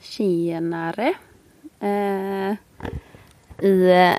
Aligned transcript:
Tjenare. 0.00 1.14
Eh, 1.80 2.54
I 3.66 3.90
eh, 3.90 4.14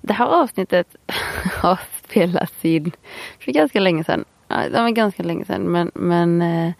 det 0.00 0.12
här 0.12 0.26
avsnittet 0.26 0.96
har 1.62 1.80
spelats 2.04 2.64
in 2.64 2.92
för 3.38 3.52
ganska 3.52 3.80
länge 3.80 4.04
sedan. 4.04 4.24
Ja, 4.48 4.56
det 4.68 4.82
var 4.82 4.90
ganska 4.90 5.22
länge 5.22 5.44
sedan 5.44 5.62
men, 5.62 5.90
men 5.94 6.42
eh, 6.42 6.72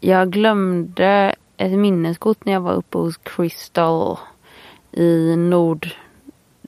jag 0.00 0.30
glömde 0.30 1.34
ett 1.56 1.78
minneskort 1.78 2.44
när 2.44 2.52
jag 2.52 2.60
var 2.60 2.72
uppe 2.72 2.98
hos 2.98 3.16
Crystal 3.16 4.18
i 4.92 5.36
nord 5.36 5.88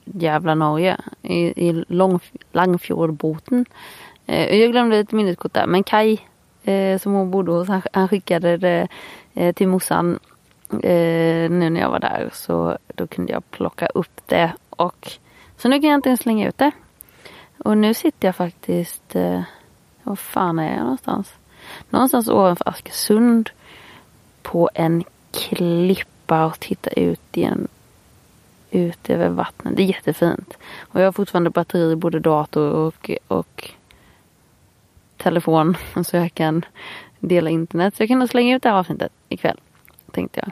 jävla 0.05 0.55
Norge. 0.55 0.97
I, 1.21 1.69
i 1.69 1.83
Lång, 1.87 2.19
Langfjordboten. 2.51 3.65
Eh, 4.25 4.55
jag 4.55 4.71
glömde 4.71 4.97
ett 4.97 5.11
minneskort 5.11 5.53
där 5.53 5.67
men 5.67 5.83
Kai 5.83 6.19
eh, 6.63 6.99
som 6.99 7.13
hon 7.13 7.31
bodde 7.31 7.51
hos 7.51 7.67
han, 7.67 7.81
han 7.93 8.07
skickade 8.07 8.57
det 8.57 8.81
eh, 8.81 8.87
Eh, 9.37 9.53
till 9.53 9.67
morsan 9.67 10.19
eh, 10.69 11.49
nu 11.49 11.69
när 11.69 11.81
jag 11.81 11.89
var 11.89 11.99
där. 11.99 12.29
Så 12.33 12.77
då 12.95 13.07
kunde 13.07 13.33
jag 13.33 13.51
plocka 13.51 13.85
upp 13.87 14.21
det. 14.25 14.53
Och 14.69 15.11
Så 15.57 15.67
nu 15.67 15.81
kan 15.81 15.89
jag 15.89 15.97
inte 15.97 16.17
slänga 16.17 16.47
ut 16.47 16.57
det. 16.57 16.71
Och 17.57 17.77
nu 17.77 17.93
sitter 17.93 18.27
jag 18.27 18.35
faktiskt, 18.35 19.15
eh, 19.15 19.41
var 20.03 20.15
fan 20.15 20.59
är 20.59 20.73
jag 20.73 20.81
någonstans? 20.81 21.33
Någonstans 21.89 22.27
ovanför 22.27 22.69
Askersund 22.69 23.49
på 24.41 24.69
en 24.73 25.03
klippa 25.31 26.45
och 26.45 26.59
tittar 26.59 26.99
ut 26.99 27.37
igen. 27.37 27.67
ut 28.71 29.09
över 29.09 29.29
vattnet. 29.29 29.75
Det 29.75 29.83
är 29.83 29.87
jättefint. 29.87 30.57
Och 30.79 31.01
jag 31.01 31.05
har 31.05 31.11
fortfarande 31.11 31.49
batteri 31.49 31.91
i 31.91 31.95
både 31.95 32.19
dator 32.19 32.71
och, 32.71 33.11
och 33.27 33.71
telefon. 35.17 35.77
Så 36.05 36.17
jag 36.17 36.33
kan 36.33 36.65
dela 37.19 37.49
internet. 37.49 37.95
Så 37.95 38.03
jag 38.03 38.09
kan 38.09 38.19
nog 38.19 38.29
slänga 38.29 38.55
ut 38.55 38.63
det 38.63 38.69
här 38.69 38.75
avsnittet 38.75 39.11
ikväll. 39.29 39.59
Tänkte 40.11 40.41
jag. 40.43 40.51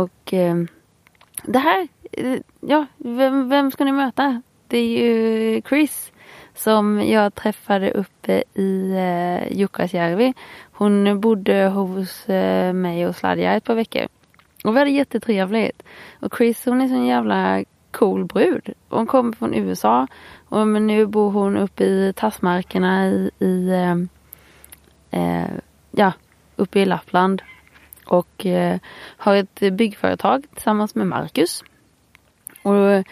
Och 0.00 0.34
eh, 0.34 0.56
det 1.42 1.58
här, 1.58 1.88
eh, 2.12 2.38
ja, 2.60 2.86
vem, 2.96 3.48
vem 3.48 3.70
ska 3.70 3.84
ni 3.84 3.92
möta? 3.92 4.42
Det 4.68 4.78
är 4.78 4.98
ju 4.98 5.62
Chris 5.68 6.12
som 6.54 7.02
jag 7.02 7.34
träffade 7.34 7.90
uppe 7.90 8.42
i 8.54 8.92
eh, 8.92 9.58
Jukkasjärvi. 9.58 10.34
Hon 10.72 11.20
bodde 11.20 11.66
hos 11.66 12.28
eh, 12.28 12.72
mig 12.72 13.06
och 13.06 13.16
Sladja 13.16 13.52
ett 13.52 13.64
par 13.64 13.74
veckor. 13.74 14.06
Och 14.64 14.74
vi 14.74 14.78
hade 14.78 14.90
jättetrevligt. 14.90 15.82
Och 16.20 16.36
Chris 16.36 16.64
hon 16.64 16.80
är 16.80 16.88
så 16.88 16.94
en 16.94 17.06
jävla 17.06 17.64
cool 17.90 18.24
brud. 18.24 18.72
Hon 18.88 19.06
kommer 19.06 19.32
från 19.32 19.54
USA. 19.54 20.06
Och 20.48 20.66
men 20.66 20.86
nu 20.86 21.06
bor 21.06 21.30
hon 21.30 21.56
uppe 21.56 21.84
i 21.84 22.12
Tassmarkerna 22.16 23.06
i, 23.06 23.30
i 23.38 23.68
eh, 23.68 23.96
eh, 25.20 25.50
ja, 25.96 26.12
uppe 26.56 26.80
i 26.80 26.84
Lappland. 26.84 27.42
Och 28.06 28.46
eh, 28.46 28.78
har 29.16 29.34
ett 29.34 29.60
byggföretag 29.72 30.46
tillsammans 30.54 30.94
med 30.94 31.06
Marcus. 31.06 31.64
Och 32.62 33.02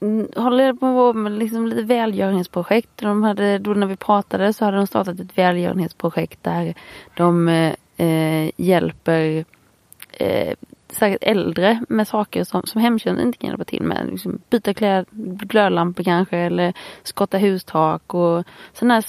mm, 0.00 0.28
håller 0.36 0.72
på 0.72 1.12
med 1.12 1.32
liksom 1.32 1.66
lite 1.66 1.82
välgörenhetsprojekt. 1.82 2.90
De 2.96 3.22
hade, 3.22 3.58
då 3.58 3.74
när 3.74 3.86
vi 3.86 3.96
pratade 3.96 4.52
så 4.52 4.64
hade 4.64 4.76
de 4.76 4.86
startat 4.86 5.20
ett 5.20 5.38
välgörenhetsprojekt 5.38 6.42
där 6.42 6.74
de 7.14 7.48
eh, 7.48 7.74
eh 7.96 8.50
hjälper 8.56 9.44
eh, 10.12 10.54
särskilt 10.94 11.22
äldre 11.22 11.84
med 11.88 12.08
saker 12.08 12.44
som, 12.44 12.62
som 12.64 12.80
hemtjänsten 12.80 13.26
inte 13.26 13.38
kan 13.38 13.50
hjälpa 13.50 13.64
till 13.64 13.82
med. 13.82 14.06
Liksom 14.10 14.40
byta 14.50 14.74
kläd, 14.74 15.06
glödlampor 15.10 16.04
kanske 16.04 16.36
eller 16.36 16.72
skotta 17.02 17.38
hustak 17.38 18.14
och 18.14 18.44
sådana 18.72 18.94
här 18.94 19.04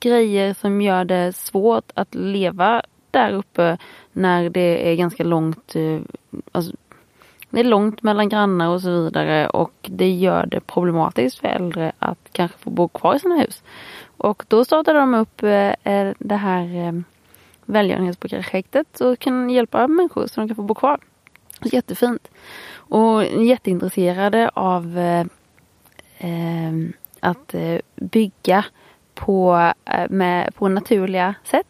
grejer 0.00 0.54
som 0.54 0.80
gör 0.80 1.04
det 1.04 1.36
svårt 1.36 1.92
att 1.94 2.14
leva 2.14 2.82
där 3.10 3.32
uppe 3.32 3.78
när 4.12 4.50
det 4.50 4.92
är 4.92 4.96
ganska 4.96 5.24
långt 5.24 5.76
eh, 5.76 6.00
alltså, 6.52 6.72
det 7.50 7.60
är 7.60 7.64
långt 7.64 8.02
mellan 8.02 8.28
grannar 8.28 8.68
och 8.68 8.80
så 8.82 8.90
vidare 8.90 9.48
och 9.48 9.72
det 9.80 10.10
gör 10.10 10.46
det 10.46 10.60
problematiskt 10.60 11.38
för 11.38 11.48
äldre 11.48 11.92
att 11.98 12.28
kanske 12.32 12.58
få 12.58 12.70
bo 12.70 12.88
kvar 12.88 13.14
i 13.14 13.18
sina 13.18 13.36
hus. 13.36 13.62
Och 14.16 14.44
då 14.48 14.64
startade 14.64 14.98
de 14.98 15.14
upp 15.14 15.42
eh, 15.42 15.74
eh, 15.84 16.14
det 16.18 16.36
här 16.36 17.02
välgörenhetsprojektet 17.64 19.00
och 19.00 19.18
kan 19.18 19.50
hjälpa 19.50 19.88
människor 19.88 20.26
så 20.26 20.40
de 20.40 20.48
kan 20.48 20.56
få 20.56 20.62
bo 20.62 20.74
kvar. 20.74 20.98
Jättefint. 21.62 22.28
Och 22.74 23.24
jätteintresserade 23.24 24.50
av 24.54 24.98
eh, 24.98 25.26
eh 26.18 26.72
att 27.20 27.54
eh, 27.54 27.78
bygga 27.94 28.64
på, 29.14 29.72
eh, 29.84 30.10
med, 30.10 30.54
på 30.54 30.68
naturliga 30.68 31.34
sätt. 31.44 31.66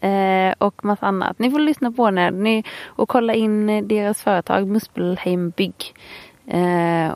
Eh, 0.00 0.54
och 0.58 0.84
massa 0.84 1.06
annat. 1.06 1.38
Ni 1.38 1.50
får 1.50 1.58
lyssna 1.58 1.92
på 1.92 2.10
när 2.10 2.30
ni, 2.30 2.64
och 2.86 3.08
kolla 3.08 3.34
in 3.34 3.88
deras 3.88 4.22
företag 4.22 4.68
Muspelheim 4.68 5.50
Bygg. 5.50 5.94
Eh, 6.46 7.12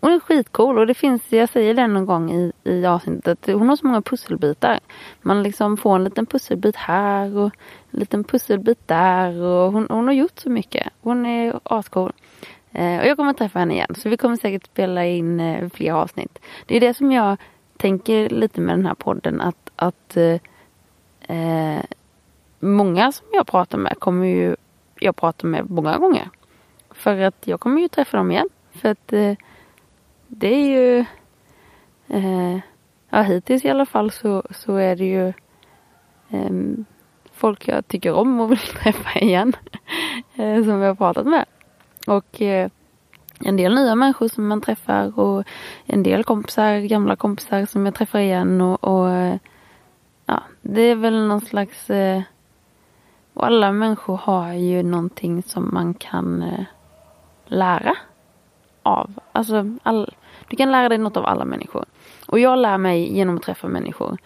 hon 0.00 0.12
är 0.12 0.20
skitcool 0.20 0.78
och 0.78 0.86
det 0.86 0.94
finns, 0.94 1.22
jag 1.28 1.48
säger 1.48 1.74
det 1.74 1.86
någon 1.86 2.06
gång 2.06 2.32
i, 2.32 2.52
i 2.64 2.86
avsnittet, 2.86 3.46
hon 3.46 3.68
har 3.68 3.76
så 3.76 3.86
många 3.86 4.02
pusselbitar. 4.02 4.80
Man 5.22 5.42
liksom 5.42 5.76
får 5.76 5.96
en 5.96 6.04
liten 6.04 6.26
pusselbit 6.26 6.76
här 6.76 7.36
och 7.36 7.50
liten 7.96 8.24
pusselbit 8.24 8.88
där 8.88 9.42
och 9.42 9.72
hon, 9.72 9.86
hon 9.90 10.06
har 10.06 10.14
gjort 10.14 10.38
så 10.38 10.50
mycket. 10.50 10.88
Hon 11.00 11.26
är 11.26 11.60
ascool. 11.62 12.12
Eh, 12.72 13.00
och 13.00 13.06
jag 13.06 13.16
kommer 13.16 13.32
träffa 13.32 13.58
henne 13.58 13.74
igen 13.74 13.94
så 13.98 14.08
vi 14.08 14.16
kommer 14.16 14.36
säkert 14.36 14.66
spela 14.66 15.06
in 15.06 15.40
eh, 15.40 15.68
fler 15.68 15.92
avsnitt. 15.92 16.38
Det 16.66 16.76
är 16.76 16.80
det 16.80 16.94
som 16.94 17.12
jag 17.12 17.36
tänker 17.76 18.28
lite 18.28 18.60
med 18.60 18.78
den 18.78 18.86
här 18.86 18.94
podden 18.94 19.40
att, 19.40 19.70
att 19.76 20.16
eh, 20.16 20.40
eh 21.20 21.82
många 22.60 23.12
som 23.12 23.26
jag 23.32 23.46
pratar 23.46 23.78
med 23.78 23.98
kommer 23.98 24.26
ju 24.26 24.56
jag 25.00 25.16
prata 25.16 25.46
med 25.46 25.70
många 25.70 25.98
gånger. 25.98 26.30
För 26.90 27.20
att 27.20 27.46
jag 27.46 27.60
kommer 27.60 27.80
ju 27.80 27.88
träffa 27.88 28.16
dem 28.16 28.30
igen. 28.30 28.48
För 28.70 28.88
att 28.88 29.12
eh, 29.12 29.34
det 30.26 30.54
är 30.54 30.66
ju... 30.66 31.04
Eh, 32.08 32.58
ja, 33.10 33.22
hittills 33.22 33.64
i 33.64 33.68
alla 33.68 33.86
fall 33.86 34.10
så, 34.10 34.42
så 34.50 34.76
är 34.76 34.96
det 34.96 35.04
ju 35.04 35.28
eh, 36.30 36.50
folk 37.36 37.68
jag 37.68 37.88
tycker 37.88 38.12
om 38.12 38.40
och 38.40 38.50
vill 38.50 38.58
träffa 38.82 39.18
igen. 39.18 39.52
Eh, 40.34 40.64
som 40.64 40.80
jag 40.80 40.88
har 40.88 40.94
pratat 40.94 41.26
med. 41.26 41.44
Och 42.06 42.42
eh, 42.42 42.70
en 43.40 43.56
del 43.56 43.74
nya 43.74 43.94
människor 43.94 44.28
som 44.28 44.48
man 44.48 44.60
träffar 44.60 45.18
och 45.18 45.44
en 45.86 46.02
del 46.02 46.24
kompisar, 46.24 46.78
gamla 46.78 47.16
kompisar 47.16 47.66
som 47.66 47.86
jag 47.86 47.94
träffar 47.94 48.18
igen 48.18 48.60
och, 48.60 48.84
och 48.84 49.10
eh, 49.10 49.36
ja, 50.26 50.42
det 50.62 50.82
är 50.82 50.94
väl 50.94 51.26
någon 51.26 51.40
slags 51.40 51.90
och 53.34 53.46
alla 53.46 53.72
människor 53.72 54.16
har 54.16 54.52
ju 54.52 54.82
någonting 54.82 55.42
som 55.42 55.70
man 55.72 55.94
kan 55.94 56.44
lära 57.46 57.96
av. 58.82 59.10
Alltså, 59.32 59.76
all, 59.82 60.14
du 60.48 60.56
kan 60.56 60.72
lära 60.72 60.88
dig 60.88 60.98
något 60.98 61.16
av 61.16 61.26
alla 61.26 61.44
människor. 61.44 61.84
Och 62.26 62.38
jag 62.38 62.58
lär 62.58 62.78
mig 62.78 63.16
genom 63.16 63.36
att 63.36 63.42
träffa 63.42 63.68
människor. 63.68 64.18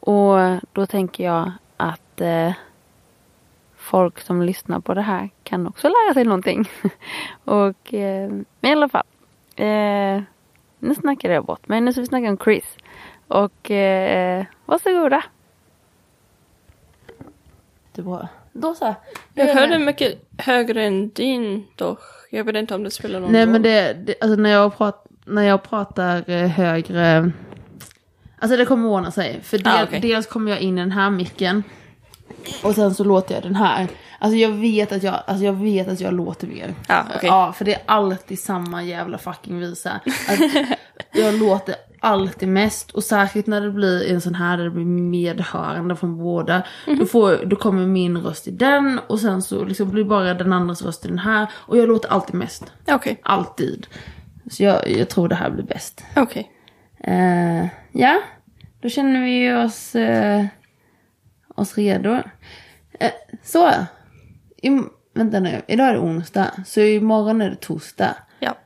Och 0.00 0.36
då 0.72 0.86
tänker 0.86 1.24
jag 1.24 1.52
att 1.76 2.07
eh, 2.20 2.52
folk 3.76 4.20
som 4.20 4.42
lyssnar 4.42 4.80
på 4.80 4.94
det 4.94 5.02
här 5.02 5.30
kan 5.44 5.66
också 5.66 5.88
lära 5.88 6.14
sig 6.14 6.24
någonting. 6.24 6.70
och, 7.44 7.94
eh, 7.94 8.30
men 8.60 8.70
i 8.70 8.72
alla 8.72 8.88
fall. 8.88 9.04
Eh, 9.56 10.22
nu 10.78 10.94
snackade 11.00 11.34
jag 11.34 11.44
bort 11.44 11.68
mig. 11.68 11.80
Nu 11.80 11.92
ska 11.92 12.00
vi 12.00 12.06
snacka 12.06 12.28
om 12.28 12.38
Chris. 12.38 12.64
Och 13.28 13.70
eh, 13.70 14.44
varsågoda. 14.66 15.22
Det 17.92 18.02
bra. 18.02 18.28
Då 18.52 18.74
så. 18.74 18.94
Jag 19.34 19.54
hörde 19.54 19.78
mycket 19.78 20.22
högre 20.38 20.82
än 20.84 21.08
din 21.10 21.66
dock. 21.76 22.00
Jag 22.30 22.44
vet 22.44 22.56
inte 22.56 22.74
om 22.74 22.84
det 22.84 22.90
spelar 22.90 23.20
någon 23.20 23.32
Nej 23.32 23.42
roll. 23.44 23.52
men 23.52 23.62
det, 23.62 23.92
det 23.92 24.14
alltså 24.20 24.36
när 24.40 24.50
jag, 24.50 24.76
prat, 24.78 25.06
när 25.24 25.42
jag 25.42 25.62
pratar 25.62 26.30
eh, 26.30 26.48
högre. 26.48 27.30
Alltså 28.38 28.56
det 28.56 28.64
kommer 28.66 28.88
ordna 28.88 29.10
sig. 29.10 29.40
För 29.42 29.58
del, 29.58 29.66
Ah, 29.66 29.82
okej. 29.84 30.00
dels 30.00 30.26
kommer 30.26 30.50
jag 30.50 30.60
in 30.60 30.78
i 30.78 30.80
den 30.80 30.92
här 30.92 31.10
micken. 31.10 31.62
Och 32.62 32.74
sen 32.74 32.94
så 32.94 33.04
låter 33.04 33.34
jag 33.34 33.42
den 33.42 33.56
här. 33.56 33.88
Alltså 34.18 34.36
jag 34.36 34.50
vet 34.50 34.92
att 34.92 35.02
jag, 35.02 35.14
alltså 35.26 35.44
jag, 35.44 35.52
vet 35.52 35.88
att 35.88 36.00
jag 36.00 36.14
låter 36.14 36.46
mer. 36.46 36.74
Ja, 36.88 37.04
okej. 37.16 37.20
Ja, 37.28 37.52
för 37.52 37.64
det 37.64 37.74
är 37.74 37.80
alltid 37.86 38.38
samma 38.38 38.82
jävla 38.82 39.18
fucking 39.18 39.58
visa. 39.60 39.90
Att 40.28 40.40
jag 41.12 41.34
låter 41.34 41.74
alltid 42.00 42.48
mest. 42.48 42.90
Och 42.90 43.04
särskilt 43.04 43.46
när 43.46 43.60
det 43.60 43.70
blir 43.70 44.10
en 44.12 44.20
sån 44.20 44.34
här 44.34 44.56
där 44.56 44.64
det 44.64 44.70
blir 44.70 44.84
medhörande 44.84 45.96
från 45.96 46.18
båda. 46.18 46.62
Då, 46.98 47.06
får, 47.06 47.44
då 47.46 47.56
kommer 47.56 47.86
min 47.86 48.16
röst 48.18 48.48
i 48.48 48.50
den 48.50 49.00
och 49.06 49.20
sen 49.20 49.42
så 49.42 49.64
liksom 49.64 49.90
blir 49.90 50.04
bara 50.04 50.34
den 50.34 50.52
andras 50.52 50.82
röst 50.82 51.04
i 51.04 51.08
den 51.08 51.18
här. 51.18 51.46
Och 51.54 51.76
jag 51.78 51.88
låter 51.88 52.08
alltid 52.08 52.34
mest. 52.34 52.72
Okej, 52.88 53.20
Alltid. 53.22 53.86
Så 54.50 54.62
jag, 54.62 54.88
jag 54.90 55.08
tror 55.08 55.28
det 55.28 55.34
här 55.34 55.50
blir 55.50 55.64
bäst. 55.64 56.04
okej. 56.16 56.50
Eh, 57.00 57.66
ja, 57.92 58.20
då 58.82 58.88
känner 58.88 59.24
vi 59.24 59.52
oss, 59.66 59.94
eh, 59.94 60.44
oss 61.58 61.78
redo. 61.78 62.22
Eh, 63.00 63.12
så. 63.42 63.70
I, 64.62 64.80
vänta 65.14 65.40
nu, 65.40 65.62
idag 65.66 65.88
är 65.88 65.92
det 65.92 65.98
onsdag. 65.98 66.50
Så 66.66 66.80
imorgon 66.80 67.40
är 67.40 67.50
det 67.50 67.56
torsdag. 67.56 68.16
Ja. 68.40 68.58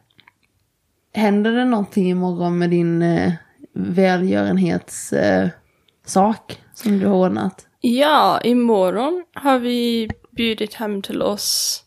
Händer 1.14 1.52
det 1.52 1.64
någonting 1.64 2.10
imorgon 2.10 2.58
med 2.58 2.70
din 2.70 3.02
eh, 3.02 3.32
välgörenhetssak 3.74 6.52
eh, 6.52 6.56
som 6.74 6.98
du 6.98 7.06
har 7.06 7.14
ordnat? 7.14 7.66
Ja, 7.80 8.40
imorgon 8.44 9.24
har 9.34 9.58
vi 9.58 10.10
bjudit 10.30 10.74
hem 10.74 11.02
till 11.02 11.22
oss 11.22 11.78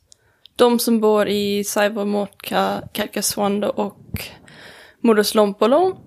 de 0.56 0.80
som 0.80 1.00
bor 1.00 1.28
i 1.28 1.64
Saivomuotka, 1.64 2.82
Kärkeswando 2.94 3.68
och 3.68 4.22
Muodoslompolo. 5.02 5.98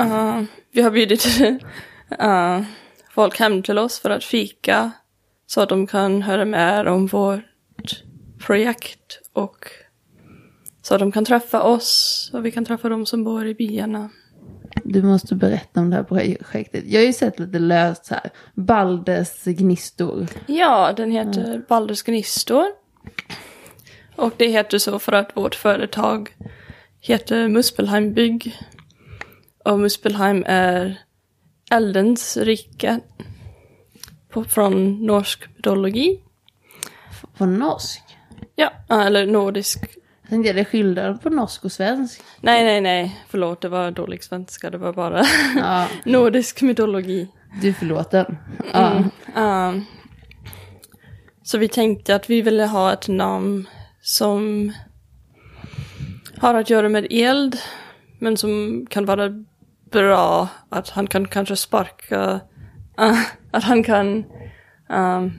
Uh, 0.00 0.42
vi 0.72 0.82
har 0.82 0.90
bjudit 0.90 1.26
uh, 1.40 2.20
folk 3.14 3.38
hem 3.38 3.62
till 3.62 3.78
oss 3.78 4.00
för 4.00 4.10
att 4.10 4.24
fika 4.24 4.90
så 5.46 5.60
att 5.60 5.68
de 5.68 5.86
kan 5.86 6.22
höra 6.22 6.44
mer 6.44 6.86
om 6.86 7.06
vårt 7.06 8.02
projekt 8.38 9.20
och 9.32 9.66
så 10.82 10.94
att 10.94 11.00
de 11.00 11.12
kan 11.12 11.24
träffa 11.24 11.62
oss 11.62 12.30
och 12.32 12.46
vi 12.46 12.50
kan 12.50 12.64
träffa 12.64 12.88
de 12.88 13.06
som 13.06 13.24
bor 13.24 13.46
i 13.46 13.54
byarna. 13.54 14.10
Du 14.84 15.02
måste 15.02 15.34
berätta 15.34 15.80
om 15.80 15.90
det 15.90 15.96
här 15.96 16.02
projektet. 16.02 16.84
Jag 16.86 17.00
har 17.00 17.06
ju 17.06 17.12
sett 17.12 17.38
lite 17.38 17.58
löst 17.58 18.08
här. 18.08 18.30
Baldes 18.54 19.44
gnistor. 19.44 20.26
Ja, 20.46 20.92
den 20.96 21.10
heter 21.10 21.62
Balders 21.68 22.02
Gnistor. 22.02 22.64
Och 24.16 24.32
det 24.36 24.46
heter 24.46 24.78
så 24.78 24.98
för 24.98 25.12
att 25.12 25.36
vårt 25.36 25.54
företag 25.54 26.36
heter 27.00 27.48
Muspelheim 27.48 28.14
Bygg. 28.14 28.56
Och 29.64 29.80
Muspelheim 29.80 30.44
är 30.46 31.03
eldens 31.70 32.36
rike 32.36 33.00
på, 34.28 34.44
från 34.44 35.06
norsk 35.06 35.48
mytologi. 35.56 36.20
På 37.38 37.46
norsk. 37.46 38.02
Ja, 38.54 38.72
eller 38.88 39.26
nordisk. 39.26 39.78
Jag 40.22 40.30
tänkte 40.30 40.52
det 40.52 40.60
är 40.60 40.64
skillnad 40.64 41.22
på 41.22 41.30
norsk 41.30 41.64
och 41.64 41.72
svensk. 41.72 42.22
Nej, 42.40 42.64
nej, 42.64 42.80
nej, 42.80 43.20
förlåt, 43.28 43.60
det 43.60 43.68
var 43.68 43.90
dålig 43.90 44.24
svenska, 44.24 44.70
det 44.70 44.78
var 44.78 44.92
bara 44.92 45.22
Ja, 45.56 45.88
nordisk 46.04 46.62
mytologi. 46.62 47.28
du 47.62 47.68
är 47.68 47.72
förlåten. 47.72 48.36
Ja. 48.72 49.02
Um, 49.36 49.84
så 51.42 51.58
vi 51.58 51.68
tänkte 51.68 52.14
att 52.14 52.30
vi 52.30 52.42
ville 52.42 52.66
ha 52.66 52.92
ett 52.92 53.08
namn 53.08 53.68
som 54.00 54.72
har 56.38 56.54
att 56.54 56.70
göra 56.70 56.88
med 56.88 57.06
eld, 57.10 57.56
men 58.18 58.36
som 58.36 58.86
kan 58.90 59.04
vara 59.06 59.44
bra, 59.94 60.48
att 60.68 60.88
han 60.88 61.06
kan 61.06 61.28
kanske 61.28 61.56
sparka, 61.56 62.40
uh, 63.00 63.20
att 63.50 63.64
han 63.64 63.82
kan... 63.82 64.24
um, 64.88 65.32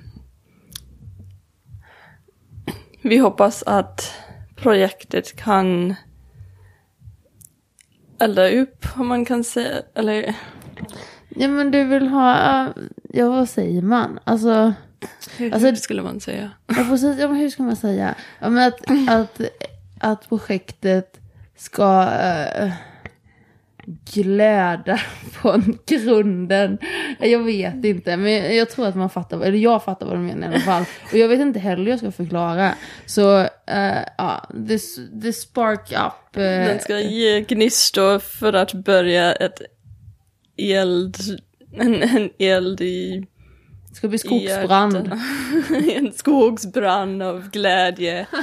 vi 3.02 3.18
hoppas 3.18 3.64
att 3.64 4.14
projektet 4.56 5.36
kan 5.36 5.96
elda 8.20 8.50
upp, 8.50 8.86
om 8.96 9.08
man 9.08 9.26
kan 9.26 9.44
säga, 9.44 9.82
eller 9.96 10.36
ja 11.30 11.48
men 11.48 11.72
du 11.72 11.84
vill 11.84 12.08
ha, 12.08 12.68
ja 13.14 13.30
vad 13.30 13.50
säger 13.50 13.82
man? 13.82 14.20
Alltså, 14.24 14.74
hur 15.38 15.54
Alltså- 15.54 15.76
skulle 15.76 16.02
man 16.02 16.20
säga? 16.20 16.52
ja, 16.68 16.86
precis, 16.90 17.20
ja, 17.20 17.28
men 17.28 17.38
hur 17.38 17.50
ska 17.50 17.64
man 17.64 17.76
säga? 17.76 18.16
Ja, 18.40 18.50
men 18.50 18.68
att, 18.68 19.10
att, 19.10 19.42
att 20.00 20.30
projektet 20.30 21.20
ska 21.58 22.04
äh, 22.12 22.72
glöda 24.14 24.98
från 25.32 25.78
grunden. 25.86 26.78
Jag 27.20 27.44
vet 27.44 27.86
inte, 27.86 28.18
men 28.18 28.56
jag 28.56 28.70
tror 28.70 28.88
att 28.88 28.96
man 28.96 29.10
fattar, 29.10 29.42
eller 29.42 29.58
jag 29.58 29.84
fattar 29.84 30.06
vad 30.06 30.16
du 30.16 30.22
menar 30.22 30.48
i 30.48 30.50
alla 30.50 30.60
fall. 30.60 30.86
Och 31.12 31.18
jag 31.18 31.28
vet 31.28 31.40
inte 31.40 31.60
heller 31.60 31.84
hur 31.84 31.92
jag 31.92 32.00
ska 32.00 32.12
förklara. 32.12 32.76
Så, 33.06 33.40
uh, 33.40 33.48
ja, 34.18 34.50
the, 34.68 34.78
the 35.22 35.34
spark 35.34 35.92
up. 35.92 36.38
Uh, 36.38 36.44
Den 36.44 36.80
ska 36.80 37.00
ge 37.00 37.42
gnistor 37.42 38.20
för 38.20 38.54
att 38.54 38.74
börja 38.74 39.34
ett 39.34 39.62
eld, 40.58 41.18
en, 41.78 42.04
en 42.04 42.30
eld 42.40 42.82
i 42.82 43.26
det 43.96 44.00
ska 44.00 44.08
bli 44.08 44.18
skogsbrand. 44.18 44.96
en 45.92 46.14
skogsbrand 46.14 47.24
av 47.24 47.50
glädje. 47.50 48.28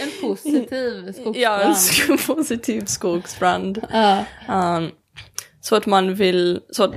En 0.00 0.10
positiv 0.20 1.12
skogsbrand. 1.12 1.36
ja, 1.36 1.60
en 1.60 1.72
sk- 1.72 2.26
positiv 2.34 2.84
skogsbrand. 2.84 3.82
Ja. 3.92 4.24
Um, 4.48 4.90
så 5.60 5.76
att 5.76 5.86
man 5.86 6.14
vill, 6.14 6.60
så 6.70 6.84
att 6.84 6.94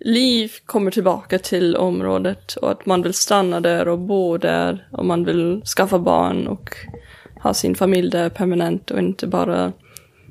liv 0.00 0.52
kommer 0.66 0.90
tillbaka 0.90 1.38
till 1.38 1.76
området 1.76 2.54
och 2.56 2.70
att 2.70 2.86
man 2.86 3.02
vill 3.02 3.14
stanna 3.14 3.60
där 3.60 3.88
och 3.88 3.98
bo 3.98 4.38
där 4.38 4.88
och 4.92 5.04
man 5.06 5.24
vill 5.24 5.62
skaffa 5.76 5.98
barn 5.98 6.46
och 6.46 6.70
ha 7.42 7.54
sin 7.54 7.74
familj 7.74 8.10
där 8.10 8.28
permanent 8.28 8.90
och 8.90 8.98
inte 8.98 9.26
bara 9.26 9.72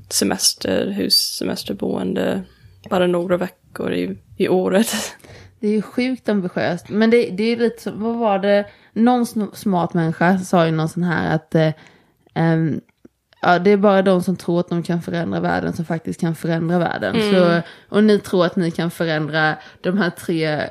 semesterhus, 0.09 1.35
semesterboende, 1.37 2.41
bara 2.89 3.07
några 3.07 3.37
veckor 3.37 3.93
i, 3.93 4.17
i 4.37 4.49
året. 4.49 5.15
Det 5.61 5.67
är 5.67 5.71
ju 5.71 5.81
sjukt 5.81 6.29
ambitiöst. 6.29 6.89
Men 6.89 7.09
det, 7.09 7.29
det 7.29 7.43
är 7.43 7.47
ju 7.49 7.55
lite 7.55 7.81
som, 7.81 8.03
vad 8.03 8.15
var 8.15 8.39
det? 8.39 8.65
Någon 8.93 9.23
sm- 9.23 9.55
smart 9.55 9.93
människa 9.93 10.37
sa 10.37 10.65
ju 10.65 10.71
någon 10.71 10.89
sån 10.89 11.03
här 11.03 11.35
att 11.35 11.55
eh, 11.55 11.69
ehm, 12.33 12.81
ja, 13.41 13.59
det 13.59 13.71
är 13.71 13.77
bara 13.77 14.01
de 14.01 14.23
som 14.23 14.35
tror 14.35 14.59
att 14.59 14.69
de 14.69 14.83
kan 14.83 15.01
förändra 15.01 15.39
världen 15.39 15.73
som 15.73 15.85
faktiskt 15.85 16.19
kan 16.19 16.35
förändra 16.35 16.79
världen. 16.79 17.15
Så, 17.33 17.61
och 17.95 18.03
ni 18.03 18.19
tror 18.19 18.45
att 18.45 18.55
ni 18.55 18.71
kan 18.71 18.91
förändra 18.91 19.55
de 19.81 19.97
här 19.97 20.09
tre 20.09 20.69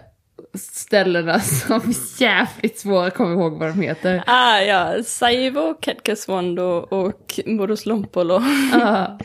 ställena 0.54 1.40
som 1.40 1.76
är 1.76 2.22
jävligt 2.22 2.78
svåra 2.78 3.06
att 3.06 3.14
komma 3.14 3.32
ihåg 3.32 3.58
vad 3.58 3.68
de 3.68 3.80
heter. 3.80 4.22
Ah 4.26 4.58
ja, 4.60 5.02
Saivo, 5.04 5.74
Ketkaswando 5.80 6.62
och 6.90 7.40
Muodoslompolo. 7.46 8.42
Ja. 8.72 9.18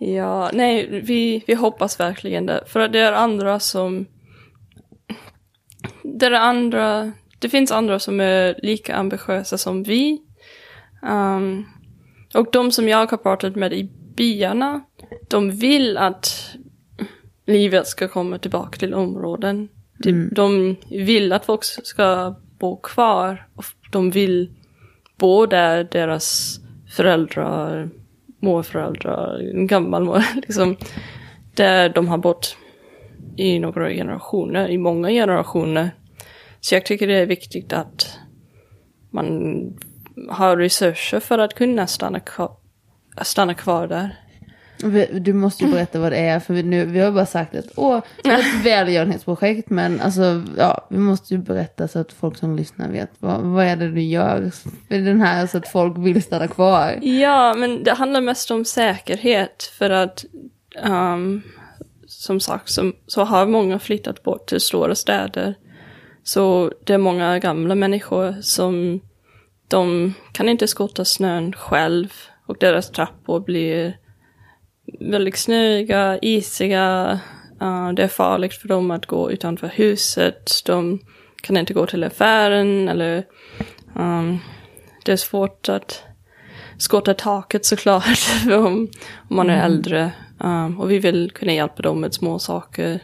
Ja, 0.00 0.50
nej, 0.52 1.00
vi, 1.04 1.44
vi 1.46 1.54
hoppas 1.54 2.00
verkligen 2.00 2.46
det. 2.46 2.64
För 2.66 2.88
det 2.88 2.98
är 3.00 3.12
andra 3.12 3.60
som... 3.60 4.06
Det 6.14 6.26
är 6.26 6.32
andra... 6.32 7.12
Det 7.38 7.48
finns 7.48 7.72
andra 7.72 7.98
som 7.98 8.20
är 8.20 8.60
lika 8.62 8.96
ambitiösa 8.96 9.58
som 9.58 9.82
vi. 9.82 10.22
Um, 11.02 11.66
och 12.34 12.48
de 12.52 12.72
som 12.72 12.88
jag 12.88 13.10
har 13.10 13.16
pratat 13.16 13.56
med 13.56 13.72
i 13.72 13.90
byarna, 14.16 14.80
de 15.28 15.50
vill 15.50 15.96
att 15.96 16.54
livet 17.46 17.86
ska 17.86 18.08
komma 18.08 18.38
tillbaka 18.38 18.78
till 18.78 18.94
områden. 18.94 19.68
De, 19.98 20.28
de 20.32 20.76
vill 20.90 21.32
att 21.32 21.44
folk 21.44 21.64
ska 21.64 22.34
bo 22.58 22.76
kvar. 22.76 23.46
Och 23.54 23.64
de 23.90 24.10
vill 24.10 24.50
bo 25.16 25.46
där 25.46 25.84
deras 25.84 26.58
föräldrar, 26.96 27.90
morföräldrar, 28.40 29.50
en 29.54 29.66
gammal 29.66 30.04
mor, 30.04 30.22
liksom, 30.34 30.76
där 31.54 31.88
de 31.88 32.08
har 32.08 32.18
bott 32.18 32.56
i 33.36 33.58
några 33.58 33.90
generationer, 33.90 34.68
i 34.68 34.78
många 34.78 35.08
generationer. 35.08 35.90
Så 36.68 36.74
jag 36.74 36.84
tycker 36.84 37.06
det 37.06 37.14
är 37.14 37.26
viktigt 37.26 37.72
att 37.72 38.18
man 39.10 39.28
har 40.30 40.56
resurser 40.56 41.20
för 41.20 41.38
att 41.38 41.54
kunna 41.54 41.86
stanna 41.86 42.20
stanna 43.22 43.54
kvar 43.54 43.86
där. 43.86 44.16
Du 45.20 45.32
måste 45.32 45.64
ju 45.64 45.70
berätta 45.70 46.00
vad 46.00 46.12
det 46.12 46.18
är, 46.18 46.40
för 46.40 46.54
vi, 46.54 46.62
nu, 46.62 46.84
vi 46.84 47.00
har 47.00 47.12
bara 47.12 47.26
sagt 47.26 47.54
att 47.54 47.64
åh, 47.76 48.00
det 48.22 48.30
är 48.30 48.38
ett 48.38 48.64
välgörenhetsprojekt, 48.64 49.70
men 49.70 50.00
alltså, 50.00 50.44
ja, 50.56 50.86
vi 50.90 50.98
måste 50.98 51.34
ju 51.34 51.40
berätta 51.40 51.88
så 51.88 51.98
att 51.98 52.12
folk 52.12 52.36
som 52.36 52.56
lyssnar 52.56 52.88
vet, 52.88 53.10
vad, 53.18 53.40
vad 53.40 53.64
är 53.64 53.76
det 53.76 53.90
du 53.90 54.02
gör 54.02 54.50
för 54.88 54.98
den 54.98 55.20
här, 55.20 55.46
så 55.46 55.58
att 55.58 55.68
folk 55.68 55.98
vill 55.98 56.22
stanna 56.22 56.48
kvar? 56.48 56.98
Ja, 57.02 57.54
men 57.54 57.84
det 57.84 57.92
handlar 57.92 58.20
mest 58.20 58.50
om 58.50 58.64
säkerhet 58.64 59.62
för 59.78 59.90
att 59.90 60.24
ehm, 60.82 61.42
som 62.06 62.40
sagt 62.40 62.68
så, 62.68 62.92
så 63.06 63.24
har 63.24 63.46
många 63.46 63.78
flyttat 63.78 64.22
bort 64.22 64.46
till 64.46 64.60
stora 64.60 64.94
städer. 64.94 65.54
Så 66.28 66.72
det 66.84 66.94
är 66.94 66.98
många 66.98 67.38
gamla 67.38 67.74
människor 67.74 68.34
som 68.40 69.00
de 69.68 70.14
kan 70.32 70.48
inte 70.48 70.68
skotta 70.68 71.04
snön 71.04 71.52
själv 71.52 72.12
och 72.46 72.56
deras 72.60 72.90
trappor 72.90 73.40
blir 73.40 73.98
väldigt 75.00 75.36
snöiga, 75.36 76.18
isiga. 76.22 77.20
Uh, 77.62 77.92
det 77.92 78.02
är 78.02 78.08
farligt 78.08 78.54
för 78.54 78.68
dem 78.68 78.90
att 78.90 79.06
gå 79.06 79.30
utanför 79.30 79.68
huset. 79.68 80.52
De 80.66 80.98
kan 81.42 81.56
inte 81.56 81.74
gå 81.74 81.86
till 81.86 82.04
affären 82.04 82.88
eller 82.88 83.24
um, 83.94 84.38
det 85.04 85.12
är 85.12 85.16
svårt 85.16 85.68
att 85.68 86.02
skotta 86.78 87.14
taket 87.14 87.66
såklart 87.66 88.30
om, 88.46 88.88
om 89.28 89.36
man 89.36 89.50
är 89.50 89.64
äldre. 89.64 90.12
Um, 90.38 90.80
och 90.80 90.90
vi 90.90 90.98
vill 90.98 91.30
kunna 91.30 91.52
hjälpa 91.52 91.82
dem 91.82 92.00
med 92.00 92.14
små 92.14 92.38
saker. 92.38 93.00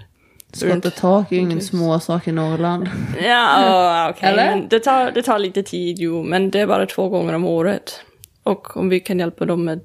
Skotta 0.57 0.91
tak 0.91 1.33
är 1.33 1.37
ju 1.37 1.43
ingen 1.43 1.59
Precis. 1.59 1.71
små 1.71 2.01
sak 2.01 2.29
i 2.29 2.33
Norrland. 2.33 2.89
Ja, 3.23 4.11
okej. 4.11 4.37
Men 4.37 4.69
Det, 4.69 4.81
tar, 4.81 5.11
det 5.11 5.23
tar 5.23 5.39
lite 5.39 5.63
tid, 5.63 5.99
jo, 5.99 6.23
men 6.23 6.51
det 6.51 6.61
är 6.61 6.67
bara 6.67 6.87
två 6.87 7.09
gånger 7.09 7.33
om 7.33 7.45
året. 7.45 8.01
Och 8.43 8.77
om 8.77 8.89
vi 8.89 9.01
kan 9.01 9.19
hjälpa 9.19 9.45
dem 9.45 9.65
med 9.65 9.81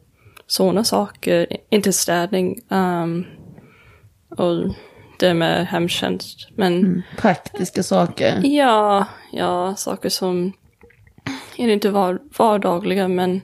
sådana 0.48 0.84
saker, 0.84 1.48
inte 1.70 1.94
städning, 1.94 2.62
um, 2.70 3.26
och 4.38 4.74
det 5.20 5.34
med 5.34 5.68
hemtjänst. 5.68 6.50
Men 6.56 7.04
Praktiska 7.18 7.84
saker. 7.84 8.42
ja, 8.44 9.06
ja, 9.32 9.76
saker 9.76 10.10
som 10.10 10.54
är 11.58 11.68
inte 11.68 11.90
var, 11.90 12.20
vardagliga, 12.38 13.08
men 13.08 13.42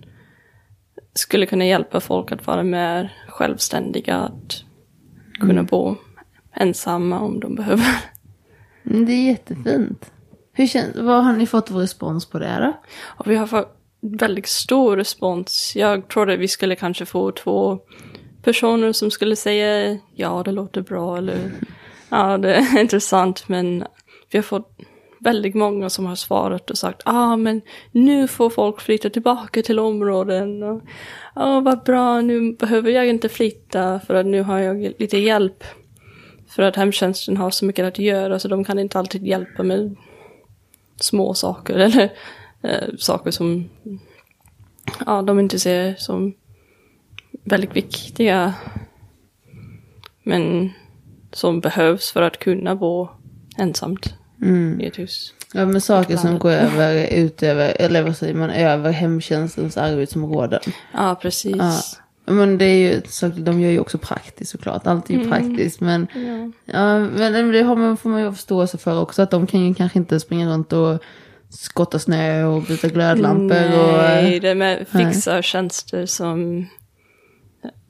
skulle 1.14 1.46
kunna 1.46 1.66
hjälpa 1.66 2.00
folk 2.00 2.32
att 2.32 2.48
vara 2.48 2.64
mer 2.64 3.14
självständiga, 3.28 4.16
att 4.16 4.64
kunna 5.40 5.64
bo 5.64 5.96
ensamma 6.56 7.20
om 7.20 7.40
de 7.40 7.56
behöver. 7.56 7.96
Mm, 8.86 9.06
Det 9.06 9.14
är 9.14 9.26
jättefint. 9.26 10.12
Hur 10.54 10.68
känns, 10.68 10.96
vad 10.96 11.24
har 11.24 11.34
ni 11.34 11.46
fått 11.46 11.70
för 11.70 11.76
respons 11.76 12.26
på 12.26 12.40
det 12.40 12.58
då? 12.60 12.74
Och 13.04 13.32
vi 13.32 13.36
har 13.36 13.48
fått 13.48 13.78
väldigt 14.02 14.48
stor 14.48 14.98
respons. 14.98 15.74
Jag 15.76 16.08
trodde 16.08 16.38
vi 16.38 16.48
skulle 16.48 16.76
kanske 16.76 17.06
få 17.06 17.32
två 17.32 17.80
personer 18.44 18.92
som 18.92 19.12
skulle 19.12 19.36
säga 19.36 19.98
ja, 20.16 20.42
det 20.46 20.52
låter 20.52 20.82
bra 20.82 21.18
eller 21.18 21.52
ja, 22.10 22.38
det 22.38 22.56
är 22.56 22.80
intressant. 22.82 23.50
Men 23.50 23.84
vi 24.32 24.38
har 24.38 24.44
fått 24.44 24.78
väldigt 25.20 25.56
många 25.56 25.90
som 25.90 26.06
har 26.06 26.16
svarat 26.16 26.70
och 26.70 26.78
sagt 26.78 27.02
ah, 27.06 27.36
men 27.36 27.62
nu 27.92 28.28
får 28.28 28.50
folk 28.50 28.82
flytta 28.82 29.10
tillbaka 29.10 29.62
till 29.62 29.80
områden. 29.80 30.64
Och, 30.64 30.82
ah, 31.34 31.60
vad 31.60 31.84
bra, 31.84 32.22
nu 32.22 32.54
behöver 32.54 32.92
jag 32.92 33.08
inte 33.08 33.30
flytta 33.30 34.00
för 34.00 34.14
att 34.14 34.26
nu 34.26 34.42
har 34.42 34.60
jag 34.60 34.94
lite 35.00 35.18
hjälp. 35.18 35.64
För 36.56 36.64
att 36.64 36.76
hemtjänsten 36.76 37.38
har 37.38 37.52
så 37.52 37.66
mycket 37.66 37.86
att 37.86 38.00
göra 38.00 38.40
så 38.40 38.48
de 38.48 38.64
kan 38.64 38.80
inte 38.80 39.00
alltid 39.00 39.28
hjälpa 39.28 39.64
med 39.64 39.96
små 40.96 41.34
saker 41.34 41.74
eller 41.80 42.10
eh, 42.62 42.88
saker 42.98 43.32
som 43.32 43.70
ja, 45.06 45.22
de 45.22 45.40
inte 45.40 45.60
ser 45.60 45.96
som 45.96 46.34
väldigt 47.44 47.76
viktiga. 47.76 48.54
Men 50.24 50.70
som 51.32 51.60
behövs 51.60 52.12
för 52.12 52.22
att 52.22 52.40
kunna 52.40 52.76
bo 52.76 53.10
ensamt 53.58 54.14
i 54.80 54.86
ett 54.86 55.00
hus. 55.00 55.34
Ja, 55.54 55.66
men 55.66 55.82
saker 55.82 56.18
som 56.18 56.40
går 56.40 56.52
över, 56.52 57.08
utöver, 57.14 57.76
eller 57.80 58.04
vad 58.04 58.18
säger 58.18 58.34
man, 58.34 58.50
över 58.50 58.92
hemtjänstens 58.92 59.78
arbetsområden. 59.78 60.62
Ja, 60.94 61.16
precis. 61.22 61.56
Ja. 61.56 61.82
Men 62.26 62.58
det 62.58 62.66
är 62.66 62.94
ju, 62.94 63.02
så, 63.08 63.28
de 63.28 63.62
gör 63.62 63.72
ju 63.72 63.80
också 63.80 63.98
praktiskt 63.98 64.52
såklart, 64.52 64.88
allt 64.88 65.10
är 65.10 65.14
ju 65.14 65.30
praktiskt. 65.30 65.82
Men, 65.82 66.08
ja. 66.66 67.00
men 67.00 67.52
det 67.52 67.62
har 67.62 67.76
man, 67.76 67.98
får 67.98 68.10
man 68.10 68.22
ju 68.22 68.32
förståelse 68.32 68.78
för 68.78 69.02
också, 69.02 69.22
att 69.22 69.32
de 69.32 69.48
kan 69.48 69.68
ju 69.68 69.74
kanske 69.74 70.00
inte 70.00 70.20
springa 70.20 70.50
runt 70.50 70.74
och 70.74 71.04
skotta 71.50 72.00
snö 72.00 72.44
och 72.44 72.62
byta 72.62 72.88
glödlampor. 72.88 73.80
Och, 73.80 73.98
Nej, 73.98 74.40
det 74.40 74.50
är 74.50 74.56
med 74.56 74.88
fixa 74.88 75.42
tjänster 75.42 76.06
som... 76.06 76.68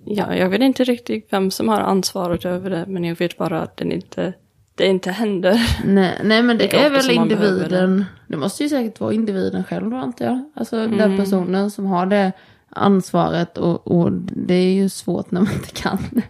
Ja, 0.06 0.36
jag 0.36 0.50
vet 0.50 0.62
inte 0.62 0.84
riktigt 0.84 1.28
vem 1.32 1.52
som 1.52 1.70
har 1.70 1.82
ansvaret 1.82 2.46
över 2.46 2.70
det, 2.70 2.86
men 2.88 3.04
jag 3.04 3.16
vet 3.16 3.38
bara 3.38 3.62
att 3.62 3.78
den 3.78 3.92
inte, 3.92 4.34
det 4.76 4.88
inte 4.88 5.12
händer. 5.12 5.70
nej, 5.86 6.20
nej, 6.24 6.44
men 6.44 6.58
det 6.58 6.64
Lika 6.64 6.80
är 6.80 6.98
ofta 6.98 7.08
väl 7.08 7.18
individen. 7.18 8.06
Det 8.28 8.38
måste 8.38 8.64
ju 8.64 8.70
säkert 8.70 9.00
vara 9.00 9.14
individen 9.14 9.64
själv 9.64 9.94
antar 9.94 10.26
jag. 10.26 10.52
Alltså 10.56 10.88
den 10.88 11.18
personen 11.18 11.72
som 11.72 11.86
har 11.86 12.06
det 12.06 12.32
ansvaret 12.76 13.58
och, 13.58 13.88
och 13.88 14.12
det 14.12 14.54
är 14.54 14.74
ju 14.74 14.90
svårt 14.90 15.32
när 15.32 15.42
man 15.42 15.54
inte 15.54 15.72
kan. 15.72 15.98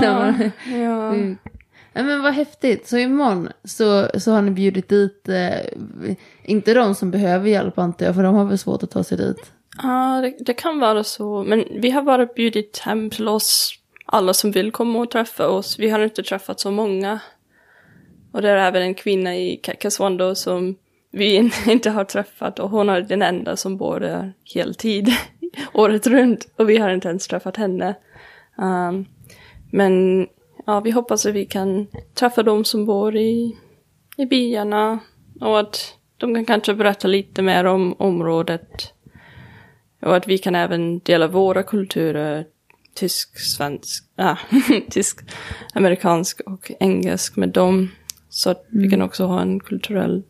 När 0.00 0.14
man, 0.14 0.50
ja. 0.80 1.36
Ja, 1.92 2.02
men 2.02 2.22
vad 2.22 2.32
häftigt. 2.34 2.88
Så 2.88 2.96
imorgon 2.96 3.48
så, 3.64 4.08
så 4.20 4.32
har 4.32 4.42
ni 4.42 4.50
bjudit 4.50 4.88
dit, 4.88 5.28
eh, 5.28 5.60
inte 6.42 6.74
de 6.74 6.94
som 6.94 7.10
behöver 7.10 7.48
hjälp 7.48 7.78
antar 7.78 8.06
jag, 8.06 8.14
för 8.14 8.22
de 8.22 8.34
har 8.34 8.44
väl 8.44 8.58
svårt 8.58 8.82
att 8.82 8.90
ta 8.90 9.04
sig 9.04 9.18
dit. 9.18 9.52
Ja, 9.82 10.20
det, 10.22 10.44
det 10.44 10.54
kan 10.54 10.78
vara 10.78 11.04
så. 11.04 11.42
Men 11.42 11.64
vi 11.80 11.90
har 11.90 12.02
bara 12.02 12.26
bjudit 12.26 12.78
hem 12.78 13.10
till 13.10 13.28
oss 13.28 13.78
alla 14.06 14.34
som 14.34 14.50
vill 14.50 14.72
komma 14.72 14.98
och 14.98 15.10
träffa 15.10 15.48
oss. 15.48 15.78
Vi 15.78 15.90
har 15.90 16.00
inte 16.00 16.22
träffat 16.22 16.60
så 16.60 16.70
många. 16.70 17.20
Och 18.32 18.42
det 18.42 18.50
är 18.50 18.56
även 18.56 18.82
en 18.82 18.94
kvinna 18.94 19.36
i 19.36 19.56
Kasswando 19.56 20.34
som 20.34 20.76
vi 21.12 21.34
in- 21.34 21.52
inte 21.66 21.90
har 21.90 22.04
träffat 22.04 22.58
och 22.58 22.70
hon 22.70 22.88
är 22.88 23.00
den 23.00 23.22
enda 23.22 23.56
som 23.56 23.76
bor 23.76 24.00
där 24.00 24.32
heltid, 24.54 25.08
året 25.74 26.06
runt. 26.06 26.48
Och 26.56 26.70
vi 26.70 26.76
har 26.76 26.90
inte 26.90 27.08
ens 27.08 27.28
träffat 27.28 27.56
henne. 27.56 27.94
Um, 28.56 29.06
men 29.70 30.26
ja, 30.66 30.80
vi 30.80 30.90
hoppas 30.90 31.26
att 31.26 31.34
vi 31.34 31.46
kan 31.46 31.86
träffa 32.14 32.42
de 32.42 32.64
som 32.64 32.86
bor 32.86 33.16
i, 33.16 33.56
i 34.16 34.26
byarna 34.26 34.98
och 35.40 35.60
att 35.60 35.94
de 36.16 36.34
kan 36.34 36.44
kanske 36.44 36.74
berätta 36.74 37.08
lite 37.08 37.42
mer 37.42 37.64
om 37.64 37.94
området. 37.98 38.92
Och 40.02 40.16
att 40.16 40.28
vi 40.28 40.38
kan 40.38 40.54
även 40.54 40.98
dela 40.98 41.28
våra 41.28 41.62
kulturer, 41.62 42.46
tysk, 42.94 43.38
svensk, 43.38 44.04
ah, 44.16 44.36
tysk, 44.90 45.20
amerikansk 45.74 46.40
och 46.40 46.72
engelsk 46.80 47.36
med 47.36 47.48
dem. 47.48 47.90
Så 48.28 48.50
att 48.50 48.66
vi 48.68 48.90
kan 48.90 49.02
också 49.02 49.24
ha 49.24 49.40
en 49.40 49.60
kulturell, 49.60 50.22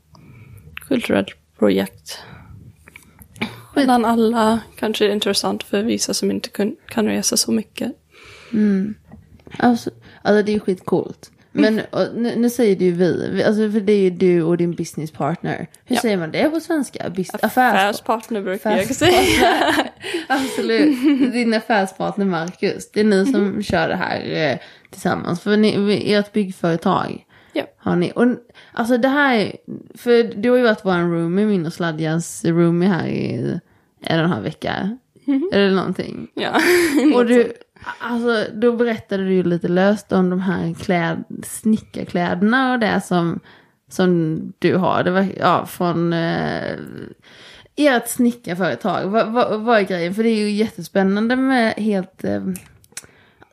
kulturell 0.93 1.27
projekt. 1.59 2.19
Mellan 3.75 4.05
alla, 4.05 4.61
kanske 4.79 5.07
är 5.07 5.11
intressant 5.11 5.63
för 5.63 5.83
vissa 5.83 6.15
som 6.15 6.31
inte 6.31 6.49
kun, 6.49 6.77
kan 6.89 7.07
resa 7.07 7.37
så 7.37 7.53
mycket. 7.53 7.93
Alltså, 9.59 9.91
alltså 10.23 10.43
det 10.43 10.51
är 10.53 10.55
ju 10.55 10.61
skitcoolt. 10.61 11.31
Men 11.55 11.81
och, 11.91 12.07
nu, 12.15 12.37
nu 12.37 12.51
säger 12.51 12.77
du 12.77 12.91
vi, 12.93 13.43
alltså 13.45 13.71
för 13.71 13.81
det 13.81 13.93
är 13.93 14.01
ju 14.01 14.11
du 14.11 14.43
och 14.43 14.57
din 14.57 14.73
businesspartner. 14.75 15.67
Hur 15.85 15.97
Ja. 15.97 16.03
säger 16.03 16.17
man 16.17 16.31
det 16.31 16.51
på 16.51 16.61
svenska? 16.61 17.09
Bus- 17.09 17.31
affärs- 17.31 17.45
Affärspartner 17.47 18.43
brukar 18.43 18.71
jag 18.77 18.95
säga. 18.95 19.13
Affärspartner. 19.19 19.91
Absolut. 20.29 21.03
Din 21.33 21.55
affärspartner 21.55 22.25
Marcus. 22.25 22.91
Det 22.93 23.01
är 23.01 23.05
ni 23.05 23.27
som 23.27 23.63
kör 23.63 23.89
det 23.89 23.97
här 23.97 24.51
eh, 24.51 24.59
tillsammans. 24.91 25.41
För 25.41 25.57
ni, 25.57 26.13
ert 26.13 26.33
byggföretag 26.33 27.25
Ja. 27.53 27.63
har 27.77 27.97
ni. 27.97 28.13
Och, 28.15 28.27
alltså 28.73 28.99
det 28.99 29.09
här 29.09 29.37
är, 29.37 29.57
för 29.95 30.23
du 30.23 30.51
har 30.51 30.57
ju 30.57 30.63
varit 30.63 30.85
vår 30.85 30.93
roomie, 30.93 31.47
min 31.47 31.67
och 31.67 31.73
Sladjas 31.73 32.45
roomie 32.45 32.89
här 32.89 33.07
i 33.07 33.61
en 34.01 34.19
och 34.19 34.25
en 34.25 34.31
halv 34.31 34.45
vecka. 34.45 34.99
Eller 35.53 35.71
någonting. 35.71 36.29
Ja. 36.35 36.61
Och 37.15 37.27
du, 37.27 37.53
alltså 37.99 38.47
då 38.55 38.73
berättade 38.73 39.25
du 39.25 39.35
ju 39.35 39.43
lite 39.43 39.69
löst 39.69 40.13
om 40.13 40.31
de 40.31 40.41
här 40.41 40.75
kläd, 40.75 41.25
snickarkläderna 41.43 42.73
och 42.73 42.79
det 42.79 43.01
som, 43.05 43.41
som 43.89 44.39
du 44.59 44.77
har. 44.77 45.05
Det 45.05 45.11
var, 45.11 45.27
ja, 45.39 45.67
från 45.67 46.13
eh, 46.13 46.77
ert 47.77 48.09
snickarföretag. 48.09 49.07
Vad, 49.07 49.33
vad, 49.33 49.61
vad 49.61 49.79
är 49.79 49.83
grejen? 49.83 50.15
För 50.15 50.23
det 50.23 50.29
är 50.29 50.39
ju 50.39 50.51
jättespännande 50.51 51.37
med 51.37 51.73
helt... 51.73 52.25
Eh, 52.25 52.43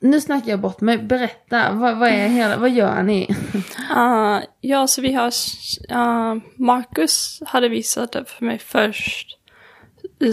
nu 0.01 0.21
snackar 0.21 0.49
jag 0.49 0.59
bort 0.59 0.81
mig. 0.81 0.97
Berätta, 0.97 1.71
vad, 1.71 1.97
vad, 1.97 2.09
är 2.09 2.27
hela, 2.27 2.57
vad 2.57 2.69
gör 2.69 3.03
ni? 3.03 3.27
Uh, 3.95 4.39
ja, 4.61 4.87
så 4.87 5.01
vi 5.01 5.13
har... 5.13 5.31
Uh, 5.91 6.41
Marcus 6.55 7.41
hade 7.45 7.69
visat 7.69 8.11
det 8.11 8.25
för 8.25 8.45
mig 8.45 8.57
först. 8.57 9.37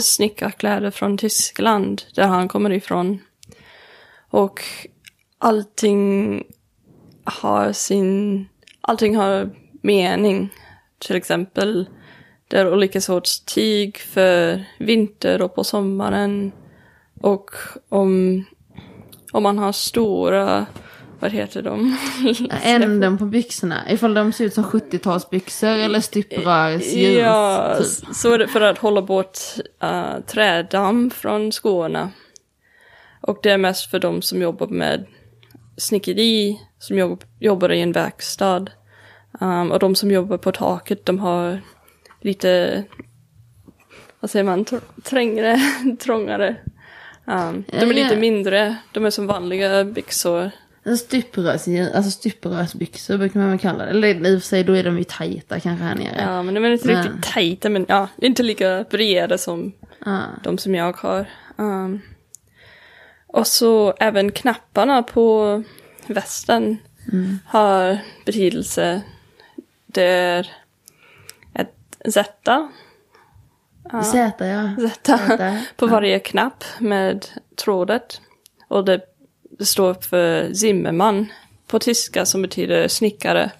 Snickarkläder 0.00 0.90
från 0.90 1.18
Tyskland, 1.18 2.02
där 2.14 2.26
han 2.26 2.48
kommer 2.48 2.72
ifrån. 2.72 3.18
Och 4.30 4.60
allting 5.38 6.42
har 7.24 7.72
sin... 7.72 8.48
Allting 8.80 9.16
har 9.16 9.50
mening. 9.82 10.52
Till 10.98 11.16
exempel, 11.16 11.88
det 12.48 12.58
är 12.58 12.72
olika 12.72 13.00
sorts 13.00 13.40
tyg 13.40 13.98
för 13.98 14.64
vinter 14.78 15.42
och 15.42 15.54
på 15.54 15.64
sommaren. 15.64 16.52
Och 17.20 17.50
om, 17.88 18.44
om 19.36 19.42
man 19.42 19.58
har 19.58 19.72
stora... 19.72 20.66
Vad 21.20 21.30
heter 21.30 21.62
de? 21.62 21.96
Änden 22.62 23.18
på 23.18 23.24
byxorna. 23.24 23.90
Ifall 23.90 24.14
de 24.14 24.32
ser 24.32 24.44
ut 24.44 24.54
som 24.54 24.64
70-talsbyxor 24.64 25.76
eller 25.76 26.00
stuprörsjeans. 26.00 26.94
Ja, 26.94 27.76
typ. 27.78 28.14
så 28.16 28.32
är 28.32 28.38
det 28.38 28.48
för 28.48 28.60
att 28.60 28.78
hålla 28.78 29.02
bort 29.02 29.38
uh, 29.84 30.20
trädamm 30.26 31.10
från 31.10 31.52
skorna. 31.52 32.10
Och 33.20 33.38
det 33.42 33.50
är 33.50 33.58
mest 33.58 33.90
för 33.90 33.98
de 33.98 34.22
som 34.22 34.42
jobbar 34.42 34.66
med 34.66 35.06
snickeri, 35.76 36.60
som 36.78 36.98
jobb, 36.98 37.24
jobbar 37.40 37.72
i 37.72 37.80
en 37.80 37.92
verkstad. 37.92 38.66
Um, 39.40 39.72
och 39.72 39.78
de 39.78 39.94
som 39.94 40.10
jobbar 40.10 40.38
på 40.38 40.52
taket, 40.52 41.06
de 41.06 41.18
har 41.18 41.60
lite, 42.20 42.84
vad 44.20 44.30
säger 44.30 44.44
man, 44.44 44.64
tr- 44.64 45.02
trängre, 45.02 45.60
trångare. 46.00 46.56
Um, 47.26 47.64
de 47.70 47.76
är 47.76 47.94
lite 47.94 48.16
mindre, 48.16 48.76
de 48.92 49.04
är 49.04 49.10
som 49.10 49.26
vanliga 49.26 49.84
byxor. 49.84 50.50
Stuprörsjeans, 50.98 51.94
alltså 51.94 52.10
stuprörsbyxor 52.10 53.18
brukar 53.18 53.40
man 53.40 53.50
väl 53.50 53.58
kalla 53.58 53.84
det. 53.84 53.90
Eller 53.90 54.08
i 54.08 54.36
och 54.36 54.42
för 54.42 54.48
sig 54.48 54.64
då 54.64 54.72
är 54.72 54.84
de 54.84 54.98
ju 54.98 55.04
tajta 55.04 55.60
kanske 55.60 55.84
här 55.84 55.94
nere. 55.94 56.22
Ja, 56.22 56.42
men 56.42 56.54
de 56.54 56.64
är 56.64 56.70
inte 56.70 56.86
Nej. 56.86 56.96
riktigt 56.96 57.22
tajta, 57.32 57.68
men 57.68 57.86
ja, 57.88 58.08
inte 58.16 58.42
lika 58.42 58.84
breda 58.90 59.38
som 59.38 59.72
Ja. 60.04 60.22
de 60.44 60.58
som 60.58 60.74
jag 60.74 60.92
har. 60.96 61.26
Um, 61.56 62.00
och 63.26 63.46
så 63.46 63.94
även 64.00 64.32
knapparna 64.32 65.02
på 65.02 65.62
västen 66.06 66.76
har 67.46 67.98
betydelse. 68.24 69.02
Det 69.86 70.02
är 70.04 70.50
ett 71.54 71.74
Z, 72.12 72.68
Z 73.90 74.34
ja. 74.38 74.88
Z 74.94 75.18
på 75.76 75.86
varje 75.86 76.18
knapp 76.18 76.64
med 76.78 77.26
trådet. 77.56 78.20
Och 78.68 78.84
det, 78.84 79.00
det 79.58 79.64
står 79.64 79.94
för 79.94 80.54
Zimmermann 80.54 81.26
på 81.66 81.78
tyska 81.78 82.26
som 82.26 82.42
betyder 82.42 82.88
snickare. 82.88 83.50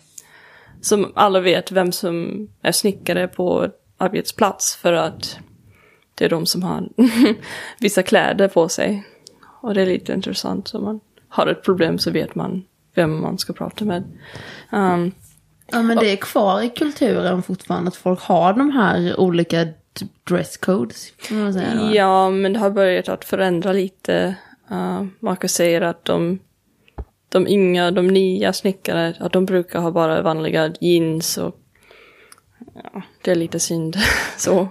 Som 0.81 1.13
alla 1.15 1.41
vet 1.41 1.73
vem 1.73 1.93
som 1.93 2.49
är 2.63 2.73
snickare 2.73 3.29
på 3.29 3.69
arbetsplats 3.99 4.77
för 4.77 4.93
att 4.93 5.39
det 6.15 6.25
är 6.25 6.29
de 6.29 6.47
som 6.47 6.63
har 6.63 6.89
vissa 7.81 8.03
kläder 8.03 8.49
på 8.49 8.69
sig. 8.69 9.07
Och 9.63 9.75
det 9.75 9.83
är 9.83 9.87
lite 9.87 10.13
intressant. 10.13 10.75
Om 10.75 10.85
man 10.85 11.01
har 11.29 11.47
ett 11.47 11.63
problem 11.63 11.99
så 11.99 12.11
vet 12.11 12.35
man 12.35 12.65
vem 12.95 13.21
man 13.21 13.39
ska 13.39 13.53
prata 13.53 13.85
med. 13.85 14.05
Um, 14.73 15.13
Ja 15.73 15.83
men 15.83 15.99
det 15.99 16.13
är 16.13 16.17
kvar 16.17 16.63
i 16.63 16.69
kulturen 16.69 17.43
fortfarande 17.43 17.89
att 17.89 17.97
folk 17.97 18.21
har 18.21 18.53
de 18.53 18.71
här 18.71 19.21
olika 19.21 19.67
typ 19.97 20.25
dresscodes. 20.25 21.13
Ja, 21.95 22.31
men 22.31 22.53
det 22.53 22.59
har 22.59 22.71
börjat 22.71 23.09
att 23.09 23.25
förändra 23.25 23.73
lite. 23.73 24.35
Uh, 24.71 25.05
Marcus 25.21 25.53
säger 25.53 25.81
att 25.81 26.05
de, 26.05 26.39
de 27.29 27.49
yngre, 27.49 27.91
de 27.91 28.07
nya 28.09 28.53
snickare, 28.53 29.15
att 29.21 29.33
de 29.33 29.47
brukar 29.47 29.81
ha 29.81 29.91
bara 29.91 30.23
vanliga 30.23 30.73
jeans 30.81 31.39
och 31.39 31.61
ja, 32.75 33.03
det 33.23 33.31
är 33.31 33.35
lite 33.35 33.61
synd 33.61 33.97
så. 34.37 34.69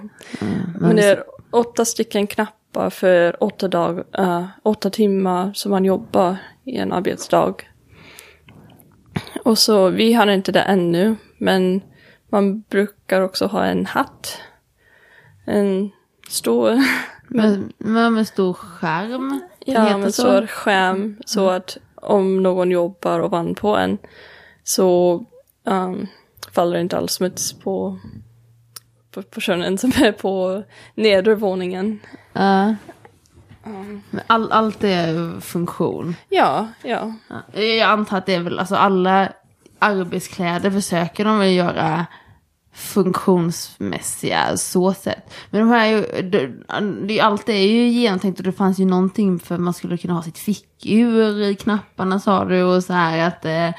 men 0.79 0.96
det 0.96 1.03
är 1.03 1.24
åtta 1.51 1.86
stycken 1.86 2.27
knappar 2.27 2.89
för 2.89 3.44
åtta, 3.44 3.67
dag, 3.67 4.03
eh, 4.17 4.46
åtta 4.63 4.89
timmar 4.89 5.53
som 5.53 5.72
man 5.72 5.86
jobbar 5.86 6.38
i 6.63 6.77
en 6.77 6.91
arbetsdag. 6.91 7.55
Och 9.44 9.58
så, 9.58 9.89
vi 9.89 10.13
har 10.13 10.27
inte 10.27 10.51
det 10.51 10.62
ännu, 10.62 11.15
men 11.38 11.82
man 12.29 12.62
brukar 12.62 13.22
också 13.22 13.46
ha 13.46 13.65
en 13.65 13.86
hatt. 13.86 14.41
En 15.45 15.91
stor, 16.29 16.83
Med, 17.27 17.71
med, 17.77 18.11
med 18.13 18.27
stor 18.27 18.53
skärm. 18.53 19.41
Ja, 19.65 20.03
så. 20.03 20.11
så 20.11 20.47
skärm, 20.47 21.17
så 21.25 21.49
att 21.49 21.77
om 21.95 22.43
någon 22.43 22.71
jobbar 22.71 23.21
ovanpå 23.21 23.75
en 23.75 23.97
så 24.63 25.25
um, 25.63 26.07
faller 26.51 26.79
inte 26.79 26.97
all 26.97 27.09
smuts 27.09 27.53
på, 27.53 27.99
på 29.11 29.21
personen 29.21 29.77
som 29.77 29.89
är 29.89 30.11
på 30.11 30.63
nedre 30.95 31.35
våningen. 31.35 31.99
Ja. 32.33 32.75
Men 34.09 34.21
all, 34.27 34.51
allt 34.51 34.83
är 34.83 35.39
funktion. 35.39 36.15
Ja, 36.29 36.67
ja. 36.83 37.13
Ja, 37.53 37.61
Jag 37.61 37.89
antar 37.89 38.17
att 38.17 38.25
det 38.25 38.35
är 38.35 38.39
väl, 38.39 38.59
alltså 38.59 38.75
alla 38.75 39.33
arbetskläder 39.79 40.71
försöker 40.71 41.25
de 41.25 41.39
väl 41.39 41.53
göra 41.53 42.05
funktionsmässiga 42.75 44.58
så 44.58 44.94
sett. 44.94 45.34
Men 45.50 45.62
de 45.62 45.70
här 45.70 46.22
det, 46.24 46.51
det, 47.08 47.20
allt 47.22 47.50
är 47.50 47.53
ju 47.53 47.88
genomtänkt 47.88 48.39
och 48.39 48.46
det 48.46 48.51
fanns 48.51 48.79
ju 48.79 48.86
någonting 48.86 49.39
för 49.39 49.58
man 49.58 49.74
skulle 49.74 49.98
kunna 49.98 50.13
ha 50.13 50.24
sitt 50.24 50.38
fickur 50.38 51.41
i 51.41 51.55
knapparna 51.55 52.20
sa 52.20 52.46
du 52.46 52.63
och 52.63 52.84
så 52.84 52.94
här 52.94 53.27
att 53.27 53.46
eh, 53.46 53.70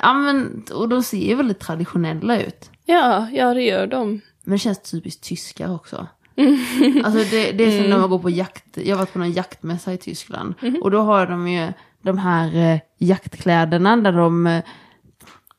Ja 0.00 0.12
men, 0.12 0.64
och 0.74 0.88
de 0.88 1.02
ser 1.02 1.28
ju 1.28 1.34
väldigt 1.34 1.60
traditionella 1.60 2.40
ut. 2.40 2.70
Ja, 2.84 3.28
ja 3.32 3.54
det 3.54 3.62
gör 3.62 3.86
de. 3.86 4.20
Men 4.42 4.52
det 4.52 4.58
känns 4.58 4.90
typiskt 4.90 5.24
tyskar 5.24 5.74
också. 5.74 6.06
Alltså 7.04 7.24
det, 7.30 7.52
det 7.52 7.64
är 7.64 7.80
som 7.80 7.90
när 7.90 7.98
man 7.98 8.10
går 8.10 8.18
på 8.18 8.30
jakt. 8.30 8.76
Jag 8.76 8.96
har 8.96 8.98
varit 8.98 9.12
på 9.12 9.18
någon 9.18 9.32
jaktmässa 9.32 9.92
i 9.92 9.98
Tyskland. 9.98 10.54
Och 10.82 10.90
då 10.90 11.00
har 11.00 11.26
de 11.26 11.48
ju 11.48 11.72
de 12.02 12.18
här 12.18 12.56
eh, 12.56 12.80
jaktkläderna 12.98 13.96
där 13.96 14.12
de, 14.12 14.46
eh, 14.46 14.62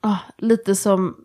ah, 0.01 0.17
lite 0.37 0.75
som, 0.75 1.15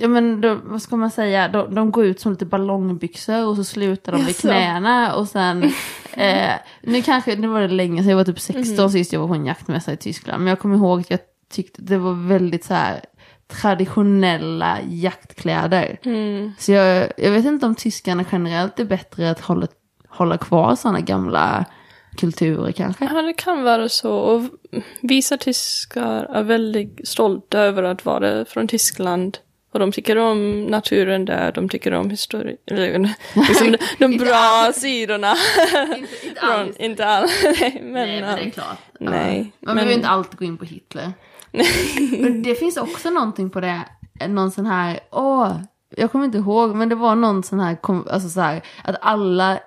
ja 0.00 0.08
men 0.08 0.40
då, 0.40 0.60
vad 0.64 0.82
ska 0.82 0.96
man 0.96 1.10
säga, 1.10 1.48
de, 1.48 1.74
de 1.74 1.90
går 1.90 2.04
ut 2.04 2.20
som 2.20 2.32
lite 2.32 2.46
ballongbyxor 2.46 3.46
och 3.46 3.56
så 3.56 3.64
slutar 3.64 4.12
de 4.12 4.18
vid 4.18 4.28
Jaså? 4.28 4.48
knäna 4.48 5.14
och 5.14 5.28
sen, 5.28 5.62
eh, 6.12 6.52
nu 6.82 7.02
kanske, 7.02 7.36
nu 7.36 7.46
var 7.46 7.60
det 7.60 7.68
länge 7.68 8.02
sedan, 8.02 8.10
jag 8.10 8.16
var 8.16 8.24
typ 8.24 8.40
16 8.40 8.90
sist 8.90 9.12
jag 9.12 9.20
var 9.20 9.28
på 9.28 9.34
en 9.34 9.46
jaktmässa 9.46 9.92
i 9.92 9.96
Tyskland. 9.96 10.38
Men 10.38 10.48
jag 10.48 10.58
kommer 10.58 10.76
ihåg 10.76 11.00
att 11.00 11.10
jag 11.10 11.20
tyckte 11.50 11.82
det 11.82 11.98
var 11.98 12.28
väldigt 12.28 12.64
så 12.64 12.74
här 12.74 13.00
traditionella 13.48 14.78
jaktkläder. 14.88 15.98
Så 16.58 16.72
jag, 16.72 17.12
jag 17.16 17.30
vet 17.30 17.44
inte 17.44 17.66
om 17.66 17.74
tyskarna 17.74 18.24
generellt 18.32 18.80
är 18.80 18.84
bättre 18.84 19.30
att 19.30 19.40
hålla, 19.40 19.66
hålla 20.08 20.38
kvar 20.38 20.76
sådana 20.76 21.00
gamla 21.00 21.64
kulturer 22.16 22.72
kanske. 22.72 23.04
Ja, 23.04 23.22
det 23.22 23.32
kan 23.32 23.62
vara 23.62 23.88
så. 23.88 24.12
Och 24.12 24.42
vissa 25.02 25.36
tyskar 25.36 26.24
är 26.24 26.42
väldigt 26.42 27.08
stolta 27.08 27.58
över 27.58 27.82
att 27.82 28.04
vara 28.04 28.44
från 28.44 28.68
Tyskland. 28.68 29.38
Och 29.76 29.80
de 29.80 29.92
tycker 29.92 30.16
om 30.18 30.64
naturen 30.64 31.24
där, 31.24 31.52
de 31.52 31.68
tycker 31.68 31.94
om 31.94 32.10
historien, 32.10 32.56
liksom 33.34 33.72
de, 33.72 33.78
de 33.98 34.16
bra 34.18 34.72
sidorna. 34.74 35.34
inte, 35.96 36.08
inte 36.24 36.40
Från, 36.40 36.72
inte 36.84 37.06
all, 37.06 37.26
nej, 37.60 37.80
men, 37.82 37.92
Nej, 37.92 38.20
men 38.20 38.36
det 38.36 38.42
är 38.42 38.50
klart. 38.50 38.78
nej, 39.00 39.38
Ja. 39.38 39.66
Man 39.66 39.74
men- 39.74 39.74
behöver 39.74 39.92
inte 39.94 40.08
alltid 40.08 40.38
gå 40.38 40.44
in 40.44 40.56
på 40.58 40.64
Hitler. 40.64 41.12
Men 42.20 42.42
det 42.42 42.54
finns 42.54 42.76
också 42.76 43.10
någonting 43.10 43.50
på 43.50 43.60
det, 43.60 43.80
någon 44.28 44.50
sån 44.50 44.66
här, 44.66 45.00
åh, 45.10 45.52
jag 45.96 46.12
kommer 46.12 46.24
inte 46.24 46.38
ihåg, 46.38 46.74
men 46.74 46.88
det 46.88 46.94
var 46.94 47.14
någon 47.14 47.42
sån 47.42 47.60
här, 47.60 47.76
alltså 48.10 48.28
så 48.28 48.40
här, 48.40 48.62
att 48.84 48.96
alla 49.00 49.58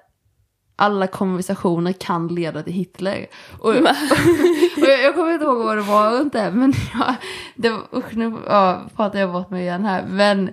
alla 0.80 1.08
konversationer 1.08 1.94
kan 1.94 2.28
leda 2.28 2.63
till 2.63 2.74
Hitler. 2.74 3.28
Och, 3.60 3.70
och 3.76 4.88
jag, 4.88 5.04
jag 5.04 5.15
kommer 5.15 5.34
inte 5.34 5.46
ihåg 5.46 5.58
vad 5.58 5.78
det 5.78 5.82
var 5.82 6.12
runt 6.12 6.34
det, 6.34 6.52
men 6.52 6.74
jag, 6.94 7.15
det 7.56 7.70
var, 7.70 7.82
usch, 7.94 8.13
nu 8.15 8.34
ja, 8.48 8.82
pratar 8.96 9.20
jag 9.20 9.32
bort 9.32 9.50
mig 9.50 9.62
igen 9.62 9.86
här. 9.86 10.06
Men 10.10 10.50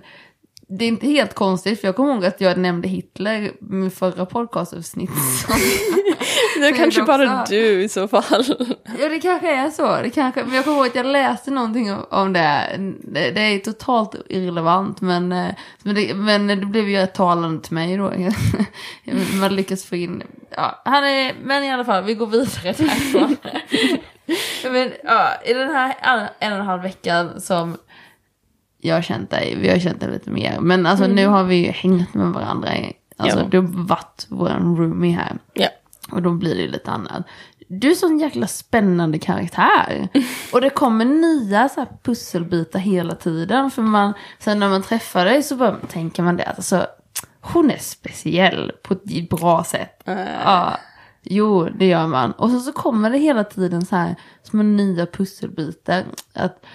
det 0.69 0.85
är 0.85 0.87
inte 0.87 1.07
helt 1.07 1.33
konstigt, 1.33 1.81
för 1.81 1.87
jag 1.87 1.95
kommer 1.95 2.13
ihåg 2.13 2.25
att 2.25 2.41
jag 2.41 2.57
nämnde 2.57 2.87
Hitler 2.87 3.51
i 3.85 3.89
förra 3.89 4.25
podcastavsnitt. 4.25 5.09
det 6.59 6.67
är 6.67 6.71
kanske 6.77 7.03
bara 7.03 7.45
du 7.49 7.83
i 7.83 7.89
så 7.89 8.07
fall. 8.07 8.45
Ja, 8.99 9.09
det 9.09 9.19
kanske 9.19 9.55
är 9.55 9.69
så. 9.69 10.01
Det 10.01 10.09
kanske, 10.09 10.43
men 10.43 10.53
jag 10.53 10.63
kommer 10.63 10.77
ihåg 10.77 10.87
att 10.87 10.95
jag 10.95 11.05
läste 11.05 11.51
någonting 11.51 11.93
om- 12.09 12.33
det. 12.33 12.75
Det, 13.01 13.31
det 13.31 13.41
är 13.41 13.59
totalt 13.59 14.15
irrelevant, 14.29 15.01
men, 15.01 15.31
eh, 15.31 15.53
men, 15.83 15.95
det, 15.95 16.13
men 16.13 16.47
det 16.47 16.55
blev 16.55 16.89
ju 16.89 16.97
ett 16.97 17.13
talande 17.13 17.63
till 17.63 17.73
mig 17.73 17.97
då. 17.97 18.13
Man 19.39 19.55
lyckas 19.55 19.85
få 19.85 19.95
in... 19.95 20.23
Ja, 20.49 20.81
han 20.85 21.03
är, 21.03 21.33
men 21.43 21.63
i 21.63 21.71
alla 21.71 21.85
fall, 21.85 22.03
vi 22.03 22.13
går 22.13 22.27
vidare 22.27 22.73
därifrån. 22.77 23.35
men, 24.71 24.91
ja, 25.03 25.29
I 25.45 25.53
den 25.53 25.69
här 25.69 25.95
en 26.39 26.53
och 26.53 26.59
en 26.59 26.65
halv 26.65 26.81
veckan 26.81 27.41
som 27.41 27.77
jag 28.87 28.95
har 28.95 29.01
känt 29.01 29.29
dig, 29.29 29.55
vi 29.61 29.69
har 29.69 29.79
känt 29.79 29.99
dig 29.99 30.11
lite 30.11 30.29
mer. 30.31 30.59
Men 30.59 30.85
alltså 30.85 31.07
nu 31.07 31.27
har 31.27 31.43
vi 31.43 31.55
ju 31.55 31.71
hängt 31.71 32.13
med 32.13 32.27
varandra. 32.27 32.69
Alltså 33.17 33.39
Ja. 33.39 33.45
du 33.51 33.57
har 33.59 33.67
varit 33.87 34.25
vår 34.29 34.49
roomie 34.49 35.15
här. 35.15 35.37
Ja. 35.53 35.67
Och 36.11 36.21
då 36.21 36.31
blir 36.31 36.55
det 36.55 36.61
ju 36.61 36.67
lite 36.67 36.91
annat. 36.91 37.23
Du 37.69 37.91
är 37.91 37.95
sån 37.95 38.19
jäkla 38.19 38.47
spännande 38.47 39.19
karaktär. 39.19 40.07
Och 40.53 40.61
det 40.61 40.69
kommer 40.69 41.05
nya 41.05 41.69
så 41.69 41.85
pusselbitar 42.03 42.79
hela 42.79 43.15
tiden. 43.15 43.71
För 43.71 43.81
man, 43.81 44.13
sen 44.39 44.59
när 44.59 44.69
man 44.69 44.81
träffar 44.83 45.25
dig 45.25 45.43
så 45.43 45.55
bara 45.55 45.75
tänker 45.87 46.23
man 46.23 46.37
det 46.37 46.43
alltså, 46.43 46.87
hon 47.41 47.71
är 47.71 47.77
speciell 47.77 48.71
på 48.83 48.93
ett 48.93 49.29
bra 49.29 49.63
sätt. 49.63 50.03
Ja, 50.45 50.77
jo, 51.23 51.69
det 51.79 51.85
gör 51.87 52.07
man. 52.07 52.31
Och 52.31 52.49
så, 52.49 52.59
så 52.59 52.71
kommer 52.71 53.09
det 53.09 53.17
hela 53.17 53.43
tiden 53.43 53.85
så 53.85 53.95
här 53.95 54.15
små 54.43 54.63
nya 54.63 55.05
pusselbitar. 55.05 56.03
Att, 56.33 56.65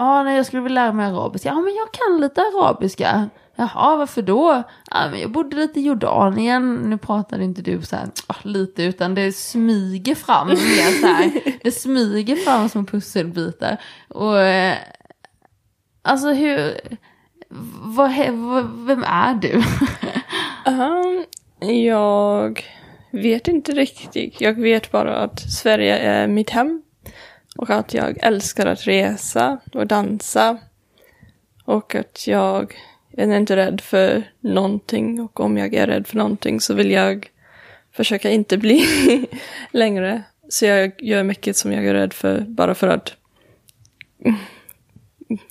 ja, 0.00 0.22
nej, 0.22 0.36
jag 0.36 0.46
skulle 0.46 0.62
vilja 0.62 0.82
lära 0.82 0.92
mig 0.92 1.06
arabiska. 1.06 1.48
Ja, 1.48 1.60
men 1.60 1.74
jag 1.74 1.92
kan 1.92 2.20
lite 2.20 2.40
arabiska. 2.40 3.28
Jaha, 3.56 3.96
varför 3.96 4.22
då? 4.22 4.62
Ja, 4.90 5.08
men 5.10 5.20
jag 5.20 5.30
bodde 5.30 5.56
lite 5.56 5.80
i 5.80 5.82
Jordanien. 5.82 6.74
Nu 6.74 6.98
pratade 6.98 7.44
inte 7.44 7.62
du 7.62 7.82
så 7.82 7.96
här 7.96 8.08
ah, 8.26 8.34
lite, 8.42 8.82
utan 8.82 9.14
det 9.14 9.32
smyger 9.32 10.14
fram 10.14 10.48
mer 10.48 11.00
så 11.00 11.06
här. 11.06 11.32
Det 11.62 11.70
smyger 11.70 12.36
fram 12.36 12.68
som 12.68 12.86
pusselbitar. 12.86 13.76
Och 14.08 14.40
eh, 14.40 14.76
alltså 16.02 16.32
hur, 16.32 16.80
vad, 17.82 18.10
vad, 18.30 18.86
vem 18.86 19.04
är 19.04 19.34
du? 19.34 19.62
Um, 20.66 21.24
jag 21.68 22.64
vet 23.10 23.48
inte 23.48 23.72
riktigt. 23.72 24.40
Jag 24.40 24.60
vet 24.60 24.92
bara 24.92 25.16
att 25.16 25.40
Sverige 25.40 25.98
är 25.98 26.28
mitt 26.28 26.50
hem. 26.50 26.82
Och 27.60 27.70
att 27.70 27.94
jag 27.94 28.18
älskar 28.22 28.66
att 28.66 28.86
resa 28.86 29.58
och 29.72 29.86
dansa. 29.86 30.58
Och 31.64 31.94
att 31.94 32.26
jag 32.26 32.74
är 33.12 33.36
inte 33.36 33.56
rädd 33.56 33.80
för 33.80 34.22
någonting. 34.40 35.20
Och 35.20 35.40
om 35.40 35.58
jag 35.58 35.74
är 35.74 35.86
rädd 35.86 36.06
för 36.06 36.16
någonting 36.16 36.60
så 36.60 36.74
vill 36.74 36.90
jag 36.90 37.30
försöka 37.92 38.30
inte 38.30 38.58
bli 38.58 38.86
längre. 39.70 40.22
Så 40.48 40.66
jag 40.66 40.92
gör 40.98 41.22
mycket 41.22 41.56
som 41.56 41.72
jag 41.72 41.86
är 41.86 41.94
rädd 41.94 42.12
för 42.12 42.40
bara 42.40 42.74
för 42.74 42.88
att 42.88 43.14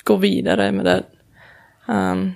gå 0.03 0.15
vidare 0.15 0.71
med 0.71 0.85
det. 0.85 1.03
Um, 1.87 2.33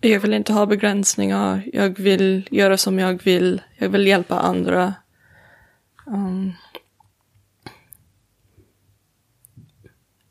jag 0.00 0.20
vill 0.20 0.34
inte 0.34 0.52
ha 0.52 0.66
begränsningar. 0.66 1.62
Jag 1.72 1.98
vill 1.98 2.48
göra 2.50 2.76
som 2.76 2.98
jag 2.98 3.22
vill. 3.22 3.62
Jag 3.76 3.88
vill 3.88 4.06
hjälpa 4.06 4.38
andra. 4.38 4.94
Um, 6.06 6.52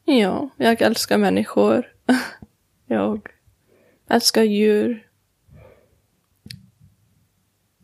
ja, 0.09 0.49
jag 0.57 0.81
älskar 0.81 1.17
människor. 1.17 1.85
jag 2.87 3.29
älskar 4.09 4.43
djur. 4.43 5.05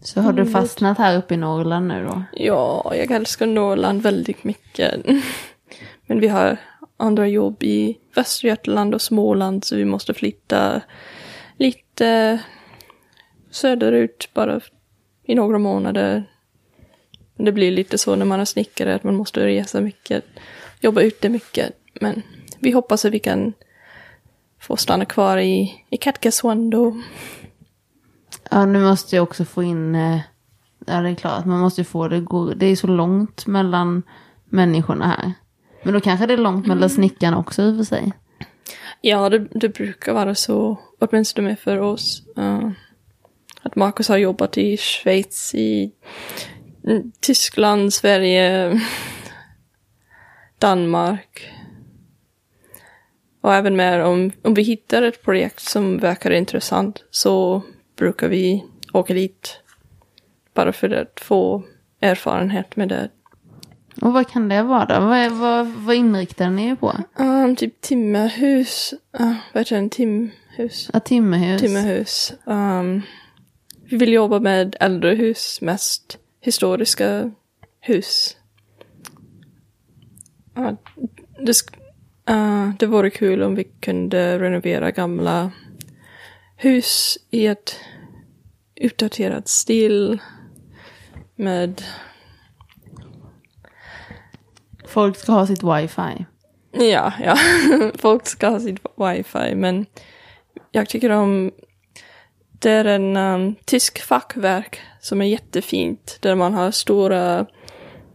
Så 0.02 0.22
har 0.22 0.34
du 0.34 0.46
fastnat 0.46 0.98
här 0.98 1.18
uppe 1.18 1.34
i 1.34 1.38
Norrland 1.38 1.88
nu 1.88 2.06
då? 2.06 2.24
Ja, 2.34 2.94
jag 2.96 3.12
älskar 3.12 3.48
Norrland 3.48 4.02
väldigt 4.02 4.44
mycket. 4.44 5.06
Men 6.06 6.20
vi 6.20 6.28
har 6.28 6.58
andra 6.98 7.28
jobb 7.28 7.64
i 7.64 7.98
Västergötland 8.16 8.94
och 8.94 9.02
Småland 9.02 9.64
så 9.64 9.76
vi 9.76 9.86
måste 9.86 10.14
flytta 10.14 10.82
lite 11.58 12.40
söderut 13.52 14.30
bara 14.34 14.62
i 15.24 15.36
några 15.36 15.58
månader. 15.60 16.24
Det 17.38 17.52
blir 17.52 17.72
lite 17.72 17.98
så 17.98 18.16
när 18.16 18.26
man 18.26 18.40
är 18.40 18.46
snickare 18.46 18.96
att 18.96 19.04
man 19.04 19.16
måste 19.16 19.46
resa 19.46 19.82
mycket, 19.82 20.26
jobba 20.80 21.02
ute 21.02 21.30
mycket. 21.30 21.85
Men 22.02 22.22
vi 22.60 22.72
hoppas 22.72 23.06
att 23.06 23.12
vi 23.14 23.20
kan 23.20 23.54
få 24.60 24.78
stanna 24.78 25.06
kvar 25.06 25.38
i, 25.38 25.84
i 25.90 25.98
Katkaswando. 25.98 27.02
Ja, 28.52 28.66
nu 28.66 28.80
måste 28.84 29.16
jag 29.16 29.24
också 29.24 29.46
få 29.46 29.64
in... 29.64 29.96
eh, 29.96 30.20
Ja, 30.88 31.02
det 31.02 31.10
är 31.10 31.16
klart. 31.16 31.46
Man 31.46 31.60
måste 31.60 31.84
få 31.84 32.08
det. 32.08 32.20
gå- 32.22 32.54
Det 32.54 32.66
är 32.66 32.76
så 32.76 32.88
långt 32.88 33.48
mellan 33.48 34.04
människorna 34.46 35.08
här. 35.08 35.34
Men 35.84 35.94
då 35.94 36.00
kanske 36.02 36.26
det 36.26 36.34
är 36.34 36.38
långt 36.38 36.68
mellan 36.68 36.90
snickarna 36.90 37.38
också 37.38 37.62
i 37.62 37.72
och 37.72 37.76
för 37.78 37.84
sig. 37.84 38.14
Ja, 39.02 39.30
det, 39.30 39.40
det 39.40 39.70
brukar 39.70 40.14
vara 40.14 40.36
så, 40.36 40.80
åtminstone 41.00 41.56
för 41.56 41.78
oss. 41.80 42.24
eh, 42.38 42.70
att 43.62 43.76
Marcus 43.76 44.08
har 44.10 44.18
jobbat 44.18 44.58
i 44.58 44.78
Schweiz, 44.78 45.56
i 45.56 45.92
mm, 46.88 47.12
Tyskland, 47.20 47.94
Sverige, 47.94 48.82
Danmark. 50.60 51.52
Och 53.46 53.54
även 53.54 53.76
mer 53.76 54.00
om, 54.00 54.32
om 54.42 54.54
vi 54.54 54.62
hittar 54.62 55.02
ett 55.02 55.24
projekt 55.24 55.60
som 55.60 55.98
verkar 55.98 56.32
intressant 56.32 57.04
så 57.12 57.62
brukar 57.96 58.28
vi 58.28 58.64
åka 58.94 59.14
dit. 59.14 59.60
Bara 60.54 60.74
för 60.74 60.90
att 60.90 61.20
få 61.20 61.64
erfarenhet 62.00 62.76
med 62.76 62.90
det. 62.90 63.10
Och 64.02 64.14
vad 64.14 64.30
kan 64.30 64.50
det 64.50 64.64
vara 64.64 64.86
då? 64.86 65.06
Vad, 65.06 65.32
vad, 65.32 65.68
vad 65.68 65.96
inriktar 65.96 66.50
ni 66.50 66.68
er 66.68 66.76
på? 66.76 66.94
Um, 67.20 67.56
typ 67.56 67.82
timmerhus, 67.82 68.94
uh, 69.20 69.34
vad 69.54 69.62
heter 69.62 69.82
det, 69.82 69.90
timhus? 69.90 70.90
Ja, 70.94 71.00
timmerhus. 71.00 71.62
Timmerhus. 71.62 72.34
Um, 72.46 73.02
vi 73.90 73.98
vill 73.98 74.14
jobba 74.14 74.40
med 74.40 74.76
äldre 74.80 75.16
hus, 75.16 75.62
mest 75.62 76.18
historiska 76.42 77.32
hus. 77.80 78.38
Ja, 80.56 80.76
det, 81.46 81.54
uh, 82.30 82.70
det 82.80 82.86
vore 82.86 83.10
kul 83.10 83.44
om 83.44 83.56
vi 83.56 83.64
kunde 83.64 84.40
renovera 84.40 84.92
gamla 84.92 85.52
hus 86.58 87.18
i 87.32 87.48
ett 87.48 87.80
utdaterat 88.76 89.48
stil 89.48 90.20
med 91.36 91.84
Folk 94.88 95.18
ska 95.18 95.32
ha 95.32 95.48
sitt 95.48 95.64
wifi. 95.64 96.26
Ja, 96.72 97.14
ja. 97.24 97.38
Folk 97.98 98.28
ska 98.28 98.48
ha 98.48 98.60
sitt 98.60 98.80
wifi, 98.96 99.56
men 99.56 99.86
jag 100.72 100.90
tycker 100.90 101.10
om... 101.10 101.52
Det 102.60 102.72
är 102.72 102.86
en 102.86 103.18
um, 103.18 103.56
tysk 103.66 104.02
fackverk 104.02 104.82
som 105.02 105.22
är 105.22 105.26
jättefint, 105.26 106.18
där 106.22 106.36
man 106.36 106.54
har 106.54 106.72
stora 106.72 107.46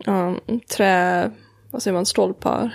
um, 0.07 0.41
trä... 0.77 1.31
Vad 1.71 1.83
säger 1.83 1.95
man? 1.95 2.07
Stolpar. 2.07 2.75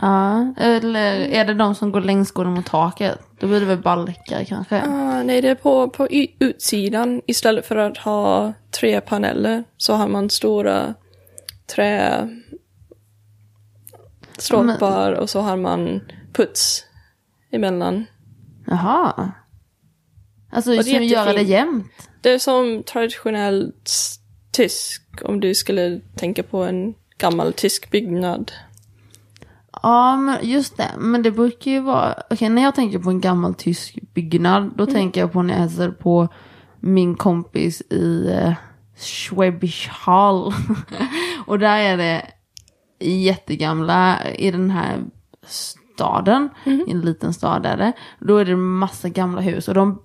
Ja, 0.00 0.54
eller 0.56 1.14
är 1.16 1.44
det 1.44 1.54
de 1.54 1.74
som 1.74 1.92
går 1.92 2.00
längsgående 2.00 2.54
mot 2.54 2.66
taket? 2.66 3.18
Då 3.38 3.46
blir 3.46 3.60
det 3.60 3.66
väl 3.66 3.82
balkar 3.82 4.44
kanske? 4.44 4.82
Ah, 4.82 5.22
nej, 5.22 5.40
det 5.40 5.48
är 5.48 5.54
på, 5.54 5.88
på 5.88 6.08
utsidan. 6.38 7.22
Istället 7.26 7.66
för 7.66 7.76
att 7.76 7.98
ha 7.98 8.52
tre 8.80 9.00
paneler 9.00 9.64
så 9.76 9.94
har 9.94 10.08
man 10.08 10.30
stora 10.30 10.94
trä... 11.66 12.28
Stolpar 14.38 15.12
och 15.12 15.30
så 15.30 15.40
har 15.40 15.56
man 15.56 16.00
puts 16.32 16.84
emellan. 17.50 18.04
Jaha. 18.66 19.32
Alltså 20.50 20.70
det 20.70 20.76
är 20.76 20.82
som 20.82 21.02
göra 21.02 21.32
det 21.32 21.42
jämnt. 21.42 21.86
Det 22.20 22.30
är 22.30 22.38
som 22.38 22.82
traditionellt 22.82 23.90
tysk, 24.52 25.02
om 25.24 25.40
du 25.40 25.54
skulle 25.54 26.00
tänka 26.16 26.42
på 26.42 26.62
en 26.62 26.94
gammal 27.18 27.52
tysk 27.52 27.90
byggnad. 27.90 28.52
Ja, 29.82 30.16
men 30.16 30.38
just 30.42 30.76
det. 30.76 30.90
Men 30.98 31.22
det 31.22 31.30
brukar 31.30 31.70
ju 31.70 31.80
vara... 31.80 32.14
Okej, 32.30 32.48
när 32.48 32.62
jag 32.62 32.74
tänker 32.74 32.98
på 32.98 33.10
en 33.10 33.20
gammal 33.20 33.54
tysk 33.54 33.98
byggnad, 34.14 34.72
då 34.76 34.86
tänker 34.86 35.20
jag 35.20 35.32
på 35.32 35.42
när 35.42 35.54
jag 35.54 35.60
hälsade 35.60 35.92
på 35.92 36.28
min 36.80 37.14
kompis 37.14 37.82
i 37.90 38.28
uh, 38.28 38.52
Schwäbisch 38.96 39.88
Hall. 39.92 40.54
och 41.46 41.58
där 41.58 41.78
är 41.78 41.96
det 41.96 42.26
jättegamla, 43.06 44.18
i 44.32 44.50
den 44.50 44.70
här 44.70 44.98
staden, 45.46 46.48
i 46.64 46.90
en 46.90 47.00
liten 47.00 47.34
stad 47.34 47.66
är 47.66 47.76
det. 47.76 47.92
Då 48.18 48.36
är 48.36 48.44
det 48.44 48.56
massa 48.56 49.08
gamla 49.08 49.40
hus 49.40 49.68
och 49.68 49.74
de, 49.74 50.02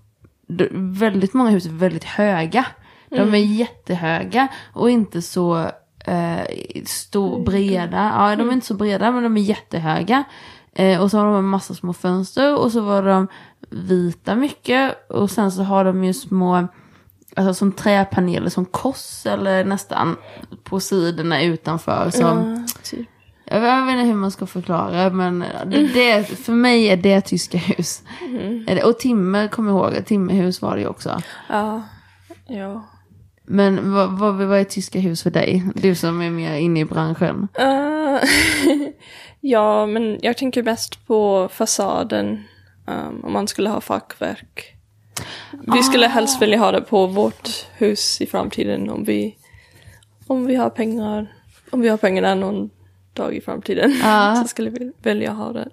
de 0.48 0.94
väldigt 0.94 1.34
många 1.34 1.50
hus 1.50 1.66
är 1.66 1.70
väldigt 1.70 2.04
höga. 2.04 2.66
De 3.10 3.34
är 3.34 3.38
jättehöga 3.38 4.48
och 4.74 4.90
inte 4.90 5.22
så 5.22 5.72
eh, 6.10 6.84
stor, 6.86 7.44
breda. 7.46 8.12
Ja, 8.18 8.36
de 8.36 8.50
är 8.50 8.54
inte 8.54 8.68
så 8.68 8.74
breda 8.74 9.12
men 9.12 9.24
de 9.24 9.38
är 9.38 9.42
jättehöga. 9.42 10.24
Eh, 10.74 11.02
och 11.02 11.12
så 11.12 11.18
har 11.18 11.26
de 11.26 11.36
en 11.36 11.46
massa 11.46 11.74
små 11.74 11.94
fönster 11.94 12.58
och 12.60 12.72
så 12.72 12.82
var 12.82 13.04
de 13.04 13.28
vita 13.70 14.36
mycket. 14.36 15.10
Och 15.10 15.32
sen 15.32 15.52
så 15.52 15.64
har 15.64 15.86
de 15.86 16.04
ju 16.04 16.14
små, 16.14 16.68
alltså 17.36 17.54
som 17.54 17.72
träpaneler 17.72 18.50
som 18.50 18.66
kors 18.66 19.26
eller 19.26 19.64
nästan 19.66 20.16
på 20.64 20.80
sidorna 20.80 21.42
utanför. 21.44 22.10
Som, 22.10 22.22
Ja, 22.68 22.74
typ. 22.84 23.08
jag 23.46 23.62
vet 23.62 23.92
inte 23.94 24.04
hur 24.04 24.14
man 24.16 24.32
ska 24.32 24.46
förklara 24.46 25.10
men 25.10 25.44
det, 25.94 26.26
för 26.40 26.54
mig 26.54 26.86
är 26.90 26.98
det 26.98 27.22
tyska 27.22 27.58
hus. 27.58 28.04
Det- 28.68 28.84
Och 28.84 29.00
timmer, 29.00 29.48
kommer 29.48 29.72
jag 29.72 29.94
ihåg, 29.96 30.06
timmerhus 30.06 30.62
var 30.62 30.76
det 30.76 30.82
ju 30.82 30.88
också. 30.88 31.22
ja. 31.50 31.82
ja. 32.48 32.84
Men 33.52 33.92
vad, 33.94 34.20
vad, 34.20 34.36
vad 34.36 34.60
är 34.60 34.64
tyska 34.64 35.00
hus 35.00 35.24
för 35.24 35.32
dig? 35.32 35.64
Du 35.76 35.96
som 35.96 36.22
är 36.22 36.30
mer 36.30 36.56
inne 36.56 36.80
i 36.80 36.86
branschen. 36.86 37.48
Eh, 37.54 38.18
ja, 39.40 39.86
men 39.86 40.20
jag 40.22 40.38
tänker 40.38 40.64
mest 40.64 41.08
på 41.08 41.50
fasaden. 41.54 42.44
um, 42.88 43.26
om 43.26 43.34
man 43.34 43.48
skulle 43.48 43.70
ha 43.70 43.82
fackverk. 43.82 44.76
Vi 45.52 45.84
skulle 45.84 46.08
helst 46.08 46.42
vilja 46.42 46.58
ha 46.58 46.72
det 46.72 46.82
på 46.82 47.08
vårt 47.08 47.50
hus 47.78 48.22
i 48.22 48.26
framtiden 48.26 48.90
om 48.90 49.04
vi, 49.04 49.36
om 50.28 50.46
vi 50.46 50.56
har 50.56 50.70
pengar. 50.70 51.34
Om 51.72 51.82
vi 51.82 51.90
har 51.90 51.98
pengarna 51.98 52.36
någon 52.36 52.70
dag 53.14 53.36
i 53.36 53.42
framtiden 53.42 54.00
Ja. 54.04 54.36
så 54.42 54.48
skulle 54.48 54.70
vi 54.70 54.92
vilja 55.02 55.32
ha 55.32 55.52
det. 55.54 55.70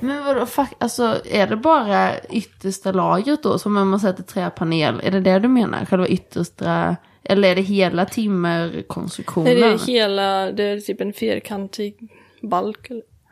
Men 0.00 0.24
vadå, 0.24 0.46
fuck, 0.46 0.68
alltså 0.78 1.20
är 1.30 1.46
det 1.46 1.56
bara 1.56 2.18
yttersta 2.20 2.92
lagret 2.92 3.42
då 3.42 3.58
som 3.58 3.76
om 3.76 3.90
man 3.90 4.00
sätter 4.00 4.22
träpanel? 4.22 5.00
Är 5.04 5.10
det 5.10 5.20
det 5.20 5.38
du 5.38 5.48
menar? 5.48 5.84
Själva 5.84 6.08
yttersta, 6.08 6.96
eller 7.24 7.48
är 7.48 7.54
det 7.54 7.62
hela 7.62 8.06
timmerkonstruktionen? 8.06 9.44
Nej, 9.44 9.62
det 9.62 9.66
är 9.66 9.86
hela, 9.86 10.52
det 10.52 10.64
är 10.64 10.80
typ 10.80 11.00
en 11.00 11.12
fyrkantig 11.12 12.12
balk. 12.42 12.90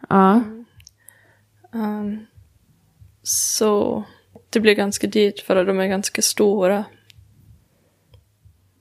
Ja. 0.09 0.43
Um, 1.73 2.27
så 3.23 4.05
det 4.51 4.61
blir 4.61 4.75
ganska 4.75 5.07
dyrt 5.07 5.41
för 5.41 5.57
att 5.57 5.67
de 5.67 5.81
är 5.81 5.87
ganska 5.87 6.23
stora. 6.23 6.85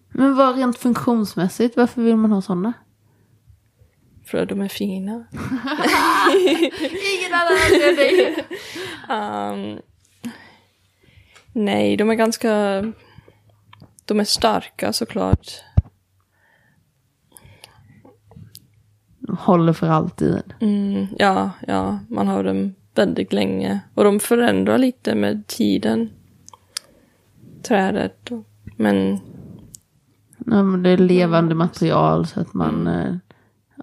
Men 0.09 0.35
vad 0.35 0.57
rent 0.57 0.77
funktionsmässigt, 0.77 1.77
varför 1.77 2.01
vill 2.01 2.15
man 2.15 2.31
ha 2.31 2.41
sådana? 2.41 2.73
För 4.25 4.37
att 4.37 4.49
de 4.49 4.61
är 4.61 4.67
fina. 4.67 5.11
Ingen 7.17 7.33
annan 7.33 7.57
anledning. 7.65 8.35
Um, 9.09 9.81
nej, 11.53 11.97
de 11.97 12.09
är 12.09 12.15
ganska... 12.15 12.83
De 14.11 14.19
är 14.19 14.23
starka 14.23 14.93
såklart. 14.93 15.47
Håller 19.39 19.73
för 19.73 19.87
alltid. 19.87 20.43
Mm, 20.61 21.07
ja, 21.19 21.51
ja, 21.67 21.99
man 22.09 22.27
har 22.27 22.43
dem 22.43 22.75
väldigt 22.95 23.33
länge. 23.33 23.79
Och 23.93 24.03
de 24.03 24.19
förändrar 24.19 24.77
lite 24.77 25.15
med 25.15 25.47
tiden. 25.47 26.09
Trädet. 27.63 28.31
Och, 28.31 28.45
men 28.77 29.19
Ja, 30.45 30.63
men 30.63 30.83
det 30.83 30.89
är 30.89 30.97
levande 30.97 31.55
material 31.55 32.27
så 32.27 32.39
att 32.39 32.53
man, 32.53 32.87
eh, 32.87 33.15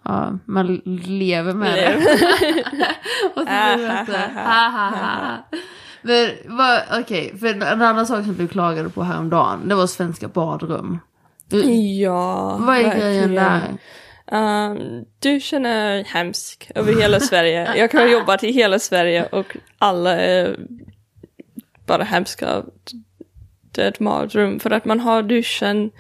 ja, 0.05 0.39
man 0.45 0.81
lever 1.07 1.55
med 1.55 1.75
det. 1.75 1.97
Och 3.35 3.41
så 3.41 3.77
blir 3.77 3.87
det 3.87 4.05
Men 6.09 6.57
vad, 6.57 6.83
okej, 7.01 7.39
för 7.41 7.47
en 7.47 7.63
annan 7.63 8.07
sak 8.07 8.25
som 8.25 8.37
du 8.37 8.49
klagade 8.49 8.89
på 8.89 9.03
häromdagen, 9.03 9.69
det 9.69 9.75
var 9.75 9.87
svenska 9.87 10.29
badrum. 10.29 10.99
Du, 11.49 11.73
ja, 11.75 12.57
vad 12.61 12.77
är 12.77 12.99
grejen 12.99 13.35
verkligen. 13.35 13.79
där? 14.27 14.71
Um, 14.71 15.05
duschen 15.19 15.67
är 15.67 16.05
hemsk 16.05 16.71
över 16.75 17.01
hela 17.01 17.21
Sverige. 17.21 17.77
Jag 17.77 17.95
har 17.95 18.07
jobbat 18.07 18.45
i 18.45 18.53
hela 18.53 18.79
Sverige 18.79 19.27
och 19.27 19.57
alla 19.79 20.17
är 20.17 20.57
bara 21.87 22.05
hemska. 22.05 22.63
Det 23.73 23.83
är 23.83 23.89
ett 23.89 24.01
mardröm 24.01 24.61
för 24.61 24.71
att 24.71 24.85
man 24.85 25.01
har 25.01 25.23
duschen 25.23 25.91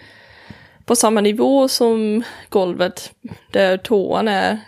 på 0.84 0.96
samma 0.96 1.20
nivå 1.20 1.68
som 1.68 2.22
golvet 2.48 3.12
där 3.52 3.76
toan 3.76 4.28
är. 4.28 4.58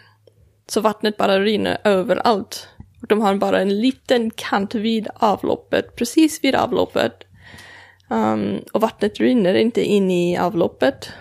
Så 0.66 0.80
vattnet 0.80 1.16
bara 1.16 1.40
rinner 1.40 1.78
överallt. 1.84 2.68
Och 3.00 3.08
de 3.08 3.20
har 3.20 3.34
bara 3.34 3.60
en 3.60 3.80
liten 3.80 4.30
kant 4.30 4.74
vid 4.74 5.08
avloppet, 5.14 5.96
precis 5.96 6.44
vid 6.44 6.54
avloppet. 6.54 7.24
Um, 8.08 8.64
och 8.72 8.80
vattnet 8.80 9.20
rinner 9.20 9.54
inte 9.54 9.84
in 9.84 10.10
i 10.10 10.38
avloppet. 10.38 11.12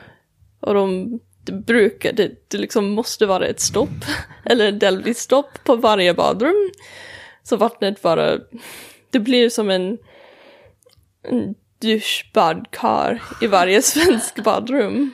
Och 0.59 0.73
de, 0.73 1.19
det 1.45 1.51
brukar, 1.51 2.13
det, 2.13 2.31
det 2.47 2.57
liksom 2.57 2.89
måste 2.89 3.25
vara 3.25 3.47
ett 3.47 3.59
stopp, 3.59 4.05
eller 4.45 4.71
delvis 4.71 5.19
stopp 5.19 5.63
på 5.63 5.75
varje 5.75 6.13
badrum. 6.13 6.71
Så 7.43 7.57
vattnet 7.57 8.01
bara, 8.01 8.39
det 9.09 9.19
blir 9.19 9.49
som 9.49 9.69
en, 9.69 9.97
en 11.23 11.55
duschbadkar 11.81 13.23
i 13.41 13.47
varje 13.47 13.81
svensk 13.81 14.43
badrum. 14.43 15.11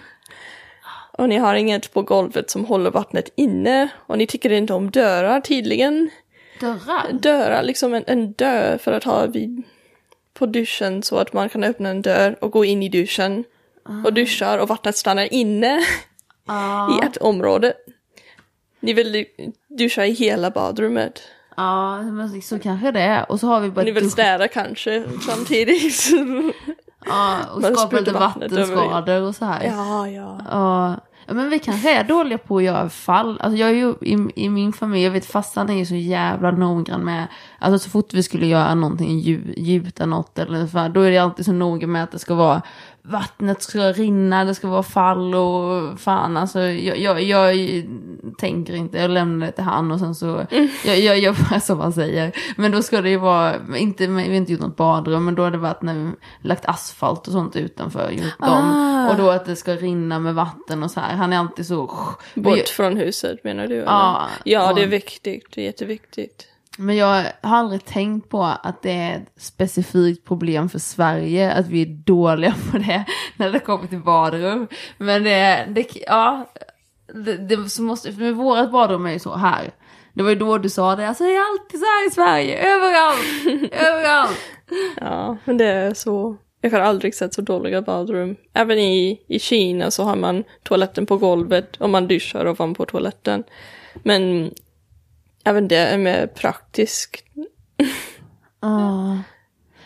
Och 1.17 1.29
ni 1.29 1.37
har 1.37 1.55
inget 1.55 1.93
på 1.93 2.01
golvet 2.01 2.49
som 2.49 2.65
håller 2.65 2.91
vattnet 2.91 3.29
inne. 3.35 3.89
Och 4.07 4.17
ni 4.17 4.27
tycker 4.27 4.51
inte 4.51 4.73
om 4.73 4.91
dörrar 4.91 5.41
tydligen. 5.41 6.09
Dörrar? 6.59 7.11
Dörrar, 7.13 7.63
liksom 7.63 7.93
en, 7.93 8.03
en 8.07 8.33
dörr 8.33 8.77
för 8.77 8.91
att 8.91 9.03
ha 9.03 9.25
vid, 9.25 9.63
på 10.33 10.45
duschen 10.45 11.03
så 11.03 11.17
att 11.17 11.33
man 11.33 11.49
kan 11.49 11.63
öppna 11.63 11.89
en 11.89 12.01
dörr 12.01 12.37
och 12.41 12.51
gå 12.51 12.65
in 12.65 12.83
i 12.83 12.89
duschen. 12.89 13.43
Och 14.05 14.13
duschar 14.13 14.57
och 14.57 14.67
vattnet 14.67 14.97
stannar 14.97 15.33
inne 15.33 15.85
Ja. 16.47 16.99
i 17.03 17.05
ett 17.05 17.17
område. 17.17 17.73
Ni 18.79 18.93
vill 18.93 19.25
duscha 19.67 20.05
i 20.05 20.11
hela 20.11 20.51
badrummet. 20.51 21.21
Ja, 21.57 22.01
men 22.01 22.41
så 22.41 22.59
kanske 22.59 22.91
det 22.91 23.01
är. 23.01 23.31
Och 23.31 23.39
så 23.39 23.47
har 23.47 23.59
vi 23.59 23.69
bara 23.69 23.85
Ni 23.85 23.91
vill 23.91 24.11
städa 24.11 24.47
kanske 24.47 25.03
samtidigt. 25.25 26.09
Ja, 27.05 27.39
och 27.55 27.63
skapa 27.63 27.99
lite 27.99 28.11
vattenskador 28.11 29.21
och 29.21 29.35
så 29.35 29.45
här. 29.45 29.63
ja, 29.63 30.09
ja. 30.09 30.41
Ja, 30.51 30.95
ja, 31.25 31.33
men 31.33 31.49
vi 31.49 31.59
kanske 31.59 31.99
är 31.99 32.03
dåliga 32.03 32.37
på 32.37 32.57
att 32.57 32.63
göra 32.63 32.89
fall. 32.89 33.39
Alltså 33.41 33.57
jag 33.57 33.69
är 33.69 33.73
ju 33.73 33.93
i, 34.01 34.45
i 34.45 34.49
min 34.49 34.73
familj, 34.73 35.03
jag 35.03 35.11
vet 35.11 35.25
farsan 35.25 35.69
är 35.69 35.73
ju 35.73 35.85
så 35.85 35.95
jävla 35.95 36.51
noggrann 36.51 37.01
med, 37.01 37.27
alltså 37.59 37.79
så 37.83 37.89
fort 37.89 38.13
vi 38.13 38.23
skulle 38.23 38.47
göra 38.47 38.75
någonting, 38.75 39.19
gjuta 39.57 40.05
något 40.05 40.39
eller 40.39 40.67
så, 40.67 40.87
då 40.87 41.01
är 41.01 41.11
det 41.11 41.17
alltid 41.17 41.45
så 41.45 41.51
noga 41.51 41.87
med 41.87 42.03
att 42.03 42.11
det 42.11 42.19
ska 42.19 42.35
vara, 42.35 42.61
vattnet 43.07 43.61
ska 43.61 43.91
rinna, 43.91 44.45
det 44.45 44.55
ska 44.55 44.67
vara 44.67 44.83
fall 44.83 45.35
och 45.35 45.99
fan 45.99 46.37
alltså 46.37 46.61
jag, 46.61 46.99
jag, 46.99 47.23
jag 47.23 47.55
tänker 48.37 48.75
inte, 48.75 48.97
jag 48.97 49.11
lämnar 49.11 49.45
det 49.45 49.51
till 49.51 49.63
han 49.63 49.91
och 49.91 49.99
sen 49.99 50.15
så, 50.15 50.45
jag, 50.85 50.99
jag 50.99 51.19
gör 51.19 51.49
bara 51.49 51.59
som 51.59 51.79
han 51.79 51.93
säger. 51.93 52.31
Men 52.57 52.71
då 52.71 52.81
ska 52.81 53.01
det 53.01 53.09
ju 53.09 53.17
vara, 53.17 53.55
inte, 53.77 54.07
vi 54.07 54.13
har 54.13 54.33
inte 54.33 54.51
gjort 54.51 54.61
något 54.61 54.75
badrum, 54.75 55.25
men 55.25 55.35
då 55.35 55.43
har 55.43 55.51
det 55.51 55.57
varit 55.57 55.81
när 55.81 55.93
vi 55.93 56.11
lagt 56.41 56.65
asfalt 56.65 57.27
och 57.27 57.33
sånt 57.33 57.55
utanför, 57.55 58.11
gjort 58.11 58.39
dem. 58.39 58.71
Ah. 58.71 59.09
Och 59.09 59.17
då 59.17 59.29
att 59.29 59.45
det 59.45 59.55
ska 59.55 59.75
rinna 59.75 60.19
med 60.19 60.35
vatten 60.35 60.83
och 60.83 60.91
så 60.91 60.99
här. 60.99 61.15
Han 61.15 61.33
är 61.33 61.37
alltid 61.37 61.65
så... 61.65 61.91
Bort 62.33 62.69
från 62.69 62.97
huset 62.97 63.43
menar 63.43 63.67
du? 63.67 63.75
eller? 63.75 63.85
Ja, 63.85 64.27
ja 64.43 64.73
det 64.73 64.83
är 64.83 64.87
viktigt. 64.87 65.47
Det 65.55 65.61
är 65.61 65.65
jätteviktigt. 65.65 66.47
Men 66.77 66.95
jag 66.95 67.23
har 67.41 67.57
aldrig 67.57 67.85
tänkt 67.85 68.29
på 68.29 68.43
att 68.43 68.81
det 68.81 68.91
är 68.91 69.15
ett 69.15 69.41
specifikt 69.41 70.25
problem 70.25 70.69
för 70.69 70.79
Sverige, 70.79 71.51
att 71.51 71.67
vi 71.67 71.81
är 71.81 71.85
dåliga 71.85 72.55
på 72.71 72.77
det 72.77 73.05
när 73.37 73.51
det 73.51 73.59
kommer 73.59 73.87
till 73.87 73.99
badrum. 73.99 74.67
Men 74.97 75.23
det, 75.23 75.67
det 75.69 75.87
ja, 76.07 76.45
det, 77.13 77.37
det 77.37 77.69
så 77.69 77.81
måste, 77.81 78.13
för 78.13 78.31
vårat 78.31 78.71
badrum 78.71 79.05
är 79.05 79.11
ju 79.11 79.19
så 79.19 79.35
här. 79.35 79.71
Det 80.13 80.23
var 80.23 80.29
ju 80.29 80.35
då 80.35 80.57
du 80.57 80.69
sa 80.69 80.95
det, 80.95 81.07
alltså 81.07 81.23
det 81.23 81.35
är 81.35 81.51
alltid 81.51 81.79
så 81.79 81.85
här 81.85 82.07
i 82.07 82.11
Sverige, 82.11 82.75
överallt, 82.75 83.71
överallt. 83.73 84.39
Ja, 84.97 85.37
men 85.45 85.57
det 85.57 85.65
är 85.65 85.93
så. 85.93 86.37
Jag 86.61 86.71
har 86.71 86.79
aldrig 86.79 87.15
sett 87.15 87.33
så 87.33 87.41
dåliga 87.41 87.81
badrum. 87.81 88.35
Även 88.53 88.79
i, 88.79 89.21
i 89.27 89.39
Kina 89.39 89.91
så 89.91 90.03
har 90.03 90.15
man 90.15 90.43
toaletten 90.63 91.05
på 91.05 91.17
golvet 91.17 91.77
och 91.77 91.89
man 91.89 92.07
duschar 92.07 92.47
ovanpå 92.47 92.85
toaletten. 92.85 93.43
Men 93.93 94.51
även 95.45 95.67
det 95.67 95.77
är 95.77 95.97
mer 95.97 96.27
praktiskt. 96.27 97.23
Ja. 98.61 99.17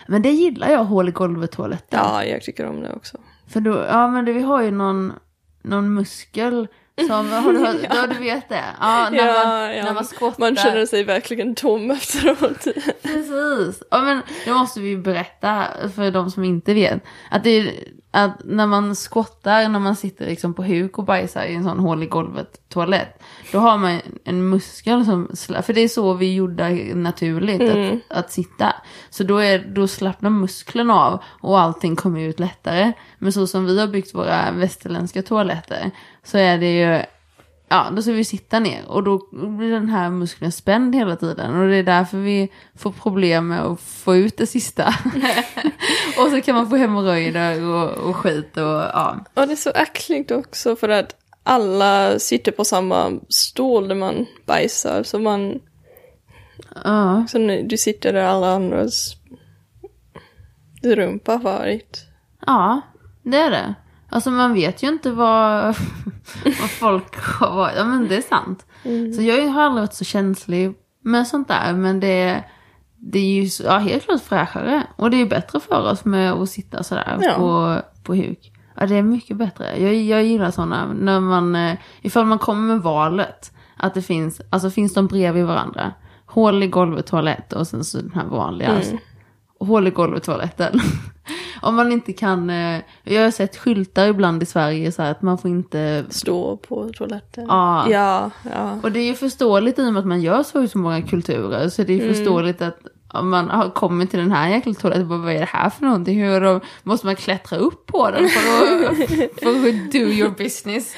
Men 0.08 0.22
det 0.22 0.32
gillar 0.32 0.69
jag, 0.69 0.84
hål 0.84 1.10
i 1.10 1.12
golvet 1.12 1.52
toaletten. 1.52 2.00
Ja, 2.04 2.24
jag 2.26 2.41
tycker 2.41 2.65
om 2.65 2.82
det 2.82 2.93
också. 2.93 3.17
För 3.48 3.60
då, 3.60 3.86
ja 3.89 4.08
men 4.08 4.26
det, 4.26 4.34
vi 4.34 4.41
har 4.41 4.62
ju 4.62 4.72
någon, 4.72 5.13
någon 5.62 5.93
muskel 5.93 6.67
som, 7.07 7.31
har 7.31 7.53
du, 7.53 7.59
hört, 7.59 7.75
ja. 7.89 8.07
du 8.07 8.19
vet 8.19 8.49
det? 8.49 8.63
Ja, 8.79 9.09
när, 9.12 9.17
Ja, 9.17 9.45
man, 9.45 9.75
ja. 9.75 9.83
när 9.83 9.93
man 9.93 10.05
skottar. 10.05 10.39
Man 10.39 10.55
känner 10.55 10.85
sig 10.85 11.03
verkligen 11.03 11.55
tom 11.55 11.91
efteråt. 12.01 12.63
Precis. 13.01 13.83
Ja 13.91 14.01
men 14.01 14.21
då 14.45 14.53
måste 14.53 14.79
vi 14.79 14.97
berätta 14.97 15.65
för 15.95 16.12
de 16.12 16.31
som 16.31 16.43
inte 16.43 16.73
vet. 16.73 17.03
Att 17.31 17.43
det 17.43 17.49
är, 17.49 17.73
att 18.12 18.41
när 18.43 18.67
man 18.67 18.95
skottar, 18.95 19.69
när 19.69 19.79
man 19.79 19.95
sitter 19.95 20.25
liksom 20.25 20.53
på 20.53 20.63
huk 20.63 20.97
och 20.97 21.03
bajsar 21.05 21.43
i 21.45 21.55
en 21.55 21.63
sån 21.63 21.79
hål 21.79 22.03
i 22.03 22.05
golvet 22.05 22.69
toalett. 22.69 23.21
Då 23.51 23.59
har 23.59 23.77
man 23.77 23.99
en 24.23 24.49
muskel 24.49 25.05
som, 25.05 25.27
för 25.63 25.73
det 25.73 25.81
är 25.81 25.88
så 25.88 26.13
vi 26.13 26.33
gjorde 26.33 26.69
naturligt 26.95 27.62
Mm. 27.62 27.99
att, 28.09 28.17
att 28.17 28.31
sitta. 28.31 28.75
Så 29.09 29.23
då, 29.23 29.38
är, 29.38 29.59
då 29.59 29.88
slappnar 29.88 30.29
muskeln 30.29 30.89
av 30.91 31.23
och 31.41 31.59
allting 31.59 31.95
kommer 31.95 32.19
ut 32.21 32.39
lättare. 32.39 32.91
Men 33.19 33.33
så 33.33 33.47
som 33.47 33.65
vi 33.65 33.79
har 33.79 33.88
byggt 33.88 34.15
våra 34.15 34.51
västerländska 34.51 35.21
toaletter 35.21 35.91
så 36.30 36.38
är 36.38 36.58
det 36.58 36.80
ju 36.80 37.02
Ja, 37.72 37.88
då 37.96 38.02
ska 38.02 38.12
vi 38.12 38.24
sitta 38.24 38.60
ner 38.60 38.88
och 38.88 39.04
då 39.04 39.28
blir 39.32 39.72
den 39.72 39.89
här 39.89 40.10
muskeln 40.10 40.52
spänd 40.52 40.96
hela 40.96 41.15
tiden 41.15 41.56
och 41.56 41.68
det 41.68 41.76
är 41.76 41.84
därför 41.84 42.18
vi 42.18 42.52
får 42.76 42.92
problem 42.92 43.48
med 43.48 43.62
att 43.62 43.82
få 43.82 44.15
ut 44.15 44.38
det 44.38 44.46
sista. 44.46 44.88
och 46.18 46.30
så 46.32 46.42
kan 46.42 46.56
man 46.56 46.70
få 46.70 46.76
hemorrojder 46.76 47.63
och, 47.63 48.10
och 48.10 48.15
skit 48.15 48.58
och 48.58 48.63
ja. 48.63 49.26
Och 49.34 49.48
det 49.48 49.54
är 49.54 49.56
så 49.56 49.70
äckligt 49.70 50.32
också 50.32 50.76
för 50.76 50.89
att 50.89 51.15
alla 51.44 52.20
sitter 52.20 52.52
på 52.52 52.65
samma 52.65 53.20
stol 53.30 53.88
där 53.88 53.96
man 53.96 54.26
bajsar. 54.46 55.04
Så 55.04 55.20
man, 55.20 55.60
ja. 56.84 57.26
så 57.30 57.38
du 57.63 57.78
sitter 57.78 58.13
där 58.13 58.24
alla 58.24 58.54
andras 58.56 59.15
rumpa 60.84 61.38
varit. 61.38 62.06
Ja, 62.46 62.82
det 63.24 63.38
är 63.38 63.52
det. 63.52 63.76
Alltså 64.10 64.32
man 64.32 64.54
vet 64.54 64.84
ju 64.84 64.88
inte 64.88 65.12
vad, 65.12 65.63
vad 66.62 66.69
folk 66.69 67.15
har 67.39 67.56
varit. 67.56 67.74
Ja 67.78 67.84
men 67.86 68.08
det 68.08 68.15
är 68.17 68.22
sant. 68.22 68.65
Så 69.15 69.22
jag 69.22 69.48
har 69.48 69.62
aldrig 69.63 69.82
varit 69.82 69.93
så 69.93 70.06
känslig 70.06 70.74
med 71.04 71.28
sånt 71.28 71.48
där. 71.48 71.74
Men 71.74 72.00
det, 72.00 72.43
det 72.98 73.19
är 73.19 73.41
ju 73.43 73.50
ja, 73.63 73.78
helt 73.78 74.04
klart 74.06 74.22
fräschare. 74.22 74.84
Och 74.95 75.12
det 75.12 75.17
är 75.17 75.19
ju 75.19 75.30
bättre 75.30 75.60
för 75.60 75.91
oss 75.91 76.06
med 76.06 76.32
att 76.34 76.50
sitta 76.50 76.84
sådär 76.84 77.17
Ja. 77.22 77.34
på, 77.34 77.82
på 78.04 78.15
huk. 78.15 78.52
Ja 78.76 78.86
det 78.86 78.95
är 78.95 79.04
mycket 79.04 79.38
bättre. 79.38 79.82
Jag, 79.82 79.95
jag 79.95 80.24
gillar 80.24 80.52
sådana. 80.52 80.93
När 80.93 81.19
man, 81.19 81.56
eh, 81.56 81.76
ifall 82.02 82.26
man 82.26 82.39
kommer 82.39 82.62
med 82.74 82.82
valet. 82.82 83.52
Att 83.78 83.93
det 83.93 84.02
finns, 84.02 84.41
alltså 84.50 84.69
finns 84.69 84.93
de 84.93 85.08
bredvid 85.08 85.45
varandra. 85.45 85.93
Hål 86.26 86.63
i 86.63 86.67
golvet, 86.67 87.08
toalett 87.08 87.54
och 87.54 87.67
sen 87.67 87.84
så 87.84 87.98
den 87.98 88.12
här 88.15 88.26
vanliga. 88.26 88.69
Alltså, 88.76 88.98
hål 89.60 89.88
i 89.88 89.91
golvet, 89.91 90.24
toaletten. 90.24 90.80
Om 91.62 91.76
man 91.76 91.91
inte 91.91 92.13
kan, 92.13 92.50
eh, 92.50 92.82
jag 93.04 93.24
har 93.24 93.32
sett 93.32 93.58
skyltar 93.58 94.08
ibland 94.08 94.43
i 94.43 94.45
Sverige 94.45 94.91
så 94.91 95.02
här 95.02 95.12
att 95.12 95.22
man 95.22 95.38
får 95.38 95.52
inte, 95.52 96.06
Stå 96.10 96.58
på 96.58 96.89
toaletten. 96.98 97.45
Ja. 97.48 97.89
Ja, 97.89 98.32
ja. 98.54 98.80
och 98.84 98.91
det 98.91 99.00
är 99.00 99.06
ju 99.08 99.15
förståeligt 99.15 99.80
i 99.80 99.82
och 99.82 99.93
med 99.93 100.00
att 100.00 100.06
man 100.08 100.22
gör 100.22 100.43
så 100.43 100.63
i 100.63 100.67
så 100.67 100.78
många 100.78 101.02
kulturer, 101.02 101.69
så 101.69 101.84
det 101.84 101.93
är 101.93 101.98
ju 102.08 102.13
förståeligt 102.13 102.62
att 102.62 102.78
om 103.13 103.30
man 103.30 103.50
har 103.50 103.69
kommit 103.69 104.10
till 104.10 104.19
den 104.19 104.32
här 104.32 104.50
jäkla 104.50 104.74
toaletten, 104.74 105.08
vad 105.08 105.30
är 105.36 105.39
det 105.39 105.45
här 105.45 105.69
för 105.69 105.86
någonting? 105.86 106.24
Hur 106.24 106.41
då, 106.41 106.60
måste 106.84 107.06
man 107.06 107.15
klättra 107.15 107.58
upp 107.58 107.86
på 107.86 108.12
den 108.12 108.30
för 108.30 108.39
att, 108.86 108.98
för 109.43 109.50
att 109.69 109.91
do 109.91 109.98
your 109.98 110.30
business? 110.38 110.93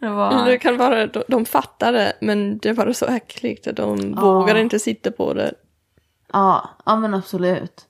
Det 0.00 0.08
var, 0.08 0.44
Det 0.44 0.58
kan 0.58 0.76
vara, 0.76 1.06
de, 1.06 1.22
de 1.28 1.44
fattar 1.44 1.92
det, 1.92 2.12
men 2.20 2.58
det 2.58 2.72
var 2.72 2.92
så 2.92 3.06
äckligt 3.06 3.66
att 3.66 3.76
de 3.76 4.14
Ja. 4.16 4.20
vågar 4.32 4.54
inte 4.56 4.78
sitta 4.78 5.10
på 5.10 5.34
det. 5.34 5.54
ja, 6.32 6.70
ja 6.86 6.96
men 6.96 7.14
absolut. 7.14 7.86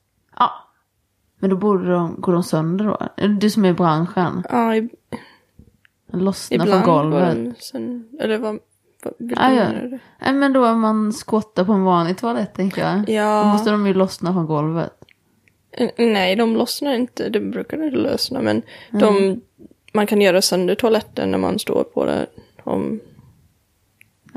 Men 1.41 1.51
då 1.51 1.57
borde 1.57 1.91
de, 1.93 2.15
går 2.21 2.33
de 2.33 2.43
sönder 2.43 2.85
då? 2.85 2.99
Du 3.29 3.51
som 3.51 3.65
är 3.65 3.69
i 3.69 3.73
branschen, 3.73 4.43
Ja, 4.51 4.77
i, 4.77 4.89
lossna 6.13 6.55
ibland 6.55 6.71
från 6.85 6.95
går 6.95 7.03
golvet. 7.03 7.35
de 7.35 7.55
sen, 7.59 8.09
eller 8.21 8.39
vad, 8.39 8.59
vad 9.05 9.15
vilken 9.19 9.55
Ja? 9.57 9.69
Nej 10.19 10.33
men 10.33 10.53
då 10.53 10.67
om 10.69 10.81
man 10.81 11.13
skottar 11.13 11.65
på 11.65 11.73
en 11.73 11.85
vanlig 11.85 12.19
toalett 12.19 12.55
tänker 12.55 12.81
jag. 12.89 13.07
Då 13.07 13.13
Ja, 13.13 13.45
måste 13.53 13.71
de 13.71 13.87
ju 13.87 13.95
lossna 13.95 14.33
från 14.33 14.47
golvet. 14.47 14.93
Nej 15.99 16.37
de 16.37 16.57
lossnar 16.57 16.95
inte, 16.95 17.29
det 17.29 17.41
brukar 17.41 17.85
inte 17.85 17.97
lossna, 17.97 18.41
men 18.43 18.63
de, 18.91 19.41
man 19.93 20.07
kan 20.07 20.21
göra 20.21 20.43
sönder 20.43 20.75
toaletten 20.75 21.31
när 21.31 21.39
man 21.39 21.59
står 21.59 21.85
på 21.85 22.05
det. 22.05 22.27
Om, 22.65 23.01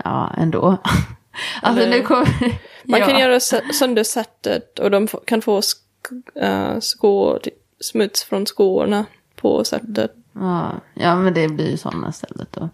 Ja, 0.04 0.32
ändå. 0.38 0.78
alltså 1.62 1.82
Eller- 1.84 1.98
nu 1.98 2.02
kommer... 2.04 2.28
man 2.84 3.00
ja. 3.00 3.06
kan 3.08 3.20
göra 3.20 3.38
sö- 3.40 3.72
sönder 3.74 4.04
sättet 4.04 4.80
och 4.80 4.92
de 4.92 5.08
kan 5.08 5.42
få 5.42 5.62
äh, 6.36 6.80
skor, 6.80 7.40
smuts 7.80 8.24
från 8.24 8.46
skorna 8.46 9.06
på 9.36 9.64
sättet. 9.64 10.12
Ja, 10.34 10.72
ja, 10.94 11.16
men 11.16 11.34
det 11.34 11.48
blir 11.48 11.72
ju 11.72 11.78
sådana 11.78 12.10
istället 12.10 12.52
då. 12.52 12.70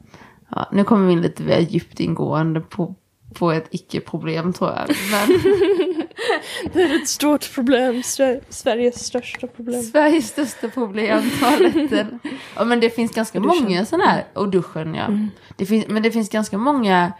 Ja, 0.49 0.69
nu 0.71 0.83
kommer 0.83 1.07
vi 1.07 1.13
in 1.13 1.21
lite 1.21 1.43
väl 1.43 1.63
djupt 1.63 1.99
ingående 1.99 2.61
på, 2.61 2.95
på 3.33 3.51
ett 3.51 3.67
icke-problem 3.71 4.53
tror 4.53 4.69
jag. 4.69 4.95
Men 5.11 5.39
Det 6.73 6.81
är 6.81 6.95
ett 6.95 7.07
stort 7.07 7.53
problem, 7.55 7.95
Sve- 7.95 8.41
Sveriges 8.49 9.05
största 9.05 9.47
problem. 9.47 9.81
Sveriges 9.83 10.27
största 10.27 10.67
problem, 10.69 11.23
toaletten. 11.39 12.19
Ja, 12.55 12.63
men 12.63 12.79
det 12.79 12.89
finns 12.89 13.11
ganska 13.11 13.39
många 13.39 13.85
sådana 13.85 14.05
här. 14.05 14.25
Och 14.33 14.49
duschen, 14.49 14.95
ja. 14.95 15.07
Det 15.55 15.65
finns, 15.65 15.87
men 15.87 16.03
det 16.03 16.11
finns 16.11 16.29
ganska 16.29 16.57
många... 16.57 17.13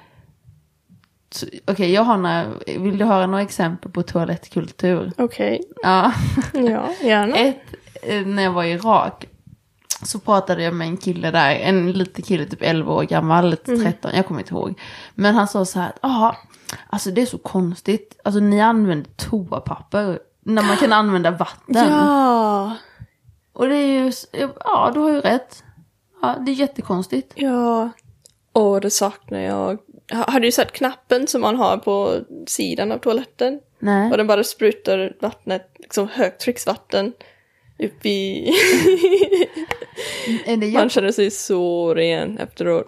Okej, 1.68 1.92
jag 1.94 2.02
har 2.04 2.18
några... 2.18 2.46
Vill 2.68 2.98
du 2.98 3.06
höra 3.06 3.28
några 3.28 3.42
exempel 3.44 3.92
på 3.92 4.04
toalettkultur? 4.04 5.12
Okej, 5.18 5.62
Ja. 5.84 6.14
ja, 6.54 6.90
gärna. 7.02 7.36
Ett, 7.36 7.58
eh, 8.04 8.26
när 8.26 8.44
jag 8.44 8.52
var 8.52 8.64
i 8.64 8.72
Irak 8.72 9.26
så 10.04 10.20
pratade 10.20 10.64
jag 10.64 10.74
med 10.74 10.88
en 10.88 10.98
kille 10.98 11.32
där, 11.32 11.50
en 11.56 11.92
liten 11.92 12.24
kille, 12.24 12.46
typ 12.46 12.62
11 12.62 12.94
år 12.94 13.04
gammal, 13.04 13.50
lite 13.50 13.78
13, 13.78 14.12
jag 14.16 14.26
kommer 14.28 14.40
inte 14.40 14.54
ihåg. 14.54 14.80
Men 15.16 15.36
han 15.36 15.48
sa 15.48 15.66
så 15.66 15.80
här, 15.80 15.92
ja, 16.02 16.36
Alltså 16.90 17.12
det 17.12 17.22
är 17.22 17.26
så 17.26 17.38
konstigt. 17.38 18.20
Alltså 18.24 18.40
ni 18.40 18.62
använder 18.62 19.10
toapapper 19.16 20.20
när 20.46 20.64
man 20.64 20.78
kan 20.78 20.94
använda 20.94 21.32
vatten. 21.32 21.88
Ja, 21.90 22.76
Och 23.54 23.68
det 23.68 23.76
är 23.76 24.04
ju, 24.04 24.12
ja 24.60 24.92
du 24.94 25.00
har 25.00 25.10
ju 25.10 25.22
rätt. 25.22 25.64
Ja, 26.22 26.36
det 26.46 26.52
är 26.52 26.56
jättekonstigt. 26.56 27.34
ja. 27.36 27.90
Åh, 28.54 28.80
det 28.80 28.90
saknar 28.90 29.40
jag. 29.40 29.78
Ha- 30.12 30.26
Har 30.32 30.40
du 30.40 30.52
sett 30.52 30.72
knappen 30.72 31.28
som 31.28 31.42
man 31.42 31.56
har 31.56 31.78
på 31.78 32.20
sidan 32.48 32.92
av 32.92 32.98
toaletten? 32.98 33.60
Nej. 33.80 34.12
Och 34.12 34.18
den 34.18 34.28
bara 34.28 34.44
sprutar 34.44 35.14
vattnet, 35.20 35.70
liksom 35.80 36.08
högtrycksvatten 36.14 37.14
upp 37.84 38.06
i... 38.06 38.52
Man 40.74 40.90
känner 40.90 41.12
sig 41.12 41.32
så 41.32 41.94
ren 41.94 42.38
efteråt. 42.38 42.86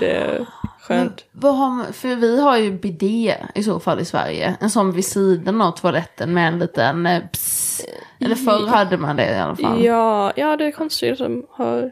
Det 0.00 0.10
är 0.10 0.46
skönt. 0.80 1.24
Vad 1.32 1.56
har 1.56 1.70
man, 1.70 1.92
för 1.92 2.14
vi 2.16 2.40
har 2.40 2.56
ju 2.58 2.72
bidé 2.72 3.36
i 3.54 3.62
så 3.62 3.80
fall 3.80 4.00
i 4.00 4.04
Sverige. 4.04 4.56
En 4.60 4.70
sån 4.70 4.92
vid 4.92 5.04
sidan 5.04 5.60
av 5.62 5.70
toaletten 5.72 6.34
med 6.34 6.48
en 6.48 6.58
liten 6.58 7.06
eh, 7.06 7.22
pss. 7.32 7.80
Eller 8.20 8.34
förr 8.34 8.66
hade 8.66 8.96
man 8.96 9.16
det 9.16 9.30
i 9.30 9.34
alla 9.38 9.56
fall. 9.56 9.84
Ja, 9.84 10.32
ja, 10.36 10.56
det 10.56 10.64
är 10.64 10.70
konstigt 10.72 11.12
att 11.12 11.18
de, 11.18 11.46
har, 11.50 11.90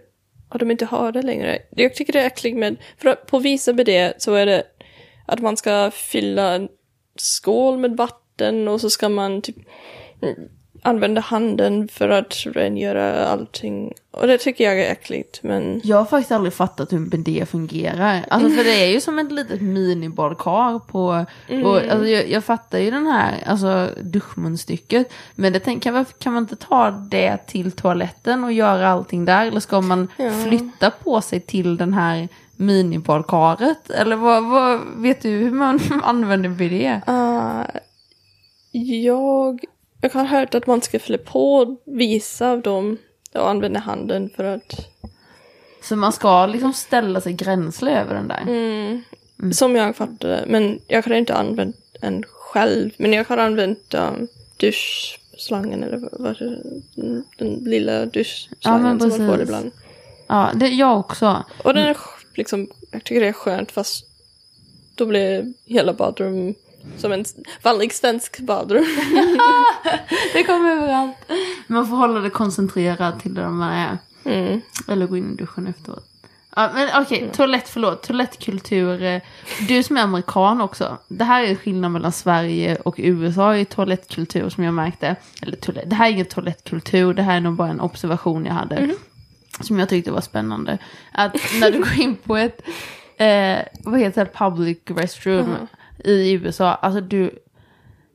att 0.51 0.61
de 0.61 0.71
inte 0.71 0.85
har 0.85 1.13
det 1.13 1.23
längre. 1.23 1.59
Jag 1.71 1.95
tycker 1.95 2.13
det 2.13 2.21
är 2.21 2.27
äckligt 2.27 2.57
med, 2.57 2.77
för 2.99 3.09
att 3.09 3.27
på 3.27 3.39
med 3.73 3.87
det 3.87 4.23
så 4.23 4.35
är 4.35 4.47
det 4.47 4.63
att 5.27 5.41
man 5.41 5.57
ska 5.57 5.91
fylla 5.91 6.55
en 6.55 6.69
skål 7.17 7.79
med 7.79 7.97
vatten 7.97 8.69
och 8.69 8.81
så 8.81 8.91
ska 8.91 9.09
man 9.09 9.43
typ 9.43 9.57
mm, 10.83 10.97
använda 10.97 11.21
handen 11.21 11.89
för 11.89 12.09
att 12.09 12.47
rengöra 12.47 13.27
allting. 13.27 13.93
Och 14.11 14.27
det 14.27 14.39
tycker 14.39 14.65
jag 14.65 14.81
är 14.81 14.93
äckligt, 14.93 15.43
men 15.43 15.81
Jag 15.85 15.97
har 15.97 16.05
faktiskt 16.05 16.33
aldrig 16.33 16.53
fattat 16.53 16.93
hur 16.93 16.99
bidé 16.99 17.47
fungerar. 17.47 18.25
Alltså 18.31 18.51
för 18.51 18.65
det 18.65 18.85
är 18.85 18.87
ju 18.87 19.01
som 19.01 19.19
ett 19.19 19.33
litet 19.33 19.61
minibadkar 19.61 20.79
på... 20.79 21.27
Och, 21.65 21.77
alltså, 21.77 22.07
jag, 22.07 22.29
jag 22.31 22.45
fattar 22.45 22.79
ju 22.79 22.91
den 22.91 23.07
här 23.07 23.45
alltså, 23.47 23.89
duschmunstycket. 24.03 25.13
Men 25.35 25.53
det 25.53 25.61
tänker 25.61 25.93
jag, 25.93 26.07
kan 26.19 26.33
man 26.33 26.43
inte 26.43 26.57
ta 26.57 26.91
det 26.91 27.37
till 27.47 27.73
toaletten 27.73 28.45
och 28.45 28.53
göra 28.53 28.89
allting 28.89 29.25
där? 29.25 29.47
Eller 29.47 29.61
ska 29.61 29.81
man 29.81 30.09
flytta 30.45 30.91
på 30.91 31.21
sig 31.21 31.41
till 31.41 31.77
den 31.77 31.95
här 31.95 32.29
minibadkaret? 32.57 33.91
Eller 33.91 34.17
vad, 34.17 34.45
vad, 34.45 34.81
vet 34.97 35.23
du 35.23 35.29
hur 35.29 35.51
man 35.51 35.81
använder 36.03 36.49
bidé? 36.49 37.01
uh, 37.09 37.63
jag, 38.73 39.65
jag 40.01 40.11
har 40.11 40.25
hört 40.25 40.55
att 40.55 40.67
man 40.67 40.83
ska 40.83 40.99
fylla 40.99 41.19
på 41.19 41.77
vissa 41.85 42.51
av 42.51 42.63
dem 42.63 42.99
och 43.35 43.51
använda 43.51 43.81
handen 43.81 44.31
för 44.37 44.45
att 44.45 44.89
Så 45.83 45.97
man 45.97 46.13
ska 46.13 46.47
liksom 46.47 46.73
ställa 46.73 47.21
sig 47.21 47.33
gränsle 47.33 48.01
över 48.01 48.15
den 48.15 48.29
där. 48.29 48.43
Mm. 48.49 49.03
Som 49.53 49.77
jag 49.77 49.97
fattade. 49.97 50.45
Men 50.47 50.81
jag 50.87 51.03
har 51.03 51.13
inte 51.13 51.35
använt 51.35 51.77
en 52.01 52.25
själv. 52.29 52.91
Men 52.97 53.13
jag 53.13 53.25
har 53.25 53.39
använt 53.39 53.95
um, 53.95 54.29
duschslangen 54.57 55.83
eller 55.83 56.09
vad 56.13 56.39
det 56.39 56.45
mm, 57.03 57.25
Den 57.39 57.55
lilla 57.55 57.93
Ja, 57.93 58.07
duschslangen 58.07 58.83
men 58.83 59.01
som 59.01 59.09
man 59.09 59.29
får 59.29 59.43
ibland. 59.43 59.71
Ja, 60.27 60.51
det, 60.55 60.69
jag 60.69 60.99
också. 60.99 61.45
Och 61.65 61.75
den 61.75 61.87
är 61.87 61.97
liksom, 62.35 62.69
jag 62.91 63.05
tycker 63.05 63.21
det 63.21 63.29
är 63.29 63.33
skönt 63.33 63.73
fast 63.73 64.07
då 64.95 65.07
blir 65.07 65.53
hela 65.67 65.93
badrum 65.93 66.55
som 66.97 67.13
en 67.13 67.25
vanlig 67.63 67.95
svensk 67.95 68.41
badrum. 68.41 68.85
Det 70.33 70.45
kommer 70.45 70.71
överallt. 70.71 71.17
Man 71.67 71.89
får 71.89 71.97
hålla 71.97 72.21
det 72.21 72.31
koncentrerat 72.31 73.21
till 73.21 73.35
där 73.35 73.49
man 73.49 73.73
är. 73.73 73.99
Mm. 74.25 74.61
Eller 74.89 75.07
gå 75.07 75.17
in 75.17 75.33
i 75.33 75.37
duschen 75.37 75.67
efteråt. 75.67 76.07
Ja, 76.57 76.71
men 76.75 77.03
okej, 77.03 77.31
toalett, 77.33 77.69
förlåt. 77.69 78.03
Toalettkultur. 78.03 79.21
Du 79.69 79.83
som 79.83 79.97
är 79.97 80.03
amerikan 80.03 80.61
också. 80.61 80.99
Det 81.09 81.25
här 81.25 81.45
är 81.45 81.55
skillnad 81.55 81.91
mellan 81.91 82.13
Sverige 82.13 82.77
och 82.77 82.95
USA 82.99 83.57
i 83.57 83.65
toalettkultur 83.65 84.49
som 84.49 84.65
jag 84.65 84.75
märkte. 84.75 85.17
Eller 85.43 85.57
toalett, 85.57 85.91
det 85.91 85.97
här 85.97 86.07
är 86.09 86.13
ingen 86.13 86.27
toalettkultur, 86.27 87.15
det 87.15 87.23
här 87.23 87.37
är 87.37 87.41
nog 87.41 87.55
bara 87.55 87.69
en 87.69 87.81
observation 87.81 88.45
jag 88.47 88.53
hade. 88.53 88.95
Som 89.61 89.79
jag 89.79 89.89
tyckte 89.89 90.13
var 90.13 90.21
spännande. 90.21 90.79
Att 91.13 91.37
när 91.61 91.71
du 91.71 91.79
går 91.79 92.01
in 92.01 92.17
på 92.17 92.37
ett, 92.37 92.61
eh, 93.17 93.59
vad 93.85 94.01
heter 94.01 94.25
det, 94.25 94.31
public 94.39 94.79
restroom 94.87 95.57
i 96.05 96.33
USA. 96.33 96.75
Alltså 96.75 97.01
du, 97.01 97.31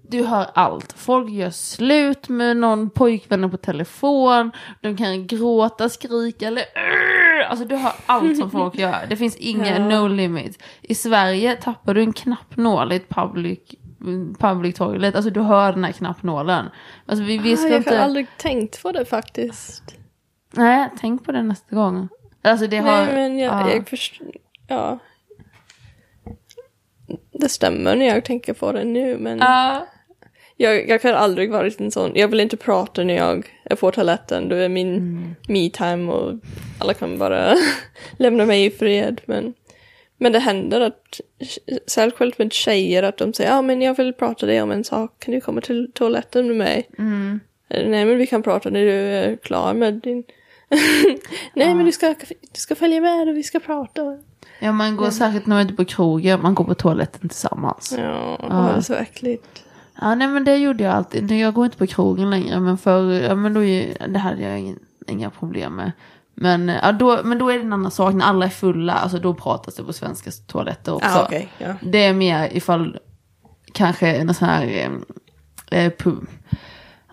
du 0.02 0.24
hör 0.24 0.48
allt. 0.54 0.94
Folk 0.98 1.32
gör 1.32 1.50
slut 1.50 2.30
med 2.30 2.58
någon 2.58 2.90
pojkvän 2.90 3.52
på 3.52 3.58
telefon. 3.58 4.52
De 4.82 4.98
kan 4.98 5.28
gråta, 5.28 5.90
skrika 5.90 6.48
eller! 6.48 6.64
Alltså 7.50 7.66
du 7.66 7.76
hör 7.76 7.94
allt 8.06 8.38
som 8.38 8.52
folk 8.52 8.76
gör. 8.80 9.06
Det 9.10 9.16
finns 9.16 9.36
inga 9.36 9.80
no 9.80 10.08
limit. 10.08 10.64
I 10.82 10.96
Sverige 10.96 11.56
tappar 11.56 11.94
du 11.94 12.02
en 12.02 12.14
knappnål 12.14 12.92
i 12.92 12.96
ett 12.96 13.10
public, 13.10 13.60
public 14.40 14.76
toilet. 14.76 15.16
Alltså 15.16 15.32
du 15.32 15.42
hör 15.42 15.74
den 15.74 15.84
här 15.84 15.92
knappnålen. 15.92 16.66
Alltså 17.06 17.26
vi, 17.26 17.38
vi 17.38 17.58
ska 17.58 17.68
Ah, 17.68 17.70
jag 17.70 17.80
inte... 17.80 17.96
har 17.96 18.04
aldrig 18.04 18.28
tänkt 18.38 18.82
på 18.84 18.92
det 18.92 19.06
faktiskt. 19.06 19.84
Nej, 20.52 20.90
tänk 21.00 21.26
på 21.26 21.32
det 21.32 21.44
nästa 21.44 21.76
gång. 21.76 22.10
Alltså 22.42 22.68
det 22.68 22.78
har... 22.78 23.06
Nej 23.06 23.14
men 23.16 23.38
jag, 23.40 23.54
ja. 23.54 23.72
jag 23.72 23.88
förstår, 23.90 24.32
ja. 24.68 25.00
Det 27.40 27.50
stämmer 27.50 27.96
när 27.96 28.06
jag 28.06 28.26
tänker 28.26 28.54
på 28.54 28.72
det 28.72 28.84
nu 28.84 29.18
men 29.18 29.38
Ja. 29.40 29.88
jag, 30.58 30.90
jag 30.90 31.04
har 31.04 31.14
aldrig 31.14 31.52
varit 31.52 31.80
en 31.80 31.92
sån, 31.92 32.12
jag 32.16 32.28
vill 32.28 32.40
inte 32.40 32.58
prata 32.58 33.04
när 33.04 33.16
jag 33.16 33.48
är 33.64 33.76
på 33.76 33.92
toaletten, 33.92 34.50
det 34.50 34.58
är 34.58 34.70
min 34.70 34.96
Mm. 34.96 35.36
me-time 35.48 36.12
och 36.12 36.34
alla 36.80 36.94
kan 36.94 37.18
bara 37.18 37.56
lämna 38.18 38.46
mig 38.46 38.66
i 38.66 38.72
fred 38.72 39.22
men 39.26 39.54
men 40.18 40.32
det 40.32 40.40
händer 40.40 40.82
att, 40.82 41.22
särskilt 41.88 42.38
med 42.38 42.54
tjejer, 42.54 43.04
att 43.04 43.18
de 43.18 43.34
säger 43.34 43.50
ja 43.50 43.58
ah, 43.58 43.62
men 43.62 43.82
jag 43.82 43.98
vill 43.98 44.14
prata 44.14 44.46
dig 44.46 44.62
om 44.62 44.72
en 44.72 44.84
sak, 44.84 45.20
kan 45.20 45.34
du 45.34 45.42
komma 45.42 45.62
till 45.62 45.92
toaletten 45.94 46.48
med 46.48 46.56
mig? 46.56 46.90
Mm. 46.98 47.40
Nej 47.70 48.06
men 48.06 48.18
vi 48.18 48.28
kan 48.28 48.44
prata 48.44 48.70
när 48.70 48.86
du 48.86 48.92
är 48.92 49.36
klar 49.36 49.74
med 49.74 49.94
din... 49.94 50.24
Nej 51.54 51.76
men 51.76 51.86
du 51.86 51.92
ska, 51.92 52.16
du 52.30 52.60
ska 52.60 52.76
följa 52.76 53.02
med 53.02 53.30
och 53.30 53.38
vi 53.38 53.44
ska 53.44 53.60
prata. 53.60 54.20
Ja, 54.60 54.72
man 54.72 54.96
går 54.98 55.10
särskilt 55.10 55.46
när 55.46 55.56
man 55.56 55.68
är 55.70 55.74
på 55.74 55.86
krogen, 55.86 56.42
man 56.42 56.56
går 56.56 56.64
på 56.66 56.76
toaletten 56.76 57.30
tillsammans. 57.30 57.94
Ja, 57.98 58.38
Ja. 58.42 58.48
det 58.72 58.78
är 58.78 58.82
så 58.82 58.94
äckligt. 58.94 59.64
Ja, 60.02 60.16
nej 60.16 60.28
men 60.28 60.44
det 60.44 60.58
gjorde 60.58 60.84
jag 60.84 60.94
alltid. 60.94 61.32
Jag 61.32 61.54
går 61.54 61.66
inte 61.66 61.78
på 61.78 61.88
krogen 61.88 62.30
längre, 62.30 62.60
men 62.60 62.78
förr, 62.78 63.12
ja 63.12 63.36
men 63.36 63.54
då, 63.54 63.64
är- 63.64 64.08
det 64.08 64.20
hade 64.20 64.42
jag 64.42 64.60
ingen, 64.60 64.80
inga 65.08 65.30
problem 65.30 65.76
med. 65.76 65.92
Men, 66.38 66.68
ja, 66.84 66.92
då, 66.92 67.20
men 67.24 67.38
då 67.38 67.50
är 67.50 67.54
det 67.58 67.62
en 67.64 67.74
annan 67.74 67.92
sak, 67.92 68.14
när 68.14 68.26
alla 68.26 68.46
är 68.46 68.50
fulla, 68.50 68.94
alltså 68.94 69.20
då 69.20 69.34
pratas 69.34 69.76
det 69.76 69.84
på 69.84 69.94
svenska 69.94 70.32
toaletter 70.48 70.94
också. 70.94 71.10
Ah, 71.10 71.24
okej, 71.26 71.48
ja. 71.58 71.74
Det 71.82 72.04
är 72.06 72.14
mer 72.14 72.50
ifall 72.58 72.98
kanske 73.74 74.14
en 74.16 74.34
sån 74.34 74.48
här 74.48 74.64
eh, 75.72 75.80
eh, 75.86 75.92
pub. 75.92 76.28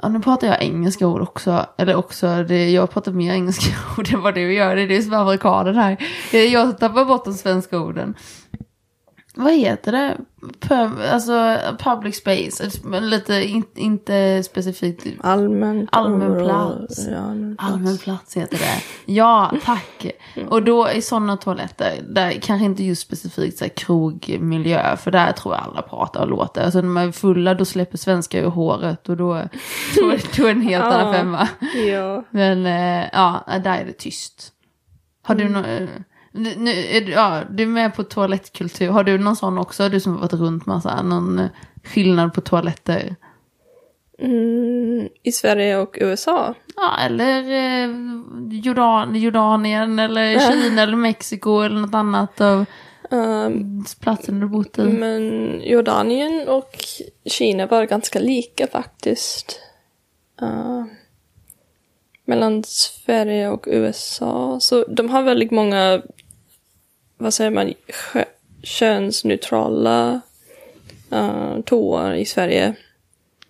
Ja, 0.02 0.08
nu 0.08 0.20
pratar 0.20 0.46
jag 0.46 0.62
engelska 0.62 1.06
ord 1.06 1.20
också. 1.20 1.66
Eller 1.78 1.94
också, 1.94 2.44
det, 2.48 2.70
jag 2.70 2.90
pratar 2.90 3.12
mer 3.12 3.32
engelska 3.32 3.70
ord 3.98 4.14
än 4.14 4.22
vad 4.22 4.34
du 4.34 4.54
gör. 4.54 4.76
Det 4.76 4.82
är 4.82 4.88
du 4.88 5.02
som 5.02 5.12
är 5.12 5.16
amerikanen 5.16 5.76
här. 5.76 5.96
Jag 6.32 6.78
tappar 6.78 7.04
bort 7.04 7.24
de 7.24 7.34
svenska 7.34 7.78
orden. 7.78 8.14
Vad 9.34 9.52
heter 9.52 9.92
det? 9.92 10.16
Pub, 10.60 10.90
alltså 11.12 11.58
public 11.78 12.16
space. 12.16 12.70
Men 12.84 13.10
Lite, 13.10 13.34
in, 13.34 13.64
inte 13.74 14.42
specifikt. 14.42 15.06
Allmän 15.20 15.88
område. 15.92 16.44
plats. 16.44 17.06
Ja, 17.10 17.16
allmän 17.18 17.56
plats. 17.56 17.72
Allmän 17.72 17.98
plats 17.98 18.36
heter 18.36 18.58
det. 18.58 18.82
Ja, 19.12 19.52
tack. 19.64 20.06
Och 20.48 20.62
då 20.62 20.90
i 20.90 21.02
sådana 21.02 21.36
toaletter, 21.36 21.98
där 22.08 22.30
kanske 22.42 22.64
inte 22.64 22.84
just 22.84 23.02
specifikt 23.02 23.58
så 23.58 23.64
här 23.64 23.68
krogmiljö, 23.70 24.96
för 24.96 25.10
där 25.10 25.32
tror 25.32 25.54
jag 25.54 25.64
alla 25.64 25.82
pratar 25.82 26.20
och 26.20 26.28
låter. 26.28 26.64
Alltså 26.64 26.80
när 26.80 26.88
man 26.88 27.08
är 27.08 27.12
fulla 27.12 27.54
då 27.54 27.64
släpper 27.64 27.98
svenska 27.98 28.40
ur 28.40 28.46
håret 28.50 29.08
och 29.08 29.16
då, 29.16 29.32
då, 29.96 30.10
är- 30.10 30.36
då 30.36 30.42
är 30.42 30.46
det 30.46 30.50
en 30.50 30.62
helt 30.62 30.84
annan 30.94 31.14
femma. 31.14 31.48
Ja. 31.88 32.24
Men 32.30 32.66
eh, 32.66 33.08
ja, 33.12 33.44
där 33.64 33.78
är 33.80 33.84
det 33.84 33.92
tyst. 33.92 34.52
Har 35.24 35.34
du 35.34 35.48
någon... 35.48 35.64
eh, 35.64 35.88
nu, 36.32 36.54
nu, 36.56 36.70
är 36.70 37.00
du, 37.00 37.12
ja, 37.12 37.42
du 37.50 37.62
är 37.62 37.66
med 37.66 37.94
på 37.94 38.04
toalettkultur. 38.04 38.88
Har 38.88 39.04
du 39.04 39.18
någon 39.18 39.36
sån 39.36 39.58
också? 39.58 39.88
Du 39.88 40.00
som 40.00 40.12
har 40.12 40.20
varit 40.20 40.32
runt 40.32 40.66
massa. 40.66 41.02
Någon 41.02 41.38
eh, 41.38 41.46
skillnad 41.84 42.34
på 42.34 42.40
toaletter? 42.40 43.16
Mm, 44.18 45.08
I 45.22 45.32
Sverige 45.32 45.76
och 45.76 45.98
USA. 46.00 46.54
Ja, 46.76 46.98
eller 47.00 47.42
eh, 47.50 47.90
Jordan, 48.50 49.16
Jordanien 49.16 49.98
eller 49.98 50.38
Kina 50.38 50.82
eller 50.82 50.96
Mexiko 50.96 51.60
eller 51.60 51.80
något 51.80 51.94
annat 51.94 52.40
av 52.40 52.64
Um, 53.12 53.84
platsen 54.00 54.40
du 54.40 54.46
bott 54.46 54.78
i. 54.78 54.82
men 54.82 55.60
Jordanien 55.64 56.48
och 56.48 56.76
Kina 57.24 57.66
var 57.66 57.84
ganska 57.84 58.18
lika 58.18 58.66
faktiskt. 58.66 59.60
Uh, 60.42 60.84
mellan 62.24 62.64
Sverige 62.64 63.48
och 63.48 63.64
USA. 63.66 64.60
Så 64.60 64.84
de 64.84 65.10
har 65.10 65.22
väldigt 65.22 65.50
många, 65.50 66.02
vad 67.22 67.34
säger 67.34 67.50
man, 67.50 67.72
kö- 67.86 68.24
könsneutrala 68.62 70.20
uh, 71.12 71.60
toor 71.60 72.14
i 72.14 72.24
Sverige. 72.24 72.74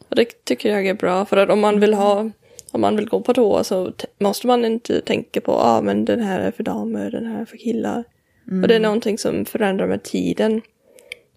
Och 0.08 0.16
det 0.16 0.44
tycker 0.44 0.70
jag 0.70 0.86
är 0.86 0.94
bra 0.94 1.24
för 1.24 1.36
att 1.36 1.50
om 1.50 1.60
man 1.60 1.80
vill 1.80 1.94
ha 1.94 2.30
om 2.72 2.80
man 2.80 2.96
vill 2.96 3.08
gå 3.08 3.20
på 3.20 3.34
toa 3.34 3.64
så 3.64 3.92
måste 4.18 4.46
man 4.46 4.64
inte 4.64 5.00
tänka 5.00 5.40
på 5.40 5.52
ah, 5.52 5.80
men 5.82 6.04
den 6.04 6.20
här 6.20 6.40
är 6.40 6.50
för 6.50 6.62
damer, 6.62 7.10
den 7.10 7.26
här 7.26 7.40
är 7.40 7.44
för 7.44 7.56
killar. 7.56 8.04
Och 8.62 8.68
det 8.68 8.74
är 8.74 8.80
någonting 8.80 9.18
som 9.18 9.44
förändrar 9.44 9.86
med 9.86 10.02
tiden. 10.02 10.60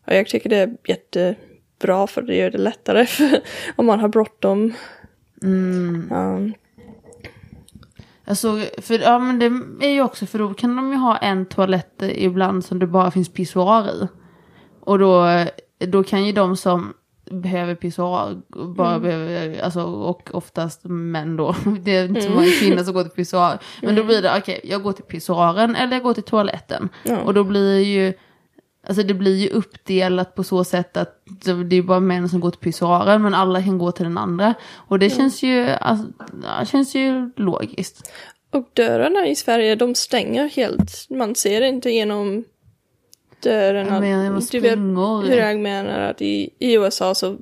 Och 0.07 0.13
jag 0.13 0.27
tycker 0.27 0.49
det 0.49 0.57
är 0.57 0.77
jättebra 0.87 2.07
för 2.07 2.21
det 2.21 2.35
gör 2.35 2.51
det 2.51 2.57
lättare 2.57 3.07
om 3.75 3.85
man 3.85 3.99
har 3.99 4.07
bråttom. 4.07 4.73
Mm. 5.43 6.11
Um, 6.11 6.53
Alltså, 8.27 8.59
för, 8.81 8.99
ja 8.99 9.19
men 9.19 9.39
det 9.39 9.85
är 9.85 9.93
ju 9.93 10.01
också 10.01 10.25
för 10.25 10.39
då 10.39 10.53
kan 10.53 10.75
de 10.75 10.91
ju 10.91 10.97
ha 10.97 11.17
en 11.17 11.45
toalett 11.45 12.03
ibland 12.15 12.65
som 12.65 12.79
det 12.79 12.87
bara 12.87 13.11
finns 13.11 13.33
pissoar 13.33 13.89
i. 13.89 14.07
Och 14.79 14.99
då, 14.99 15.45
då 15.79 16.03
kan 16.03 16.25
ju 16.25 16.31
de 16.31 16.57
som 16.57 16.93
behöver 17.31 17.75
pissoar 17.75 18.41
bara 18.75 18.99
behöver, 18.99 19.61
alltså 19.61 19.81
och 19.83 20.29
oftast 20.33 20.81
män 20.83 21.37
då. 21.37 21.55
Det 21.81 21.95
är 21.95 22.05
inte 22.05 22.21
så 22.21 22.31
många 22.31 22.47
kvinnor 22.59 22.83
som 22.83 22.93
går 22.93 23.03
till 23.03 23.11
pissoar. 23.11 23.59
Men 23.81 23.95
då 23.95 24.03
blir 24.03 24.21
det, 24.21 24.37
okej, 24.37 24.61
jag 24.63 24.83
går 24.83 24.91
till 24.91 25.03
pissoaren 25.03 25.75
eller 25.75 25.93
jag 25.93 26.03
går 26.03 26.13
till 26.13 26.23
toaletten. 26.23 26.89
Och 27.25 27.33
då 27.33 27.43
blir 27.43 27.79
ju, 27.79 28.13
alltså 28.87 29.03
det 29.03 29.13
blir 29.13 29.35
ju 29.35 29.49
uppdelat 29.49 30.35
på 30.35 30.43
så 30.43 30.63
sätt 30.63 30.97
att 30.97 31.23
det 31.69 31.75
är 31.75 31.81
bara 31.81 31.99
män 31.99 32.29
som 32.29 32.39
går 32.39 32.51
till 32.51 32.59
pissoaren 32.59 33.21
men 33.21 33.33
alla 33.33 33.63
kan 33.63 33.77
gå 33.77 33.91
till 33.91 34.03
den 34.03 34.17
andra. 34.17 34.53
Och 34.73 34.99
det 34.99 35.09
känns 35.09 35.43
ju, 35.43 35.67
alltså, 35.69 36.07
ja, 36.43 36.65
känns 36.65 36.95
ju 36.95 37.31
logiskt. 37.35 38.11
och 38.51 38.69
dörrarna 38.73 39.27
i 39.27 39.35
Sverige, 39.35 39.75
de 39.75 39.95
stänger 39.95 40.49
helt. 40.49 41.07
Man 41.09 41.35
ser 41.35 41.61
inte 41.61 41.89
genom 41.89 42.43
dörrarna. 43.43 44.07
Ja, 44.07 44.31
men 44.31 44.41
Du 44.51 44.59
vet 44.59 44.79
hur 45.29 45.37
jag 45.37 45.59
menar 45.59 45.99
att 45.99 46.21
i, 46.21 46.49
i 46.59 46.73
USA 46.73 47.15
så 47.15 47.37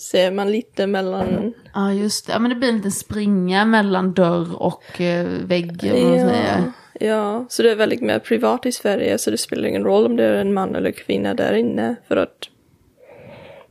ser 0.00 0.30
man 0.30 0.52
lite 0.52 0.86
mellan... 0.86 1.54
Ja 1.74 1.92
just 1.92 2.26
det, 2.26 2.32
ja, 2.32 2.38
men 2.38 2.48
det 2.48 2.56
blir 2.56 2.68
en 2.68 2.76
liten 2.76 2.92
springa 2.92 3.64
mellan 3.64 4.12
dörr 4.12 4.62
och 4.62 5.00
eh, 5.00 5.26
vägg. 5.26 5.80
säger. 5.80 6.72
Ja, 7.00 7.46
så 7.48 7.62
det 7.62 7.70
är 7.70 7.76
väldigt 7.76 8.00
mer 8.00 8.18
privat 8.18 8.66
i 8.66 8.72
Sverige 8.72 9.18
så 9.18 9.30
det 9.30 9.38
spelar 9.38 9.68
ingen 9.68 9.84
roll 9.84 10.06
om 10.06 10.16
det 10.16 10.24
är 10.24 10.34
en 10.34 10.54
man 10.54 10.76
eller 10.76 10.90
kvinna 10.90 11.34
där 11.34 11.52
inne 11.52 11.96
för 12.08 12.16
att 12.16 12.48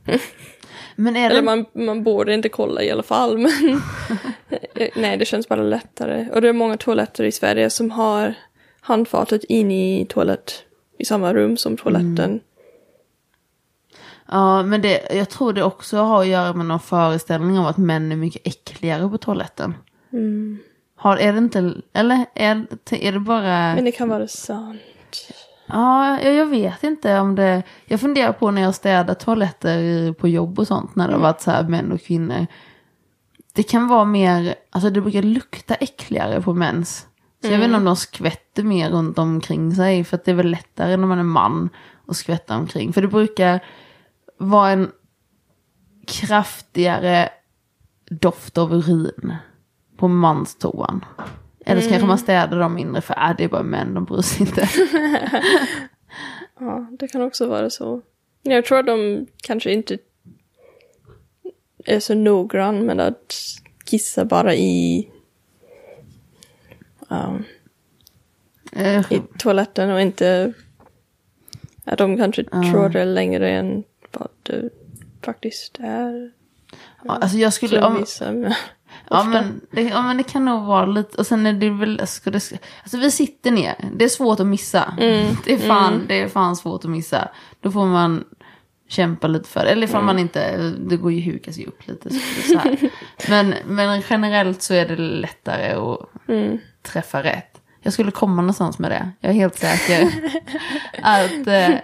Men 0.96 1.16
är 1.16 1.26
Eller 1.26 1.36
det, 1.36 1.42
man, 1.42 1.64
man 1.72 2.02
borde 2.02 2.34
inte 2.34 2.48
kolla 2.48 2.82
i 2.82 2.90
alla 2.90 3.02
fall, 3.02 3.38
men 3.38 3.52
nej, 4.96 5.16
det 5.16 5.24
känns 5.24 5.48
bara 5.48 5.62
lättare. 5.62 6.28
Och 6.32 6.40
det 6.40 6.48
är 6.48 6.52
många 6.52 6.76
toaletter 6.76 7.24
i 7.24 7.32
Sverige 7.32 7.70
som 7.70 7.90
har 7.90 8.34
handfatet 8.80 9.44
in 9.44 9.70
i 9.70 10.06
toalett, 10.08 10.64
i 10.98 11.04
samma 11.04 11.34
rum 11.34 11.56
som 11.56 11.76
toaletten. 11.76 12.40
ja 14.28 14.62
men 14.62 14.82
det, 14.82 15.08
jag 15.10 15.28
tror 15.28 15.52
det 15.52 15.62
också 15.62 15.96
har 15.96 16.20
att 16.20 16.28
göra 16.28 16.52
med 16.52 16.66
någon 16.66 16.80
föreställning 16.80 17.58
om 17.58 17.66
att 17.66 17.78
män 17.78 18.12
är 18.12 18.16
mycket 18.16 18.46
äckligare 18.46 19.08
på 19.08 19.18
toaletten. 19.18 19.74
Har, 21.00 21.16
är 21.16 21.32
det 21.32 21.38
inte, 21.38 21.74
eller 21.92 22.26
är, 22.34 22.66
är 22.90 23.12
det 23.12 23.20
bara... 23.20 23.74
Men 23.74 23.84
det 23.84 23.92
kan 23.92 24.08
vara 24.08 24.28
sant. 24.28 24.80
Ja, 25.66 26.20
jag, 26.20 26.34
jag 26.34 26.46
vet 26.46 26.84
inte 26.84 27.18
om 27.20 27.34
det... 27.34 27.62
Jag 27.84 28.00
funderar 28.00 28.32
på 28.32 28.50
när 28.50 28.62
jag 28.62 28.74
städar 28.74 29.14
toaletter 29.14 30.12
på 30.12 30.28
jobb 30.28 30.58
och 30.58 30.66
sånt, 30.66 30.96
när 30.96 31.08
det 31.08 31.14
har 31.14 31.20
varit 31.20 31.40
så 31.40 31.50
här 31.50 31.62
män 31.62 31.92
och 31.92 32.00
kvinnor. 32.00 32.46
Det 33.52 33.62
kan 33.62 33.88
vara 33.88 34.04
mer, 34.04 34.54
alltså 34.70 34.90
det 34.90 35.00
brukar 35.00 35.22
lukta 35.22 35.74
äckligare 35.74 36.42
på 36.42 36.54
mäns. 36.54 37.06
Så 37.42 37.50
jag 37.50 37.58
vet 37.58 37.64
inte 37.64 37.76
om 37.76 37.84
de 37.84 37.96
skvätter 37.96 38.62
mer 38.62 38.90
runt 38.90 39.18
omkring 39.18 39.74
sig, 39.74 40.04
för 40.04 40.16
att 40.16 40.24
det 40.24 40.30
är 40.30 40.34
väl 40.34 40.50
lättare 40.50 40.96
när 40.96 41.06
man 41.06 41.18
är 41.18 41.22
man 41.22 41.68
att 42.06 42.16
skvätta 42.16 42.56
omkring. 42.56 42.92
För 42.92 43.02
det 43.02 43.08
brukar 43.08 43.64
vara 44.38 44.70
en 44.70 44.90
kraftigare 46.06 47.28
doft 48.10 48.58
av 48.58 48.74
urin 48.74 49.34
på 50.00 50.08
manstoan. 50.08 51.04
Eller 51.66 51.80
så 51.80 51.88
kanske 51.88 52.06
man 52.06 52.18
städar 52.18 52.58
dem 52.58 52.74
mindre 52.74 53.02
för 53.02 53.14
äh, 53.14 53.36
det 53.36 53.44
är 53.44 53.48
bara 53.48 53.62
män, 53.62 53.94
de 53.94 54.04
bryr 54.04 54.22
sig 54.22 54.40
inte. 54.40 54.68
Ja, 56.62 56.86
det 56.98 57.08
kan 57.08 57.22
också 57.22 57.48
vara 57.48 57.70
så. 57.70 58.02
Jag 58.42 58.64
tror 58.64 58.78
att 58.78 58.86
de 58.86 59.26
kanske 59.42 59.72
inte 59.72 59.98
är 61.84 62.00
så 62.00 62.14
noggrann 62.14 62.86
med 62.86 63.00
att 63.00 63.34
kissa 63.84 64.24
bara 64.24 64.54
i, 64.54 65.10
um, 67.08 67.44
Eh, 68.72 69.12
i 69.12 69.22
toaletten 69.38 69.90
och 69.90 70.00
inte... 70.00 70.52
Att 71.84 71.98
de 71.98 72.16
kanske 72.16 72.44
tror 72.44 72.88
det 72.88 73.00
är 73.00 73.06
längre 73.06 73.50
än 73.50 73.84
vad 74.10 74.28
det 74.42 74.70
faktiskt 75.22 75.78
är. 75.80 76.32
Ja, 77.04 77.14
alltså 77.14 77.38
jag 77.38 77.52
skulle, 77.52 77.82
om, 77.82 78.04
ja, 79.10 79.24
men 79.24 79.60
det, 79.70 79.82
ja 79.82 80.02
men 80.02 80.16
det 80.16 80.22
kan 80.22 80.44
nog 80.44 80.66
vara 80.66 80.86
lite, 80.86 81.18
och 81.18 81.26
sen 81.26 81.46
är 81.46 81.52
det 81.52 81.70
väl, 81.70 82.06
ska 82.06 82.30
det, 82.30 82.52
alltså 82.82 82.96
vi 82.98 83.10
sitter 83.10 83.50
ner, 83.50 83.74
det 83.94 84.04
är 84.04 84.08
svårt 84.08 84.40
att 84.40 84.46
missa. 84.46 84.94
Det, 85.44 85.52
är 85.52 85.58
fan, 85.58 86.04
det 86.08 86.20
är 86.20 86.28
fan 86.28 86.56
svårt 86.56 86.84
att 86.84 86.90
missa. 86.90 87.28
Då 87.60 87.70
får 87.70 87.86
man 87.86 88.24
kämpa 88.88 89.26
lite 89.26 89.48
för 89.48 89.64
det, 89.64 89.70
eller 89.70 89.86
ifall 89.86 90.04
man 90.04 90.18
inte, 90.18 90.58
det 90.70 90.96
går 90.96 91.12
ju 91.12 91.20
huka 91.20 91.52
sig 91.52 91.66
upp 91.66 91.86
lite. 91.86 92.10
Så, 92.10 92.58
här. 92.58 92.78
Men, 93.28 93.54
men 93.66 94.02
generellt 94.10 94.62
så 94.62 94.74
är 94.74 94.88
det 94.88 94.96
lättare 94.96 95.72
att 95.74 95.98
träffa 96.82 97.22
rätt. 97.22 97.60
Jag 97.82 97.92
skulle 97.92 98.10
komma 98.10 98.42
någonstans 98.42 98.78
med 98.78 98.90
det, 98.90 99.10
jag 99.20 99.30
är 99.30 99.34
helt 99.34 99.58
säker. 99.58 100.08
att, 101.02 101.46
eh, 101.46 101.78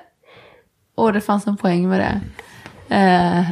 åh 0.96 1.12
det 1.12 1.20
fanns 1.20 1.46
en 1.46 1.56
poäng 1.56 1.88
med 1.88 2.00
det. 2.00 2.20
Eh, 2.96 3.44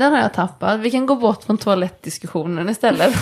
den 0.00 0.12
har 0.12 0.20
jag 0.20 0.34
tappat. 0.34 0.80
Vi 0.80 0.90
kan 0.90 1.06
gå 1.06 1.14
bort 1.14 1.44
från 1.44 1.58
toalettdiskussionen 1.58 2.68
istället. 2.68 3.14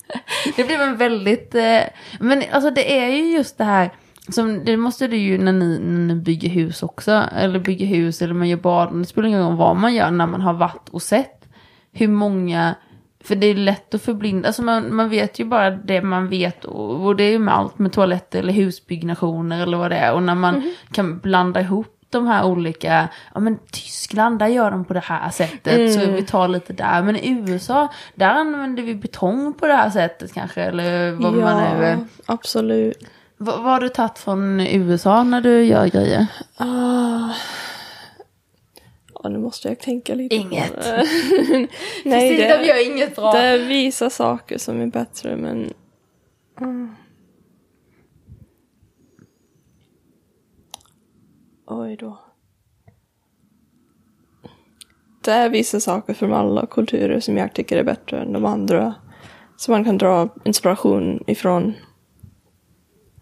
det 0.56 0.64
blev 0.64 0.80
en 0.80 0.96
väldigt... 0.96 1.54
Eh, 1.54 1.80
men 2.20 2.42
alltså 2.52 2.70
det 2.70 2.98
är 2.98 3.08
ju 3.08 3.32
just 3.32 3.58
det 3.58 3.64
här. 3.64 3.90
Som, 4.28 4.64
det 4.64 4.76
måste 4.76 5.06
det 5.06 5.16
ju 5.16 5.38
när 5.38 5.52
ni, 5.52 5.78
när 5.78 6.14
ni 6.14 6.14
bygger 6.14 6.48
hus 6.48 6.82
också. 6.82 7.24
Eller 7.36 7.58
bygger 7.58 7.86
hus 7.86 8.22
eller 8.22 8.34
man 8.34 8.48
gör 8.48 8.56
bad. 8.56 8.98
Det 8.98 9.04
spelar 9.04 9.28
ingen 9.28 9.42
roll 9.42 9.56
vad 9.56 9.76
man 9.76 9.94
gör 9.94 10.10
när 10.10 10.26
man 10.26 10.40
har 10.40 10.52
varit 10.52 10.88
och 10.88 11.02
sett. 11.02 11.48
Hur 11.92 12.08
många... 12.08 12.74
För 13.24 13.36
det 13.36 13.46
är 13.46 13.54
lätt 13.54 13.94
att 13.94 14.02
förblinda. 14.02 14.48
Alltså 14.48 14.62
man, 14.62 14.94
man 14.94 15.08
vet 15.08 15.38
ju 15.38 15.44
bara 15.44 15.70
det 15.70 16.02
man 16.02 16.28
vet. 16.28 16.64
Och, 16.64 17.06
och 17.06 17.16
det 17.16 17.24
är 17.24 17.30
ju 17.30 17.38
med 17.38 17.54
allt 17.54 17.78
med 17.78 17.92
toaletter 17.92 18.38
eller 18.38 18.52
husbyggnationer 18.52 19.62
eller 19.62 19.76
vad 19.76 19.90
det 19.90 19.96
är. 19.96 20.14
Och 20.14 20.22
när 20.22 20.34
man 20.34 20.74
kan 20.92 21.18
blanda 21.18 21.60
ihop 21.60 21.95
de 22.16 22.26
här 22.26 22.44
olika, 22.44 23.08
ja 23.34 23.40
men 23.40 23.58
Tyskland 23.70 24.38
där 24.38 24.46
gör 24.46 24.70
de 24.70 24.84
på 24.84 24.94
det 24.94 25.04
här 25.04 25.30
sättet 25.30 25.94
så 25.94 26.10
vi 26.10 26.22
tar 26.22 26.48
lite 26.48 26.72
där. 26.72 27.02
Men 27.02 27.16
i 27.16 27.30
USA 27.30 27.88
där 28.14 28.30
använder 28.30 28.82
vi 28.82 28.94
betong 28.94 29.52
på 29.52 29.66
det 29.66 29.74
här 29.74 29.90
sättet 29.90 30.32
kanske 30.32 30.62
eller 30.62 31.12
vad 31.12 31.34
man 31.34 31.80
nu... 31.80 31.98
absolut. 32.26 33.04
Vad, 33.36 33.62
vad 33.62 33.72
har 33.72 33.80
du 33.80 33.88
tagit 33.88 34.18
från 34.18 34.60
USA 34.60 35.22
när 35.22 35.40
du 35.40 35.64
gör 35.64 35.86
grejer? 35.86 36.26
Ah. 36.56 37.30
Ja, 39.22 39.28
nu 39.28 39.38
måste 39.38 39.68
jag 39.68 39.78
tänka 39.78 40.14
lite 40.14 40.34
Inget. 40.34 40.76
Nej, 42.04 42.30
vi 42.30 42.36
det, 42.36 42.66
gör 42.66 42.92
inget 42.92 43.16
bra. 43.16 43.32
det 43.32 43.38
är 43.38 43.58
vissa 43.58 44.10
saker 44.10 44.58
som 44.58 44.80
är 44.80 44.86
bättre, 44.86 45.36
men... 45.36 45.72
Mm. 46.60 46.96
Oj 51.66 51.96
då. 51.96 52.18
Det 55.24 55.32
är 55.32 55.50
vissa 55.50 55.80
saker 55.80 56.14
från 56.14 56.32
alla 56.32 56.66
kulturer 56.66 57.20
som 57.20 57.36
jag 57.36 57.54
tycker 57.54 57.76
är 57.76 57.84
bättre 57.84 58.20
än 58.20 58.32
de 58.32 58.44
andra. 58.44 58.94
Som 59.56 59.72
man 59.72 59.84
kan 59.84 59.98
dra 59.98 60.28
inspiration 60.44 61.24
ifrån. 61.26 61.74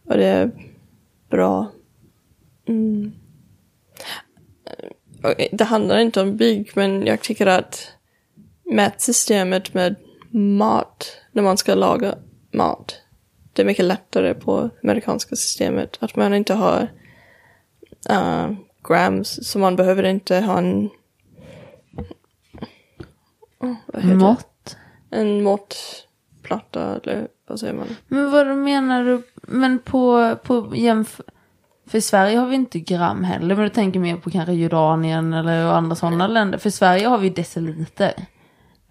Och 0.05 0.17
det 0.17 0.27
är 0.27 0.51
bra. 1.31 1.73
Mm. 2.69 3.13
Det 5.53 5.65
handlar 5.65 5.99
inte 5.99 6.21
om 6.21 6.37
bygg, 6.37 6.71
men 6.75 7.07
jag 7.07 7.21
tycker 7.21 7.47
att 7.47 7.93
mätsystemet 8.65 9.75
med 9.75 9.97
mat, 10.31 11.17
när 11.33 11.43
man 11.43 11.57
ska 11.57 11.75
laga 11.75 12.15
mat, 12.53 13.01
det 13.53 13.63
är 13.63 13.67
mycket 13.67 13.85
lättare 13.85 14.35
på 14.35 14.71
amerikanska 14.83 15.37
systemet. 15.37 15.97
Att 16.01 16.17
man 16.17 16.35
inte 16.35 16.55
har 16.55 16.89
uh, 18.11 18.53
grams, 18.89 19.49
så 19.49 19.59
man 19.59 19.77
behöver 19.77 20.03
inte 20.03 20.37
ha 20.41 20.59
en... 20.59 20.91
Oh, 23.61 23.75
heter 23.95 24.09
det? 24.09 24.15
Mått? 24.15 24.77
En 25.11 25.43
måttplatta, 25.43 27.01
eller 27.03 27.29
vad 27.47 27.61
säger 27.61 27.75
man? 27.75 27.97
Men 28.09 28.31
vad 28.31 28.47
menar 28.47 29.05
du? 29.05 29.23
Men 29.43 29.79
på, 29.79 30.37
på 30.43 30.73
jämf... 30.77 31.21
För 31.87 31.99
i 31.99 32.01
Sverige 32.01 32.39
har 32.39 32.47
vi 32.47 32.55
inte 32.55 32.81
gram 32.81 33.25
heller, 33.25 33.55
men 33.55 33.65
du 33.65 33.71
tänker 33.71 34.01
mer 34.01 34.17
på 34.17 34.31
kanske 34.31 34.53
Jordanien 34.53 35.33
eller 35.33 35.65
andra 35.65 35.97
sådana 35.97 36.27
länder. 36.27 36.59
För 36.59 36.69
i 36.69 36.73
Sverige 36.73 37.07
har 37.07 37.19
vi 37.19 37.31
deciliter. 37.31 38.15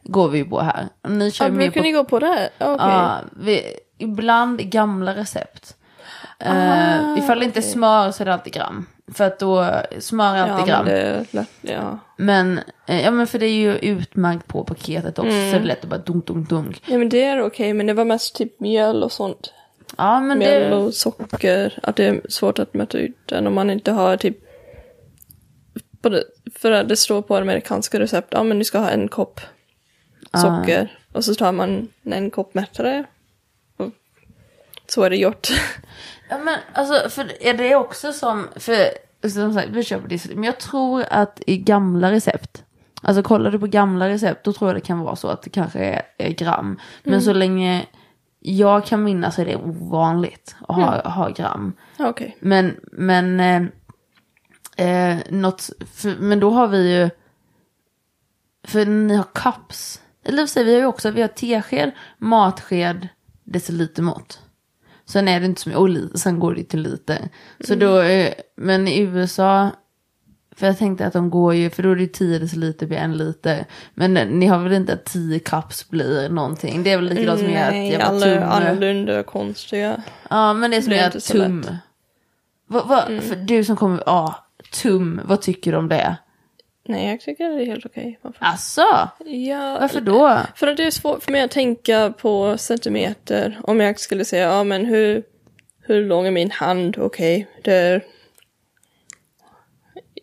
Går 0.04 0.30
vi 0.30 0.44
på 0.44 0.62
här. 0.62 0.88
Ni 1.08 1.32
kör 1.32 1.46
Ja, 1.46 1.52
mer 1.52 1.58
brukar 1.58 1.82
på 1.82 1.84
ni 1.84 1.92
gå 1.92 2.04
på 2.04 2.20
det? 2.20 2.50
Okej. 2.60 2.76
Ja, 2.80 3.20
vi, 3.36 3.64
ibland 3.98 4.60
gamla 4.60 5.16
recept. 5.16 5.78
Ah, 6.40 6.54
Uh, 6.54 7.20
ifall 7.20 7.40
det 7.40 7.46
inte 7.46 7.60
är 7.60 7.62
smör 7.62 8.12
så 8.12 8.24
är 8.24 8.26
det 8.26 8.34
alltid 8.34 8.54
gram. 8.54 8.86
För 9.12 9.24
att 9.24 9.40
då, 9.40 9.82
smör 10.00 10.36
är 10.36 10.48
ja, 10.48 10.54
alltid 10.54 10.74
men 10.74 10.86
det 10.86 11.02
är 11.02 11.26
lätt, 11.32 11.50
ja. 11.62 12.00
Men, 12.18 12.60
eh, 12.88 13.04
ja 13.04 13.12
men 13.12 13.28
för 13.28 13.40
det 13.40 13.46
är 13.46 13.56
ju 13.56 13.78
utmärkt 13.78 14.48
på 14.48 14.64
paketet 14.64 15.20
också. 15.20 15.32
Mm. 15.32 15.52
Så 15.52 15.58
det 15.58 15.64
är 15.64 15.68
lätt 15.68 15.84
att 15.84 15.90
bara 15.90 16.00
dunk, 16.00 16.28
dunk, 16.28 16.50
dunk. 16.50 16.82
Ja 16.86 16.98
men 16.98 17.10
det 17.10 17.24
är 17.24 17.42
okej, 17.42 17.74
men 17.74 17.86
det 17.86 17.94
var 17.94 18.06
mest 18.06 18.36
typ 18.36 18.60
mjöl 18.60 19.04
och 19.04 19.12
sånt. 19.12 19.54
Ja 19.98 20.20
men 20.20 20.40
Mjöl 20.40 20.70
det, 20.70 20.76
och 20.76 20.94
socker. 20.94 21.80
Att 21.84 21.96
det 21.96 22.06
är 22.06 22.22
svårt 22.30 22.60
att 22.60 22.74
mäta 22.74 22.98
ut 22.98 23.18
den 23.26 23.48
om 23.48 23.54
man 23.54 23.70
inte 23.70 23.92
har 23.92 24.18
typ 24.18 24.38
både, 26.02 26.24
för 26.56 26.84
det 26.84 26.96
står 26.96 27.22
på 27.22 27.38
amerikanska 27.38 28.00
recept, 28.00 28.28
ja 28.32 28.44
men 28.44 28.60
du 28.60 28.66
ska 28.66 28.80
ha 28.80 28.90
en 28.90 29.08
kopp 29.08 29.42
socker. 30.42 30.98
Och 31.12 31.26
så 31.26 31.36
tar 31.36 31.52
man 31.52 31.88
en 32.04 32.32
kopp 32.32 32.54
mättare. 32.54 33.04
Och 33.78 33.90
så 34.88 35.04
är 35.04 35.10
det 35.10 35.18
gjort. 35.18 35.48
Ja 36.34 36.40
men 36.40 36.60
alltså, 36.74 37.10
för 37.10 37.44
är 37.44 37.54
det 37.54 37.76
också 37.76 38.14
som, 38.14 38.48
för 38.56 38.76
som 39.30 39.54
sagt, 39.54 39.70
vi 39.70 39.84
köper 39.84 40.08
det, 40.08 40.36
men 40.36 40.44
jag 40.44 40.60
tror 40.60 41.06
att 41.10 41.42
i 41.48 41.58
gamla 41.58 42.12
recept, 42.12 42.64
alltså 43.02 43.24
kollar 43.24 43.52
du 43.52 43.60
på 43.60 43.68
gamla 43.68 44.10
recept, 44.10 44.46
då 44.46 44.54
tror 44.54 44.70
jag 44.70 44.78
det 44.78 44.82
kan 44.82 45.00
vara 45.00 45.16
så 45.16 45.28
att 45.28 45.42
det 45.42 45.50
kanske 45.50 45.80
är, 45.80 46.02
är 46.18 46.30
gram. 46.30 46.80
Men 47.04 47.22
så 47.22 47.34
länge 47.34 47.86
jag 48.40 48.86
kan 48.86 49.04
minnas 49.04 49.40
är 49.40 49.46
det 49.46 49.56
ovanligt 49.56 50.56
att 50.68 50.76
ha, 50.76 51.10
ha 51.10 51.30
gram. 51.30 51.74
Okej. 52.00 52.38
Men, 52.40 52.80
men, 52.92 53.40
eh, 53.40 53.64
eh, 54.88 55.18
något, 55.30 55.70
för, 55.94 56.16
men 56.20 56.40
då 56.40 56.50
har 56.50 56.68
vi 56.68 56.96
ju, 56.96 57.10
för 58.68 58.86
ni 58.86 59.16
har 59.16 59.28
cups, 59.34 60.02
eller 60.24 60.46
så 60.46 60.64
vi 60.64 60.74
har 60.74 60.80
ju 60.80 60.86
också, 60.86 61.12
vi 61.12 61.22
har 61.22 61.28
tesked, 61.28 61.92
matsked, 62.18 63.08
decilitermått. 63.44 64.40
Sen 65.06 65.28
är 65.28 65.40
det 65.40 65.46
inte 65.46 65.62
som, 65.62 65.76
och 65.76 65.90
li, 65.90 66.10
sen 66.16 66.40
går 66.40 66.56
det 66.56 66.64
till 66.64 66.82
liter. 66.82 67.30
Så 67.60 67.76
då, 67.76 68.02
eh, 68.02 68.34
men 68.56 68.88
i 68.88 69.00
USA, 69.00 69.70
för 70.56 70.68
jag 70.68 70.78
tänkte 70.78 71.06
att 71.06 71.14
de 71.14 71.30
går 71.30 71.54
ju, 71.54 71.70
för 71.70 71.84
då 71.84 71.92
är 71.92 71.96
det 71.96 72.08
10 72.08 72.40
deciliter 72.40 72.88
blir 72.88 72.98
en 72.98 73.18
liter. 73.18 73.66
Men 73.94 74.14
ni 74.14 74.46
har 74.46 74.60
väl 74.60 74.74
inte 74.74 74.94
att 74.94 75.06
10 75.06 75.40
cups 75.40 75.90
blir 75.90 76.30
någonting? 76.30 76.84
Det 76.84 76.92
är 76.92 76.98
väl 76.98 77.06
likadant 77.06 77.40
som 77.40 77.50
ett 77.50 77.72
Nej, 77.72 77.90
jävla 77.92 78.06
alla 78.06 78.26
tum. 78.26 78.44
annorlunda 78.44 79.20
och 79.20 79.26
konstiga. 79.26 80.04
Ja, 80.30 80.54
men 80.54 80.72
det 80.72 80.78
är 80.78 81.10
som 81.12 81.22
så 81.22 81.34
tum. 81.34 81.66
Vad, 82.68 82.88
vad, 82.88 83.24
för 83.24 83.36
du 83.36 83.64
som 83.64 83.76
kommer, 83.76 84.04
ja, 84.06 84.46
tum, 84.72 85.22
vad 85.24 85.42
tycker 85.42 85.72
du 85.72 85.78
om 85.78 85.90
det? 85.90 86.18
Nej, 86.86 87.10
jag 87.10 87.20
tycker 87.22 87.50
det 87.50 87.62
är 87.64 87.66
helt 87.66 87.86
okej. 87.86 88.20
Varför? 88.22 88.46
Asså? 88.46 89.10
Ja, 89.26 89.78
Varför 89.82 90.02
då? 90.02 90.40
För 90.56 90.68
att 90.68 90.78
det 90.78 90.84
är 90.84 90.92
svårt 90.92 91.24
för 91.24 91.32
mig 91.32 91.42
att 91.42 91.52
tänka 91.52 92.14
på 92.18 92.58
centimeter. 92.58 93.60
Om 93.64 93.80
jag 93.80 94.00
skulle 94.00 94.26
säga, 94.26 94.44
ja 94.48 94.64
men 94.64 94.86
hur, 94.86 95.24
hur 95.82 96.06
lång 96.06 96.28
är 96.28 96.32
min 96.32 96.52
hand? 96.52 96.98
Okej, 96.98 97.48
det 97.64 97.74
är... 97.74 98.06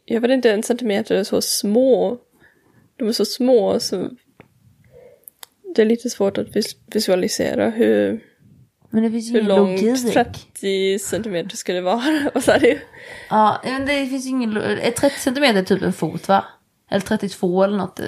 Jag 0.04 0.20
vet 0.20 0.30
inte, 0.30 0.52
en 0.52 0.62
centimeter 0.62 1.14
är 1.14 1.24
så 1.24 1.40
små. 1.40 2.18
De 2.96 3.08
är 3.08 3.12
så 3.12 3.24
små 3.24 3.80
så... 3.80 4.10
Det 5.74 5.82
är 5.82 5.86
lite 5.86 6.10
svårt 6.10 6.38
att 6.38 6.56
vis- 6.56 6.76
visualisera 6.86 7.70
hur, 7.70 8.24
Men 8.90 9.02
det 9.02 9.10
finns 9.10 9.28
ju 9.28 9.32
hur 9.32 9.40
ingen 9.40 9.56
långt 9.56 9.82
logik. 9.82 10.12
30 10.14 10.98
centimeter 10.98 11.56
skulle 11.56 11.80
vara. 11.80 12.30
Och 12.34 12.44
så 12.44 12.52
är 12.52 12.60
det 12.60 12.68
ju... 12.68 12.78
Ja, 13.30 13.60
men 13.64 13.86
det 13.86 14.06
finns 14.06 14.26
ingen 14.26 14.50
lo- 14.50 14.60
är 14.60 14.90
30 14.90 15.20
centimeter 15.20 15.62
typ 15.62 15.82
en 15.82 15.92
fot 15.92 16.28
va? 16.28 16.44
Eller 16.90 17.00
32 17.00 17.64
eller 17.64 17.76
något. 17.76 18.00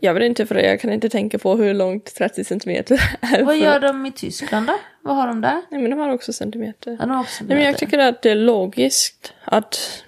Jag 0.00 0.14
vet 0.14 0.22
inte 0.22 0.46
för 0.46 0.54
jag 0.54 0.80
kan 0.80 0.92
inte 0.92 1.08
tänka 1.08 1.38
på 1.38 1.56
hur 1.56 1.74
långt 1.74 2.14
30 2.14 2.44
centimeter 2.44 3.00
är. 3.20 3.42
Vad 3.42 3.58
gör 3.58 3.80
de 3.80 4.06
i 4.06 4.12
Tyskland 4.12 4.66
då? 4.66 4.78
Vad 5.02 5.16
har 5.16 5.26
de 5.26 5.40
där? 5.40 5.62
Nej 5.70 5.80
men 5.80 5.90
de 5.90 5.98
har 5.98 6.08
också 6.12 6.32
centimeter. 6.32 6.90
Ja, 6.90 7.06
de 7.06 7.10
har 7.10 7.20
också 7.20 7.44
Nej, 7.44 7.56
men 7.56 7.66
jag 7.66 7.78
tycker 7.78 7.98
att 7.98 8.22
det 8.22 8.30
är 8.30 8.34
logiskt 8.34 9.32
att, 9.44 10.04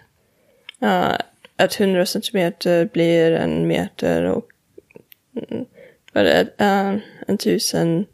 uh, 0.82 1.12
att 1.56 1.80
100 1.80 2.06
centimeter 2.06 2.84
blir 2.92 3.32
en 3.32 3.66
meter 3.68 4.24
och 4.24 4.44
mm, 5.50 5.64
vad 6.12 6.24
det, 6.24 6.40
uh, 6.60 7.00
en 7.26 7.38
tusen 7.38 8.06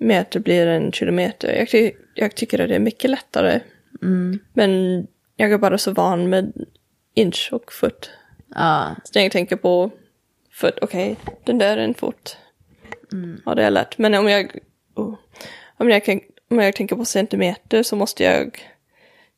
meter 0.00 0.40
blir 0.40 0.66
en 0.66 0.92
kilometer. 0.92 1.54
Jag, 1.56 1.70
ty- 1.70 1.92
jag 2.14 2.34
tycker 2.34 2.60
att 2.60 2.68
det 2.68 2.74
är 2.74 2.78
mycket 2.80 3.10
lättare. 3.10 3.60
Mm. 4.02 4.38
Men 4.52 5.06
jag 5.36 5.52
är 5.52 5.58
bara 5.58 5.78
så 5.78 5.92
van 5.92 6.28
med 6.28 6.52
inch 7.14 7.48
och 7.52 7.72
fot. 7.72 8.10
Ja, 8.54 8.96
Så 9.04 9.18
när 9.18 9.22
jag 9.22 9.32
tänker 9.32 9.56
på 9.56 9.90
fot, 10.52 10.78
okej, 10.82 11.16
den 11.44 11.58
där 11.58 11.76
är 11.76 11.82
en 11.84 11.94
fot. 11.94 12.36
Mm. 13.12 13.40
Ja, 13.46 13.54
det 13.54 13.64
är 13.64 13.70
lätt. 13.70 13.98
Men 13.98 14.14
om 14.14 14.28
jag, 14.28 14.58
oh, 14.94 15.14
om 15.76 15.90
jag, 15.90 16.04
kan, 16.04 16.20
om 16.50 16.58
jag 16.58 16.74
tänker 16.76 16.96
på 16.96 17.04
centimeter 17.04 17.82
så 17.82 17.96
måste 17.96 18.24
jag 18.24 18.58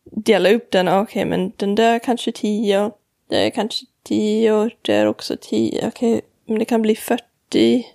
dela 0.04 0.50
upp 0.50 0.70
den. 0.70 0.88
Okej, 0.88 1.24
men 1.24 1.52
den 1.56 1.74
där 1.74 1.98
kanske 1.98 2.32
10, 2.32 2.90
det 3.28 3.46
är 3.46 3.50
kanske 3.50 3.86
10, 4.02 4.70
det 4.82 4.94
är 4.94 5.06
också 5.06 5.36
10. 5.40 5.86
Okej, 5.88 6.20
men 6.46 6.58
det 6.58 6.64
kan 6.64 6.82
bli 6.82 6.96
40. 6.96 7.86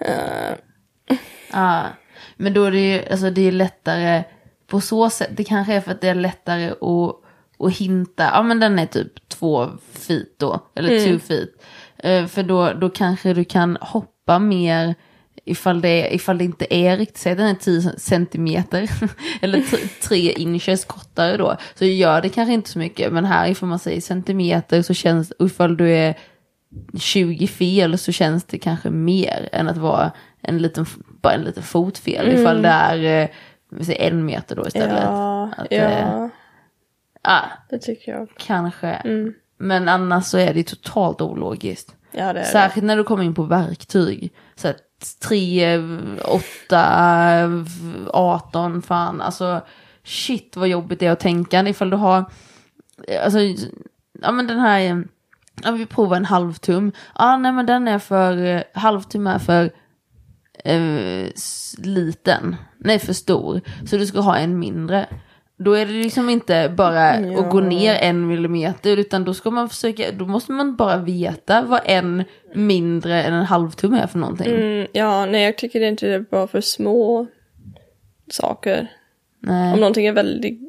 Eh, 0.00 0.52
ja. 1.54 1.82
Men 2.36 2.54
då 2.54 2.64
är 2.64 2.70
det 2.70 2.92
ju, 2.92 3.04
alltså 3.10 3.30
det 3.30 3.42
är 3.48 3.52
lättare 3.52 4.24
på 4.66 4.80
så 4.80 5.10
sätt. 5.10 5.30
Det 5.36 5.44
kanske 5.44 5.74
är 5.74 5.80
för 5.80 5.90
att 5.90 6.00
det 6.00 6.08
är 6.08 6.14
lättare 6.14 6.70
att, 6.70 7.16
att 7.66 7.76
hinta. 7.76 8.22
Ja 8.24 8.42
men 8.42 8.60
den 8.60 8.78
är 8.78 8.86
typ 8.86 9.28
två 9.28 9.68
feet 9.92 10.38
då. 10.38 10.60
Eller 10.74 10.88
two 11.06 11.18
feet. 11.18 11.50
Eh, 11.96 12.26
för 12.26 12.42
då, 12.42 12.72
då 12.72 12.90
kanske 12.90 13.34
du 13.34 13.44
kan 13.44 13.78
hoppa 13.80 14.38
mer 14.38 14.94
ifall 15.44 15.80
det, 15.80 16.14
ifall 16.14 16.38
det 16.38 16.44
inte 16.44 16.74
är 16.74 16.96
riktigt, 16.96 17.18
säg 17.18 17.34
den 17.34 17.46
är 17.46 17.54
10 17.54 17.82
centimeter 17.98 18.90
eller 19.40 19.60
t- 19.60 19.88
tre 20.08 20.32
inches 20.32 20.84
kortare 20.84 21.36
då, 21.36 21.56
så 21.74 21.84
gör 21.84 22.22
det 22.22 22.28
kanske 22.28 22.52
inte 22.54 22.70
så 22.70 22.78
mycket. 22.78 23.12
Men 23.12 23.24
här 23.24 23.48
ifall 23.48 23.68
man 23.68 23.78
säger 23.78 24.00
centimeter 24.00 24.82
så 24.82 24.94
känns, 24.94 25.32
ifall 25.38 25.76
du 25.76 25.90
är 25.90 26.14
20 26.98 27.46
fel 27.46 27.98
så 27.98 28.12
känns 28.12 28.44
det 28.44 28.58
kanske 28.58 28.90
mer 28.90 29.48
än 29.52 29.68
att 29.68 29.76
vara 29.76 30.12
en 30.44 30.58
liten, 30.58 30.86
bara 31.22 31.32
en 31.32 31.44
liten 31.44 31.62
fotfel. 31.62 32.28
Ifall 32.28 32.62
det 32.62 32.68
är 32.68 33.30
eh, 33.78 34.06
en 34.06 34.24
meter 34.24 34.56
då 34.56 34.66
istället. 34.66 35.02
ja, 35.02 35.50
Att, 35.56 35.66
eh, 35.70 36.00
ja, 36.00 36.30
ah, 37.22 37.44
det 37.70 37.78
tycker 37.78 38.12
jag. 38.12 38.28
kanske. 38.36 39.02
Men 39.58 39.88
annars 39.88 40.24
så 40.24 40.38
är 40.38 40.54
det 40.54 40.64
totalt 40.64 41.20
ologiskt. 41.20 41.96
Ja, 42.10 42.24
det 42.24 42.28
är 42.30 42.34
det. 42.34 42.44
Särskilt 42.44 42.86
när 42.86 42.96
du 42.96 43.04
kommer 43.04 43.24
in 43.24 43.34
på 43.34 43.42
verktyg. 43.42 44.32
Så 44.54 44.68
att 44.68 44.80
3, 45.28 45.78
8, 46.24 47.64
18, 48.12 48.82
fan 48.82 49.20
alltså 49.20 49.60
shit 50.04 50.56
vad 50.56 50.68
jobbigt 50.68 51.00
det 51.00 51.06
är 51.06 51.10
att 51.10 51.20
tänka 51.20 51.68
ifall 51.68 51.90
du 51.90 51.96
har, 51.96 52.24
alltså, 53.22 53.38
ja 54.22 54.32
men 54.32 54.46
den 54.46 54.58
här, 54.58 54.80
eh, 54.80 54.98
ja 55.62 55.70
vi 55.70 55.86
provar 55.86 56.16
en 56.16 56.24
halvtum, 56.24 56.92
ja 57.18 57.36
nej 57.36 57.52
men 57.52 57.66
den 57.66 57.88
är 57.88 57.98
för, 57.98 58.44
eh, 58.44 58.62
halvtum 58.74 59.26
är 59.26 59.38
för 59.38 59.70
eh, 60.64 61.28
liten, 61.78 62.56
nej 62.78 62.98
för 62.98 63.12
stor, 63.12 63.60
så 63.86 63.96
du 63.96 64.06
ska 64.06 64.20
ha 64.20 64.36
en 64.36 64.58
mindre. 64.58 65.06
Då 65.56 65.72
är 65.72 65.86
det 65.86 65.92
liksom 65.92 66.30
inte 66.30 66.72
bara 66.76 67.10
att 67.10 67.50
gå 67.50 67.60
ner 67.60 67.94
en 67.94 68.26
millimeter 68.26 68.96
utan 68.96 69.24
då 69.24 69.34
ska 69.34 69.50
man 69.50 69.68
försöka, 69.68 70.12
då 70.12 70.26
måste 70.26 70.52
man 70.52 70.76
bara 70.76 70.96
veta 70.96 71.62
vad 71.62 71.80
en 71.84 72.24
mindre 72.54 73.22
än 73.22 73.34
en 73.34 73.44
halvtum 73.44 73.94
är 73.94 74.06
för 74.06 74.18
någonting. 74.18 74.52
Mm, 74.52 74.86
ja, 74.92 75.26
nej 75.26 75.44
jag 75.44 75.58
tycker 75.58 75.80
inte 75.80 76.06
det 76.06 76.14
är 76.14 76.20
bra 76.20 76.46
för 76.46 76.60
små 76.60 77.26
saker. 78.30 78.92
Nej. 79.40 79.72
Om 79.72 79.80
någonting 79.80 80.06
är 80.06 80.12
väldigt 80.12 80.60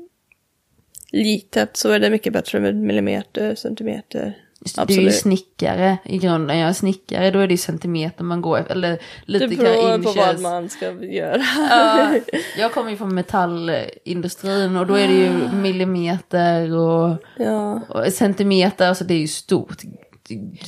litet 1.12 1.78
så 1.78 1.89
är 1.89 2.00
det 2.00 2.10
mycket 2.10 2.34
bättre 2.34 2.60
med 2.60 2.76
millimeter, 2.76 3.56
centimeter. 3.56 4.38
Det, 4.60 4.76
Du 4.76 4.82
är 4.82 4.86
ju 4.88 5.08
Absolut. 5.08 5.16
snickare 5.16 5.97
i 6.06 6.18
grunden, 6.18 6.58
jag 6.58 6.70
är 6.70 6.74
snickare, 6.74 7.32
då 7.32 7.39
är 7.39 7.47
det 7.47 7.53
ju 7.53 7.58
centimeter 7.58 8.24
man 8.24 8.41
går 8.41 8.60
efter, 8.60 8.76
eller 8.76 8.99
lite 9.26 9.47
Det 9.47 9.56
kanske 9.56 9.74
beror 9.76 10.03
på 10.03 10.12
vad 10.12 10.39
man 10.39 10.70
ska 10.70 10.91
göra. 10.91 11.41
Ja, 11.70 12.20
jag 12.58 12.72
kommer 12.74 12.91
ju 12.91 12.97
från 12.97 13.16
metallindustrin 13.16 14.78
och 14.78 14.88
då 14.88 14.93
är 14.93 15.08
det 15.08 15.14
ju 15.14 15.32
millimeter 15.53 16.76
och, 16.78 17.18
Ja. 17.38 17.82
och 17.89 18.14
centimeter, 18.14 18.88
alltså 18.88 19.03
det 19.03 19.14
är 19.14 19.20
ju 19.20 19.28
stort 19.28 19.82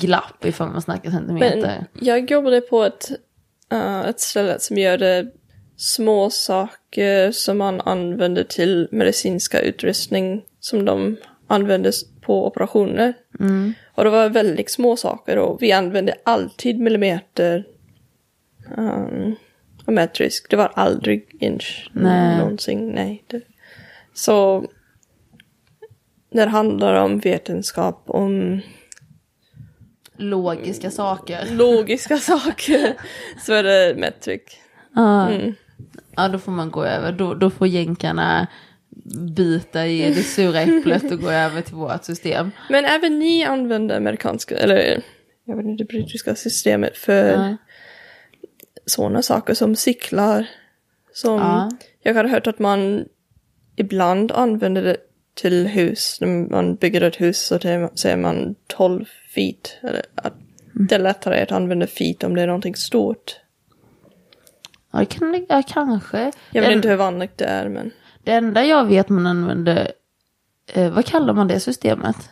glapp 0.01 0.45
ifall 0.45 0.69
man 0.69 0.81
snackar 0.81 1.11
centimeter. 1.11 1.85
Men 1.93 2.05
jag 2.07 2.31
jobbade 2.31 2.61
på 2.61 2.83
ett, 2.83 3.11
uh, 3.73 3.99
ett 4.09 4.19
ställe 4.19 4.59
som 4.59 4.77
gör 4.77 4.97
det 4.97 5.27
små 5.77 6.29
saker 6.29 7.31
som 7.31 7.57
man 7.57 7.81
använder 7.81 8.43
till 8.43 8.87
medicinska 8.91 9.61
utrustning 9.61 10.41
som 10.59 10.85
de 10.85 11.17
använde 11.47 11.91
på 12.27 12.47
operationer. 12.47 13.13
Och 13.95 14.03
det 14.03 14.09
var 14.09 14.29
väldigt 14.29 14.71
små 14.71 14.97
saker 14.97 15.37
och 15.37 15.61
vi 15.61 15.71
använde 15.71 16.15
alltid 16.23 16.79
millimeter 16.79 17.65
um, 18.77 19.35
metrisk. 19.85 20.49
Det 20.49 20.55
var 20.55 20.71
aldrig 20.75 21.35
inch 21.39 21.89
Nej. 21.93 22.37
någonsin. 22.37 22.89
Nej. 22.89 23.23
Det. 23.27 23.41
Så 24.13 24.65
när 26.29 26.45
det 26.45 26.51
handlar 26.51 26.93
om 26.93 27.19
vetenskap, 27.19 28.03
om 28.05 28.61
Logiska 30.17 30.91
saker. 30.91 31.45
logiska 31.51 32.17
saker 32.17 32.93
så 33.39 33.53
är 33.53 33.63
det 33.63 33.95
metric. 33.97 34.41
Ja. 34.95 35.29
Mm. 35.29 35.53
ja, 36.15 36.27
då 36.27 36.39
får 36.39 36.51
man 36.51 36.71
gå 36.71 36.83
över, 36.83 37.11
då, 37.11 37.33
då 37.33 37.49
får 37.49 37.67
jänkarna 37.67 38.47
bita 39.35 39.87
i 39.87 40.13
det 40.13 40.23
sura 40.23 40.61
äpplet 40.61 41.11
och 41.11 41.19
gå 41.21 41.29
över 41.29 41.61
till 41.61 41.75
vårt 41.75 42.03
system. 42.03 42.51
Men 42.69 42.85
även 42.85 43.19
ni 43.19 43.43
använder 43.43 43.97
amerikanska, 43.97 44.57
eller 44.57 45.01
jag 45.45 45.55
vet 45.57 45.65
inte, 45.65 45.83
brittiska 45.83 46.35
systemet 46.35 46.97
för 46.97 47.31
Ja. 47.31 47.57
sådana 48.85 49.21
saker 49.21 49.53
som 49.53 49.75
cyklar. 49.75 50.45
Som 51.13 51.39
Ja. 51.39 51.71
jag 52.01 52.13
har 52.13 52.23
hört 52.23 52.47
att 52.47 52.59
man 52.59 53.05
ibland 53.75 54.31
använder 54.31 54.83
det 54.83 54.97
till 55.33 55.67
hus. 55.67 56.17
När 56.21 56.27
man 56.27 56.75
bygger 56.75 57.01
ett 57.01 57.21
hus 57.21 57.37
så 57.45 57.57
det- 57.57 57.89
säger 57.99 58.17
man 58.17 58.55
12 58.67 59.05
feet. 59.35 59.77
Eller 59.81 60.01
att 60.15 60.33
det 60.73 60.95
är 60.95 60.99
lättare 60.99 61.41
att 61.41 61.51
använda 61.51 61.87
feet 61.87 62.23
om 62.23 62.35
det 62.35 62.41
är 62.41 62.47
någonting 62.47 62.75
stort. 62.75 63.35
Ja, 64.93 64.99
det 64.99 65.05
kan 65.05 65.31
det, 65.31 65.45
ja, 65.49 65.63
kanske. 65.67 66.31
Jag 66.51 66.61
vet 66.61 66.69
det, 66.69 66.73
inte 66.73 66.89
hur 66.89 66.95
vanligt 66.95 67.37
det 67.37 67.45
är 67.45 67.69
men. 67.69 67.91
Det 68.27 68.33
enda 68.33 68.65
jag 68.65 68.85
vet 68.85 69.09
man 69.09 69.27
använder, 69.27 69.91
eh, 70.73 70.91
vad 70.93 71.05
kallar 71.05 71.33
man 71.33 71.47
det 71.47 71.59
systemet? 71.59 72.29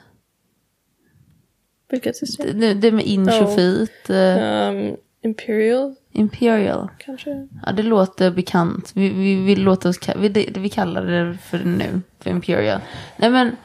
Vilket 1.90 2.16
system? 2.16 2.60
Det, 2.60 2.74
det 2.74 2.92
med 2.92 3.06
inch 3.06 3.42
och 3.42 3.50
Ja. 3.52 3.56
feet, 3.56 4.10
eh, 4.10 4.70
Um, 4.70 4.96
Imperial 5.22 5.96
imperial. 6.12 6.90
kanske? 6.98 7.48
Ja, 7.66 7.72
det 7.72 7.84
låter 7.84 8.32
bekant. 8.32 8.92
Vi, 8.96 9.10
vi, 9.10 9.36
vi, 9.46 9.56
låter 9.56 9.90
oss, 9.90 10.00
vi, 10.16 10.30
det, 10.30 10.58
vi 10.58 10.70
kallar 10.70 11.06
det 11.06 11.38
för 11.38 11.58
det 11.58 11.66
nu, 11.66 12.02
för 12.20 12.30
imperial. 12.30 12.80
Nej 13.18 13.30
men, 13.30 13.56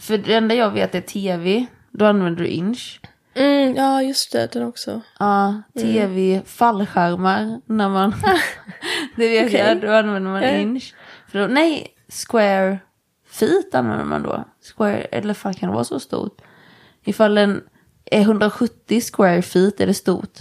för 0.00 0.18
det 0.18 0.34
enda 0.34 0.54
jag 0.54 0.70
vet 0.70 0.94
är 0.94 1.00
tv, 1.00 1.66
då 1.90 2.04
använder 2.06 2.42
du 2.44 2.48
inch. 2.48 3.00
Mm, 3.34 3.74
ja 3.76 4.02
just 4.02 4.32
det, 4.32 4.52
den 4.52 4.62
också. 4.66 5.00
Ja, 5.18 5.62
tv, 5.78 6.42
fallskärmar 6.46 7.60
när 7.66 7.88
man... 7.88 8.14
det 9.16 9.28
vet 9.28 9.46
Okej. 9.46 9.60
jag, 9.60 9.80
då 9.80 9.92
använder 9.92 10.30
man 10.30 10.42
Ja. 10.42 10.50
inch. 10.50 10.94
För 11.30 11.38
då, 11.38 11.46
nej, 11.46 11.94
square 12.08 12.78
feet 13.26 13.74
använder 13.74 14.04
man 14.04 14.22
då. 14.22 14.44
Square, 14.60 15.00
eller 15.00 15.34
fan 15.34 15.54
kan 15.54 15.68
det 15.68 15.74
vara 15.74 15.84
så 15.84 16.00
stort? 16.00 16.42
Ifall 17.04 17.34
den 17.34 17.62
är 18.04 18.20
170 18.20 19.00
square 19.00 19.42
feet 19.42 19.80
är 19.80 19.86
det 19.86 19.94
stort. 19.94 20.38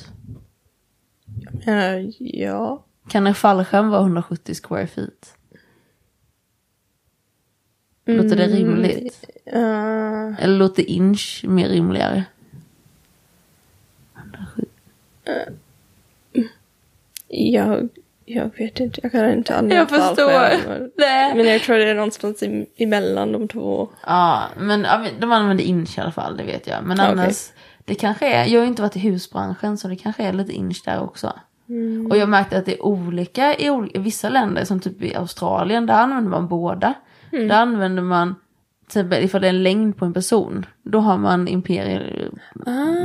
Uh, 1.68 2.10
ja. 2.20 2.86
Kan 3.10 3.28
en 3.28 3.36
fallskärm 3.36 3.90
vara 3.90 4.02
170 4.02 4.56
square 4.64 4.88
feet? 4.88 5.36
Låter 8.06 8.36
det 8.36 8.48
rimligt? 8.48 9.30
Uh, 9.54 10.44
Eller 10.44 10.58
låter 10.58 10.90
inch 10.90 11.46
mer 11.48 11.70
rimligare? 11.70 12.26
jag, 17.28 17.90
jag 18.32 18.50
vet 18.58 18.80
inte, 18.80 19.00
jag 19.04 19.12
kan 19.12 19.32
inte 19.32 19.56
använda 19.56 19.76
Jag 19.76 19.90
förstår. 19.90 20.90
Nej. 20.98 21.36
Men 21.36 21.48
jag 21.48 21.62
tror 21.62 21.76
det 21.76 21.90
är 21.90 21.96
någonstans 21.96 22.44
i, 22.44 22.66
emellan 22.78 23.32
de 23.32 23.48
två. 23.48 23.90
Ja, 24.06 24.44
men 24.58 24.88
de 25.20 25.32
använder 25.32 25.64
inch 25.64 25.98
i 25.98 26.02
alla 26.02 26.12
fall, 26.12 26.38
det 26.38 26.44
vet 26.44 26.68
jag. 26.68 26.84
Men 26.84 27.00
annars, 27.00 27.50
det 27.86 27.96
kanske 27.96 28.34
är, 28.34 28.46
jag 28.46 28.60
har 28.60 28.68
inte 28.68 28.82
varit 28.82 28.96
i 28.96 29.00
husbranschen 29.00 29.78
så 29.78 29.88
det 29.88 29.96
kanske 29.96 30.24
är 30.24 30.34
lite 30.34 30.54
inch 30.54 30.82
där 30.86 31.02
också. 31.02 31.34
Och 32.10 32.18
jag 32.18 32.30
märkte 32.30 32.58
att 32.58 32.66
det 32.66 32.74
är 32.74 32.86
olika 32.86 33.56
i, 33.56 33.90
i 33.94 34.00
vissa 34.00 34.30
länder, 34.30 34.66
som 34.66 34.80
typ 34.80 35.02
i 35.04 35.16
Australien, 35.16 35.86
där 35.86 35.94
använder 35.94 36.32
man 36.32 36.48
båda. 36.48 36.94
Där 37.32 37.52
använder 37.52 38.04
man, 38.04 38.36
till 38.90 39.00
exempel 39.00 39.24
ifall 39.24 39.42
det 39.42 39.48
är 39.48 39.50
en 39.50 39.64
längd 39.64 39.98
på 39.98 40.06
en 40.06 40.14
person, 40.14 40.66
då 40.84 41.00
har 41.00 41.18
man 41.18 41.48
imperial, 41.48 42.32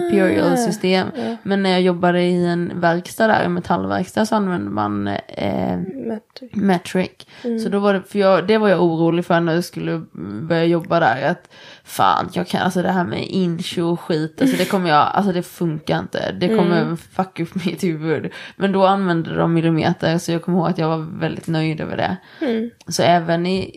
imperial 0.04 0.58
system. 0.58 1.08
Men 1.42 1.62
när 1.62 1.70
jag 1.70 1.82
jobbade 1.82 2.22
i 2.22 2.46
en 2.46 2.80
verkstad 2.80 3.26
där, 3.26 3.44
en 3.44 3.54
metallverkstad, 3.54 4.26
så 4.26 4.36
använde 4.36 4.70
man 4.70 5.06
eh, 5.08 5.78
Metric. 5.78 6.50
metric. 6.52 7.10
Så 7.62 7.68
då 7.68 7.78
var 7.78 7.94
det, 7.94 8.02
för 8.02 8.18
jag, 8.18 8.46
det 8.46 8.58
var 8.58 8.68
jag 8.68 8.82
orolig 8.82 9.24
för 9.24 9.40
när 9.40 9.54
jag 9.54 9.64
skulle 9.64 10.02
börja 10.42 10.64
jobba 10.64 11.00
där. 11.00 11.30
Att 11.30 11.54
fan, 11.84 12.28
jag 12.32 12.46
kan, 12.48 12.60
alltså 12.62 12.82
det 12.82 12.90
här 12.92 13.04
med 13.04 13.26
inch 13.28 13.78
och 13.78 14.00
skit, 14.00 14.40
alltså 14.42 14.56
det 14.56 14.64
kommer 14.70 14.90
jag, 14.90 15.10
alltså 15.12 15.32
det 15.32 15.42
funkar 15.42 15.98
inte. 15.98 16.32
Det 16.32 16.48
kommer 16.58 16.96
fucka 16.96 17.42
upp 17.42 17.54
mitt 17.66 17.84
huvud. 17.84 18.32
Men 18.56 18.72
då 18.72 18.86
använde 18.86 19.34
de 19.36 19.54
millimeter 19.54 20.18
så 20.18 20.32
jag 20.32 20.42
kommer 20.42 20.58
ihåg 20.58 20.68
att 20.68 20.78
jag 20.78 20.88
var 20.88 21.18
väldigt 21.20 21.46
nöjd 21.48 21.80
över 21.80 21.96
det. 21.96 22.16
Så 22.88 23.02
även 23.02 23.46
i, 23.46 23.76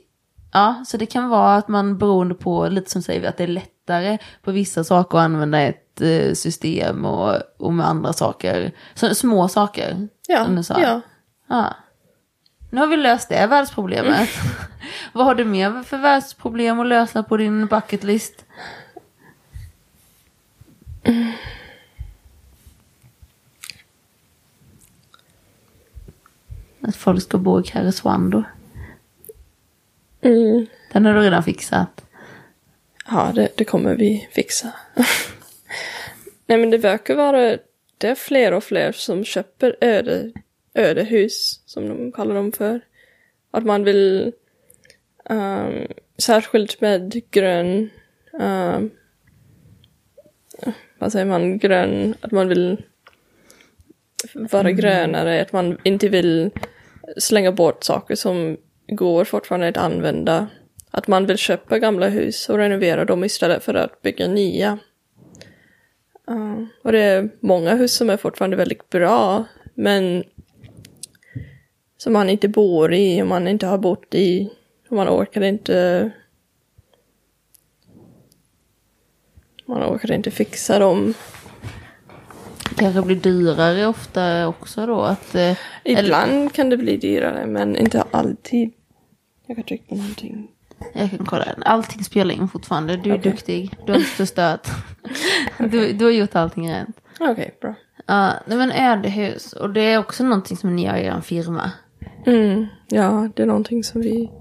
ja, 0.58 0.84
så 0.86 0.98
det 0.98 1.06
kan 1.06 1.30
vara 1.30 1.56
att 1.56 1.68
man 1.68 1.98
beroende 1.98 2.36
på, 2.36 2.68
lite 2.68 2.92
som 2.92 3.02
säger 3.02 3.22
vi, 3.22 3.28
att 3.28 3.38
det 3.38 3.44
är 3.44 3.48
lättare 3.48 4.18
på 4.42 4.52
vissa 4.52 4.84
saker 4.84 5.18
att 5.18 5.24
använda 5.24 5.62
ett 5.62 6.02
eh, 6.02 6.34
system 6.34 7.06
och, 7.06 7.36
och 7.58 7.74
med 7.74 7.88
andra 7.88 8.14
saker. 8.14 8.72
Så, 8.94 9.16
små 9.16 9.48
saker. 9.48 10.08
Ja, 10.28 10.46
som 10.46 10.56
du 10.56 10.64
sa. 10.64 10.82
ja. 10.82 11.02
Ja. 11.48 11.76
Nu 12.70 12.80
har 12.80 12.88
vi 12.88 12.98
löst 12.98 13.30
det 13.30 13.48
världsproblemet. 13.48 14.30
Vad 15.14 15.26
har 15.26 15.36
du 15.36 15.46
mer 15.46 15.84
för 15.84 15.98
världsproblem 15.98 16.80
att 16.80 16.88
lösa 16.88 17.24
på 17.24 17.38
din 17.38 17.68
bucket 17.68 18.04
list? 18.04 18.46
Att 26.82 26.96
folk 26.96 27.24
ska 27.24 27.38
bo 27.38 27.60
i 27.60 27.64
Karesuando. 27.64 28.44
Mm. 30.22 30.66
Den 30.94 31.06
har 31.06 31.14
du 31.14 31.20
redan 31.20 31.44
fixat. 31.44 32.06
Ja, 33.10 33.32
det, 33.36 33.50
det 33.56 33.66
kommer 33.66 33.96
vi 33.96 34.28
fixa. 34.32 34.74
Nej, 36.46 36.58
men 36.58 36.70
det 36.70 36.78
verkar 36.78 37.16
vara... 37.16 37.58
Det 37.98 38.08
är 38.08 38.16
fler 38.16 38.52
och 38.52 38.64
fler 38.64 38.92
som 38.92 39.24
köper 39.24 39.76
öde, 39.82 40.32
ödehus, 40.74 41.62
som 41.66 41.90
de 41.90 42.12
kallar 42.12 42.36
dem 42.36 42.52
för. 42.52 42.82
Att 43.52 43.66
man 43.66 43.84
vill... 43.84 44.34
ehm, 45.30 45.88
särskilt 46.18 46.82
med 46.82 47.22
grön... 47.32 47.90
ehm, 48.40 48.90
vad 51.00 51.12
säger 51.12 51.26
man? 51.26 51.58
Grön... 51.58 52.16
Att 52.22 52.32
man 52.32 52.48
vill 52.48 52.84
vara 54.34 54.72
grönare. 54.72 55.42
Att 55.42 55.54
man 55.54 55.78
inte 55.84 56.10
vill 56.10 56.52
slänga 57.18 57.52
bort 57.52 57.84
saker 57.84 58.16
som 58.16 58.58
går 58.88 59.26
fortfarande 59.26 59.68
att 59.68 59.78
använda. 59.78 60.48
Att 60.92 61.08
man 61.08 61.26
vill 61.26 61.38
köpa 61.38 61.80
gamla 61.80 62.10
hus 62.10 62.50
och 62.50 62.58
renovera 62.58 63.06
dem 63.06 63.24
istället 63.24 63.64
för 63.64 63.74
att 63.74 64.02
bygga 64.02 64.28
nya. 64.28 64.80
Ja, 66.28 66.68
och 66.84 66.92
det 66.92 67.00
är 67.00 67.30
många 67.40 67.76
hus 67.76 67.94
som 67.94 68.10
är 68.10 68.18
fortfarande 68.18 68.58
väldigt 68.58 68.90
bra, 68.90 69.46
men 69.74 70.24
som 71.98 72.14
man 72.14 72.30
inte 72.30 72.48
bor 72.48 72.94
i, 72.94 73.22
och 73.22 73.28
man 73.28 73.48
inte 73.48 73.68
har 73.68 73.78
bott 73.78 74.16
i, 74.16 74.50
och 74.90 74.96
man 74.96 75.10
orkar 75.10 75.42
inte 75.42 76.12
man 79.66 79.84
orkar 79.84 80.12
inte 80.12 80.32
fixa 80.32 80.80
dem. 80.80 81.14
Kanske 82.78 83.02
blir 83.02 83.16
dyrare 83.16 83.88
ofta 83.88 84.48
också 84.48 84.86
då. 84.86 85.02
Att, 85.02 85.36
eh, 85.36 85.58
Ibland 85.84 86.54
kan 86.54 86.70
det 86.70 86.78
bli 86.78 86.98
dyrare, 86.98 87.46
men 87.46 87.76
inte 87.76 88.04
alltid. 88.12 88.72
Jag 89.48 89.58
kan 89.58 89.64
trycka 89.64 89.84
på 89.90 89.96
någonting. 89.96 90.48
Jag 90.94 91.10
kan 91.10 91.26
kolla. 91.26 91.56
Allting 91.66 92.04
spelar 92.04 92.36
in 92.36 92.48
fortfarande. 92.48 92.98
Du 92.98 93.10
är 93.12 93.18
Okej. 93.18 93.32
duktig. 93.32 93.76
Du 93.86 93.92
har 93.92 94.00
inte 94.00 94.12
förstört. 94.12 94.68
du, 95.58 95.94
du 95.94 96.06
har 96.06 96.12
gjort 96.12 96.36
allting 96.36 96.72
rätt. 96.72 96.88
Okej, 97.20 97.56
bra. 97.62 97.74
Ja, 98.06 98.34
nej 98.46 98.58
men 98.58 98.72
ödehus. 98.72 99.54
Och 99.54 99.70
det 99.70 99.82
är 99.82 99.98
också 99.98 100.24
någonting 100.24 100.58
som 100.58 100.76
ni 100.76 100.86
har 100.86 100.98
i 100.98 101.06
er 101.06 101.22
firma. 101.22 101.72
Mm, 102.26 102.66
ja, 102.88 103.30
det 103.36 103.42
är 103.42 103.46
någonting 103.48 103.84
som 103.84 104.02
vi 104.02 104.32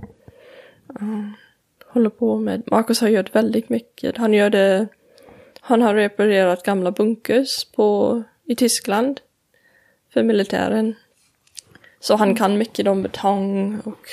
ja, 0.89 1.33
håller 1.93 2.11
på 2.11 2.39
med. 2.39 2.63
Marcus 2.67 3.01
har 3.01 3.09
gjort 3.09 3.35
väldigt 3.35 3.69
mycket. 3.69 4.17
Han 4.17 4.35
gör 4.35 4.51
det, 4.51 4.87
han 5.61 5.83
har 5.83 5.95
reparerat 5.95 6.63
gamla 6.63 6.91
bunkers 6.91 7.65
på, 7.65 8.23
i 8.45 8.55
Tyskland 8.55 9.21
för 10.13 10.23
militären. 10.23 10.95
Så 12.01 12.17
han 12.17 12.35
kan 12.35 12.59
mycket 12.59 12.87
om 12.87 13.03
betong 13.03 13.81
och 13.85 14.09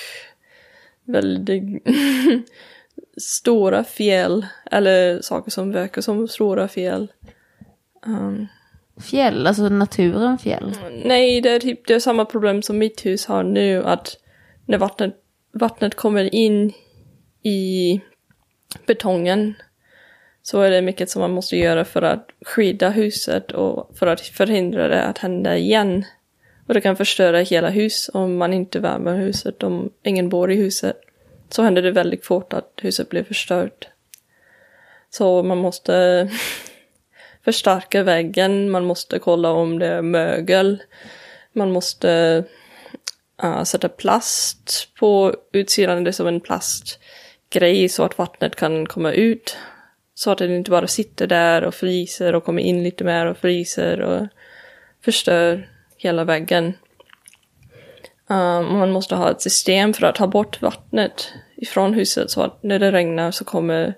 väldigt 1.06 1.84
stora 3.18 3.84
fel, 3.84 4.46
eller 4.72 5.22
saker 5.22 5.52
som 5.52 5.72
verkar 5.72 6.02
som 6.02 6.28
stora 6.28 6.68
fel. 6.68 7.12
Um, 8.06 8.48
Fjäll, 9.02 9.48
alltså 9.48 9.70
naturen 9.70 10.38
fjäll. 10.38 10.76
Nej, 11.06 11.42
det 11.42 11.50
är, 11.50 11.60
typ, 11.60 11.88
det 11.88 11.94
är 11.94 12.00
samma 12.00 12.26
problem 12.26 12.62
som 12.62 12.78
mitt 12.78 13.06
hus 13.06 13.26
har 13.26 13.44
nu, 13.44 13.84
att 13.84 14.18
när 14.66 14.78
vattnet, 14.78 15.16
vattnet 15.52 15.96
kommer 15.96 16.36
in 16.36 16.74
i 17.44 18.02
betongen 18.86 19.54
så 20.42 20.62
är 20.62 20.72
det 20.72 20.82
mycket 20.82 21.10
som 21.10 21.20
man 21.20 21.32
måste 21.32 21.58
göra 21.58 21.86
för 21.86 22.02
att 22.02 22.30
skydda 22.46 22.90
huset 22.90 23.52
och 23.52 23.98
för 23.98 24.08
att 24.08 24.22
förhindra 24.22 24.88
det 24.88 25.04
att 25.04 25.18
hända 25.18 25.58
igen. 25.58 26.06
Och 26.68 26.74
det 26.74 26.82
kan 26.82 26.96
förstöra 26.96 27.40
hela 27.40 27.70
hus 27.70 28.10
om 28.14 28.38
man 28.38 28.54
inte 28.54 28.80
värmer 28.80 29.18
huset, 29.18 29.64
om 29.64 29.92
ingen 30.04 30.30
bor 30.30 30.52
i 30.52 30.56
huset. 30.56 31.02
Så 31.50 31.64
händer 31.64 31.82
det 31.82 31.92
väldigt 31.92 32.26
fort 32.26 32.54
att 32.54 32.80
huset 32.82 33.10
blir 33.10 33.24
förstört. 33.24 33.88
Så 35.10 35.44
man 35.44 35.58
måste 35.58 36.30
förstärka 37.46 38.04
väggen, 38.04 38.70
man 38.70 38.86
måste 38.86 39.20
kolla 39.20 39.52
om 39.52 39.80
det 39.80 39.88
är 39.88 40.02
mögel, 40.02 40.84
man 41.54 41.72
måste 41.72 42.44
uh, 43.44 43.64
sätta 43.64 43.90
plast 43.90 44.90
på 45.00 45.36
utsidan, 45.52 46.04
det 46.04 46.10
är 46.10 46.12
som 46.12 46.28
en 46.28 46.42
plastgrej 46.42 47.90
så 47.90 48.04
att 48.04 48.18
vattnet 48.18 48.56
kan 48.56 48.86
komma 48.86 49.12
ut. 49.12 49.58
Så 50.16 50.32
att 50.32 50.38
det 50.38 50.56
inte 50.56 50.72
bara 50.72 50.88
sitter 50.88 51.28
där 51.28 51.64
och 51.64 51.76
fryser 51.76 52.36
och 52.36 52.44
kommer 52.44 52.62
in 52.62 52.84
lite 52.84 53.04
mer 53.04 53.26
och 53.26 53.38
fryser 53.38 54.02
och 54.02 54.28
förstör 55.02 55.73
hela 56.04 56.24
väggen. 56.24 56.74
Um, 58.28 58.78
man 58.78 58.92
måste 58.92 59.16
ha 59.16 59.32
ett 59.32 59.42
system 59.42 59.94
för 59.94 60.06
att 60.06 60.16
ta 60.16 60.28
bort 60.28 60.62
vattnet 60.62 61.34
ifrån 61.56 61.94
huset 61.94 62.32
så 62.32 62.42
att 62.42 62.64
när 62.64 62.80
det 62.80 62.92
regnar 62.92 63.32
så 63.32 63.46
kommer 63.46 63.98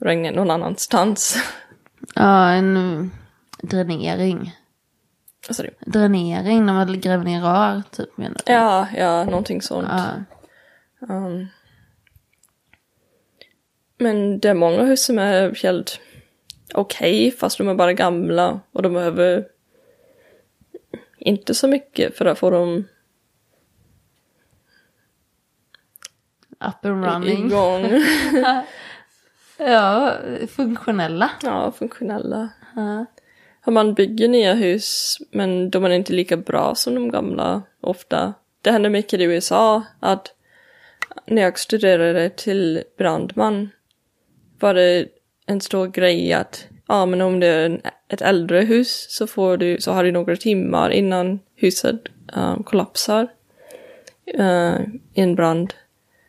regnet 0.00 0.34
någon 0.34 0.50
annanstans. 0.50 1.36
Ja, 2.14 2.50
en 2.50 3.10
dränering. 3.62 4.56
Alltså 5.48 5.62
det, 5.62 5.70
Dränering 5.80 6.66
när 6.66 6.72
man 6.72 7.00
gräver 7.00 7.24
ner 7.24 7.40
rör, 7.40 7.82
typ 7.90 8.16
menar 8.16 8.36
du? 8.46 8.52
ja, 8.52 8.88
ja, 8.96 9.24
någonting 9.24 9.62
sånt. 9.62 9.88
Ja. 9.90 11.14
Um, 11.14 11.46
men 13.98 14.40
det 14.40 14.48
är 14.48 14.54
många 14.54 14.84
hus 14.84 15.04
som 15.04 15.18
är 15.18 15.62
helt 15.62 16.00
okej 16.74 17.30
fast 17.30 17.58
de 17.58 17.68
är 17.68 17.74
bara 17.74 17.92
gamla 17.92 18.60
och 18.72 18.82
de 18.82 18.92
behöver 18.92 19.44
inte 21.18 21.54
så 21.54 21.68
mycket 21.68 22.16
för 22.16 22.24
att 22.24 22.38
få 22.38 22.50
dem 22.50 22.84
Up 26.60 26.84
and 26.84 27.04
running. 27.04 27.46
igång. 27.46 27.86
Ja, 29.60 30.14
funktionella. 30.48 31.30
ja, 31.42 31.72
funktionella. 31.72 32.48
Ja. 32.76 33.06
Man 33.70 33.94
bygger 33.94 34.28
nya 34.28 34.54
hus 34.54 35.18
men 35.30 35.70
de 35.70 35.84
är 35.84 35.90
inte 35.90 36.12
lika 36.12 36.36
bra 36.36 36.74
som 36.74 36.94
de 36.94 37.10
gamla 37.10 37.62
ofta. 37.80 38.34
Det 38.62 38.70
händer 38.70 38.90
mycket 38.90 39.20
i 39.20 39.24
USA 39.24 39.82
att 40.00 40.34
när 41.26 41.42
jag 41.42 41.58
studerade 41.58 42.30
till 42.30 42.82
brandman 42.98 43.70
var 44.60 44.74
det 44.74 45.06
en 45.46 45.60
stor 45.60 45.86
grej 45.86 46.32
att 46.32 46.66
ja 46.88 47.06
men 47.06 47.20
om 47.20 47.40
det 47.40 47.46
är 47.46 47.80
ett 48.08 48.22
äldre 48.22 48.60
hus 48.60 49.06
så 49.10 49.26
får 49.26 49.56
du 49.56 49.80
så 49.80 49.92
har 49.92 50.04
du 50.04 50.12
några 50.12 50.36
timmar 50.36 50.90
innan 50.90 51.40
huset 51.54 52.00
um, 52.36 52.62
kollapsar 52.62 53.28
uh, 54.38 54.80
i 55.14 55.20
en 55.20 55.34
brand. 55.34 55.74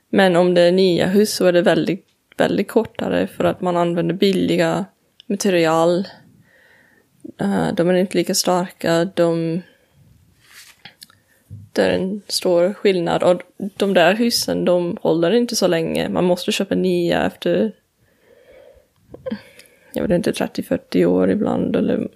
Men 0.10 0.36
om 0.36 0.54
det 0.54 0.62
är 0.62 0.72
nya 0.72 1.08
hus 1.08 1.34
så 1.34 1.46
är 1.46 1.52
det 1.52 1.62
väldigt, 1.62 2.06
väldigt 2.38 2.68
kortare 2.68 3.28
för 3.28 3.44
att 3.44 3.62
man 3.62 3.78
använder 3.78 4.16
billiga 4.16 4.86
material 5.26 6.08
Uh, 7.42 7.74
de 7.74 7.90
är 7.90 7.94
inte 7.94 8.18
lika 8.18 8.36
starka, 8.36 9.06
de... 9.06 9.62
Det 11.74 11.82
är 11.82 11.90
en 11.90 12.22
stor 12.28 12.74
skillnad 12.74 13.24
och 13.24 13.42
de 13.78 13.94
där 13.94 14.14
husen 14.14 14.66
de 14.66 14.98
håller 15.02 15.32
inte 15.32 15.56
så 15.56 15.68
länge. 15.68 16.10
Man 16.10 16.26
måste 16.26 16.52
köpa 16.52 16.76
nya 16.76 17.26
efter, 17.26 17.72
jag 20.00 20.08
vet 20.08 20.28
inte, 20.28 20.32
30-40 20.32 21.06
år 21.06 21.30
ibland 21.32 21.76
eller 21.76 22.08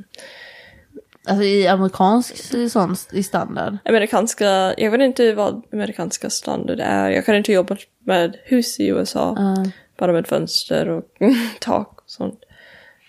Alltså 1.27 1.43
i 1.43 1.67
amerikansk 1.67 2.35
sån 2.71 2.95
i 3.11 3.23
standard. 3.23 3.77
amerikanska, 3.85 4.73
jag 4.77 4.91
vet 4.91 5.01
inte 5.01 5.33
vad 5.33 5.61
amerikanska 5.73 6.29
standard 6.29 6.79
är. 6.79 7.09
Jag 7.09 7.25
kan 7.25 7.35
inte 7.35 7.53
jobba 7.53 7.77
med 7.99 8.37
hus 8.43 8.79
i 8.79 8.87
USA, 8.87 9.35
Ja. 9.37 9.65
bara 9.97 10.13
med 10.13 10.27
fönster 10.27 10.89
och 10.89 11.03
tak 11.59 12.01
och 12.01 12.09
sånt. 12.11 12.43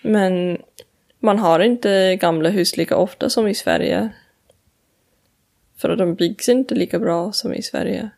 Men 0.01 0.57
man 1.19 1.39
har 1.39 1.59
inte 1.59 2.15
gamla 2.15 2.49
hus 2.49 2.77
lika 2.77 2.97
ofta 2.97 3.29
som 3.29 3.47
i 3.47 3.55
Sverige. 3.55 4.09
För 5.77 5.89
att 5.89 5.97
de 5.97 6.15
byggs 6.15 6.49
inte 6.49 6.75
lika 6.75 6.99
bra 6.99 7.31
som 7.31 7.53
i 7.53 7.61
Sverige. 7.61 8.09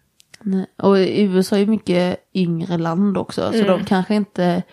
Nej. 0.41 0.65
Och 0.77 0.95
USA 0.95 1.57
är 1.57 1.65
mycket 1.65 2.17
yngre 2.33 2.77
land 2.77 3.17
också. 3.17 3.51
Så 3.51 3.63
de 3.63 3.85
kanske 3.85 4.15
inte... 4.15 4.63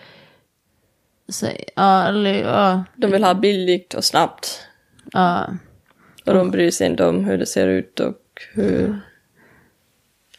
Ja, 1.75 2.07
eller 2.07 2.43
ja. 2.43 2.83
De 2.95 3.11
vill 3.11 3.23
ha 3.23 3.33
billigt 3.33 3.93
och 3.93 4.03
snabbt. 4.03 4.67
ja. 5.13 5.47
Och 6.25 6.33
de 6.33 6.51
bryr 6.51 6.71
sig 6.71 6.87
inte 6.87 7.05
om 7.05 7.25
hur 7.25 7.37
det 7.37 7.45
ser 7.45 7.67
ut 7.67 7.99
och 7.99 8.17
hur, 8.53 8.99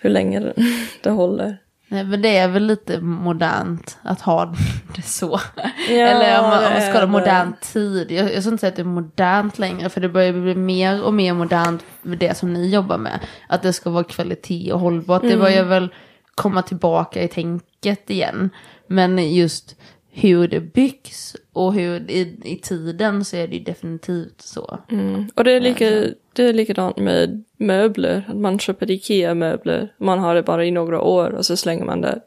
hur 0.00 0.10
länge 0.10 0.52
det, 1.02 1.10
håller. 1.10 1.58
Nej, 1.88 2.04
men 2.04 2.22
det 2.22 2.36
är 2.36 2.48
väl 2.48 2.66
lite 2.66 3.00
modernt 3.00 3.98
att 4.02 4.20
ha 4.20 4.44
det 4.96 5.02
så. 5.02 5.40
Ja, 5.88 5.94
Eller 5.94 6.40
om 6.42 6.48
man, 6.48 6.64
om 6.64 6.72
man 6.72 6.82
ska 6.82 6.98
ha 6.98 7.06
modern 7.06 7.52
tid. 7.60 8.10
Jag, 8.12 8.34
jag 8.34 8.42
ska 8.42 8.50
inte 8.50 8.60
säga 8.60 8.68
att 8.68 8.76
det 8.76 8.82
är 8.82 8.84
modernt 8.84 9.58
längre. 9.58 9.88
För 9.88 10.00
det 10.00 10.08
börjar 10.08 10.32
bli 10.32 10.54
mer 10.54 11.02
och 11.02 11.14
mer 11.14 11.34
modernt 11.34 11.84
med 12.02 12.18
det 12.18 12.36
som 12.36 12.52
ni 12.52 12.68
jobbar 12.70 12.98
med. 12.98 13.20
Att 13.48 13.62
det 13.62 13.72
ska 13.72 13.90
vara 13.90 14.04
kvalitet 14.04 14.72
och 14.72 14.80
hållbart. 14.80 15.22
Mm. 15.22 15.34
Det 15.34 15.40
börjar 15.42 15.64
väl 15.64 15.88
komma 16.34 16.62
tillbaka 16.62 17.22
i 17.22 17.28
tänket 17.28 18.10
igen. 18.10 18.50
Men 18.86 19.34
just 19.34 19.76
hur 20.18 20.48
det 20.48 20.60
byggs 20.60 21.36
och 21.52 21.74
hur 21.74 22.10
i, 22.10 22.40
i 22.44 22.56
tiden 22.56 23.24
så 23.24 23.36
är 23.36 23.48
det 23.48 23.56
ju 23.56 23.64
definitivt 23.64 24.40
så. 24.40 24.78
Mm. 24.88 25.28
Och 25.34 25.44
det 25.44 25.52
är, 25.52 25.60
lika, 25.60 25.90
det 26.32 26.42
är 26.42 26.52
likadant 26.52 26.96
med 26.96 27.44
möbler. 27.56 28.24
Att 28.28 28.36
man 28.36 28.58
köper 28.58 28.90
Ikea-möbler. 28.90 29.92
Man 29.98 30.18
har 30.18 30.34
det 30.34 30.42
bara 30.42 30.64
i 30.64 30.70
några 30.70 31.00
år 31.00 31.30
och 31.30 31.46
så 31.46 31.56
slänger 31.56 31.84
man 31.84 32.00
det. 32.00 32.20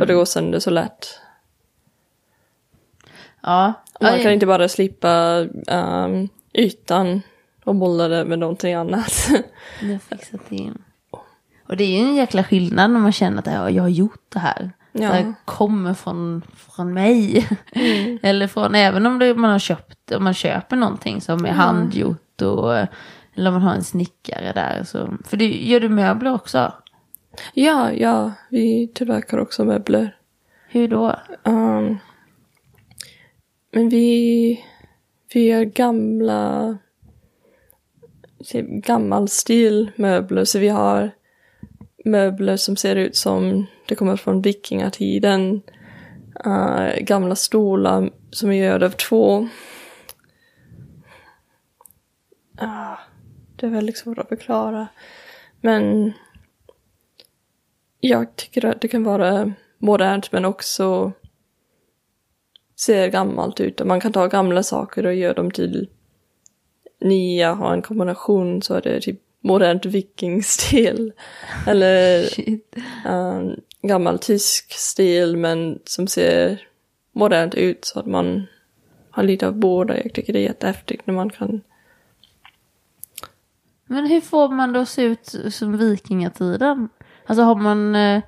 Och 0.00 0.06
det 0.06 0.14
går 0.14 0.24
sönder 0.24 0.58
så 0.58 0.70
lätt. 0.70 1.20
Ja. 3.42 3.72
Man 4.00 4.14
Aj. 4.14 4.22
kan 4.22 4.32
inte 4.32 4.46
bara 4.46 4.68
slippa 4.68 5.46
um, 5.66 6.28
ytan 6.52 7.22
och 7.64 7.74
måla 7.74 8.08
det 8.08 8.24
med 8.24 8.38
någonting 8.38 8.74
annat. 8.74 9.28
Det 9.80 9.98
fixat 9.98 10.52
in. 10.52 10.82
Och 11.66 11.76
det 11.76 11.84
är 11.84 11.98
ju 11.98 12.08
en 12.08 12.14
jäkla 12.14 12.44
skillnad 12.44 12.90
när 12.90 13.00
man 13.00 13.12
känner 13.12 13.38
att 13.38 13.46
ja, 13.46 13.70
jag 13.70 13.82
har 13.82 13.88
gjort 13.88 14.24
det 14.28 14.38
här. 14.38 14.72
Ja. 14.96 15.12
Det 15.12 15.34
kommer 15.44 15.94
från, 15.94 16.42
från 16.56 16.94
mig. 16.94 17.48
eller 18.22 18.46
från, 18.46 18.74
även 18.74 19.06
om 19.06 19.18
det, 19.18 19.34
man 19.34 19.50
har 19.50 19.58
köpt, 19.58 20.12
om 20.12 20.24
man 20.24 20.34
köper 20.34 20.76
någonting 20.76 21.20
som 21.20 21.44
är 21.44 21.50
handgjort 21.50 22.42
och 22.42 22.76
eller 23.34 23.48
om 23.50 23.54
man 23.54 23.62
har 23.62 23.74
en 23.74 23.84
snickare 23.84 24.52
där. 24.52 24.84
Så, 24.84 25.14
för 25.24 25.36
det, 25.36 25.48
gör 25.48 25.80
du 25.80 25.88
möbler 25.88 26.34
också? 26.34 26.72
ja, 27.54 27.92
ja, 27.92 28.32
vi 28.50 28.88
tillverkar 28.94 29.38
också 29.38 29.64
möbler. 29.64 30.16
Hur 30.68 30.88
då? 30.88 31.16
Um, 31.42 31.98
men 33.72 33.88
vi, 33.88 34.64
vi 35.34 35.46
gör 35.46 35.64
gamla, 35.64 36.78
gammal 38.66 39.28
stil 39.28 39.90
möbler. 39.96 40.44
Så 40.44 40.58
vi 40.58 40.68
har 40.68 41.10
möbler 42.04 42.56
som 42.56 42.76
ser 42.76 42.96
ut 42.96 43.16
som 43.16 43.66
det 43.88 43.94
kommer 43.94 44.16
från 44.16 44.42
vikingatiden. 44.42 45.62
Uh, 46.46 46.88
gamla 47.00 47.34
stolar 47.34 48.10
som 48.30 48.50
är 48.50 48.72
gjorda 48.72 48.86
av 48.86 48.90
två. 48.90 49.48
Uh, 52.62 52.98
det 53.56 53.66
är 53.66 53.70
väldigt 53.70 53.98
svårt 53.98 54.18
att 54.18 54.28
förklara. 54.28 54.86
Men 55.60 56.12
jag 58.00 58.36
tycker 58.36 58.64
att 58.64 58.80
det 58.80 58.88
kan 58.88 59.04
vara 59.04 59.52
modernt 59.78 60.32
men 60.32 60.44
också 60.44 61.12
ser 62.76 63.08
gammalt 63.08 63.60
ut. 63.60 63.84
Man 63.84 64.00
kan 64.00 64.12
ta 64.12 64.26
gamla 64.26 64.62
saker 64.62 65.06
och 65.06 65.14
göra 65.14 65.34
dem 65.34 65.50
till 65.50 65.88
nya, 67.00 67.52
ha 67.52 67.72
en 67.72 67.82
kombination 67.82 68.62
så 68.62 68.74
är 68.74 68.80
det 68.80 69.00
typ 69.00 69.20
modernt 69.44 69.86
vikingstil. 69.86 71.12
Eller 71.66 72.28
um, 73.08 73.56
gammal 73.82 74.18
tysk 74.18 74.72
stil 74.72 75.36
men 75.36 75.78
som 75.84 76.06
ser 76.06 76.68
modernt 77.12 77.54
ut 77.54 77.84
så 77.84 78.00
att 78.00 78.06
man 78.06 78.46
har 79.10 79.22
lite 79.22 79.46
av 79.46 79.54
båda. 79.54 80.02
Jag 80.02 80.12
tycker 80.12 80.32
det 80.32 80.38
är 80.38 80.42
jättehäftigt 80.42 81.06
när 81.06 81.14
man 81.14 81.30
kan 81.30 81.60
Men 83.86 84.06
hur 84.06 84.20
får 84.20 84.48
man 84.48 84.76
att 84.76 84.88
se 84.88 85.02
ut 85.02 85.34
som 85.50 85.76
vikingatiden? 85.76 86.88
Alltså 87.26 87.42
har 87.42 87.54
man, 87.54 87.94
eh, 87.94 88.22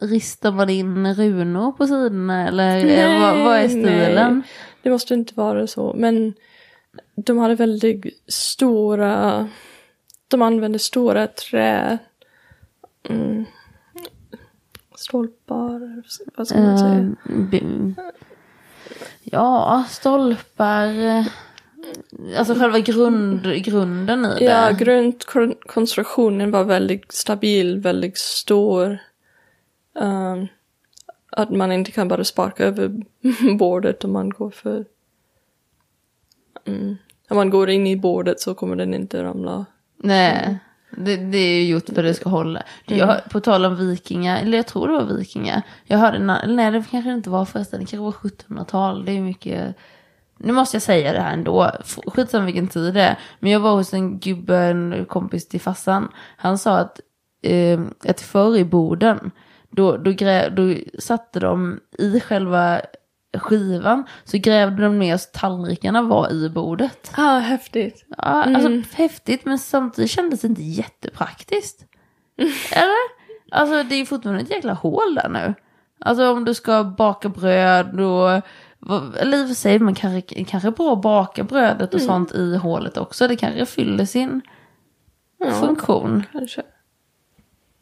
ristar 0.00 0.52
man 0.52 0.70
in 0.70 1.14
runor 1.14 1.72
på 1.72 1.86
sidorna 1.86 2.48
eller 2.48 2.84
eh, 2.86 3.20
vad, 3.20 3.44
vad 3.44 3.56
är 3.58 3.68
stilen? 3.68 4.34
nej. 4.34 4.42
Det 4.82 4.90
måste 4.90 5.14
inte 5.14 5.34
vara 5.34 5.66
så. 5.66 5.94
Men 5.96 6.34
de 7.16 7.38
hade 7.38 7.54
väldigt 7.54 8.22
stora... 8.28 9.48
De 10.34 10.42
använde 10.42 10.78
stora 10.78 11.26
trä... 11.26 11.98
Mm, 13.08 13.44
stolpar, 14.96 16.02
vad 16.36 16.48
ska 16.48 16.58
man 16.58 16.78
säga? 16.78 16.94
Eh, 16.94 17.44
b- 17.50 17.94
ja, 19.22 19.84
stolpar. 19.88 20.88
Alltså 22.38 22.54
själva 22.54 22.78
grund, 22.78 23.64
grunden 23.64 24.24
i 24.24 24.28
det. 24.38 24.44
Ja, 24.44 24.70
grundkonstruktionen 24.70 26.50
var 26.50 26.64
väldigt 26.64 27.12
stabil, 27.12 27.80
väldigt 27.80 28.18
stor. 28.18 28.98
Um, 29.94 30.46
att 31.30 31.50
man 31.50 31.72
inte 31.72 31.90
kan 31.92 32.08
bara 32.08 32.24
sparka 32.24 32.64
över 32.64 33.02
bordet 33.58 34.04
om 34.04 34.12
man 34.12 34.30
går 34.30 34.50
för... 34.50 34.84
Mm. 36.64 36.96
Om 37.28 37.36
man 37.36 37.50
går 37.50 37.70
in 37.70 37.86
i 37.86 37.96
bordet 37.96 38.40
så 38.40 38.54
kommer 38.54 38.76
den 38.76 38.94
inte 38.94 39.22
ramla. 39.22 39.66
Nej, 40.04 40.58
det, 40.90 41.16
det 41.16 41.38
är 41.38 41.62
ju 41.62 41.68
gjort 41.70 41.84
för 41.86 41.92
att 41.92 42.04
det 42.04 42.14
ska 42.14 42.28
hålla. 42.28 42.62
Jag, 42.86 43.06
hör- 43.06 43.20
på 43.30 43.40
tal 43.40 43.64
om 43.64 43.76
vikingar, 43.76 44.40
eller 44.42 44.56
jag 44.58 44.66
tror 44.66 44.88
det 44.88 44.94
var 44.94 45.04
vikingar. 45.16 45.62
Jag 45.84 45.98
hörde, 45.98 46.18
nej 46.46 46.70
det 46.70 46.84
kanske 46.90 47.12
inte 47.12 47.30
var 47.30 47.44
förresten, 47.44 47.80
det 47.80 47.86
kanske 47.86 48.04
var 48.04 48.30
1700-tal. 48.30 49.04
Det 49.04 49.12
är 49.12 49.20
mycket, 49.20 49.76
nu 50.38 50.52
måste 50.52 50.76
jag 50.76 50.82
säga 50.82 51.12
det 51.12 51.20
här 51.20 51.32
ändå, 51.32 51.70
skitsamma 52.06 52.44
vilken 52.44 52.68
tid 52.68 52.94
det 52.94 53.02
är. 53.02 53.18
Men 53.40 53.50
jag 53.50 53.60
var 53.60 53.72
hos 53.74 53.94
en 53.94 54.18
gubbe, 54.18 54.56
en 54.58 55.04
kompis 55.08 55.48
till 55.48 55.60
fassan. 55.60 56.08
Han 56.36 56.58
sa 56.58 56.78
att, 56.78 57.00
eh, 57.42 57.80
att 58.08 58.20
förr 58.20 58.56
i 58.56 58.64
Boden, 58.64 59.30
då, 59.70 59.96
då, 59.96 60.10
grä, 60.10 60.48
då 60.48 60.74
satte 60.98 61.40
de 61.40 61.80
i 61.98 62.20
själva 62.20 62.80
skivan 63.38 64.04
så 64.24 64.38
grävde 64.38 64.82
de 64.82 64.98
ner 64.98 65.16
så 65.16 65.30
tallrikarna 65.32 66.02
var 66.02 66.32
i 66.32 66.48
bordet. 66.48 67.12
Ah, 67.16 67.38
häftigt. 67.38 68.06
Ja, 68.08 68.24
alltså 68.24 68.82
häftigt 68.92 69.44
men 69.44 69.58
samtidigt 69.58 70.10
kändes 70.10 70.40
det 70.40 70.48
inte 70.48 70.62
jättepraktiskt. 70.62 71.84
Eller? 72.72 73.24
Alltså 73.50 73.82
det 73.82 73.94
är 73.94 73.98
ju 73.98 74.06
fortfarande 74.06 74.42
ett 74.42 74.50
jäkla 74.50 74.72
hål 74.72 75.14
där 75.14 75.28
nu. 75.28 75.54
Alltså 76.00 76.32
om 76.32 76.44
du 76.44 76.54
ska 76.54 76.84
baka 76.84 77.28
bröd 77.28 78.00
och 78.00 78.42
eller 79.18 79.38
i 79.38 79.44
och 79.44 79.48
för 79.48 79.54
sig, 79.54 79.78
man 79.78 79.94
kanske, 79.94 80.44
kanske 80.44 80.68
är 80.68 80.72
bra 80.72 80.92
att 80.92 81.02
baka 81.02 81.44
brödet 81.44 81.94
och 81.94 82.00
sånt 82.00 82.32
i 82.32 82.56
hålet 82.56 82.96
också. 82.96 83.28
Det 83.28 83.36
kanske 83.36 83.66
fyller 83.66 84.04
sin 84.04 84.42
funktion. 85.60 86.24
Kanske. 86.32 86.62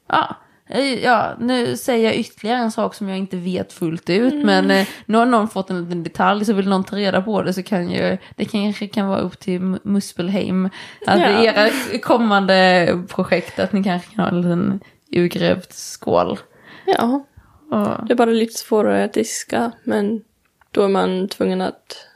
Ja. 0.09 0.37
Eh, 0.69 1.05
ja, 1.05 1.37
nu 1.41 1.77
säger 1.77 2.05
jag 2.05 2.17
ytterligare 2.17 2.59
en 2.59 2.71
sak 2.73 2.95
som 2.95 3.09
jag 3.09 3.19
inte 3.19 3.37
vet 3.37 3.73
fullt 3.73 4.11
ut. 4.11 4.35
Men 4.45 4.71
eh, 4.71 4.89
nu 5.07 5.19
har 5.19 5.27
någon 5.27 5.49
fått 5.49 5.71
en 5.71 5.85
liten 5.85 6.03
detalj 6.03 6.45
så 6.45 6.53
vill 6.53 6.69
någon 6.69 6.85
ta 6.85 6.97
reda 6.97 7.23
på 7.23 7.43
det 7.43 7.53
så 7.53 7.63
kan 7.63 7.91
ju, 7.91 8.19
det 8.37 8.45
kanske 8.45 8.87
kan 8.87 9.07
vara 9.09 9.21
upp 9.21 9.39
till 9.39 9.61
Muspelheim. 9.83 10.65
Att 11.07 11.21
Ja. 11.21 11.43
era 11.43 11.71
kommande 12.03 13.03
projekt 13.09 13.59
att 13.59 13.73
ni 13.73 13.85
kanske 13.85 14.15
kan 14.15 14.25
ha 14.25 14.31
en 14.31 14.41
liten 14.43 14.81
urgrävd 15.11 15.67
skål. 15.73 16.39
Ja, 16.87 17.25
Och, 17.71 18.07
det 18.07 18.13
är 18.13 18.17
bara 18.17 18.31
lite 18.31 18.55
svårare 18.59 19.05
att 19.05 19.13
diska, 19.13 19.73
men 19.85 20.25
då 20.71 20.83
är 20.83 20.89
man 20.89 21.29
tvungen 21.29 21.61
att 21.61 22.07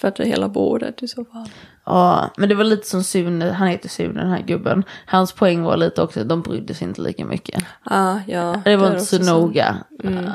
tvätta 0.00 0.22
hela 0.22 0.48
bordet 0.48 1.02
i 1.02 1.08
så 1.08 1.24
fall. 1.24 1.48
Ja, 1.90 2.30
men 2.36 2.48
det 2.48 2.54
var 2.54 2.64
lite 2.64 2.86
som 2.86 3.04
Sune, 3.04 3.50
han 3.50 3.68
heter 3.68 3.88
Sune 3.88 4.20
den 4.20 4.30
här 4.30 4.42
gubben. 4.42 4.84
Hans 5.06 5.32
poäng 5.32 5.62
var 5.62 5.76
lite 5.76 6.02
också 6.02 6.20
att 6.20 6.28
de 6.28 6.42
brydde 6.42 6.74
sig 6.74 6.88
inte 6.88 7.00
lika 7.00 7.24
mycket. 7.24 7.64
Ah, 7.82 8.16
ja. 8.26 8.62
Det 8.64 8.76
var 8.76 8.86
är 8.86 8.92
inte 8.92 9.04
så 9.04 9.22
noga. 9.22 9.76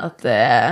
Att, 0.02 0.24
eh, 0.24 0.70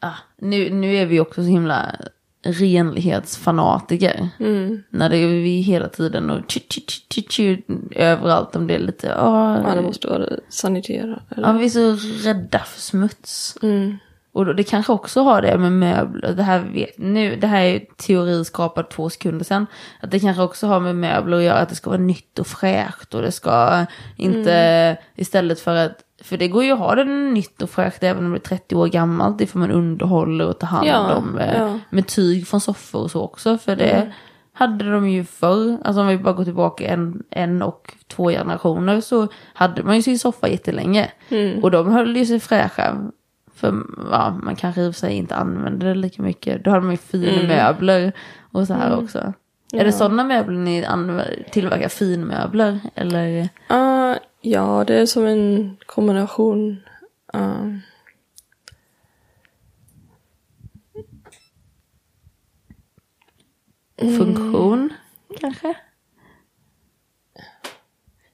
ah, 0.00 0.14
nu, 0.38 0.70
nu 0.70 0.96
är 0.96 1.06
vi 1.06 1.20
också 1.20 1.42
så 1.42 1.48
himla 1.48 1.94
renlighetsfanatiker. 2.42 4.28
Mm. 4.40 4.82
När 4.90 5.08
det 5.10 5.16
är 5.16 5.28
vi 5.28 5.60
hela 5.60 5.88
tiden 5.88 6.30
och 6.30 6.50
tju, 6.50 6.60
tju, 6.70 6.80
tju, 7.10 7.22
tju, 7.30 7.62
överallt 7.90 8.56
om 8.56 8.66
det 8.66 8.74
är 8.74 8.78
lite, 8.78 9.16
ah, 9.16 9.62
Ja, 9.68 9.74
det 9.74 9.82
måste 9.82 10.08
vara 10.08 10.26
sanitera. 10.48 11.22
ja, 11.28 11.36
Eller? 11.36 11.52
vi 11.58 11.64
är 11.64 11.68
så 11.68 11.96
rädda 12.28 12.58
för 12.58 12.80
smuts. 12.80 13.56
Mm. 13.62 13.96
Och 14.48 14.56
det 14.56 14.62
kanske 14.64 14.92
också 14.92 15.22
har 15.22 15.42
det 15.42 15.58
med 15.58 15.72
möbler, 15.72 16.32
det 16.32 16.42
här, 16.42 16.58
vet, 16.58 16.98
nu, 16.98 17.36
det 17.36 17.46
här 17.46 17.62
är 17.62 17.80
teori 17.96 18.44
skapad 18.44 18.90
två 18.90 19.10
sekunder 19.10 19.44
sedan. 19.44 19.66
Att 20.00 20.10
det 20.10 20.20
kanske 20.20 20.42
också 20.42 20.66
har 20.66 20.80
med 20.80 20.96
möbler 20.96 21.36
att 21.36 21.42
göra, 21.42 21.58
att 21.58 21.68
det 21.68 21.74
ska 21.74 21.90
vara 21.90 22.00
nytt 22.00 22.38
och 22.38 22.46
fräscht 22.46 23.14
och 23.14 23.22
det 23.22 23.32
ska 23.32 23.86
inte, 24.16 24.96
istället 25.14 25.60
för 25.60 25.76
att, 25.76 25.98
för 26.22 26.36
det 26.36 26.48
går 26.48 26.64
ju 26.64 26.72
att 26.72 26.78
ha 26.78 26.94
det 26.94 27.04
nytt 27.04 27.62
och 27.62 27.70
fräscht 27.70 28.02
även 28.02 28.24
om 28.24 28.30
det 28.32 28.38
är 28.38 28.40
30 28.40 28.76
år 28.76 28.86
gammalt, 28.86 29.38
det 29.38 29.46
får 29.46 29.58
man 29.58 29.70
underhålla 29.70 30.46
och 30.46 30.58
ta 30.58 30.66
hand 30.66 30.86
Ja, 30.88 31.14
om 31.14 31.38
eh, 31.38 31.56
ja. 31.56 31.78
med 31.90 32.06
tyg 32.06 32.46
från 32.46 32.60
soffor 32.60 33.02
och 33.02 33.10
så 33.10 33.20
också, 33.20 33.58
för 33.58 33.76
det 33.76 34.12
hade 34.52 34.90
de 34.90 35.08
ju 35.08 35.24
förr, 35.24 35.78
alltså 35.84 36.00
om 36.00 36.06
vi 36.08 36.18
bara 36.18 36.34
går 36.34 36.44
tillbaka 36.44 36.84
en, 36.88 37.22
en 37.30 37.62
och 37.62 37.94
två 38.08 38.28
generationer 38.30 39.00
så 39.00 39.28
hade 39.54 39.82
man 39.82 39.96
ju 39.96 40.02
sin 40.02 40.18
soffa 40.18 40.48
jättelänge. 40.48 41.10
Och 41.62 41.70
de 41.70 41.92
höll 41.92 42.16
ju 42.16 42.26
sig 42.26 42.40
fräscha. 42.40 42.96
För 43.60 43.82
ja, 44.10 44.38
man 44.42 44.56
kanske 44.56 44.82
i 44.82 44.88
och 44.88 44.94
för 44.94 45.00
sig 45.00 45.14
inte 45.14 45.36
använde 45.36 45.88
det 45.88 45.94
lika 45.94 46.22
mycket. 46.22 46.64
Då 46.64 46.70
hade 46.70 46.82
man 46.82 46.90
ju 46.90 46.96
fina 46.96 47.48
möbler 47.48 48.12
och 48.52 48.66
så 48.66 48.74
här 48.74 48.96
också. 48.96 49.32
Är 49.72 49.84
det 49.84 49.92
sådana 49.92 50.24
möbler 50.24 50.58
ni 50.58 50.86
tillverkar, 51.50 51.88
finmöbler? 51.88 52.80
Eller? 52.94 53.48
Ah, 53.68 54.14
ja, 54.40 54.84
det 54.86 54.94
är 54.94 55.06
som 55.06 55.26
en 55.26 55.76
kombination. 55.86 56.80
ah, 57.32 57.56
Funktion, 64.18 64.92
kanske? 65.40 65.74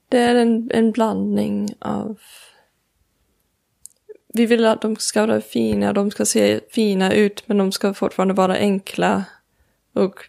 det 0.09 0.17
är 0.17 0.35
en, 0.35 0.71
en 0.73 0.91
blandning 0.91 1.69
av... 1.79 2.19
Vi 4.37 4.45
vill 4.45 4.65
att 4.65 4.81
de 4.81 4.95
ska 4.95 5.25
vara 5.25 5.41
fina, 5.41 5.93
de 5.93 6.11
ska 6.11 6.25
se 6.25 6.59
fina 6.69 7.13
ut, 7.13 7.43
men 7.45 7.57
de 7.57 7.71
ska 7.71 7.93
fortfarande 7.93 8.33
vara 8.33 8.55
enkla 8.55 9.23
och 9.93 10.19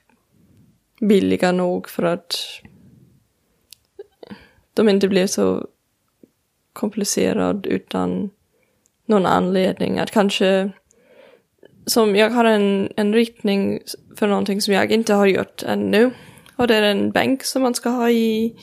billiga 1.01 1.53
nog 1.53 1.89
för 1.89 2.03
att 2.03 2.35
de 4.75 4.89
inte 4.89 5.09
blir 5.09 5.27
så 5.27 5.67
komplicerade 6.73 7.69
utan 7.69 8.31
någon 9.07 9.27
anledning. 9.27 9.99
Att 9.99 10.11
kanske, 10.11 10.71
som 11.87 12.17
jag 12.17 12.31
har 12.31 12.45
en, 12.45 12.93
en 12.97 13.15
ritning 13.15 13.81
för 14.17 14.27
någonting 14.27 14.61
som 14.61 14.75
jag 14.75 14.91
inte 14.91 15.15
har 15.15 15.27
gjort 15.27 15.63
ännu. 15.63 16.11
Och 16.57 16.67
det 16.67 16.77
är 16.77 16.83
en 16.83 17.11
bänk 17.11 17.45
som 17.45 17.63
man 17.63 17.75
ska 17.75 17.89
ha 17.89 18.11
i 18.11 18.57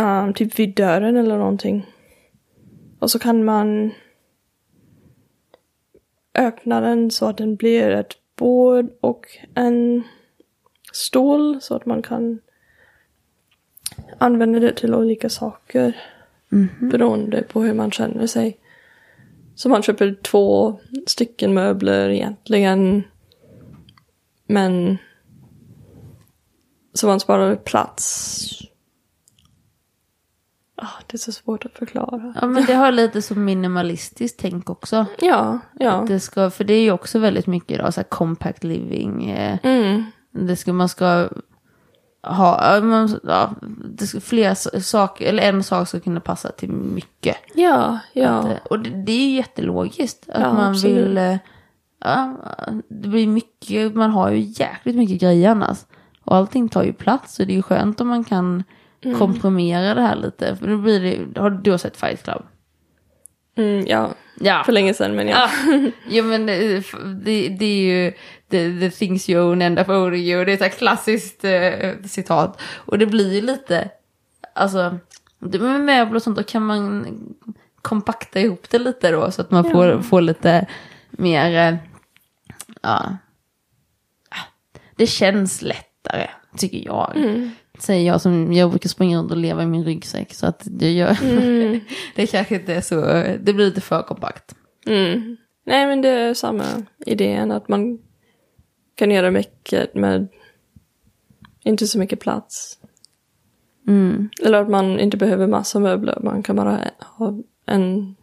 um, 0.00 0.34
typ 0.34 0.58
vid 0.58 0.74
dörren 0.74 1.16
eller 1.16 1.38
någonting. 1.38 1.86
Och 3.04 3.10
så 3.10 3.18
kan 3.18 3.44
man 3.44 3.90
öppna 6.34 6.80
den 6.80 7.10
så 7.10 7.26
att 7.26 7.36
den 7.36 7.56
blir 7.56 7.90
ett 7.90 8.16
bord 8.36 8.90
och 9.00 9.26
en 9.54 10.02
stol 10.92 11.60
så 11.60 11.74
att 11.76 11.86
man 11.86 12.02
kan 12.02 12.40
använda 14.18 14.60
det 14.60 14.72
till 14.72 14.94
olika 14.94 15.28
saker. 15.28 15.96
Beroende 16.80 17.42
på 17.42 17.62
hur 17.62 17.74
man 17.74 17.90
känner 17.90 18.26
sig. 18.26 18.58
Så 19.54 19.68
man 19.68 19.82
köper 19.82 20.16
två 20.22 20.78
stycken 21.06 21.54
möbler 21.54 22.08
egentligen. 22.08 23.02
Men 24.46 24.98
så 26.92 27.06
man 27.06 27.20
sparar 27.20 27.56
plats. 27.56 28.63
Ah, 30.76 30.86
det 31.06 31.14
är 31.16 31.18
så 31.18 31.32
svårt 31.32 31.66
att 31.66 31.72
förklara. 31.72 32.34
Ja 32.40 32.46
men 32.46 32.64
det 32.64 32.74
har 32.74 32.92
lite 32.92 33.22
som 33.22 33.44
minimalistiskt 33.44 34.38
tänk 34.40 34.70
också. 34.70 35.06
Ja, 35.20 35.58
ja. 35.78 36.04
Det 36.08 36.20
ska, 36.20 36.50
för 36.50 36.64
det 36.64 36.74
är 36.74 36.82
ju 36.82 36.90
också 36.92 37.18
väldigt 37.18 37.46
mycket 37.46 37.70
idag, 37.70 37.94
så 37.94 38.00
här 38.00 38.08
compact 38.08 38.64
living. 38.64 39.30
Eh, 39.30 39.58
Mm. 39.62 40.04
Det 40.30 40.56
ska, 40.56 40.72
man 40.72 40.88
ska 40.88 41.28
ha, 42.22 42.80
man, 42.80 43.20
ja, 43.24 43.54
det 43.84 44.06
ska, 44.06 44.20
flera 44.20 44.50
s- 44.50 44.88
saker, 44.88 45.28
eller 45.28 45.42
en 45.42 45.62
sak 45.62 45.88
ska 45.88 46.00
kunna 46.00 46.20
passa 46.20 46.48
till 46.52 46.70
mycket. 46.72 47.36
Ja, 47.54 47.98
ja. 48.12 48.28
Att, 48.28 48.44
eh, 48.44 48.56
och 48.70 48.78
det, 48.80 48.90
det 48.90 49.12
är 49.12 49.26
ju 49.28 49.36
jättelogiskt 49.36 50.28
att 50.28 50.40
Ja, 50.40 50.52
man 50.52 50.70
absolut. 50.70 50.96
vill, 50.96 51.18
eh, 51.18 51.36
ja, 52.00 52.36
det 52.88 53.08
blir 53.08 53.26
mycket, 53.26 53.94
man 53.94 54.10
har 54.10 54.30
ju 54.30 54.38
jäkligt 54.40 54.96
mycket 54.96 55.20
grejer 55.20 55.50
annars. 55.50 55.78
Och 56.24 56.36
allting 56.36 56.68
tar 56.68 56.82
ju 56.82 56.92
plats 56.92 57.38
och 57.40 57.46
det 57.46 57.52
är 57.52 57.56
ju 57.56 57.62
skönt 57.62 58.00
om 58.00 58.08
man 58.08 58.24
kan 58.24 58.64
Mm. 59.04 59.18
komprimera 59.18 59.94
det 59.94 60.00
här 60.00 60.16
lite. 60.16 60.56
För 60.56 60.66
då 60.66 60.76
blir 60.76 61.00
det, 61.00 61.40
har 61.40 61.50
du 61.50 61.70
har 61.70 61.78
sett 61.78 61.96
Fight 61.96 62.22
Club? 62.22 62.42
Mm, 63.56 63.86
ja. 63.86 64.14
Ja. 64.40 64.62
För 64.64 64.72
länge 64.72 64.94
sedan, 64.94 65.14
men 65.14 65.28
ja. 65.28 65.50
Ja, 65.66 65.80
jo 66.08 66.24
men 66.24 66.46
det, 66.46 66.84
det, 67.24 67.48
det 67.48 67.64
är 67.64 67.76
ju 67.76 68.12
the, 68.50 68.80
the 68.80 68.90
things 68.90 69.28
you 69.28 69.42
own 69.42 69.62
end 69.62 69.78
up 69.78 69.88
owning 69.88 70.20
you. 70.20 70.44
Det 70.44 70.60
är 70.60 70.66
ett 70.66 70.78
klassiskt 70.78 71.44
eh, 71.44 71.92
citat. 72.04 72.60
Och 72.74 72.98
det 72.98 73.06
blir 73.06 73.34
ju 73.34 73.40
lite, 73.40 73.90
alltså, 74.54 74.98
det 75.38 75.58
med 75.58 75.80
möbler 75.80 76.16
och 76.16 76.22
sånt, 76.22 76.36
då 76.36 76.42
kan 76.42 76.66
man 76.66 77.06
kompakta 77.82 78.40
ihop 78.40 78.70
det 78.70 78.78
lite 78.78 79.10
då. 79.10 79.30
Så 79.30 79.42
att 79.42 79.50
man 79.50 79.70
får, 79.70 80.02
får 80.02 80.20
lite 80.20 80.66
mer, 81.10 81.72
eh, 81.72 81.76
ja, 82.82 83.16
det 84.96 85.06
känns 85.06 85.62
lättare, 85.62 86.28
tycker 86.56 86.78
jag. 86.78 87.12
Säger 87.78 88.06
jag 88.06 88.20
som, 88.20 88.52
jag 88.52 88.70
brukar 88.70 88.88
springa 88.88 89.18
runt 89.18 89.30
och 89.30 89.36
leva 89.36 89.62
i 89.62 89.66
min 89.66 89.84
ryggsäck. 89.84 90.34
Så 90.34 90.46
att 90.46 90.62
det 90.70 90.92
gör, 90.92 91.16
det 92.14 92.26
kanske 92.26 92.54
inte 92.54 92.74
är 92.74 92.80
så, 92.80 93.00
det 93.40 93.52
blir 93.52 93.66
lite 93.66 93.80
för 93.80 94.02
kompakt. 94.02 94.54
Mm. 94.86 95.36
Nej, 95.66 95.86
men 95.86 96.02
det 96.02 96.08
är 96.08 96.34
samma 96.34 96.64
idén 97.06 97.50
att 97.50 97.68
man 97.68 97.98
kan 98.94 99.10
göra 99.10 99.30
mycket 99.30 99.94
med 99.94 100.28
inte 101.64 101.86
så 101.86 101.98
mycket 101.98 102.20
plats. 102.20 102.78
Mm. 103.88 104.28
Eller 104.44 104.62
att 104.62 104.70
man 104.70 105.00
inte 105.00 105.16
behöver 105.16 105.46
massa 105.46 105.78
möbler, 105.78 106.18
man 106.22 106.42
kan 106.42 106.56
bara 106.56 106.80
ha 107.00 107.34
en, 107.66 108.16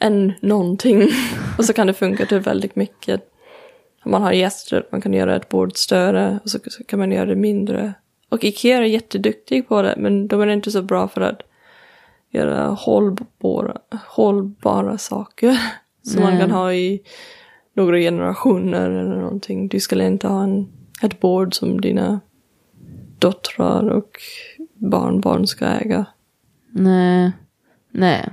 en 0.00 0.32
någonting. 0.40 1.02
och 1.58 1.64
så 1.64 1.72
kan 1.72 1.86
det 1.86 1.94
funka 1.94 2.26
till 2.26 2.40
väldigt 2.40 2.76
mycket. 2.76 3.22
Om 4.04 4.10
man 4.10 4.22
har 4.22 4.32
gäster, 4.32 4.86
man 4.92 5.00
kan 5.00 5.12
göra 5.12 5.36
ett 5.36 5.48
bord 5.48 5.76
större 5.76 6.38
och 6.44 6.50
så 6.50 6.58
kan 6.86 6.98
man 6.98 7.12
göra 7.12 7.26
det 7.26 7.36
mindre. 7.36 7.94
Och 8.28 8.44
Ikea 8.44 8.78
är 8.78 8.82
jätteduktig 8.82 9.68
på 9.68 9.82
det, 9.82 9.94
men 9.96 10.28
de 10.28 10.40
är 10.40 10.46
inte 10.46 10.70
så 10.70 10.82
bra 10.82 11.08
för 11.08 11.20
att 11.20 11.42
göra 12.30 12.66
hållbara, 12.66 13.76
hållbara 14.06 14.98
saker. 14.98 15.60
Som 16.02 16.22
man 16.22 16.38
kan 16.38 16.50
ha 16.50 16.72
i 16.72 17.00
några 17.74 17.98
generationer 17.98 18.90
eller 18.90 19.16
någonting. 19.16 19.68
Du 19.68 19.80
skulle 19.80 20.06
inte 20.06 20.28
ha 20.28 20.42
en, 20.42 20.68
ett 21.02 21.20
bord 21.20 21.54
som 21.54 21.80
dina 21.80 22.20
döttrar 23.18 23.88
och 23.88 24.20
barnbarn 24.74 25.46
ska 25.46 25.66
äga. 25.66 26.06
Nej. 26.70 27.32
Nej. 27.90 28.28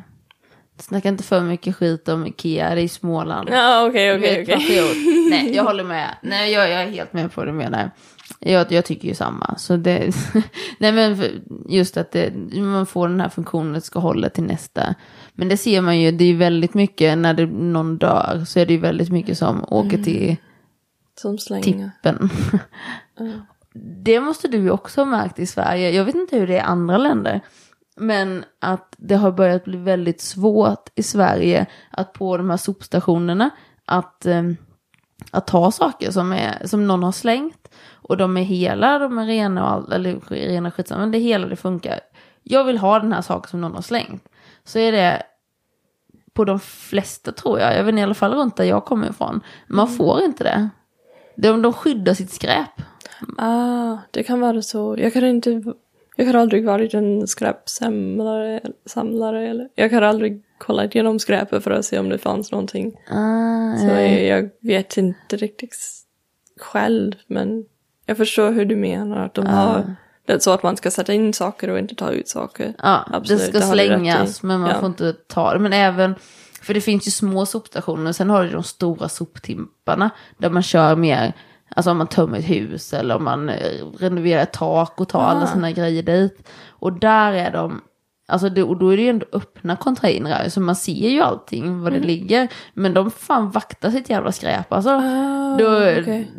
Snacka 0.77 1.09
inte 1.09 1.23
för 1.23 1.41
mycket 1.41 1.75
skit 1.75 2.07
om 2.07 2.27
Ikea, 2.27 2.75
det 2.75 2.81
är 2.81 2.83
i 2.83 2.87
Småland. 2.87 3.49
Ja, 3.51 3.87
okej, 3.87 4.15
okej. 4.15 4.45
Nej, 5.29 5.55
jag 5.55 5.63
håller 5.65 5.83
med. 5.83 6.15
Nej, 6.21 6.51
jag, 6.51 6.69
jag 6.69 6.81
är 6.81 6.91
helt 6.91 7.13
med 7.13 7.33
på 7.33 7.41
vad 7.41 7.47
du 7.47 7.51
menar. 7.51 7.91
Jag, 8.39 8.71
jag 8.71 8.85
tycker 8.85 9.07
ju 9.07 9.15
samma. 9.15 9.57
Så 9.57 9.77
det, 9.77 10.15
nej 10.77 10.91
men 10.91 11.17
just 11.69 11.97
att 11.97 12.11
det, 12.11 12.33
man 12.57 12.85
får 12.85 13.07
den 13.07 13.21
här 13.21 13.29
funktionen 13.29 13.75
att 13.75 13.83
ska 13.83 13.99
hålla 13.99 14.29
till 14.29 14.43
nästa. 14.43 14.95
Men 15.33 15.47
det 15.47 15.57
ser 15.57 15.81
man 15.81 15.99
ju, 15.99 16.11
det 16.11 16.23
är 16.23 16.27
ju 16.27 16.37
väldigt 16.37 16.73
mycket 16.73 17.17
när 17.17 17.33
det, 17.33 17.45
någon 17.45 17.97
dör 17.97 18.43
så 18.47 18.59
är 18.59 18.65
det 18.65 18.73
ju 18.73 18.79
väldigt 18.79 19.09
mycket 19.09 19.37
som 19.37 19.65
åker 19.67 20.03
till 20.03 20.35
Som 21.21 21.37
slänger. 21.37 21.63
tippen. 21.63 22.29
Det 24.05 24.19
måste 24.19 24.47
du 24.47 24.57
ju 24.57 24.71
också 24.71 25.01
ha 25.01 25.05
märkt 25.05 25.39
i 25.39 25.45
Sverige. 25.45 25.91
Jag 25.91 26.05
vet 26.05 26.15
inte 26.15 26.37
hur 26.37 26.47
det 26.47 26.53
är 26.53 26.57
i 26.57 26.59
andra 26.59 26.97
länder. 26.97 27.41
Men 27.97 28.43
att 28.59 28.95
det 28.97 29.15
har 29.15 29.31
börjat 29.31 29.63
bli 29.63 29.77
väldigt 29.77 30.21
svårt 30.21 30.89
i 30.95 31.03
Sverige 31.03 31.65
att 31.91 32.13
på 32.13 32.37
de 32.37 32.49
här 32.49 32.57
sopstationerna 32.57 33.49
att, 33.85 34.25
eh, 34.25 34.43
att 35.31 35.47
ta 35.47 35.71
saker 35.71 36.11
som, 36.11 36.33
är, 36.33 36.67
som 36.67 36.87
någon 36.87 37.03
har 37.03 37.11
slängt. 37.11 37.69
Och 37.93 38.17
de 38.17 38.37
är 38.37 38.43
hela, 38.43 38.99
de 38.99 39.17
är 39.17 39.25
rena 39.25 39.63
och 39.63 39.69
all, 39.69 39.91
eller 39.91 40.19
rena 40.29 40.71
skitsamma, 40.71 41.01
men 41.01 41.11
det 41.11 41.17
hela, 41.17 41.47
det 41.47 41.55
funkar. 41.55 41.99
Jag 42.43 42.63
vill 42.63 42.77
ha 42.77 42.99
den 42.99 43.13
här 43.13 43.21
saken 43.21 43.49
som 43.49 43.61
någon 43.61 43.75
har 43.75 43.81
slängt. 43.81 44.29
Så 44.63 44.79
är 44.79 44.91
det 44.91 45.23
på 46.33 46.45
de 46.45 46.59
flesta 46.59 47.31
tror 47.31 47.59
jag, 47.59 47.77
jag 47.77 47.83
vet 47.83 47.91
inte, 47.91 47.99
i 47.99 48.03
alla 48.03 48.13
fall 48.13 48.33
runt 48.33 48.57
där 48.57 48.63
jag 48.63 48.85
kommer 48.85 49.09
ifrån. 49.09 49.41
Man 49.67 49.87
får 49.87 50.21
inte 50.21 50.43
det. 50.43 50.69
De, 51.35 51.61
de 51.61 51.73
skyddar 51.73 52.13
sitt 52.13 52.31
skräp. 52.31 52.81
Ah, 53.37 53.97
det 54.11 54.23
kan 54.23 54.39
vara 54.39 54.61
så. 54.61 54.95
Jag 54.97 55.13
kan 55.13 55.25
inte... 55.25 55.63
Jag 56.15 56.25
har 56.25 56.33
aldrig 56.33 56.65
varit 56.65 56.93
en 56.93 57.27
skräpsamlare. 57.27 58.61
Samlare, 58.85 59.47
eller, 59.49 59.69
jag 59.75 59.89
har 59.89 60.01
aldrig 60.01 60.43
kollat 60.57 60.95
igenom 60.95 61.19
skräpet 61.19 61.63
för 61.63 61.71
att 61.71 61.85
se 61.85 61.99
om 61.99 62.09
det 62.09 62.17
fanns 62.17 62.51
någonting. 62.51 62.95
Ah, 63.11 63.77
Så 63.77 63.85
jag, 63.87 64.23
jag 64.23 64.49
vet 64.61 64.97
inte 64.97 65.37
riktigt 65.37 65.75
själv, 66.59 67.11
men 67.27 67.65
jag 68.05 68.17
förstår 68.17 68.51
hur 68.51 68.65
du 68.65 68.75
menar. 68.75 69.25
Att 69.25 69.33
de 69.33 69.45
har... 69.45 69.95
Det 70.25 70.33
är 70.33 70.39
så 70.39 70.51
att 70.51 70.63
man 70.63 70.77
ska 70.77 70.91
sätta 70.91 71.13
in 71.13 71.33
saker 71.33 71.69
och 71.69 71.79
inte 71.79 71.95
ta 71.95 72.11
ut 72.11 72.27
saker. 72.27 72.73
Ja, 72.83 73.05
Absolut, 73.13 73.41
det 73.41 73.47
ska 73.47 73.59
det 73.59 73.65
slängas 73.73 74.43
men 74.43 74.59
man 74.59 74.69
Ja. 74.69 74.79
får 74.79 74.87
inte 74.87 75.13
ta 75.13 75.53
det. 75.53 75.59
Men 75.59 75.73
även, 75.73 76.15
för 76.61 76.73
det 76.73 76.81
finns 76.81 77.07
ju 77.07 77.11
små 77.11 77.45
sopstationer, 77.45 78.11
sen 78.11 78.29
har 78.29 78.43
du 78.43 78.49
de 78.49 78.63
stora 78.63 79.09
soptimparna 79.09 80.09
där 80.37 80.49
man 80.49 80.63
kör 80.63 80.95
mer, 80.95 81.33
alltså 81.69 81.91
om 81.91 81.97
man 81.97 82.07
tömmer 82.07 82.39
ett 82.39 82.49
hus 82.49 82.93
eller 82.93 83.15
om 83.15 83.23
man 83.23 83.49
eh, 83.49 83.85
renoverar 83.99 84.41
ett 84.43 84.53
tak 84.53 85.01
och 85.01 85.09
tar 85.09 85.21
alla 85.23 85.43
Ah. 85.43 85.47
sina 85.47 85.71
grejer 85.71 86.03
dit. 86.03 86.47
Och 86.69 86.93
där 86.93 87.33
är 87.33 87.51
de, 87.51 87.81
alltså 88.27 88.49
det, 88.49 88.63
och 88.63 88.77
då 88.77 88.89
är 88.89 88.97
det 88.97 89.03
ju 89.03 89.09
ändå 89.09 89.25
öppna 89.33 89.75
containrar 89.75 90.49
så 90.49 90.61
man 90.61 90.75
ser 90.75 91.09
ju 91.09 91.21
allting 91.21 91.81
var 91.81 91.91
det 91.91 91.97
Mm. 91.97 92.07
ligger. 92.07 92.47
Men 92.73 92.93
de 92.93 93.11
fan 93.11 93.51
vaktar 93.51 93.91
sitt 93.91 94.09
jävla 94.09 94.31
skräp 94.31 94.73
alltså. 94.73 94.89
Ah, 94.89 95.57
då, 95.59 95.77
okej. 95.77 96.31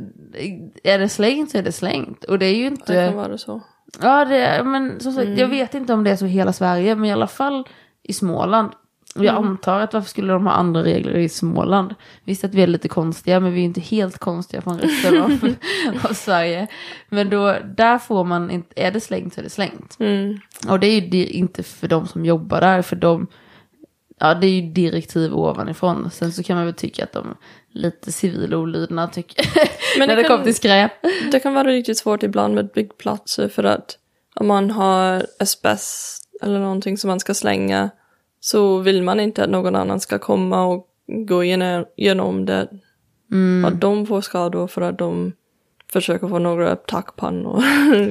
Är 0.85 0.99
det 0.99 1.09
slängt 1.09 1.51
så 1.51 1.59
är 1.59 1.63
det 1.63 1.73
slängt. 1.73 2.25
Och 2.25 2.39
det 2.39 2.47
är 2.47 2.55
ju 2.57 2.63
Det 2.65 2.67
inte... 2.71 3.07
kan 3.09 3.17
vara 3.17 3.39
så. 3.39 3.61
Ja, 4.03 4.25
det, 4.25 4.63
men 4.65 5.01
som 5.01 5.13
sagt, 5.13 5.27
Mm. 5.27 5.39
jag 5.39 5.49
vet 5.49 5.75
inte 5.75 5.93
om 5.93 6.05
det 6.05 6.11
är 6.11 6.17
så 6.17 6.27
i 6.27 6.29
hela 6.29 6.53
Sverige, 6.53 6.95
men 6.95 7.05
i 7.05 7.13
alla 7.13 7.27
fall 7.27 7.69
i 8.03 8.13
Småland. 8.13 8.73
Och 9.19 9.25
jag 9.25 9.37
Mm. 9.37 9.49
antar 9.49 9.81
att 9.81 9.95
varför 9.95 10.09
skulle 10.09 10.33
de 10.33 10.47
ha 10.47 10.53
andra 10.53 10.83
regler 10.83 11.17
i 11.17 11.29
Småland? 11.29 11.95
Visst 12.25 12.45
att 12.45 12.55
vi 12.55 12.63
är 12.63 12.67
lite 12.67 12.89
konstiga, 12.89 13.41
men 13.41 13.53
vi 13.53 13.61
är 13.61 13.65
inte 13.65 13.81
helt 13.81 14.19
konstiga 14.19 14.63
från 14.63 14.79
resten 14.79 15.23
av, 15.23 15.55
av 16.11 16.13
Sverige. 16.13 16.67
Men 17.09 17.31
då, 17.31 17.57
där 17.77 17.99
får 17.99 18.25
man 18.25 18.51
inte, 18.51 18.73
är 18.77 18.91
det 18.91 19.01
slängt 19.01 19.35
så 19.35 19.41
är 19.41 19.45
det 19.45 19.51
slängt. 19.51 19.97
Mm. 20.01 20.39
Och 20.69 20.81
det 20.81 20.87
är 20.87 21.01
ju 21.01 21.27
inte 21.27 21.63
för 21.63 21.89
de 21.89 22.07
som 22.07 22.25
jobbar 22.25 22.61
där, 22.61 22.83
för 22.83 22.97
de, 22.97 23.27
ja 24.21 24.35
det 24.35 24.47
är 24.47 24.51
ju 24.61 24.73
direktiv 24.73 25.35
ovanifrån. 25.35 26.11
Sen 26.11 26.33
så 26.33 26.43
kan 26.43 26.57
man 26.57 26.65
väl 26.65 26.75
tycka 26.75 27.05
att 27.05 27.13
de 27.13 27.35
lite 27.71 28.13
civil 28.13 28.55
olydnad 28.55 29.13
tycker 29.13 29.47
Men 29.99 30.09
när 30.09 30.17
det 30.17 30.23
det 30.23 30.29
kan- 30.29 30.37
kommer 30.37 30.45
till 30.45 30.55
skräp. 30.55 30.93
Det 31.33 31.41
kan 31.41 31.55
vara 31.55 31.69
riktigt 31.69 31.99
svårt 31.99 32.23
ibland 32.23 32.55
med 32.55 32.69
byggplatser 32.75 33.49
för 33.49 33.65
att 33.65 33.99
om 34.41 34.47
man 34.47 34.71
har 34.71 35.27
asbest 35.41 36.23
eller 36.43 36.59
någonting 36.61 36.99
som 36.99 37.09
man 37.09 37.21
ska 37.21 37.35
slänga 37.35 37.91
så 38.47 38.79
vill 38.79 39.03
man 39.03 39.21
inte 39.21 39.45
att 39.45 39.51
någon 39.51 39.77
annan 39.77 40.01
ska 40.01 40.19
komma 40.19 40.65
och 40.65 40.87
gå 41.27 41.45
igenom, 41.45 42.47
det. 42.47 42.69
Och 43.67 43.77
de 43.77 44.07
får 44.07 44.21
skador 44.21 44.67
för 44.67 44.83
att 44.83 44.99
de 44.99 45.33
försöker 45.93 46.29
få 46.29 46.39
några 46.39 46.77
tackpannor 46.77 47.63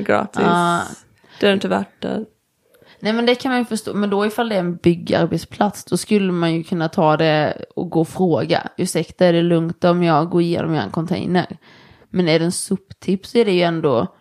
gratis. 0.06 0.42
Ja. 0.46 0.82
Det 1.40 1.48
är 1.48 1.54
inte 1.54 1.68
värt 1.68 2.02
det. 2.02 2.26
Nej 3.00 3.14
men 3.14 3.26
det 3.26 3.36
kan 3.36 3.50
man 3.52 3.60
ju 3.60 3.66
förstå, 3.66 3.94
men 3.94 4.10
då 4.10 4.26
ifall 4.26 4.50
det 4.50 4.56
är 4.56 4.60
en 4.60 4.76
byggarbetsplats 4.76 5.86
då 5.86 5.98
skulle 5.98 6.32
man 6.32 6.54
ju 6.54 6.64
kunna 6.64 6.90
ta 6.90 7.18
det 7.18 7.66
och 7.76 7.90
gå 7.90 8.02
och 8.02 8.08
fråga. 8.08 8.70
Ursäkta 8.78 9.26
är 9.26 9.34
det 9.34 9.42
lugnt 9.42 9.84
om 9.84 10.04
jag 10.04 10.30
går 10.30 10.42
igenom 10.42 10.76
er 10.76 10.90
container? 10.92 11.58
Men 12.10 12.28
är 12.28 12.40
det 12.40 12.46
en 12.46 12.52
soptipp 12.52 13.26
så 13.26 13.38
är 13.38 13.46
det 13.46 13.52
ju 13.52 13.62
ändå, 13.62 14.16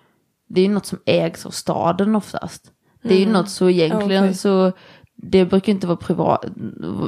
det 0.49 0.61
är 0.61 0.65
ju 0.65 0.71
något 0.71 0.87
som 0.87 0.99
ägs 1.07 1.47
av 1.47 1.51
staden 1.51 2.17
oftast. 2.17 2.71
Det 3.05 3.15
är 3.15 3.19
ju 3.19 3.27
något 3.27 3.51
så 3.51 3.71
egentligen 3.71 4.25
Okej. 4.25 4.35
så, 4.35 4.73
det 5.17 5.45
brukar 5.45 5.73
inte 5.73 5.87
vara 5.87 5.97
privat, 5.97 6.45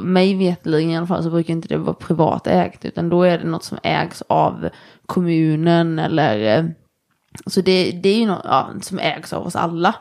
mig 0.03 0.35
vetligen 0.35 0.89
i 0.91 0.97
alla 0.97 1.07
fall 1.07 1.23
så 1.23 1.29
brukar 1.29 1.53
inte 1.53 1.67
det 1.67 1.77
vara 1.77 1.93
privatägt 1.95 2.85
utan 2.85 3.09
då 3.09 3.23
är 3.23 3.37
det 3.37 3.43
något 3.47 3.63
som 3.63 3.77
ägs 3.83 4.23
av 4.27 4.69
kommunen 5.05 5.99
eller, 5.99 6.57
eh, 6.57 6.65
så 7.45 7.61
det, 7.61 7.91
det 7.91 8.09
är 8.09 8.19
ju 8.19 8.25
något 8.25 8.41
ja, 8.43 8.69
som 8.81 8.99
ägs 8.99 9.33
av 9.33 9.45
oss 9.47 9.55
alla 9.55 9.95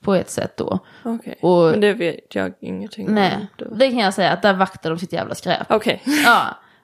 på 0.00 0.14
ett 0.14 0.30
sätt 0.30 0.56
då. 0.56 0.78
Okej. 1.04 1.38
Och- 1.42 1.70
Men 1.70 1.80
det 1.80 1.94
vet 1.94 2.34
jag 2.34 2.52
ingenting 2.60 3.06
Nej, 3.14 3.36
om. 3.36 3.46
då. 3.56 3.74
det 3.74 3.88
kan 3.90 3.98
jag 3.98 4.14
säga 4.14 4.32
att 4.32 4.42
där 4.42 4.54
vaktar 4.54 4.90
de 4.90 4.98
sitt 4.98 5.12
jävla 5.12 5.34
skräp. 5.34 5.66
Okej. 5.70 6.02
Ja, 6.24 6.40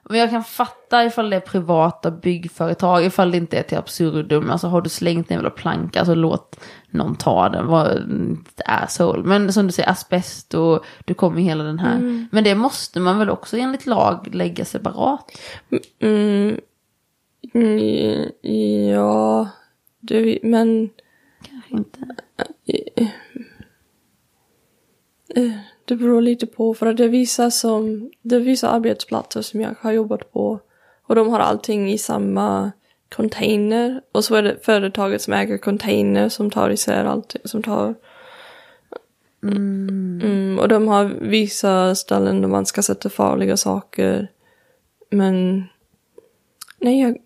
men 0.09 0.19
jag 0.19 0.29
kan 0.29 0.43
fatta 0.43 1.05
ifall 1.05 1.29
det 1.29 1.35
är 1.35 1.39
privata 1.39 2.11
byggföretag, 2.11 3.05
ifall 3.05 3.31
det 3.31 3.37
inte 3.37 3.57
är 3.59 3.63
till 3.63 3.77
absurdum. 3.77 4.51
Alltså 4.51 4.67
har 4.67 4.81
du 4.81 4.89
slängt 4.89 5.31
en 5.31 5.35
jävla 5.35 5.49
planka 5.49 6.05
så 6.05 6.15
låt 6.15 6.59
någon 6.91 7.15
ta 7.15 7.49
den, 7.49 7.67
var 7.67 8.07
asshole. 8.65 9.23
Men 9.23 9.53
som 9.53 9.65
du 9.65 9.71
säger, 9.71 9.89
asbest 9.89 10.53
och 10.53 10.85
du 11.05 11.13
kommer 11.13 11.41
hela 11.41 11.63
den 11.63 11.79
här. 11.79 12.27
Men 12.31 12.43
det 12.43 12.55
måste 12.55 12.99
man 12.99 13.19
väl 13.19 13.29
också 13.29 13.57
enligt 13.57 13.85
lag 13.85 14.29
lägga 14.35 14.65
separat? 14.65 15.31
Mm, 15.99 16.59
mm, 17.53 18.29
ja, 18.89 19.49
det, 19.99 20.39
men 20.43 20.89
Kanske 21.41 21.75
inte. 21.75 21.99
Det 25.85 25.95
beror 25.95 26.21
lite 26.21 26.47
på 26.47 26.73
för 26.73 26.85
att 26.85 26.97
det 26.97 27.07
visar 27.07 27.49
som 27.49 28.11
det 28.21 28.39
vissa 28.39 28.69
arbetsplatser 28.69 29.41
som 29.41 29.61
jag 29.61 29.75
har 29.81 29.91
jobbat 29.91 30.31
på 30.31 30.59
och 31.07 31.15
de 31.15 31.29
har 31.29 31.39
allting 31.39 31.91
i 31.91 31.97
samma 31.97 32.71
container 33.15 34.01
och 34.11 34.25
så 34.25 34.35
är 34.35 34.43
det 34.43 34.65
företaget 34.65 35.21
som 35.21 35.33
äger 35.33 35.57
container 35.57 36.29
som 36.29 36.51
tar 36.51 36.69
isär 36.69 37.05
allting 37.05 37.41
som 37.45 37.63
tar 37.63 37.95
mm, 39.43 40.59
och 40.61 40.67
de 40.67 40.87
har 40.87 41.05
vissa 41.05 41.95
ställen 41.95 42.41
där 42.41 42.47
man 42.47 42.65
ska 42.65 42.81
sätta 42.81 43.09
farliga 43.09 43.57
saker 43.57 44.27
men 45.09 45.63
nej 46.79 47.01
jag 47.01 47.17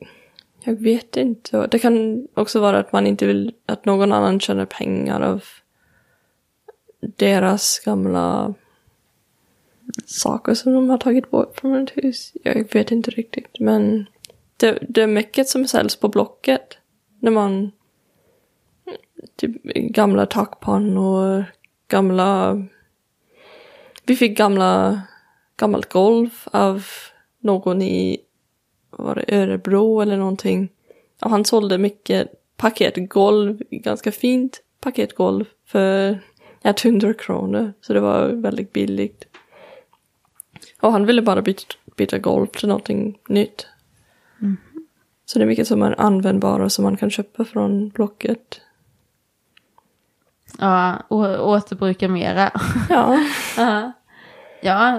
jag 0.65 0.81
vet 0.81 1.17
inte. 1.17 1.67
Det 1.67 1.79
kan 1.79 2.27
också 2.33 2.59
vara 2.59 2.79
att 2.79 2.91
man 2.91 3.07
inte 3.07 3.25
vill 3.25 3.53
att 3.65 3.85
någon 3.85 4.11
annan 4.11 4.39
tjänar 4.39 4.65
pengar 4.65 5.21
av 5.21 5.43
deras 6.99 7.79
gamla 7.85 8.53
saker 10.05 10.53
som 10.53 10.73
de 10.73 10.89
har 10.89 10.97
tagit 10.97 11.31
bort 11.31 11.59
från 11.59 11.83
ett 11.83 11.91
hus. 11.95 12.33
Jag 12.43 12.73
vet 12.73 12.91
inte 12.91 13.11
riktigt, 13.11 13.59
men 13.59 14.05
det, 14.63 14.77
det 14.89 15.01
är 15.01 15.07
mycket 15.07 15.47
som 15.47 15.67
säljs 15.67 15.95
på 15.95 16.07
Blocket. 16.07 16.77
När 17.19 17.31
man... 17.31 17.71
Typ 19.35 19.63
gamla 19.73 20.25
takpannor, 20.25 21.45
gamla... 21.87 22.61
Vi 24.05 24.15
fick 24.15 24.37
gamla, 24.37 25.01
gammalt 25.57 25.89
golv 25.89 26.29
av 26.45 26.85
någon 27.39 27.81
i 27.81 28.17
var 28.89 29.15
det 29.15 29.35
Örebro 29.37 30.01
eller 30.01 30.17
någonting. 30.17 30.69
Och 31.21 31.29
han 31.29 31.45
sålde 31.45 31.77
mycket 31.77 32.31
paketgolv, 32.57 33.61
ganska 33.69 34.11
fint 34.11 34.61
paketgolv 34.79 35.45
för 35.65 36.19
100 36.61 37.13
kronor. 37.13 37.73
Så 37.81 37.93
det 37.93 37.99
var 37.99 38.27
väldigt 38.27 38.73
billigt. 38.73 39.25
Och 40.81 40.91
han 40.91 41.05
ville 41.05 41.21
bara 41.21 41.41
byta, 41.41 41.75
byta 41.95 42.17
golv 42.17 42.47
till 42.47 42.67
någonting 42.67 43.19
nytt. 43.27 43.67
Så 45.33 45.39
det 45.39 45.45
är 45.45 45.47
mycket 45.47 45.67
som 45.67 45.81
är 45.81 46.01
användbara 46.01 46.69
som 46.69 46.83
man 46.83 46.97
kan 46.97 47.09
köpa 47.09 47.45
från 47.45 47.89
Blocket. 47.89 48.61
Ja, 50.59 50.97
återbruka 51.09 52.09
mera. 52.09 52.51
Ja. 52.89 53.19
Ja. 53.57 53.91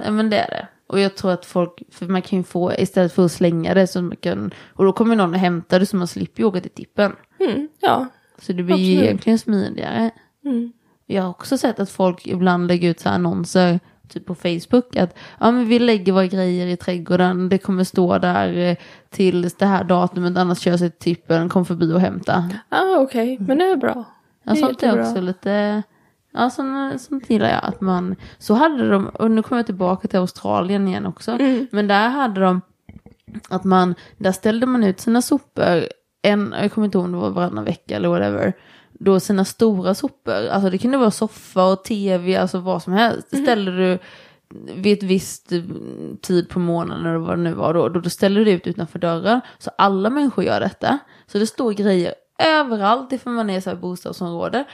ja, 0.04 0.10
men 0.10 0.30
det 0.30 0.38
är 0.38 0.50
det. 0.50 0.68
Och 0.86 1.00
jag 1.00 1.16
tror 1.16 1.32
att 1.32 1.46
folk, 1.46 1.82
för 1.90 2.06
man 2.06 2.22
kan 2.22 2.38
ju 2.38 2.44
få, 2.44 2.72
istället 2.72 3.12
för 3.12 3.24
att 3.24 3.32
slänga 3.32 3.74
det, 3.74 3.86
så 3.86 4.02
man 4.02 4.16
kan, 4.16 4.54
och 4.72 4.84
då 4.84 4.92
kommer 4.92 5.16
någon 5.16 5.34
och 5.34 5.40
hämtar 5.40 5.80
det 5.80 5.86
så 5.86 5.96
man 5.96 6.06
slipper 6.06 6.42
ju 6.42 6.46
åka 6.46 6.60
till 6.60 6.70
tippen. 6.70 7.12
Mm, 7.40 7.68
ja. 7.80 8.06
Så 8.38 8.52
det 8.52 8.62
blir 8.62 8.76
ju 8.76 9.02
egentligen 9.02 9.38
smidigare. 9.38 10.10
Mm. 10.44 10.72
Jag 11.06 11.22
har 11.22 11.30
också 11.30 11.58
sett 11.58 11.80
att 11.80 11.90
folk 11.90 12.26
ibland 12.26 12.66
lägger 12.66 12.90
ut 12.90 13.00
så 13.00 13.08
här 13.08 13.16
annonser 13.16 13.80
typ 14.08 14.26
på 14.26 14.34
Facebook 14.34 14.96
att 14.96 15.16
ja, 15.40 15.50
men 15.50 15.68
vi 15.68 15.78
lägger 15.78 16.12
våra 16.12 16.26
grejer 16.26 16.66
i 16.66 16.76
trädgården, 16.76 17.48
det 17.48 17.58
kommer 17.58 17.84
stå 17.84 18.18
där 18.18 18.56
eh, 18.56 18.76
tills 19.10 19.54
det 19.54 19.66
här 19.66 19.84
datumet, 19.84 20.36
annars 20.36 20.58
kör 20.58 20.76
sig 20.76 20.90
tippen, 20.90 21.48
kom 21.48 21.64
förbi 21.64 21.92
och 21.92 22.00
hämta. 22.00 22.50
Ah, 22.68 22.96
okej, 22.98 23.36
men 23.40 23.58
det 23.58 23.64
är 23.64 23.76
bra. 23.76 24.04
Ja, 24.44 24.52
Det 24.52 24.58
är 24.58 24.60
sånt 24.60 24.82
är 24.82 25.00
också 25.02 25.20
lite, 25.20 25.82
ja 26.32 26.50
sånt, 26.50 27.00
sånt 27.02 27.30
gillar 27.30 27.48
jag 27.50 27.60
att 27.64 27.80
man, 27.80 28.16
så 28.38 28.54
hade 28.54 28.88
de, 28.90 29.06
och 29.08 29.30
nu 29.30 29.42
kommer 29.42 29.58
jag 29.58 29.66
tillbaka 29.66 30.08
till 30.08 30.18
Australien 30.18 30.88
igen 30.88 31.06
också, 31.06 31.30
Mm. 31.32 31.66
men 31.72 31.86
där 31.88 32.08
hade 32.08 32.40
de 32.40 32.60
att 33.48 33.64
man, 33.64 33.94
där 34.18 34.32
ställde 34.32 34.66
man 34.66 34.84
ut 34.84 35.00
sina 35.00 35.22
sopor, 35.22 35.84
en, 36.22 36.54
jag 36.62 36.72
kommer 36.72 36.84
inte 36.84 36.98
ihåg 36.98 37.04
om 37.04 37.12
det 37.12 37.18
var 37.18 37.30
varannan 37.30 37.64
vecka 37.64 37.96
eller 37.96 38.08
whatever, 38.08 38.52
då 38.98 39.20
sina 39.20 39.44
stora 39.44 39.94
sopor, 39.94 40.46
alltså 40.46 40.70
det 40.70 40.78
kunde 40.78 40.98
vara 40.98 41.10
soffa 41.10 41.64
och 41.64 41.84
tv, 41.84 42.36
alltså 42.36 42.58
vad 42.58 42.82
som 42.82 42.92
helst, 42.92 43.28
det 43.30 43.36
ställde 43.36 43.76
du 43.76 43.98
vid 44.74 44.98
ett 44.98 45.02
visst 45.02 45.52
eh, 45.52 45.62
tid 46.22 46.48
på 46.48 46.58
månaden 46.58 47.06
eller 47.06 47.18
vad 47.18 47.38
det 47.38 47.42
nu 47.42 47.52
var 47.52 47.74
då, 47.74 47.88
då, 47.88 48.00
då 48.00 48.10
ställer 48.10 48.44
du 48.44 48.50
ut 48.50 48.66
utanför 48.66 48.98
dörren. 48.98 49.40
Så 49.58 49.70
alla 49.78 50.10
människor 50.10 50.44
gör 50.44 50.60
detta. 50.60 50.98
Så 51.26 51.38
det 51.38 51.46
står 51.46 51.72
grejer 51.72 52.14
överallt 52.42 53.12
ifall 53.12 53.32
man 53.32 53.50
är 53.50 53.60
så 53.60 53.70
här 53.70 53.76
bostadsområde. 53.76 54.64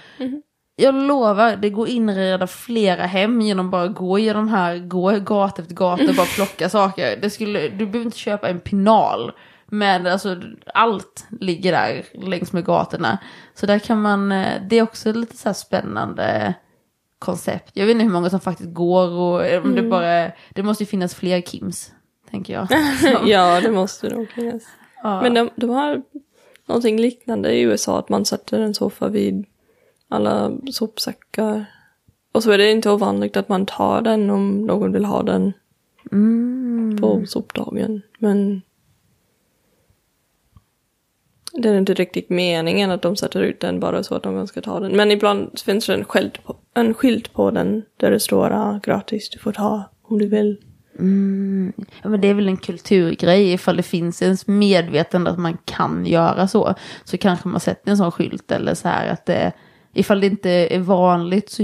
Jag 0.76 0.94
lovar, 0.94 1.56
det 1.56 1.70
går 1.70 1.88
inreda 1.88 2.46
flera 2.46 3.06
hem 3.06 3.40
genom 3.40 3.70
bara 3.70 3.88
gå 3.88 4.18
genom 4.18 4.48
här, 4.48 4.78
gå 4.78 5.10
gata 5.10 5.62
efter 5.62 5.74
gata 5.74 6.08
och 6.08 6.14
bara 6.14 6.26
plocka 6.26 6.68
saker. 6.68 7.18
Det 7.22 7.30
skulle, 7.30 7.68
du 7.68 7.86
behöver 7.86 8.04
inte 8.04 8.18
köpa 8.18 8.48
en 8.48 8.60
pinal. 8.60 9.32
Men 9.70 10.06
alltså 10.06 10.36
allt 10.74 11.26
ligger 11.40 11.72
där 11.72 12.04
längs 12.28 12.52
med 12.52 12.64
gatorna. 12.64 13.18
Så 13.54 13.66
där 13.66 13.78
kan 13.78 14.02
man, 14.02 14.32
eh, 14.32 14.62
det 14.68 14.78
är 14.78 14.82
också 14.82 15.12
lite 15.12 15.36
så 15.36 15.48
här 15.48 15.54
spännande 15.54 16.54
koncept. 17.18 17.70
Jag 17.74 17.86
vet 17.86 17.92
inte 17.94 18.04
hur 18.04 18.12
många 18.12 18.30
som 18.30 18.40
faktiskt 18.40 18.74
går 18.74 19.08
och 19.10 19.46
eh, 19.46 19.62
om 19.64 19.74
det 19.74 19.82
bara, 19.82 20.32
det 20.54 20.62
måste 20.62 20.82
ju 20.84 20.86
finnas 20.88 21.14
fler 21.14 21.40
Kims, 21.40 21.92
tänker 22.30 22.52
jag. 22.52 22.68
ja, 23.28 23.60
det 23.60 23.70
måste 23.70 24.08
det 24.08 24.16
nog 24.16 24.30
finnas. 24.30 24.62
Ja. 25.02 25.22
Men 25.22 25.34
de, 25.34 25.50
de 25.56 25.70
har 25.70 26.02
någonting 26.66 26.98
liknande 27.00 27.52
i 27.52 27.60
USA, 27.62 27.98
att 27.98 28.08
man 28.08 28.24
sätter 28.24 28.60
en 28.60 28.74
soffa 28.74 29.08
vid 29.08 29.44
alla 30.08 30.52
sopsäckar. 30.72 31.64
Och 32.32 32.42
så 32.42 32.50
är 32.50 32.58
det 32.58 32.70
inte 32.70 32.90
ovanligt 32.90 33.36
att 33.36 33.48
man 33.48 33.66
tar 33.66 34.02
den 34.02 34.30
om 34.30 34.66
någon 34.66 34.92
vill 34.92 35.04
ha 35.04 35.22
den 35.22 35.52
Mm. 36.12 36.98
på 37.00 37.22
sopdagen. 37.26 38.02
Men 38.18 38.62
det 41.62 41.68
är 41.68 41.78
inte 41.78 41.94
riktigt 41.94 42.30
meningen 42.30 42.90
att 42.90 43.02
de 43.02 43.16
sätter 43.16 43.42
ut 43.42 43.60
den 43.60 43.80
bara 43.80 44.02
så 44.02 44.14
att 44.14 44.24
någon 44.24 44.46
ska 44.46 44.60
ta 44.60 44.80
den. 44.80 44.96
Men 44.96 45.10
ibland 45.10 45.58
finns 45.64 45.86
det 45.86 45.94
en 45.94 46.04
skylt 46.04 46.44
på, 46.44 46.56
en 46.74 46.94
skylt 46.94 47.32
på 47.32 47.50
den 47.50 47.82
där 47.96 48.10
det 48.10 48.20
står 48.20 48.50
ah, 48.50 48.80
gratis, 48.82 49.30
du 49.30 49.38
får 49.38 49.52
ta 49.52 49.84
om 50.02 50.18
du 50.18 50.26
vill. 50.26 50.56
Ja, 52.02 52.08
men 52.08 52.20
det 52.20 52.28
är 52.28 52.34
väl 52.34 52.48
en 52.48 52.56
kulturgrej 52.56 53.52
ifall 53.52 53.76
det 53.76 53.82
finns 53.82 54.22
ens 54.22 54.46
medvetande 54.46 55.30
att 55.30 55.38
man 55.38 55.58
kan 55.64 56.06
göra 56.06 56.48
så. 56.48 56.74
Så 57.04 57.18
kanske 57.18 57.48
man 57.48 57.60
sätter 57.60 57.90
en 57.90 57.96
sån 57.96 58.12
skylt 58.12 58.52
eller 58.52 58.74
så 58.74 58.88
här 58.88 59.08
att 59.08 59.26
det, 59.26 59.52
ifall 59.94 60.20
det 60.20 60.26
inte 60.26 60.50
är 60.50 60.78
vanligt 60.78 61.50
så 61.50 61.62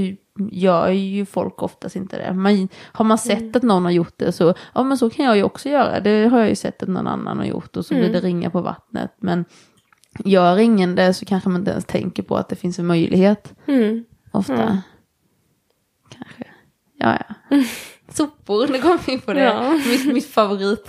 gör 0.51 0.89
ju 0.89 1.27
folk 1.27 1.63
oftast 1.63 1.97
inte 1.97 2.19
det. 2.19 2.33
Man, 2.33 2.69
har 2.83 3.05
man 3.05 3.19
sett 3.19 3.57
att 3.57 3.63
någon 3.63 3.85
har 3.85 3.91
gjort 3.91 4.15
det 4.17 4.33
så, 4.33 4.55
ja 4.75 4.83
men 4.83 4.99
så 4.99 5.11
kan 5.11 5.25
jag 5.25 5.37
ju 5.37 5.43
också 5.43 5.69
göra. 5.69 6.01
Det 6.01 6.27
har 6.27 6.39
jag 6.39 6.49
ju 6.49 6.57
sett 6.57 6.83
att 6.83 6.89
någon 6.89 7.07
annan 7.07 7.39
har 7.39 7.45
gjort 7.45 7.77
och 7.77 7.87
så 7.87 7.95
blir 7.95 8.13
det 8.13 8.21
ringa 8.21 8.51
på 8.51 8.61
vattnet. 8.61 9.11
Men 9.19 9.45
gör 10.25 10.59
ingen 10.59 10.95
det 10.95 11.15
så 11.15 11.25
kanske 11.25 11.49
man 11.49 11.61
inte 11.61 11.71
ens 11.71 11.85
tänker 11.85 12.23
på 12.23 12.37
att 12.37 12.49
det 12.49 12.57
finns 12.57 12.79
en 12.79 12.87
möjlighet. 12.87 13.55
Mm. 13.67 14.05
Ofta. 14.33 14.83
Kanske. 16.09 16.45
Ja, 16.99 17.19
ja. 17.29 17.57
Sopor, 18.09 18.69
nu 18.69 18.81
kom 18.81 18.99
vi 19.07 19.13
in 19.13 19.21
på 19.21 19.33
det. 19.33 19.43
Ja. 19.43 19.71
Mitt, 19.71 20.15
mitt 20.15 20.27
favorit. 20.27 20.89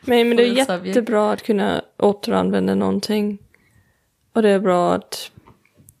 Men, 0.00 0.28
men 0.28 0.36
det 0.36 0.42
är 0.42 0.52
jättebra 0.86 1.32
att 1.32 1.42
kunna 1.42 1.82
återanvända 1.98 2.74
någonting. 2.74 3.38
Och 4.32 4.42
det 4.42 4.50
är 4.50 4.60
bra 4.60 4.94
att 4.94 5.30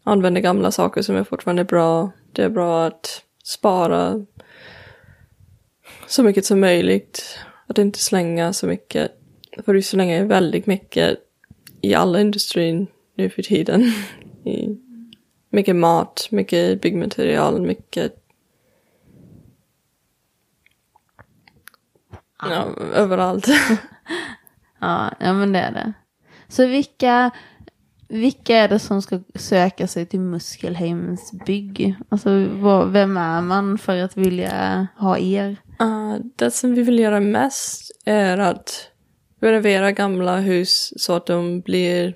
använda 0.04 0.40
gamla 0.40 0.70
saker 0.70 1.02
som 1.02 1.16
är 1.16 1.24
fortfarande 1.24 1.64
bra. 1.64 2.10
Det 2.32 2.42
är 2.42 2.48
bra 2.48 2.86
att 2.86 3.22
spara 3.44 4.26
så 6.06 6.22
mycket 6.22 6.44
som 6.44 6.60
möjligt. 6.60 7.38
Att 7.66 7.78
inte 7.78 7.98
slänga 7.98 8.52
så 8.52 8.66
mycket. 8.66 9.12
För 9.64 9.74
du 9.74 9.82
slänger 9.82 10.24
väldigt 10.24 10.66
mycket 10.66 11.18
i 11.84 11.94
alla 11.94 12.20
industrin 12.20 12.86
nu 13.16 13.30
för 13.30 13.42
tiden. 13.42 13.82
I 14.44 14.78
mycket 15.50 15.76
mat, 15.76 16.28
mycket 16.30 16.80
byggmaterial, 16.80 17.60
mycket 17.60 18.24
Ja, 22.42 22.68
överallt. 22.94 23.46
Ja, 24.80 25.10
ja, 25.20 25.32
men 25.32 25.52
det 25.52 25.58
är 25.58 25.72
det. 25.72 25.92
Så 26.48 26.66
vilka, 26.66 27.30
vilka 28.08 28.56
är 28.56 28.68
det 28.68 28.78
som 28.78 29.02
ska 29.02 29.20
söka 29.34 29.86
sig 29.86 30.06
till 30.06 30.20
Muskelheims 30.20 31.32
bygg? 31.46 31.96
Alltså, 32.08 32.46
vad, 32.46 32.92
vem 32.92 33.16
är 33.16 33.40
man 33.40 33.78
för 33.78 34.02
att 34.02 34.16
vilja 34.16 34.86
ha 34.96 35.18
er? 35.18 35.56
Uh, 35.82 36.16
det 36.36 36.50
som 36.50 36.74
vi 36.74 36.82
vill 36.82 36.98
göra 36.98 37.20
mest 37.20 38.02
är 38.04 38.38
att 38.38 38.90
renovera 39.44 39.92
gamla 39.92 40.36
hus 40.36 40.92
så 40.96 41.12
att 41.12 41.26
de 41.26 41.60
blir 41.60 42.14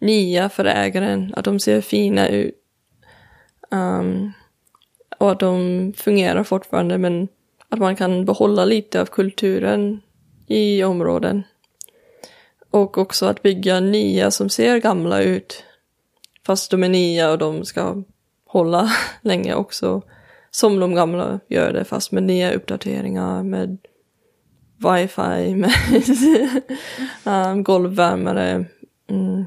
nya 0.00 0.48
för 0.48 0.64
ägaren, 0.64 1.34
att 1.36 1.44
de 1.44 1.60
ser 1.60 1.80
fina 1.80 2.28
ut. 2.28 2.54
Um, 3.70 4.32
och 5.18 5.30
att 5.30 5.40
de 5.40 5.92
fungerar 5.96 6.44
fortfarande 6.44 6.98
men 6.98 7.28
att 7.68 7.78
man 7.78 7.96
kan 7.96 8.24
behålla 8.24 8.64
lite 8.64 9.00
av 9.00 9.06
kulturen 9.06 10.00
i 10.46 10.84
områden. 10.84 11.42
Och 12.70 12.98
också 12.98 13.26
att 13.26 13.42
bygga 13.42 13.80
nya 13.80 14.30
som 14.30 14.48
ser 14.48 14.78
gamla 14.78 15.22
ut. 15.22 15.64
Fast 16.46 16.70
de 16.70 16.84
är 16.84 16.88
nya 16.88 17.30
och 17.30 17.38
de 17.38 17.64
ska 17.64 18.02
hålla 18.46 18.92
länge 19.20 19.54
också. 19.54 20.02
Som 20.50 20.80
de 20.80 20.94
gamla 20.94 21.40
gör 21.48 21.72
det 21.72 21.84
fast 21.84 22.12
med 22.12 22.22
nya 22.22 22.52
uppdateringar 22.52 23.42
med 23.42 23.78
wifi, 24.80 25.54
med 25.54 25.72
um, 27.52 27.64
golvvärmare. 27.64 28.64
Mm. 29.06 29.44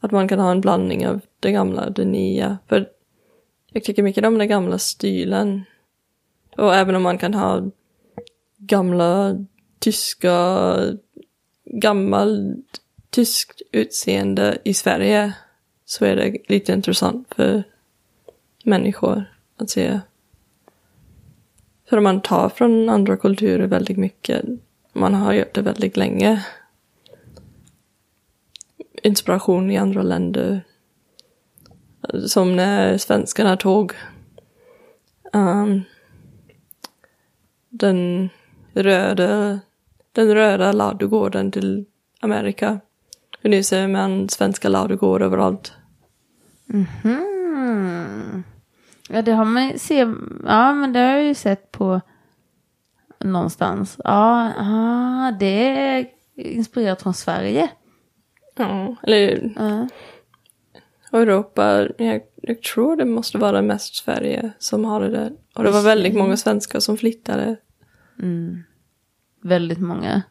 Att 0.00 0.10
man 0.10 0.28
kan 0.28 0.38
ha 0.38 0.50
en 0.50 0.60
blandning 0.60 1.08
av 1.08 1.20
det 1.40 1.52
gamla 1.52 1.84
och 1.84 1.92
det 1.92 2.04
nya. 2.04 2.58
För 2.68 2.88
jag 3.72 3.84
tycker 3.84 4.02
mycket 4.02 4.24
om 4.24 4.38
den 4.38 4.48
gamla 4.48 4.78
stilen. 4.78 5.64
Och 6.56 6.74
även 6.74 6.94
om 6.94 7.02
man 7.02 7.18
kan 7.18 7.34
ha 7.34 7.70
gamla 8.56 9.36
tyska, 9.78 10.76
gammalt 11.64 12.80
tyskt 13.10 13.62
utseende 13.72 14.58
i 14.64 14.74
Sverige 14.74 15.32
så 15.84 16.04
är 16.04 16.16
det 16.16 16.36
lite 16.48 16.72
intressant 16.72 17.34
för 17.34 17.62
människor 18.64 19.24
att 19.56 19.70
se. 19.70 20.00
För 21.90 22.00
man 22.00 22.20
tar 22.20 22.48
från 22.48 22.88
andra 22.88 23.16
kulturer 23.16 23.66
väldigt 23.66 23.96
mycket. 23.96 24.44
Man 24.92 25.14
har 25.14 25.32
gjort 25.32 25.54
det 25.54 25.62
väldigt 25.62 25.96
länge. 25.96 26.46
Inspiration 29.02 29.70
i 29.70 29.76
andra 29.76 30.02
länder. 30.02 30.64
Som 32.26 32.56
när 32.56 32.98
svenskarna 32.98 33.56
tog 33.56 33.92
um, 35.32 35.82
den 37.68 38.28
röda, 38.72 39.60
den 40.12 40.34
röda 40.34 40.72
ladugården 40.72 41.50
till 41.50 41.84
Amerika. 42.20 42.80
Och 43.44 43.50
nu 43.50 43.62
ser 43.62 43.88
man 43.88 44.28
svenska 44.28 44.68
ladugårdar 44.68 45.26
överallt. 45.26 45.72
Hmm. 47.02 48.42
Ja, 49.12 49.22
det 49.22 49.32
har 49.32 49.44
man 49.44 49.78
se, 49.78 50.06
ja 50.44 50.72
men 50.74 50.92
det 50.92 50.98
har 50.98 51.06
jag 51.06 51.24
ju 51.24 51.34
sett 51.34 51.72
på 51.72 52.00
någonstans. 53.24 53.96
Ja, 54.04 54.52
ah, 54.56 55.30
det 55.30 55.78
är 55.78 56.06
inspirerat 56.34 57.02
från 57.02 57.14
Sverige. 57.14 57.70
Ja, 58.56 58.96
eller 59.02 59.52
Ja. 59.56 59.88
Europa. 61.12 61.88
Jag, 61.98 62.20
jag 62.42 62.62
tror 62.62 62.96
det 62.96 63.04
måste 63.04 63.38
vara 63.38 63.62
mest 63.62 63.94
Sverige 63.94 64.52
som 64.58 64.84
har 64.84 65.00
det 65.00 65.10
där. 65.10 65.32
Och 65.54 65.64
det 65.64 65.70
var 65.70 65.82
väldigt 65.82 66.14
många 66.14 66.36
svenskar 66.36 66.80
som 66.80 66.96
flyttade. 66.96 67.56
Väldigt 69.42 69.80
många. 69.80 70.22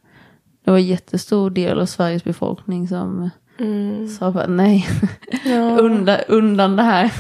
Det 0.64 0.72
var 0.72 0.78
en 0.78 0.86
jättestor 0.86 1.50
del 1.50 1.80
av 1.80 1.86
Sveriges 1.86 2.24
befolkning 2.24 2.88
som 2.88 3.30
sa 4.20 4.32
bara 4.32 4.48
nej, 4.48 4.86
Ja, 5.46 5.78
undan, 5.80 6.18
undan 6.28 6.76
det 6.76 6.84
här. 6.84 7.12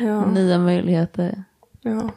ja, 0.00 0.26
Nya 0.26 0.58
möjligheter. 0.58 1.44
ja. 1.80 2.10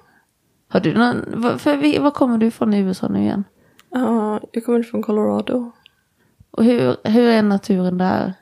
Har 0.68 0.80
du 0.80 0.94
någon, 0.94 1.24
vad- 1.42 1.62
för, 1.62 2.00
var 2.00 2.12
kommer 2.12 2.38
du 2.38 2.46
ifrån 2.46 2.74
i 2.74 2.80
USA 2.80 3.08
nu 3.08 3.20
igen? 3.22 3.44
ja. 3.90 4.40
Jag 4.52 4.66
kommer 4.66 4.84
från 4.84 5.02
Colorado. 5.04 5.72
Och 6.52 6.64
hur, 6.64 6.96
hur 7.04 7.30
är 7.30 7.42
naturen 7.44 7.98
där? 7.98 8.34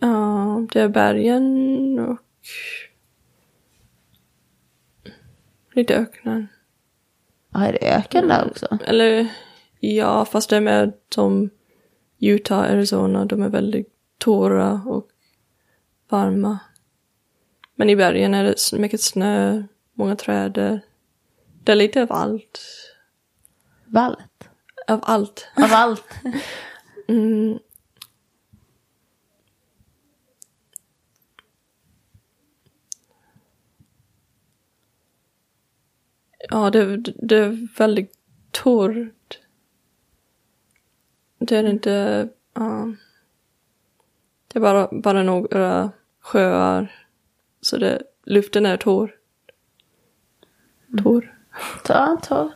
Ja, 0.00 0.66
det 0.72 0.80
är 0.80 0.88
bergen 0.88 1.98
och 1.98 2.18
lite 5.74 5.96
öknen. 5.96 6.48
Ja, 7.52 7.60
är 7.66 7.72
det 7.72 7.94
öken 7.96 8.28
där 8.28 8.46
också? 8.50 8.78
Eller 8.84 9.28
ja, 9.80 10.24
fast 10.24 10.50
det 10.50 10.56
är 10.56 10.60
med 10.60 10.92
som 11.14 11.50
Utah, 12.18 12.58
Arizona, 12.72 13.24
de 13.24 13.42
är 13.42 13.48
väldigt 13.48 13.88
torra 14.22 14.82
och 14.86 15.08
varma. 16.08 16.58
Men 17.74 17.90
i 17.90 17.96
bergen 17.96 18.34
är 18.34 18.44
det 18.44 18.78
mycket 18.78 19.00
snö, 19.00 19.62
många 19.92 20.16
träd. 20.16 20.80
Det 21.64 21.72
är 21.72 21.76
lite 21.76 22.02
av 22.02 22.12
allt. 22.12 22.60
Vallt? 23.84 24.48
Av 24.88 25.00
allt. 25.02 25.48
Av 25.56 25.70
allt? 25.72 26.04
Mm. 27.08 27.58
Ja, 36.50 36.70
det, 36.70 36.96
det 36.96 37.36
är 37.36 37.78
väldigt 37.78 38.12
torrt. 38.50 39.38
Det 41.38 41.56
är 41.56 41.64
inte... 41.64 42.28
ja. 42.54 42.92
Det 44.52 44.58
är 44.58 44.60
bara, 44.60 44.88
bara 44.92 45.22
några 45.22 45.90
sjöar. 46.20 47.06
Så 47.60 47.76
det, 47.76 48.02
luften 48.24 48.66
är 48.66 48.76
torr. 48.76 49.14
Torr. 51.02 51.38
Ta, 51.84 52.16
ta. 52.22 52.50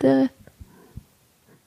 Det 0.00 0.08
är 0.08 0.20
rätt. 0.20 0.32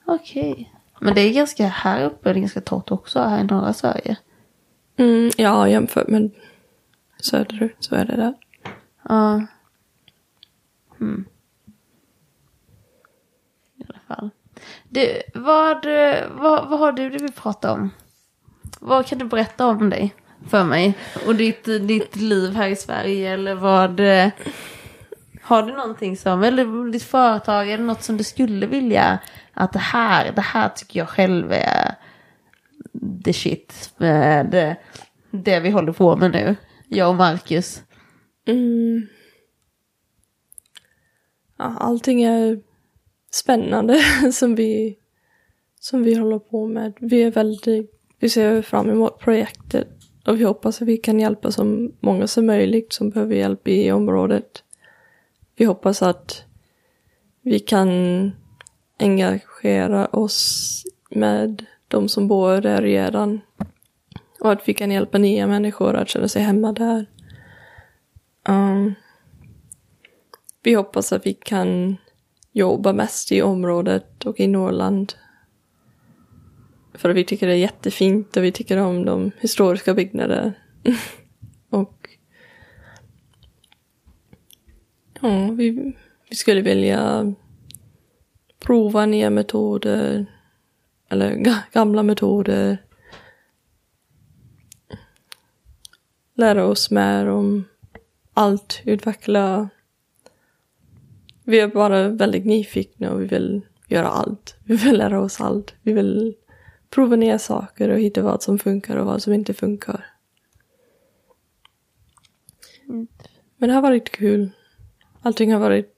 Okej. 0.04 0.72
Men 1.00 1.14
det 1.14 1.20
är 1.20 1.32
ganska, 1.32 1.66
här 1.66 2.04
uppe 2.04 2.30
är 2.30 2.34
det 2.34 2.40
ganska 2.40 2.60
torrt 2.60 2.90
också, 2.90 3.20
här 3.20 3.40
i 3.40 3.44
norra 3.44 3.72
Sverige. 3.72 4.16
Mm, 4.96 5.30
ja, 5.36 5.68
jämfört 5.68 6.08
med 6.08 6.30
söderut 7.18 7.76
så 7.78 7.94
är 7.94 8.04
det 8.04 8.16
där. 8.16 8.34
Ja. 9.02 9.46
Mm. 11.00 11.24
I 13.76 13.84
alla 13.88 14.00
fall. 14.06 14.30
Du, 14.88 15.22
vad, 15.34 15.86
vad, 16.30 16.68
vad 16.68 16.78
har 16.78 16.92
du 16.92 17.10
du 17.10 17.18
vill 17.18 17.32
prata 17.32 17.72
om? 17.72 17.90
Vad 18.80 19.06
kan 19.06 19.18
du 19.18 19.24
berätta 19.24 19.66
om 19.66 19.90
dig 19.90 20.14
för 20.48 20.64
mig? 20.64 20.94
Och 21.26 21.34
ditt, 21.34 21.64
ditt 21.64 22.16
liv 22.16 22.54
här 22.54 22.68
i 22.68 22.76
Sverige 22.76 23.32
eller 23.32 23.54
vad... 23.54 24.00
Eh, 24.00 24.28
har 25.42 25.62
du 25.62 25.72
någonting 25.72 26.16
som, 26.16 26.42
eller 26.42 26.92
ditt 26.92 27.02
företag, 27.02 27.70
eller 27.70 27.84
något 27.84 28.02
som 28.02 28.16
du 28.16 28.24
skulle 28.24 28.66
vilja 28.66 29.18
att 29.52 29.72
det 29.72 29.78
här, 29.78 30.32
det 30.32 30.40
här 30.40 30.68
tycker 30.68 30.98
jag 30.98 31.08
själv 31.08 31.52
är 31.52 31.94
the 33.24 33.32
shit 33.32 33.94
med 33.96 34.50
det, 34.50 34.76
det 35.30 35.60
vi 35.60 35.70
håller 35.70 35.92
på 35.92 36.16
med 36.16 36.30
nu, 36.30 36.56
jag 36.88 37.08
och 37.08 37.14
Marcus. 37.14 37.82
Mm. 38.46 39.06
Ja, 41.58 41.76
allting 41.78 42.22
är 42.22 42.60
spännande 43.30 44.02
som 44.32 44.54
vi, 44.54 44.98
som 45.80 46.02
vi 46.02 46.14
håller 46.14 46.38
på 46.38 46.66
med. 46.66 46.92
Vi 47.00 47.22
är 47.22 47.30
väldigt, 47.30 47.95
vi 48.18 48.28
ser 48.28 48.62
fram 48.62 48.90
emot 48.90 49.18
projektet 49.18 49.88
och 50.26 50.40
vi 50.40 50.44
hoppas 50.44 50.82
att 50.82 50.88
vi 50.88 50.96
kan 50.96 51.20
hjälpa 51.20 51.50
så 51.50 51.90
många 52.00 52.26
som 52.26 52.46
möjligt 52.46 52.92
som 52.92 53.10
behöver 53.10 53.34
hjälp 53.34 53.68
i 53.68 53.92
området. 53.92 54.62
Vi 55.56 55.64
hoppas 55.64 56.02
att 56.02 56.42
vi 57.42 57.58
kan 57.58 57.90
engagera 58.98 60.06
oss 60.06 60.82
med 61.10 61.64
de 61.88 62.08
som 62.08 62.28
bor 62.28 62.60
där 62.60 62.82
redan 62.82 63.40
och 64.40 64.52
att 64.52 64.68
vi 64.68 64.74
kan 64.74 64.90
hjälpa 64.90 65.18
nya 65.18 65.46
människor 65.46 65.96
att 65.96 66.08
känna 66.08 66.28
sig 66.28 66.42
hemma 66.42 66.72
där. 66.72 67.06
Um, 68.48 68.94
vi 70.62 70.74
hoppas 70.74 71.12
att 71.12 71.26
vi 71.26 71.34
kan 71.34 71.96
jobba 72.52 72.92
mest 72.92 73.32
i 73.32 73.42
området 73.42 74.24
och 74.24 74.40
i 74.40 74.46
Norrland. 74.46 75.14
För 76.96 77.10
vi 77.10 77.24
tycker 77.24 77.46
det 77.46 77.52
är 77.52 77.56
jättefint 77.56 78.36
och 78.36 78.44
vi 78.44 78.52
tycker 78.52 78.76
om 78.76 79.04
de 79.04 79.30
historiska 79.40 79.94
byggnader. 79.94 80.52
och 81.70 82.08
ja, 85.20 85.50
vi, 85.50 85.94
vi 86.30 86.36
skulle 86.36 86.60
vilja 86.60 87.34
prova 88.58 89.06
nya 89.06 89.30
metoder 89.30 90.26
eller 91.08 91.56
gamla 91.72 92.02
metoder. 92.02 92.78
Lära 96.34 96.64
oss 96.64 96.90
mer 96.90 97.26
om 97.26 97.64
allt, 98.34 98.82
utveckla. 98.84 99.68
Vi 101.44 101.60
är 101.60 101.68
bara 101.68 102.08
väldigt 102.08 102.44
nyfikna 102.44 103.10
och 103.10 103.22
vi 103.22 103.26
vill 103.26 103.60
göra 103.86 104.08
allt. 104.08 104.56
Vi 104.64 104.76
vill 104.76 104.98
lära 104.98 105.20
oss 105.20 105.40
allt. 105.40 105.74
Vi 105.82 105.92
vill 105.92 106.34
prova 106.90 107.16
nya 107.16 107.38
saker 107.38 107.88
och 107.88 107.98
hitta 107.98 108.22
vad 108.22 108.42
som 108.42 108.58
funkar 108.58 108.96
och 108.96 109.06
vad 109.06 109.22
som 109.22 109.32
inte 109.32 109.54
funkar. 109.54 110.06
Men 113.56 113.68
det 113.68 113.72
har 113.72 113.82
varit 113.82 114.10
kul. 114.10 114.50
Allting 115.22 115.52
har 115.52 115.60
varit 115.60 115.96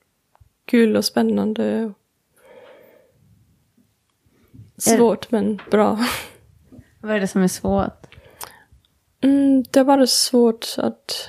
kul 0.64 0.96
och 0.96 1.04
spännande. 1.04 1.92
Svårt 4.76 5.30
men 5.30 5.60
bra. 5.70 5.98
Vad 7.00 7.16
är 7.16 7.20
det 7.20 7.28
som 7.28 7.42
är 7.42 7.48
svårt? 7.48 8.06
Mm, 9.20 9.64
det 9.70 9.80
är 9.80 9.84
bara 9.84 10.06
svårt 10.06 10.66
att 10.76 11.28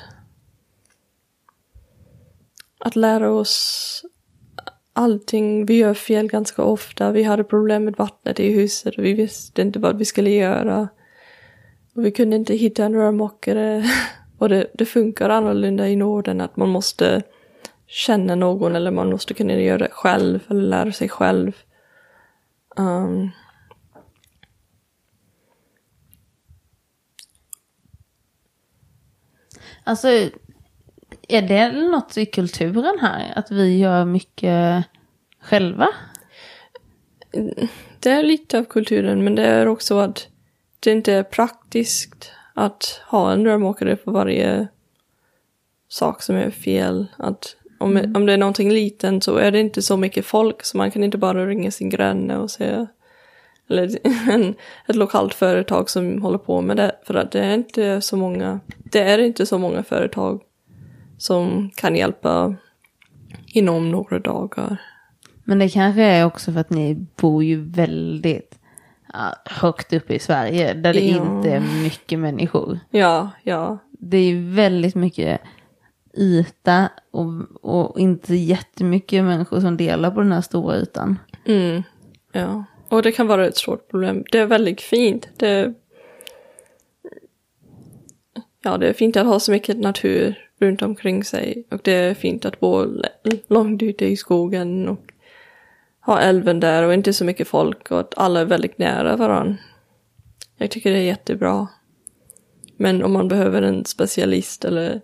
att 2.78 2.96
lära 2.96 3.32
oss 3.32 4.06
allting. 4.94 5.66
Vi 5.66 5.78
gör 5.78 5.94
fel 5.94 6.28
ganska 6.28 6.64
ofta. 6.64 7.12
Vi 7.12 7.24
hade 7.24 7.44
problem 7.44 7.86
med 7.86 7.96
vattnet 7.96 8.40
i 8.40 8.52
huset 8.52 8.98
och 8.98 9.06
vi 9.06 9.14
visste 9.14 9.62
inte 9.62 9.80
vad 9.80 9.98
vi 9.98 10.06
skulle 10.06 10.30
göra. 10.30 10.88
Och 11.96 12.06
vi 12.06 12.12
kunde 12.12 12.36
inte 12.36 12.56
hitta 12.56 12.86
en 12.86 12.96
rörmokare. 12.96 13.84
Och 14.38 14.50
det, 14.50 14.68
det 14.74 14.86
funkar 14.86 15.30
annorlunda 15.30 15.88
i 15.88 15.96
Norden 15.96 16.42
att 16.42 16.56
man 16.56 16.70
måste 16.70 17.24
känna 17.88 18.36
någon 18.36 18.76
eller 18.76 18.92
man 18.92 19.10
måste 19.10 19.34
kunna 19.34 19.54
göra 19.54 19.78
det 19.78 19.90
själv 19.92 20.40
eller 20.50 20.62
lära 20.62 20.92
sig 20.92 21.10
själv. 21.10 21.52
Um, 22.78 23.32
Alltså, 29.90 30.08
är 31.30 31.42
det 31.42 31.72
något 31.72 32.18
i 32.18 32.26
kulturen 32.26 32.98
här? 33.02 33.34
Att 33.36 33.52
vi 33.52 33.78
gör 33.78 34.06
mycket 34.06 34.86
själva? 35.42 35.88
Det 38.00 38.10
är 38.10 38.24
lite 38.24 38.60
av 38.60 38.64
kulturen, 38.64 39.24
men 39.24 39.36
det 39.36 39.46
är 39.46 39.68
också 39.68 39.98
att 39.98 40.28
det 40.80 40.92
inte 40.92 41.14
är 41.14 41.24
praktiskt 41.24 42.32
att 42.54 43.02
ha 43.08 43.32
en 43.32 43.46
rörmokare 43.46 43.96
på 43.96 44.12
varje 44.12 44.68
sak 45.90 46.22
som 46.22 46.36
är 46.36 46.52
fel. 46.52 47.08
Att 47.18 47.56
om, 47.80 48.14
om 48.16 48.26
det 48.26 48.34
är 48.34 48.38
någonting 48.38 48.72
liten 48.72 49.22
så 49.22 49.38
är 49.38 49.52
det 49.52 49.60
inte 49.60 49.82
så 49.82 49.98
mycket 49.98 50.26
folk 50.26 50.66
så 50.66 50.78
man 50.78 50.92
kan 50.92 51.04
inte 51.04 51.18
bara 51.18 51.46
ringa 51.46 51.72
sin 51.72 51.90
granne 51.90 52.38
och 52.38 52.52
säga 52.52 52.88
eller 53.70 54.00
en, 54.32 54.56
ett 54.88 54.96
lokalt 54.96 55.34
företag 55.34 55.90
som 55.90 56.22
håller 56.22 56.38
på 56.38 56.62
med 56.62 56.78
det. 56.78 56.96
För 57.04 57.14
att 57.14 57.32
det 57.32 57.40
är 57.40 57.54
inte 57.54 58.02
så 58.02 58.18
många, 58.18 58.60
det 58.78 59.00
är 59.00 59.20
inte 59.20 59.46
så 59.46 59.58
många 59.58 59.84
företag 59.84 60.42
som 61.20 61.70
kan 61.76 61.96
hjälpa 61.96 62.56
inom 63.48 63.92
några 63.92 64.20
dagar. 64.20 64.78
Men 65.44 65.60
det 65.60 65.70
kanske 65.70 66.02
är 66.04 66.26
också 66.26 66.52
för 66.52 66.60
att 66.60 66.70
ni 66.70 66.96
bor 67.16 67.44
ju 67.44 67.62
väldigt 67.70 68.60
högt 69.46 69.94
uppe 69.94 70.14
i 70.14 70.20
Sverige. 70.20 70.74
Där 70.74 70.94
det 70.94 71.00
Ja. 71.00 71.16
inte 71.38 71.52
är 71.52 71.84
mycket 71.84 72.20
människor. 72.20 72.80
Ja, 72.90 73.30
ja, 73.44 73.78
Det 73.92 74.18
är 74.18 74.24
ju 74.24 74.50
väldigt 74.50 74.96
mycket 74.96 75.42
yta 76.18 76.90
och, 77.12 77.28
och 77.62 78.00
inte 78.00 78.36
jättemycket 78.36 79.24
människor 79.24 79.60
som 79.60 79.78
delar 79.78 80.12
på 80.12 80.22
den 80.22 80.32
här 80.32 80.42
stora 80.42 80.76
ytan. 80.78 81.20
Mm, 81.46 81.84
ja. 82.32 82.64
Och 82.90 83.02
det 83.02 83.12
kan 83.12 83.28
vara 83.28 83.48
ett 83.48 83.58
stort 83.58 83.90
problem. 83.92 84.24
Det 84.32 84.40
är 84.40 84.46
väldigt 84.46 84.82
fint. 84.82 85.30
Det, 85.38 85.74
ja, 88.64 88.78
det 88.78 88.90
är 88.90 88.94
fint 88.94 89.18
att 89.18 89.28
ha 89.28 89.40
så 89.40 89.52
mycket 89.52 89.78
natur 89.78 90.36
runt 90.60 90.82
omkring 90.82 91.24
sig. 91.24 91.64
Och 91.72 91.80
det 91.84 91.92
är 91.92 92.14
fint 92.14 92.46
att 92.46 92.60
bo 92.60 92.86
långt 93.48 93.84
ute 93.84 94.06
i 94.06 94.18
skogen 94.18 94.88
och 94.88 95.14
ha 96.06 96.20
älven 96.20 96.60
där 96.60 96.84
och 96.84 96.94
inte 96.94 97.14
så 97.14 97.26
mycket 97.26 97.48
folk 97.48 97.92
och 97.92 98.00
att 98.00 98.18
alla 98.18 98.40
är 98.40 98.46
väldigt 98.46 98.78
nära 98.78 99.16
varandra. 99.16 99.58
Jag 100.58 100.72
tycker 100.72 100.92
det 100.92 100.98
är 100.98 101.04
jättebra. 101.04 101.68
Men 102.78 103.04
om 103.04 103.14
man 103.14 103.28
behöver 103.28 103.62
en 103.62 103.86
specialist 103.86 104.66
eller 104.66 105.02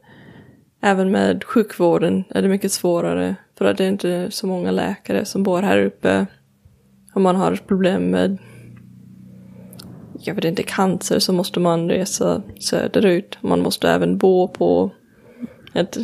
även 0.81 1.11
med 1.11 1.43
sjukvården 1.43 2.23
är 2.29 2.41
det 2.41 2.47
mycket 2.47 2.71
svårare. 2.71 3.35
För 3.57 3.65
att 3.65 3.77
det 3.77 3.83
är 3.83 3.89
inte 3.89 4.31
så 4.31 4.47
många 4.47 4.71
läkare 4.71 5.25
som 5.25 5.43
bor 5.43 5.61
här 5.61 5.77
uppe. 5.85 6.25
Om 7.13 7.23
man 7.23 7.35
har 7.35 7.55
problem 7.55 8.11
med 8.11 8.37
jag 10.27 10.35
vet 10.35 10.45
inte, 10.45 10.63
cancer 10.63 11.19
så 11.19 11.33
måste 11.33 11.59
man 11.59 11.89
resa 11.89 12.41
söderut. 12.59 13.37
Man 13.41 13.61
måste 13.61 13.89
även 13.89 14.17
bo 14.17 14.47
på 14.47 14.91
ett, 15.73 15.97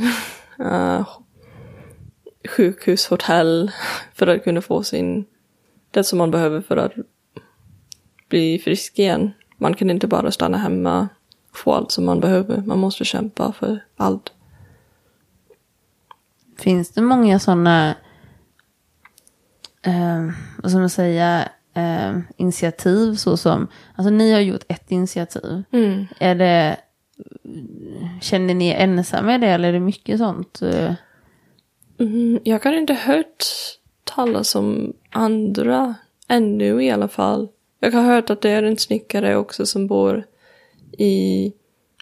äh, 0.60 1.08
sjukhushotell 2.50 3.72
för 4.14 4.28
att 4.28 4.44
kunna 4.44 4.62
få 4.62 4.84
sin, 4.84 5.26
det 5.92 6.04
som 6.04 6.18
man 6.18 6.32
behöver 6.32 6.62
för 6.62 6.78
att 6.78 6.94
bli 8.30 8.60
frisk 8.60 9.00
igen. 9.00 9.32
Man 9.58 9.74
kan 9.74 9.90
inte 9.90 10.08
bara 10.08 10.32
stanna 10.32 10.58
hemma 10.58 11.10
och 11.50 11.58
få 11.58 11.74
allt 11.74 11.92
som 11.92 12.06
man 12.06 12.20
behöver. 12.20 12.62
Man 12.62 12.80
måste 12.80 13.06
kämpa 13.06 13.52
för 13.52 13.86
allt. 13.98 14.34
Finns 16.58 16.92
det 16.92 17.02
många 17.02 17.40
sådana, 17.40 17.96
eh, 19.82 20.30
vad 20.58 20.72
ska 20.72 20.80
man 20.80 20.90
säga, 20.90 21.50
eh, 21.74 22.20
initiativ 22.38 23.16
så 23.16 23.38
som, 23.38 23.68
alltså 23.96 24.10
ni 24.10 24.32
har 24.32 24.40
gjort 24.40 24.64
ett 24.68 24.92
initiativ. 24.92 25.64
Mm. 25.72 26.06
Är 26.20 26.36
det, 26.36 26.78
känner 28.22 28.54
ni 28.54 28.68
er 28.68 28.76
ensamma 28.76 29.36
i 29.36 29.38
det 29.38 29.48
eller 29.48 29.70
är 29.70 29.74
det 29.74 29.80
mycket 29.80 30.18
sånt? 30.18 30.62
eh? 30.62 30.94
Mm, 32.00 32.40
jag 32.44 32.64
har 32.64 32.74
inte 32.74 32.94
hört 32.94 33.46
talas 34.04 34.56
om 34.56 34.94
andra 35.10 35.96
ännu 36.28 36.84
i 36.84 36.92
alla 36.92 37.08
fall. 37.08 37.48
Jag 37.80 37.92
har 37.92 38.04
hört 38.04 38.30
att 38.30 38.42
det 38.42 38.50
är 38.50 38.64
en 38.64 38.78
snickare 38.78 39.36
också 39.36 39.66
som 39.66 39.88
bor 39.88 40.26
i 40.98 41.54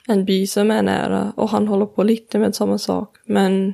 en 0.08 0.26
by 0.26 0.48
som 0.48 0.72
är 0.72 0.82
nära 0.82 1.34
och 1.36 1.50
han 1.50 1.68
håller 1.68 1.86
på 1.86 2.04
lite 2.04 2.40
med 2.40 2.56
samma 2.56 2.78
sak. 2.78 3.18
Men 3.26 3.74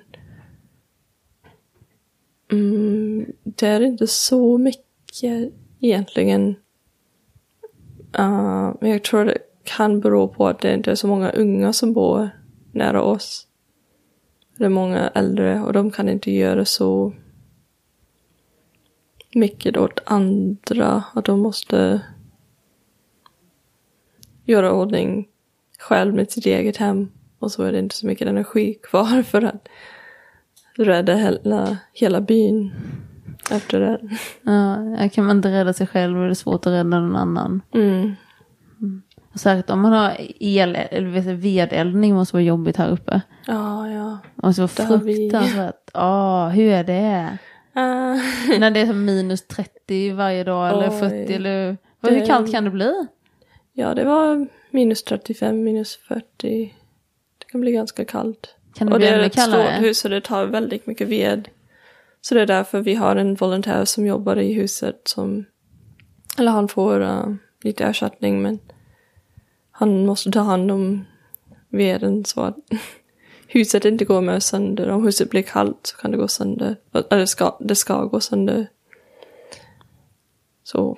mm, 2.51 3.25
det 3.43 3.67
är 3.67 3.81
inte 3.81 4.07
så 4.07 4.57
mycket 4.57 5.53
egentligen. 5.85 6.55
Uh, 8.19 8.73
jag 8.81 9.03
tror 9.03 9.25
det 9.25 9.37
kan 9.63 9.99
bero 9.99 10.27
på 10.27 10.47
att 10.47 10.59
det 10.59 10.73
inte 10.73 10.91
är 10.91 10.95
så 10.95 11.07
många 11.07 11.29
unga 11.31 11.73
som 11.73 11.93
bor 11.93 12.29
nära 12.71 13.01
oss. 13.01 13.47
Det 14.57 14.65
är 14.65 14.69
många 14.69 15.07
äldre 15.07 15.61
och 15.61 15.73
de 15.73 15.91
kan 15.91 16.09
inte 16.09 16.31
göra 16.31 16.65
så 16.65 17.13
mycket 19.33 19.77
åt 19.77 19.99
andra. 20.05 21.03
Att 21.13 21.25
de 21.25 21.39
måste 21.39 22.01
göra 24.45 24.71
ordning 24.71 25.27
själv 25.79 26.13
med 26.13 26.31
sitt 26.31 26.45
eget 26.45 26.77
hem. 26.77 27.11
Och 27.39 27.51
så 27.51 27.63
är 27.63 27.71
det 27.71 27.79
inte 27.79 27.95
så 27.95 28.07
mycket 28.07 28.27
energi 28.27 28.73
kvar 28.83 29.23
för 29.23 29.41
att 29.41 29.67
rädda 30.77 31.15
hela, 31.15 31.77
hela 31.93 32.21
byn 32.21 32.71
efter 33.51 33.79
det. 33.79 33.99
Ja, 34.41 35.09
kan 35.09 35.25
man 35.25 35.37
inte 35.37 35.51
rädda 35.51 35.73
sig 35.73 35.87
själv 35.87 36.17
är 36.23 36.27
det 36.27 36.35
svårt 36.35 36.65
att 36.65 36.73
rädda 36.73 36.83
någon 36.83 37.15
annan. 37.15 37.61
Mm. 37.73 38.15
Och 39.33 39.39
särskilt 39.39 39.69
om 39.69 39.81
man 39.81 39.91
har 39.91 40.17
el, 40.39 40.75
eller 40.75 41.33
vedeldning 41.33 42.13
måste 42.15 42.35
vara 42.35 42.43
jobbigt 42.43 42.77
här 42.77 42.89
uppe. 42.91 43.21
Ja, 43.47 43.89
ja. 43.89 44.17
Det 44.35 44.45
måste 44.47 44.61
Det 44.61 44.89
vara 44.89 44.99
fruktansvärt. 44.99 45.89
Ja, 45.93 46.47
hur 46.49 46.71
är 46.71 46.83
det? 46.83 47.37
Ah, 47.73 48.15
När 48.59 48.71
det 48.71 48.79
är 48.79 48.93
minus 48.93 49.47
30 49.47 50.11
varje 50.13 50.43
dag 50.43 50.69
eller 50.69 50.89
Oj. 50.89 50.99
40 50.99 51.33
eller 51.33 51.77
vad, 51.99 52.11
hur 52.13 52.19
Det- 52.19 52.25
kallt 52.25 52.51
kan 52.51 52.63
det 52.63 52.69
bli? 52.69 53.07
ja, 53.73 53.93
det 53.93 54.03
var 54.03 54.47
minus 54.71 55.03
35, 55.03 55.63
minus 55.63 55.95
40. 56.07 56.23
Det 57.37 57.45
kan 57.51 57.61
bli 57.61 57.71
ganska 57.71 58.05
kallt. 58.05 58.55
Kan 58.75 58.87
det 58.87 58.93
och 58.93 58.99
bli 58.99 59.07
det 59.07 59.13
är 59.15 59.19
ett 59.19 59.39
stort 59.39 59.81
hus 59.85 60.05
och 60.05 60.11
det 60.11 60.21
tar 60.21 60.45
väldigt 60.45 60.87
mycket 60.87 61.07
ved. 61.09 61.47
Så 62.27 62.35
det 62.35 62.41
är 62.41 62.45
därför 62.45 62.81
vi 62.81 62.95
har 62.95 63.15
en 63.15 63.35
volontär 63.35 63.85
som 63.85 64.05
jobbar 64.05 64.35
i 64.35 64.53
huset 64.53 65.01
som, 65.05 65.45
eller 66.37 66.51
han 66.51 66.67
får 66.67 67.01
uh, 67.01 67.35
lite 67.63 67.83
ersättning 67.85 68.41
men 68.41 68.59
han 69.71 70.05
måste 70.05 70.31
ta 70.31 70.39
hand 70.39 70.71
om 70.71 71.05
veden 71.69 72.25
så 72.25 72.41
att 72.41 72.57
huset 73.47 73.85
inte 73.85 74.05
går 74.05 74.21
med 74.21 74.43
sönder. 74.43 74.89
Om 74.89 75.03
huset 75.03 75.29
blir 75.29 75.41
kallt 75.41 75.79
så 75.83 75.97
kan 75.97 76.11
det 76.11 76.17
gå 76.17 76.27
sönder. 76.27 76.75
Eller 77.09 77.25
ska, 77.25 77.57
det 77.59 77.75
ska 77.75 78.05
gå 78.05 78.19
sönder. 78.19 78.67
Så, 80.63 80.97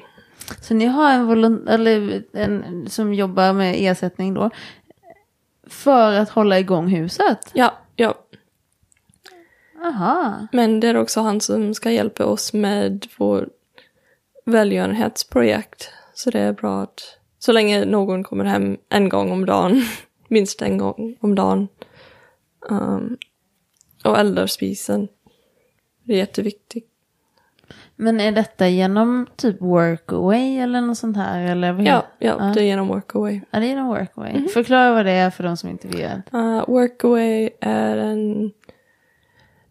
Så 0.61 0.73
ni 0.73 0.85
har 0.85 1.11
en, 1.11 1.67
eller 1.67 2.23
en 2.33 2.89
som 2.89 3.13
jobbar 3.13 3.53
med 3.53 3.75
ersättning 3.77 4.33
då. 4.33 4.49
För 5.67 6.13
att 6.13 6.29
hålla 6.29 6.59
igång 6.59 6.87
huset? 6.87 7.51
ja, 7.53 7.73
ja. 7.95 8.26
Aha. 9.87 10.47
Men 10.51 10.79
det 10.79 10.87
är 10.87 10.97
också 10.97 11.21
han 11.21 11.41
som 11.41 11.73
ska 11.73 11.91
hjälpa 11.91 12.25
oss 12.25 12.53
med 12.53 13.05
vår 13.17 13.49
välgörenhetsprojekt. 14.45 15.89
Så 16.13 16.29
det 16.29 16.39
är 16.39 16.53
bra 16.53 16.81
att 16.81 17.01
så 17.39 17.51
länge 17.51 17.85
någon 17.85 18.23
kommer 18.23 18.45
hem 18.45 18.77
en 18.89 19.09
gång 19.09 19.31
om 19.31 19.45
dagen, 19.45 19.81
minst 20.27 20.61
en 20.61 20.77
gång 20.77 21.17
om 21.19 21.35
dagen, 21.35 21.67
um, 22.69 23.17
och 24.03 24.17
eldar 24.19 24.47
spisen. 24.47 25.07
Det 26.03 26.13
är 26.13 26.17
jätteviktigt. 26.17 26.87
Men 27.95 28.19
är 28.19 28.31
detta 28.31 28.67
genom 28.67 29.27
typ 29.35 29.61
workaway 29.61 30.57
eller 30.57 30.81
något 30.81 30.97
sånt 30.97 31.17
här? 31.17 31.41
Eller 31.41 31.71
vad 31.73 31.85
Ja, 31.85 32.05
ja, 32.19 32.35
Ja. 32.39 32.51
det 32.55 32.61
är 32.61 32.65
genom 32.65 32.87
Workaway. 32.87 33.41
Är 33.51 33.59
det 33.61 33.67
genom 33.67 33.87
workaway? 33.87 34.47
Förklara 34.47 34.93
vad 34.93 35.05
det 35.05 35.11
är 35.11 35.29
för 35.29 35.43
de 35.43 35.57
som 35.57 35.69
inte 35.69 35.87
vet. 35.87 36.33
Uh, 36.33 36.65
Workaway 36.67 37.49
är 37.61 37.97
en... 37.97 38.51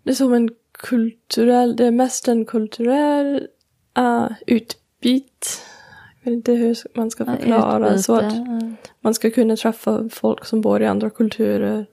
Det 0.07 0.13
är 0.13 0.15
som 0.15 0.33
en 0.33 0.51
kulturell... 0.73 1.77
Det 1.77 1.87
är 1.87 1.91
mest 1.91 2.29
en 2.29 2.45
kulturell 2.45 3.49
uh, 3.99 4.27
utbyte. 4.47 5.47
Jag 6.23 6.31
vet 6.31 6.37
inte 6.37 6.53
hur 6.53 6.77
man 6.95 7.11
ska 7.11 7.25
förklara. 7.25 7.99
så 7.99 8.15
att 8.15 8.35
man 9.01 9.15
ska 9.15 9.31
kunna 9.31 9.57
träffa 9.57 10.09
folk 10.09 10.45
som 10.45 10.61
bor 10.61 10.83
i 10.83 10.87
andra 10.87 11.11
kulturer. 11.11 11.87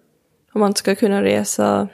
Och 0.53 0.59
man 0.59 0.75
ska 0.75 0.95
kunna 0.95 1.23
resa 1.23 1.87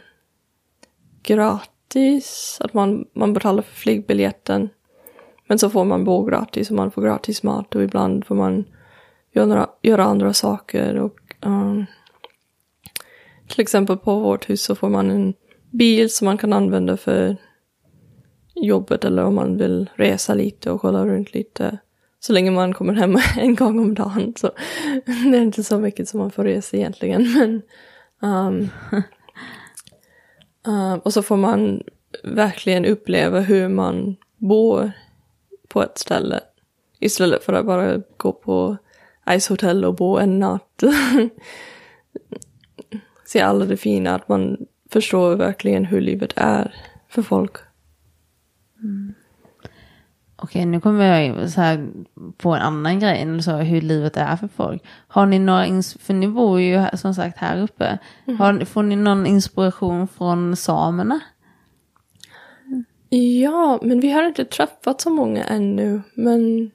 gratis. 1.23 2.57
Att 2.61 2.73
man, 2.73 3.05
man 3.13 3.33
betalar 3.33 3.61
för 3.61 3.75
flygbiljetten. 3.75 4.69
Men 5.47 5.59
så 5.59 5.69
får 5.69 5.85
man 5.85 6.03
bo 6.03 6.23
gratis 6.23 6.69
och 6.69 6.75
man 6.75 6.91
får 6.91 7.01
gratis 7.01 7.43
mat 7.43 7.75
och 7.75 7.83
ibland 7.83 8.25
får 8.25 8.35
man 8.35 8.65
göra, 9.31 9.69
göra 9.81 10.03
andra 10.03 10.33
saker. 10.33 10.95
Och, 10.95 11.35
um, 11.41 11.85
till 13.47 13.61
exempel 13.61 13.97
på 13.97 14.19
vårt 14.19 14.49
hus 14.49 14.61
så 14.61 14.75
får 14.75 14.89
man 14.89 15.11
en 15.11 15.33
bil 15.71 16.09
som 16.09 16.25
man 16.25 16.37
kan 16.37 16.53
använda 16.53 16.97
för 16.97 17.37
jobbet 18.55 19.05
eller 19.05 19.23
om 19.23 19.35
man 19.35 19.57
vill 19.57 19.89
resa 19.95 20.33
lite 20.33 20.71
och 20.71 20.81
kolla 20.81 21.05
runt 21.05 21.33
lite. 21.33 21.77
Så 22.19 22.33
länge 22.33 22.51
man 22.51 22.73
kommer 22.73 22.93
hem 22.93 23.17
en 23.37 23.55
gång 23.55 23.79
om 23.79 23.93
dagen 23.93 24.33
så 24.37 24.51
det 25.05 25.37
är 25.37 25.41
inte 25.41 25.63
så 25.63 25.79
mycket 25.79 26.09
som 26.09 26.19
man 26.19 26.31
får 26.31 26.43
resa 26.43 26.77
egentligen. 26.77 27.33
Men, 27.33 27.61
um, 28.31 28.69
uh, 30.67 30.93
och 31.03 31.13
så 31.13 31.21
får 31.21 31.37
man 31.37 31.83
verkligen 32.23 32.85
uppleva 32.85 33.39
hur 33.39 33.69
man 33.69 34.15
bor 34.37 34.91
på 35.67 35.83
ett 35.83 35.97
ställe. 35.97 36.39
Istället 36.99 37.43
för 37.43 37.53
att 37.53 37.65
bara 37.65 38.01
gå 38.17 38.31
på 38.31 38.77
Ice-hotell 39.25 39.85
och 39.85 39.95
bo 39.95 40.17
en 40.17 40.39
natt. 40.39 40.83
Se 43.25 43.41
alla 43.41 43.65
det 43.65 43.77
fina, 43.77 44.15
att 44.15 44.27
man 44.27 44.57
förstår 44.91 45.35
verkligen 45.35 45.85
hur 45.85 46.01
livet 46.01 46.33
är 46.35 46.75
för 47.09 47.21
folk. 47.21 47.57
Okej, 50.35 50.65
nu 50.65 50.81
kommer 50.81 51.05
jag 51.05 51.49
så 51.49 51.61
här 51.61 51.89
på 52.37 52.49
en 52.55 52.61
annan 52.61 52.99
grej, 52.99 53.43
så, 53.43 53.51
hur 53.57 53.81
livet 53.81 54.17
är 54.17 54.35
för 54.35 54.47
folk. 54.47 54.83
Har 55.07 55.25
ni 55.25 55.39
några, 55.39 55.65
för 55.99 56.13
ni 56.13 56.27
bor 56.27 56.61
ju 56.61 56.85
som 56.93 57.13
sagt 57.13 57.37
här 57.37 57.61
uppe. 57.61 57.97
Har, 58.37 58.65
får 58.65 58.83
ni 58.83 58.95
någon 58.95 59.25
inspiration 59.25 60.07
från 60.07 60.55
samerna? 60.55 61.19
Ja, 63.41 63.79
men 63.81 63.99
vi 63.99 64.11
har 64.11 64.23
inte 64.23 64.45
träffat 64.45 65.01
så 65.01 65.09
många 65.09 65.43
ännu. 65.43 66.01
Men 66.13 66.71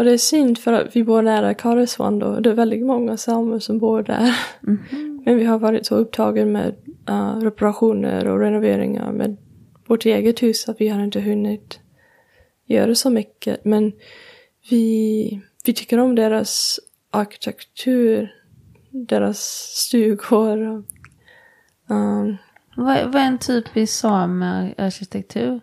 och 0.00 0.04
det 0.04 0.12
är 0.12 0.18
synd 0.18 0.58
för 0.58 0.72
att 0.72 0.96
vi 0.96 1.04
bor 1.04 1.22
nära 1.22 1.54
Karesuando 1.54 2.26
och 2.26 2.42
det 2.42 2.50
är 2.50 2.54
väldigt 2.54 2.86
många 2.86 3.16
samer 3.16 3.58
som 3.58 3.78
bor 3.78 4.02
där. 4.02 4.36
Men 5.24 5.36
vi 5.36 5.44
har 5.44 5.58
varit 5.58 5.86
så 5.86 5.96
upptagen 5.96 6.52
med 6.52 6.74
uh, 7.10 7.40
reparationer 7.40 8.26
och 8.26 8.40
renoveringar 8.40 9.12
med 9.12 9.36
vårt 9.86 10.06
eget 10.06 10.42
hus 10.42 10.68
att 10.68 10.80
vi 10.80 10.88
har 10.88 11.04
inte 11.04 11.20
hunnit 11.20 11.80
göra 12.66 12.94
så 12.94 13.10
mycket. 13.10 13.64
Men 13.64 13.92
vi, 14.70 15.40
vi 15.64 15.72
tycker 15.72 15.98
om 15.98 16.14
deras 16.14 16.80
arkitektur, 17.10 18.34
deras 18.90 19.38
stugor. 19.74 20.58
och, 20.68 20.84
um, 21.88 22.36
Vad, 22.76 23.04
vad 23.04 23.14
är 23.14 23.26
en 23.26 23.38
typisk 23.38 23.92
samearkitektur? 23.92 25.60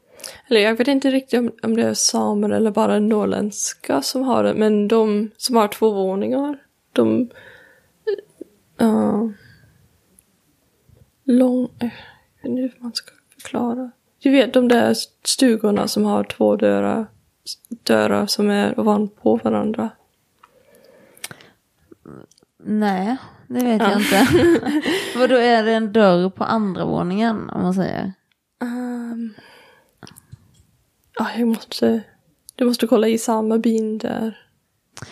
Eller 0.48 0.62
jag 0.62 0.76
vet 0.76 0.88
inte 0.88 1.12
riktigt 1.12 1.40
om, 1.40 1.52
om 1.64 1.76
det 1.76 1.84
är 1.84 1.94
samer 1.94 2.50
eller 2.50 2.72
bara 2.72 3.00
norrländska 3.00 4.02
som 4.02 4.24
har 4.24 4.44
det. 4.44 4.54
Men 4.54 4.88
de 4.88 5.32
som 5.38 5.56
har 5.56 5.68
två 5.68 5.92
våningar. 5.92 6.58
De... 6.94 7.30
Uh, 8.82 9.30
lång... 11.28 11.70
Jag 11.80 11.90
vet 12.42 12.46
inte 12.46 12.62
hur 12.62 12.74
man 12.80 12.94
ska 12.94 13.12
förklara. 13.42 13.92
Du 14.20 14.32
vet 14.32 14.54
de 14.54 14.68
där 14.68 14.96
stugorna 15.24 15.88
som 15.88 16.06
har 16.06 16.24
två 16.24 16.56
dörrar. 16.56 17.06
Dörrar 17.84 18.26
som 18.26 18.50
är 18.50 18.80
ovanpå 18.80 19.40
varandra. 19.44 19.90
Nej, 22.64 23.18
det 23.48 23.64
vet 23.64 23.82
jag 23.82 24.02
inte. 24.02 24.28
Vad 25.16 25.30
då 25.30 25.36
är 25.36 25.64
det 25.64 25.74
en 25.74 25.94
dörr 25.94 26.30
på 26.30 26.44
andra 26.44 26.86
våningen 26.86 27.50
om 27.50 27.62
man 27.62 27.74
säger? 27.74 28.14
Ja, 31.20 31.28
jag 31.38 31.48
måste... 31.48 32.02
Du 32.56 32.66
måste 32.66 32.88
kolla 32.88 33.08
i 33.08 33.18
samma 33.18 33.58
bin 33.58 33.98
där. 33.98 34.38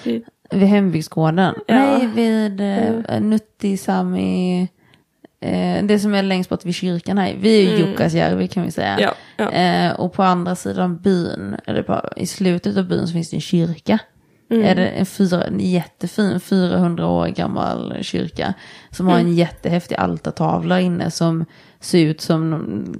I, 0.03 0.23
Vid 0.49 0.67
hembygdsgården? 0.67 1.55
Ja. 1.67 1.75
Nej, 1.75 2.07
vid 2.07 2.61
eh, 2.61 3.21
Nuttisami. 3.21 4.67
Eh, 5.41 5.83
det 5.85 5.99
som 5.99 6.13
är 6.13 6.23
längst 6.23 6.49
bort 6.49 6.65
vid 6.65 6.75
kyrkan 6.75 7.17
här. 7.17 7.35
Vi 7.39 7.57
är 7.57 7.61
ju 7.61 7.75
Mm. 7.75 7.89
Jukkasjärvi 7.89 8.47
kan 8.47 8.63
vi 8.63 8.71
säga. 8.71 8.99
ja, 8.99 9.13
ja. 9.37 9.51
Eh, 9.51 9.91
och 9.99 10.13
på 10.13 10.23
andra 10.23 10.55
sidan 10.55 10.97
byn, 10.97 11.55
eller 11.65 11.83
på, 11.83 12.09
i 12.15 12.27
slutet 12.27 12.77
av 12.77 12.87
byn 12.87 13.07
så 13.07 13.13
finns 13.13 13.29
det 13.29 13.37
en 13.37 13.41
kyrka. 13.41 13.99
Mm. 14.51 14.65
Är 14.65 14.75
det 14.75 14.87
en, 14.87 15.05
fyra, 15.05 15.43
en 15.43 15.59
jättefin 15.59 16.39
400 16.39 17.07
år 17.07 17.27
gammal 17.27 17.97
kyrka. 18.01 18.53
Som 18.91 19.07
har 19.07 19.13
en 19.15 19.21
Mm. 19.21 19.33
jättehäftig 19.33 19.95
altartavla 19.95 20.79
inne 20.81 21.11
som 21.11 21.45
ser 21.79 22.05
ut 22.05 22.21
som 22.21 22.49
någon 22.49 22.95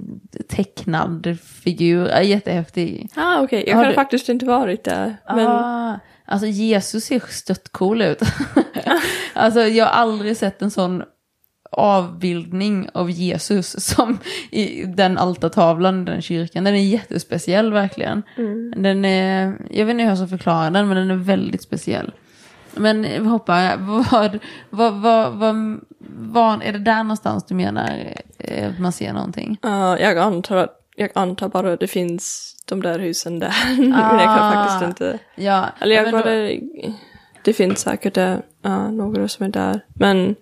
tecknad 0.48 1.38
figur. 1.44 2.08
Ja, 2.08 2.22
jättehäftig. 2.22 3.08
Ah, 3.16 3.40
okej. 3.42 3.64
Jag 3.66 3.76
Har 3.76 3.82
har 3.82 3.90
du- 3.90 3.94
faktiskt 3.94 4.28
inte 4.28 4.46
varit 4.46 4.84
där. 4.84 5.16
Men 5.34 5.46
Ah, 5.46 5.98
alltså 6.24 6.46
Jesus 6.46 7.04
ser 7.04 7.22
stött 7.30 7.68
cool 7.72 8.02
ut. 8.02 8.22
alltså 9.34 9.60
jag 9.60 9.84
har 9.84 9.92
aldrig 9.92 10.36
sett 10.36 10.62
en 10.62 10.70
sån 10.70 11.02
avbildning 11.76 12.88
av 12.94 13.10
Jesus 13.10 13.84
som 13.94 14.18
i 14.50 14.82
den 14.84 15.18
altartavlan 15.18 16.02
i 16.02 16.04
den 16.04 16.22
kyrkan. 16.22 16.64
Den 16.64 16.74
är 16.74 16.78
jättespeciell 16.84 17.72
verkligen. 17.72 18.22
Den 18.76 19.04
är, 19.04 19.52
jag 19.70 19.86
vet 19.86 19.92
inte 19.92 20.02
hur 20.02 20.08
jag 20.10 20.18
ska 20.18 20.26
förklara 20.28 20.70
den 20.70 20.88
men 20.88 20.96
den 20.96 21.10
är 21.10 21.14
väldigt 21.24 21.62
speciell. 21.62 22.12
Men 22.78 23.02
vi 23.02 23.18
hoppar, 23.28 23.76
vad, 23.76 24.38
vad, 24.70 25.00
vad, 25.02 25.32
vad, 25.32 25.80
vad, 26.18 26.62
är 26.62 26.72
det 26.72 26.78
där 26.78 27.02
någonstans 27.02 27.44
du 27.46 27.54
menar 27.54 27.90
eh, 28.38 28.68
att 28.68 28.78
man 28.78 28.92
ser 28.92 29.12
någonting? 29.12 29.58
ah, 29.62 29.96
jag, 29.96 30.18
antar 30.18 30.68
jag 30.96 31.10
antar 31.14 31.48
bara 31.48 31.72
att 31.72 31.80
det 31.80 31.86
finns 31.86 32.52
de 32.68 32.82
där 32.82 32.98
husen 32.98 33.38
där. 33.38 33.52
men 33.78 33.90
jag 33.90 34.24
kan 34.24 34.38
Ah. 34.38 34.52
faktiskt 34.52 34.88
inte... 34.88 35.18
Ja, 35.34 35.66
Eller 35.80 35.96
jag 35.96 36.04
men 36.04 36.12
då- 36.12 36.18
bara, 36.18 36.50
det 37.42 37.52
finns 37.52 37.78
säkert 37.80 38.16
ja, 38.62 38.90
några 38.90 39.28
som 39.28 39.46
är 39.46 39.50
där. 39.50 39.80
Men 39.94 40.34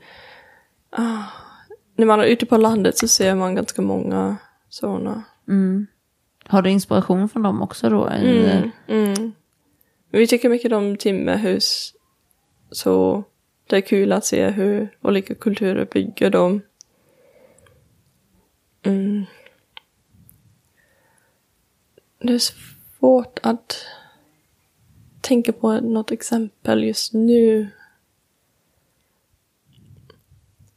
ah, 0.94 1.24
när 1.96 2.06
man 2.06 2.20
är 2.20 2.24
ute 2.24 2.46
på 2.46 2.56
landet 2.56 2.98
så 2.98 3.08
ser 3.08 3.34
man 3.34 3.54
ganska 3.54 3.82
många 3.82 4.36
sådana. 4.68 5.22
Mm. 5.48 5.86
Har 6.46 6.62
du 6.62 6.70
inspiration 6.70 7.28
från 7.28 7.42
dem 7.42 7.62
också 7.62 7.88
då? 7.88 8.06
Mm, 8.06 8.70
mm. 8.86 9.32
Vi 10.10 10.26
tycker 10.26 10.48
mycket 10.48 10.72
om 10.72 10.96
timmerhus. 10.96 11.94
Så 12.70 13.24
det 13.66 13.76
är 13.76 13.80
kul 13.80 14.12
att 14.12 14.24
se 14.24 14.50
hur 14.50 14.96
olika 15.02 15.34
kulturer 15.34 15.84
bygger 15.84 16.30
dem. 16.30 16.60
Mm. 18.82 19.24
Det 22.18 22.32
är 22.34 22.38
svårt 22.38 23.38
att 23.42 23.86
tänka 25.20 25.52
på 25.52 25.72
något 25.72 26.10
exempel 26.10 26.84
just 26.84 27.12
nu. 27.12 27.68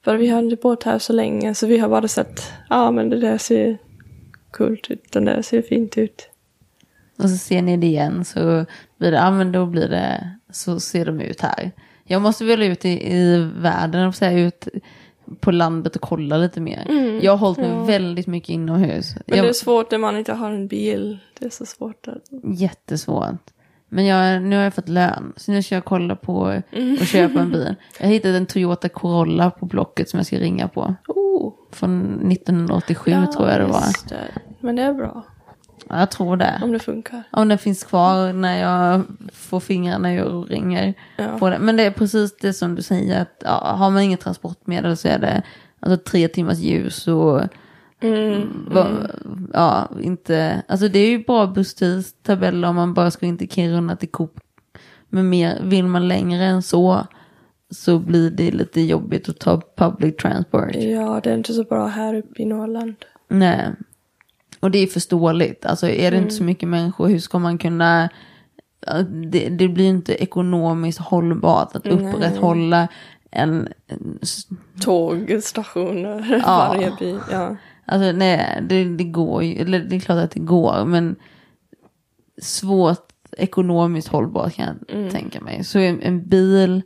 För 0.08 0.18
vi 0.18 0.28
har 0.28 0.40
inte 0.40 0.56
bott 0.56 0.84
här 0.84 1.00
så 1.00 1.14
länge 1.14 1.54
så 1.54 1.68
vi 1.68 1.78
har 1.78 1.90
bara 1.90 2.08
sett, 2.08 2.54
ja 2.70 2.76
ah, 2.76 2.92
men 2.92 3.10
det 3.10 3.20
där 3.20 3.38
ser 3.38 3.78
coolt 4.52 4.92
ut, 4.92 5.12
den 5.12 5.26
där 5.26 5.42
ser 5.42 5.62
fint 5.62 5.98
ut. 5.98 6.30
Och 7.18 7.30
så 7.30 7.38
ser 7.38 7.62
ni 7.62 7.78
det 7.78 7.88
igen 7.88 8.26
så 8.26 8.66
blir 8.98 9.12
det, 9.12 9.18
ja 9.18 9.32
men 9.32 9.52
då 9.52 9.66
blir 9.66 9.88
det, 9.90 10.32
så 10.50 10.80
ser 10.80 11.06
de 11.06 11.22
ut 11.22 11.42
här. 11.42 11.72
Jag 12.04 12.22
måste 12.22 12.46
väl 12.46 12.62
ut 12.62 12.86
i, 12.86 13.14
i 13.14 13.50
världen 13.58 14.08
och 14.08 14.16
säga 14.16 14.40
ut 14.40 14.68
på 15.40 15.52
landet 15.52 15.96
och 15.96 16.02
kolla 16.02 16.38
lite 16.38 16.62
mer. 16.62 17.20
jag 17.22 17.32
har 17.32 17.38
hållit 17.38 17.60
mig 17.60 17.88
väldigt 17.88 18.28
mycket 18.28 18.50
inomhus. 18.50 19.16
Men 19.26 19.38
jag, 19.38 19.46
det 19.46 19.50
är 19.50 19.54
svårt 19.54 19.92
när 19.92 19.98
man 19.98 20.18
inte 20.18 20.34
har 20.34 20.52
en 20.52 20.68
bil. 20.68 21.18
Det 21.40 21.46
är 21.46 21.50
så 21.50 21.66
svårt 21.66 22.08
att... 22.08 22.24
Jättesvårt. 22.60 23.52
Men 23.90 24.06
jag, 24.06 24.42
nu 24.44 24.56
har 24.56 24.64
jag 24.64 24.74
fått 24.74 24.90
lön, 24.90 25.34
så 25.36 25.52
nu 25.52 25.64
ska 25.64 25.76
jag 25.76 25.86
kolla 25.86 26.16
på 26.16 26.62
och 27.00 27.06
köpa 27.08 27.40
en 27.40 27.52
bil. 27.52 27.76
Jag 28.00 28.08
hittat 28.08 28.36
en 28.36 28.46
Toyota 28.46 28.90
Corolla 28.90 29.50
på 29.52 29.66
Blocket 29.66 30.10
som 30.10 30.18
jag 30.20 30.26
ska 30.28 30.36
ringa 30.40 30.68
på. 30.68 30.96
Oh, 31.08 31.54
Från 31.72 32.32
1987 32.32 33.12
tror 33.36 33.50
jag 33.50 33.60
det 33.60 33.66
var. 33.66 33.84
det. 34.10 34.16
Men 34.60 34.76
det 34.76 34.82
är 34.82 34.94
bra 34.94 35.24
Ja, 35.90 36.00
jag 36.00 36.12
tror 36.12 36.38
det. 36.38 36.60
om 36.64 36.72
det 36.72 36.80
funkar. 36.80 37.24
Om 37.32 37.48
den 37.48 37.58
finns 37.58 37.84
kvar 37.84 38.34
när 38.34 38.58
jag 38.60 39.04
får 39.34 39.60
fingrarna 39.60 40.26
och 40.26 40.48
ringer 40.48 40.94
Ja. 41.18 41.26
på 41.40 41.50
det. 41.50 41.60
Men 41.60 41.76
det 41.78 41.84
är 41.84 41.92
precis 41.92 42.38
det 42.38 42.54
som 42.54 42.76
du 42.76 42.82
säger, 42.82 43.22
att 43.22 43.42
ja, 43.46 43.76
har 43.78 43.90
man 43.90 44.02
inget 44.02 44.20
transportmedel 44.20 44.98
så 44.98 45.08
är 45.08 45.20
det 45.20 45.42
alltså, 45.80 46.10
tre 46.12 46.28
timmars 46.28 46.58
ljus 46.58 47.08
och 47.08 47.42
Mm, 48.00 48.70
va, 48.72 48.88
ja, 49.54 49.90
inte, 50.02 50.62
alltså 50.68 50.88
det 50.88 51.00
är 51.00 51.10
ju 51.10 51.24
bra 51.24 51.48
busstidstabeller 51.48 52.68
om 52.68 52.76
man 52.76 52.94
bara 52.94 53.12
ska 53.12 53.26
in 53.26 53.38
till 53.38 53.50
Kiruna 53.50 53.96
till 53.96 54.10
Coop. 54.10 54.40
Men 55.10 55.30
mer, 55.30 55.60
vill 55.64 55.86
man 55.86 56.08
längre 56.08 56.46
än 56.46 56.62
så 56.62 57.08
så 57.70 58.00
blir 58.00 58.32
det 58.32 58.52
lite 58.52 58.82
jobbigt 58.82 59.30
att 59.30 59.40
ta 59.40 59.62
public 59.76 60.16
transport. 60.16 60.76
Ja, 60.76 61.20
det 61.24 61.30
är 61.30 61.38
inte 61.38 61.54
så 61.54 61.64
bra 61.64 61.88
här 61.88 62.14
uppe 62.14 62.42
i 62.42 62.46
Norrland. 62.46 62.96
Nej. 63.28 63.72
Och 64.60 64.72
det 64.72 64.80
är 64.80 64.88
förståeligt. 64.88 65.66
Alltså 65.66 65.90
är 65.90 66.12
det 66.12 66.18
inte 66.18 66.34
så 66.34 66.44
mycket 66.44 66.70
människor, 66.70 67.08
hur 67.08 67.20
ska 67.20 67.40
man 67.40 67.58
kunna... 67.58 68.10
Det, 69.32 69.50
det 69.50 69.68
blir 69.68 69.90
inte 69.90 70.24
ekonomiskt 70.24 71.00
hållbart 71.00 71.76
att 71.76 71.88
upprätthålla 71.88 72.88
en... 73.32 73.68
en 73.88 74.20
Tågstationer 74.82 76.42
Ja. 76.46 76.74
varje 76.74 76.92
by. 77.00 77.16
Ja. 77.32 77.56
Alltså 77.88 78.12
nej, 78.12 78.60
det, 78.62 78.84
det 78.84 79.04
går 79.04 79.44
ju, 79.44 79.62
eller 79.62 79.80
det 79.80 79.96
är 79.96 80.00
klart 80.00 80.24
att 80.24 80.32
det 80.32 80.40
går, 80.40 80.86
men 80.86 81.16
svårt 82.42 83.12
ekonomiskt 83.38 84.08
hållbart 84.08 84.54
kan 84.54 84.80
jag 84.88 85.12
tänka 85.12 85.42
mig. 85.42 85.64
Så 85.64 85.80
en, 85.80 86.02
en 86.02 86.28
bil 86.28 86.82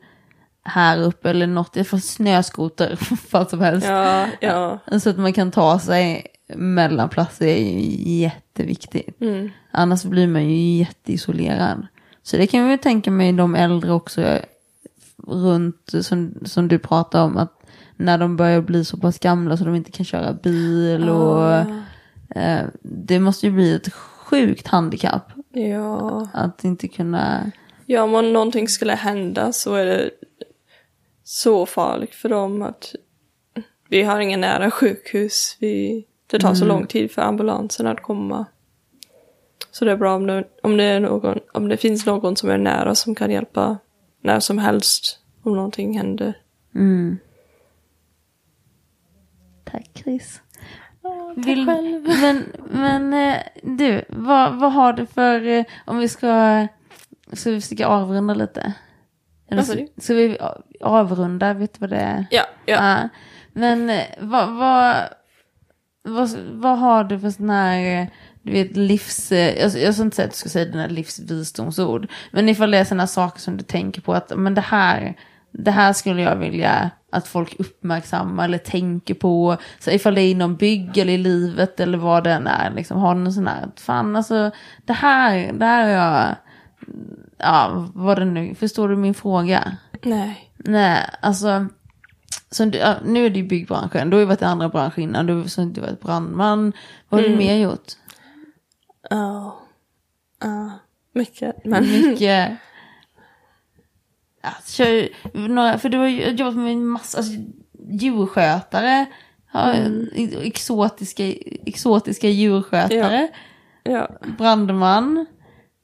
här 0.64 1.04
uppe 1.04 1.30
eller 1.30 1.48
något, 1.48 1.76
jag 1.76 1.88
får 1.88 1.98
snöskoter 1.98 3.00
vad 3.32 3.50
som 3.50 3.62
helst. 3.62 3.88
ja, 3.88 4.28
ja. 4.40 4.80
Så 5.00 5.10
att 5.10 5.18
man 5.18 5.34
kan 5.34 5.52
ta 5.52 5.80
sig 5.80 6.26
mellan 6.56 7.10
platser 7.10 7.46
är 7.46 7.58
ju 7.58 8.20
jätteviktigt. 8.20 9.22
Mm. 9.22 9.50
Annars 9.72 10.04
blir 10.04 10.28
man 10.28 10.50
ju 10.50 10.78
jätteisolerad. 10.78 11.88
Så 12.24 12.38
det 12.38 12.48
kan 12.48 12.70
vi 12.70 12.78
tänka 12.78 13.12
mig 13.12 13.34
de 13.34 13.56
äldre 13.56 13.92
också 13.92 14.40
runt 15.28 15.92
som, 16.02 16.34
som 16.46 16.68
du 16.68 16.80
pratar 16.80 17.24
om. 17.24 17.38
att 17.38 17.61
När 18.02 18.18
de 18.18 18.38
börjar 18.38 18.62
bli 18.62 18.86
så 18.86 18.98
pass 18.98 19.20
gamla 19.20 19.58
så 19.58 19.64
de 19.64 19.76
inte 19.76 19.92
kan 19.92 20.06
köra 20.06 20.34
bil. 20.34 21.10
och 21.10 21.44
Ah, 21.44 21.66
eh, 22.36 22.66
Det 22.82 23.20
måste 23.20 23.46
ju 23.46 23.52
bli 23.52 23.76
ett 23.76 23.94
sjukt 23.94 24.68
handikapp. 24.68 25.32
ja. 25.50 26.28
Att 26.34 26.64
inte 26.64 26.88
kunna... 26.88 27.52
Ja, 27.86 28.04
om 28.04 28.34
någonting 28.34 28.68
skulle 28.68 28.94
hända 28.94 29.52
så 29.54 29.76
är 29.76 29.86
det 29.86 30.10
så 31.24 31.66
farligt 31.66 32.16
för 32.16 32.30
dem 32.30 32.62
att 32.62 32.96
vi 33.90 34.04
har 34.04 34.20
ingen 34.20 34.42
nära 34.42 34.72
sjukhus. 34.72 35.58
Vi, 35.60 36.06
det 36.28 36.40
tar 36.40 36.54
så 36.54 36.66
lång 36.66 36.86
tid 36.88 37.12
för 37.12 37.22
ambulansen 37.22 37.88
att 37.88 38.02
komma. 38.02 38.46
Så 39.72 39.86
det 39.86 39.92
är 39.92 39.98
bra 39.98 40.16
om 40.16 40.28
det, 40.28 40.44
om, 40.64 40.78
det 40.78 40.84
är 40.84 41.00
någon, 41.00 41.40
om 41.54 41.68
det 41.70 41.78
finns 41.78 42.06
någon 42.06 42.36
som 42.36 42.50
är 42.50 42.58
nära 42.58 42.96
som 42.96 43.16
kan 43.16 43.32
hjälpa 43.32 43.78
när 44.22 44.40
som 44.40 44.58
helst 44.58 45.20
om 45.44 45.56
någonting 45.56 45.98
händer. 45.98 46.34
Mm. 46.76 47.18
Tack 49.72 49.90
Chris. 49.94 50.42
Vill, 51.36 51.66
men 51.66 52.46
men 52.72 53.14
eh, 53.14 53.42
du, 53.64 54.06
vad, 54.10 54.56
vad 54.56 54.74
har 54.74 54.94
du 54.94 55.06
för, 55.06 55.48
eh, 55.48 55.66
om 55.86 55.98
vi 55.98 56.08
ska, 56.08 56.68
ska 57.34 57.52
vi 57.52 57.62
försöka 57.62 57.88
avrunda 57.88 58.34
lite? 58.34 58.74
Eller 59.52 59.76
du? 59.76 59.88
Ska 59.98 60.14
vi 60.14 60.38
avrunda, 60.82 61.54
vet 61.54 61.74
du 61.74 61.80
vad 61.80 61.90
det 61.90 61.98
är? 61.98 62.26
Ja, 62.32 62.44
ja. 62.66 62.76
Ja. 62.76 63.10
Men 63.54 63.90
eh, 63.90 64.04
vad, 64.20 64.50
vad, 64.50 64.96
vad, 66.04 66.30
vad 66.52 66.80
har 66.80 67.04
du 67.04 67.20
för 67.20 67.30
sån 67.30 67.50
här, 67.50 68.08
du 68.42 68.52
vet 68.52 68.78
livs, 68.78 69.32
jag, 69.32 69.58
jag 69.58 69.94
ska 69.94 70.04
inte 70.04 70.16
säga 70.16 70.26
att 70.26 70.32
du 70.32 70.38
ska 70.38 70.50
säga 70.50 70.66
dina 70.66 70.88
livsvisdomsord, 70.88 72.12
men 72.32 72.50
ifall 72.50 72.72
det 72.72 72.78
är 72.78 72.86
sådana 72.86 73.08
saker 73.08 73.40
som 73.40 73.58
du 73.58 73.64
tänker 73.64 74.02
på 74.02 74.14
att, 74.14 74.38
men 74.38 74.56
det 74.56 74.62
här, 74.62 75.16
det 75.52 75.72
här 75.72 75.94
skulle 75.94 76.22
jag 76.22 76.36
vilja 76.36 76.92
att 77.12 77.28
folk 77.28 77.60
uppmärksammar 77.60 78.46
eller 78.46 78.58
tänker 78.58 79.14
på, 79.14 79.58
så 79.80 79.92
ifall 79.92 80.16
det 80.16 80.22
är 80.22 80.32
inom 80.32 80.56
bygg 80.56 80.98
eller 80.98 81.14
i 81.14 81.18
livet 81.18 81.80
eller 81.80 81.98
vad 81.98 82.24
det 82.24 82.32
än 82.32 82.48
är, 82.48 82.72
liksom, 82.72 82.98
har 82.98 83.16
någon 83.16 83.34
sån 83.34 83.48
här, 83.48 83.70
fan 83.76 84.16
alltså, 84.16 84.52
det 84.86 84.94
här, 84.94 85.54
det 85.54 85.66
här 85.66 85.88
är 85.88 85.96
jag, 85.96 86.36
ja, 87.38 87.90
vad 87.94 88.20
det 88.20 88.26
nu, 88.26 88.56
förstår 88.56 88.90
du 88.90 88.96
min 88.96 89.14
fråga? 89.14 89.78
Nej. 90.02 90.52
Nej, 90.58 91.10
alltså. 91.22 91.68
Ja, 92.74 92.96
nu 93.06 93.26
är 93.26 93.30
det 93.30 93.40
ju 93.40 93.48
byggbranschen. 93.48 94.10
Du 94.10 94.16
har 94.16 94.20
ju 94.20 94.26
varit 94.26 94.42
i 94.42 94.46
andra 94.46 94.70
branscher 94.70 95.00
innan. 95.00 95.26
Du, 95.26 95.34
har 95.34 95.82
varit 95.82 96.02
brandman. 96.02 96.74
Vad 97.10 97.22
har 97.22 97.30
du 97.30 97.36
mer 97.36 97.56
gjort? 97.56 97.92
Ja. 99.10 99.60
Ja. 100.40 100.72
Mycket. 101.14 101.66
Men 101.66 101.84
Mycket. 101.84 102.52
Ja, 104.42 104.50
kör, 104.66 104.88
ju 104.88 105.10
några, 105.34 105.78
för 105.78 105.90
du 105.90 105.98
har 105.98 106.08
jobbat 106.08 106.56
med 106.56 106.72
en 106.72 106.86
massa 106.86 107.18
alltså, 107.18 107.34
djurskötare. 107.90 109.06
Ja, 109.54 109.74
exotiska, 110.44 111.24
exotiska 111.66 112.30
djurskötare. 112.30 113.28
Ja. 113.84 114.10
brandman, 114.38 115.26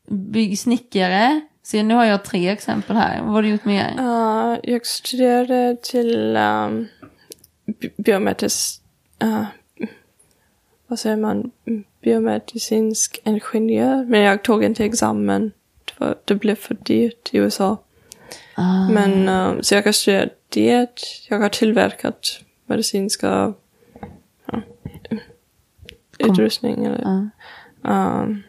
byggsnickare. 0.07 1.41
Så 1.63 1.83
nu 1.83 1.93
har 1.93 2.05
jag 2.05 2.23
tre 2.23 2.49
exempel 2.49 2.95
här. 2.95 3.21
Vad 3.21 3.31
har 3.31 3.41
du 3.41 3.49
gjort 3.49 3.65
mer? 3.65 3.95
Uh, 3.99 4.57
jag 4.63 4.85
studerade 4.85 5.77
till 5.83 6.37
um, 6.37 6.87
bi- 7.65 7.93
biometrisk... 7.97 8.81
Uh, 9.23 9.43
vad 10.87 10.99
säger 10.99 11.17
man? 11.17 11.51
Biomedicinsk 12.01 13.19
ingenjör. 13.23 14.05
Men 14.05 14.19
jag 14.19 14.43
tog 14.43 14.63
inte 14.63 14.85
examen. 14.85 15.51
Det, 15.85 16.05
var, 16.05 16.15
det 16.25 16.35
blev 16.35 16.55
för 16.55 16.73
dyrt 16.73 17.29
i 17.33 17.37
USA. 17.37 17.77
Ah, 18.59 18.89
Men 18.89 19.29
um, 19.29 19.63
så 19.63 19.75
jag 19.75 19.83
har 19.83 19.91
studerat 19.91 20.33
det. 20.49 20.89
Jag 21.29 21.39
har 21.39 21.49
tillverkat 21.49 22.39
medicinska 22.65 23.53
ja, 24.45 24.61
utrustning. 26.17 26.85
Eller, 26.85 27.01
ja. 27.01 28.21
um, 28.23 28.43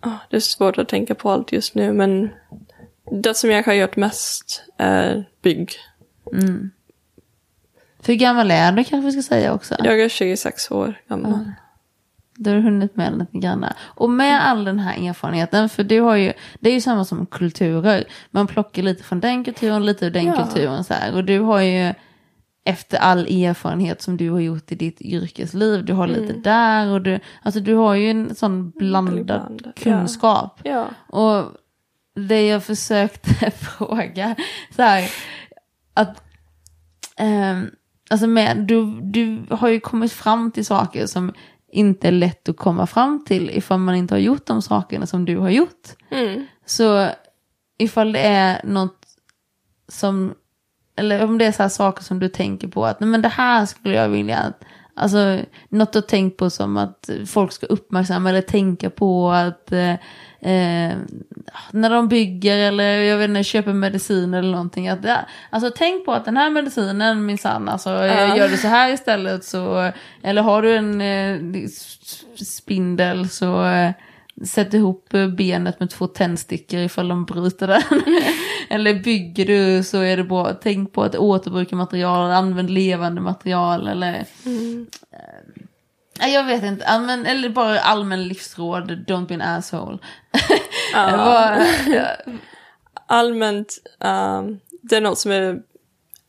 ah, 0.00 0.18
det 0.30 0.36
är 0.36 0.40
svårt 0.40 0.78
att 0.78 0.88
tänka 0.88 1.14
på 1.14 1.30
allt 1.30 1.52
just 1.52 1.74
nu, 1.74 1.92
men 1.92 2.30
det 3.22 3.34
som 3.34 3.50
jag 3.50 3.62
har 3.62 3.72
gjort 3.72 3.96
mest 3.96 4.64
är 4.76 5.28
bygg. 5.42 5.72
Mm. 6.32 6.70
För 8.00 8.12
hur 8.12 8.20
gammal 8.20 8.50
är 8.50 8.72
du 8.72 8.84
kanske 8.84 9.06
vi 9.06 9.12
ska 9.12 9.22
säga 9.22 9.54
också? 9.54 9.76
Jag 9.78 10.00
är 10.00 10.08
26 10.08 10.70
år 10.70 11.00
gammal. 11.08 11.52
Du 12.34 12.50
har 12.50 12.60
hunnit 12.60 12.96
med 12.96 13.18
lite 13.18 13.38
grann. 13.38 13.66
Och 13.80 14.10
med 14.10 14.46
all 14.46 14.64
den 14.64 14.78
här 14.78 15.08
erfarenheten, 15.08 15.68
för 15.68 15.84
du 15.84 16.00
har 16.00 16.16
ju, 16.16 16.32
det 16.60 16.70
är 16.70 16.74
ju 16.74 16.80
samma 16.80 17.04
som 17.04 17.26
kulturer. 17.26 18.04
Man 18.30 18.46
plockar 18.46 18.82
lite 18.82 19.02
från 19.02 19.20
den 19.20 19.44
kulturen, 19.44 19.86
lite 19.86 20.06
ur 20.06 20.10
den 20.10 20.26
Ja. 20.26 20.36
kulturen 20.36 20.84
så 20.84 20.94
här. 20.94 21.14
Och 21.14 21.24
du 21.24 21.40
har 21.40 21.60
ju, 21.60 21.94
efter 22.64 22.98
all 22.98 23.26
erfarenhet 23.26 24.02
som 24.02 24.16
du 24.16 24.30
har 24.30 24.40
gjort 24.40 24.72
i 24.72 24.74
ditt 24.74 25.00
yrkesliv, 25.00 25.84
du 25.84 25.92
har 25.92 26.06
lite 26.06 26.32
där 26.32 26.88
och 26.88 27.02
du, 27.02 27.20
alltså 27.42 27.60
du 27.60 27.74
har 27.74 27.94
ju 27.94 28.10
en 28.10 28.34
sån 28.34 28.70
blandad 28.70 29.62
ja. 29.64 29.72
kunskap. 29.82 30.60
Ja. 30.64 30.86
Och 31.08 31.44
det 32.14 32.46
jag 32.46 32.64
försökte 32.64 33.50
fråga, 33.56 34.34
så 34.76 34.82
här, 34.82 35.10
att, 35.94 36.22
ehm, 37.16 37.70
alltså 38.10 38.26
med, 38.26 38.56
du, 38.56 39.00
du 39.00 39.42
har 39.50 39.68
ju 39.68 39.80
kommit 39.80 40.12
fram 40.12 40.50
till 40.50 40.66
saker 40.66 41.06
som 41.06 41.32
inte 41.72 42.08
är 42.08 42.12
lätt 42.12 42.48
att 42.48 42.56
komma 42.56 42.86
fram 42.86 43.24
till 43.24 43.50
ifall 43.50 43.78
man 43.78 43.94
inte 43.94 44.14
har 44.14 44.20
gjort 44.20 44.46
de 44.46 44.62
sakerna 44.62 45.06
som 45.06 45.24
du 45.24 45.36
har 45.38 45.50
gjort. 45.50 45.88
Mm. 46.10 46.46
Så 46.66 47.08
ifall 47.78 48.12
det 48.12 48.20
är 48.20 48.60
något 48.64 49.06
som, 49.88 50.34
eller 50.96 51.24
om 51.24 51.38
det 51.38 51.44
är 51.44 51.52
så 51.52 51.62
här 51.62 51.70
saker 51.70 52.02
som 52.02 52.18
du 52.18 52.28
tänker 52.28 52.68
på 52.68 52.86
att 52.86 53.00
nej 53.00 53.08
men 53.08 53.22
det 53.22 53.28
här 53.28 53.66
skulle 53.66 53.94
jag 53.94 54.08
vilja 54.08 54.38
att, 54.38 54.64
alltså 54.96 55.38
något 55.68 55.96
att 55.96 56.08
tänka 56.08 56.36
på 56.36 56.50
som 56.50 56.76
att 56.76 57.10
folk 57.26 57.52
ska 57.52 57.66
uppmärksamma 57.66 58.28
eller 58.30 58.40
tänka 58.42 58.90
på 58.90 59.30
att 59.30 59.72
eh, 59.72 59.90
eh, 60.40 60.96
när 61.70 61.90
de 61.90 62.08
bygger 62.08 62.58
eller 62.58 62.84
jag 62.84 63.18
vet 63.18 63.28
inte, 63.28 63.42
köper 63.44 63.72
medicin 63.72 64.34
eller 64.34 64.50
någonting. 64.52 64.88
Att, 64.88 65.04
ja, 65.04 65.16
alltså 65.50 65.70
tänk 65.76 66.04
på 66.04 66.12
att 66.12 66.24
den 66.24 66.36
här 66.36 66.50
medicinen 66.50 67.26
minsann, 67.26 67.68
alltså 67.68 67.90
Ja. 67.90 68.36
gör 68.36 68.48
du 68.48 68.56
så 68.56 68.68
här 68.68 68.92
istället 68.92 69.44
så, 69.44 69.90
eller 70.22 70.42
har 70.42 70.62
du 70.62 70.76
en 70.76 71.00
eh, 71.00 71.68
spindel 72.44 73.28
så 73.28 73.64
eh, 73.64 73.90
Sätt 74.46 74.74
ihop 74.74 75.14
eh, 75.14 75.28
benet 75.28 75.80
med 75.80 75.90
två 75.90 76.06
tändstickor 76.06 76.80
ifall 76.80 77.08
de 77.08 77.24
bryter 77.24 77.66
den. 77.66 77.82
eller 78.68 78.94
bygger 78.94 79.46
du 79.46 79.82
så 79.82 80.00
är 80.00 80.16
det 80.16 80.24
bra. 80.24 80.52
Tänk 80.62 80.92
på 80.92 81.02
att 81.02 81.16
återbruka 81.16 81.76
material, 81.76 82.30
använd 82.30 82.70
levande 82.70 83.20
material 83.20 83.88
eller... 83.88 84.26
Nej, 86.18 86.34
jag 86.34 86.44
vet 86.44 86.64
inte, 86.64 86.86
Allmän, 86.86 87.26
eller 87.26 87.48
bara 87.48 87.80
allmän 87.80 88.28
livsråd, 88.28 88.90
don't 88.90 89.26
be 89.26 89.34
an 89.34 89.42
asshole. 89.42 89.98
Ja. 90.92 91.58
Ja, 91.86 92.06
Allmänt, 93.06 93.78
um, 93.98 94.60
det 94.82 94.96
är 94.96 95.00
något 95.00 95.18
som 95.18 95.32
är 95.32 95.62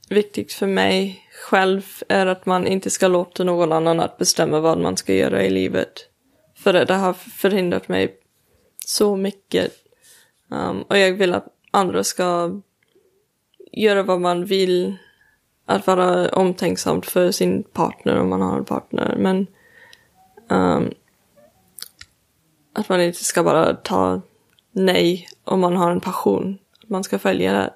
viktigt 0.10 0.54
för 0.54 0.68
mig 0.68 1.28
själv 1.50 1.82
är 2.10 2.26
att 2.26 2.46
man 2.46 2.68
inte 2.68 2.90
ska 2.90 3.08
låta 3.08 3.44
någon 3.44 3.72
annan 3.72 4.00
att 4.00 4.18
bestämma 4.18 4.60
vad 4.60 4.78
man 4.78 4.98
ska 4.98 5.14
göra 5.14 5.44
i 5.44 5.50
livet. 5.50 5.94
För 6.64 6.74
det, 6.74 6.86
det 6.86 6.94
har 6.94 7.14
förhindrat 7.14 7.88
mig 7.88 8.18
så 8.86 9.16
mycket. 9.16 9.72
Um, 10.50 10.82
och 10.82 10.98
jag 10.98 11.14
vill 11.14 11.34
att 11.34 11.48
andra 11.72 12.04
ska 12.04 12.60
göra 13.72 14.04
vad 14.04 14.22
man 14.22 14.46
vill. 14.46 14.96
Att 15.66 15.88
vara 15.88 16.30
omtänksamt 16.30 17.06
för 17.06 17.32
sin 17.32 17.64
partner 17.64 18.20
om 18.20 18.30
man 18.30 18.42
har 18.42 18.58
en 18.58 18.66
partner. 18.66 19.16
Men 19.18 19.48
um, 20.50 20.94
att 22.74 22.90
man 22.90 23.02
inte 23.02 23.24
ska 23.24 23.44
bara 23.44 23.74
ta 23.74 24.22
nej 24.72 25.28
om 25.44 25.60
man 25.60 25.76
har 25.76 25.92
en 25.92 26.02
passion. 26.02 26.58
Att 26.84 26.90
man 26.90 27.04
ska 27.04 27.20
följa 27.20 27.54
det. 27.54 27.74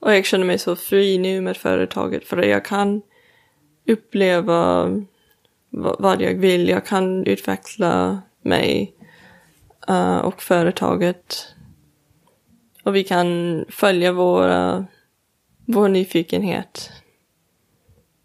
Och 0.00 0.14
jag 0.14 0.24
känner 0.24 0.44
mig 0.44 0.58
så 0.58 0.76
fri 0.76 1.18
nu 1.18 1.40
med 1.40 1.56
företaget 1.56 2.24
för 2.24 2.36
att 2.36 2.48
jag 2.48 2.64
kan 2.64 3.02
uppleva 3.86 4.90
vad 5.70 6.22
jag 6.22 6.34
vill. 6.34 6.68
Jag 6.68 6.86
kan 6.86 7.26
utveckla 7.26 8.22
mig 8.42 8.94
uh, 9.90 10.18
och 10.18 10.42
företaget. 10.42 11.46
Och 12.82 12.96
vi 12.96 13.04
kan 13.04 13.64
följa 13.68 14.12
våra, 14.12 14.86
vår 15.64 15.88
nyfikenhet. 15.88 16.90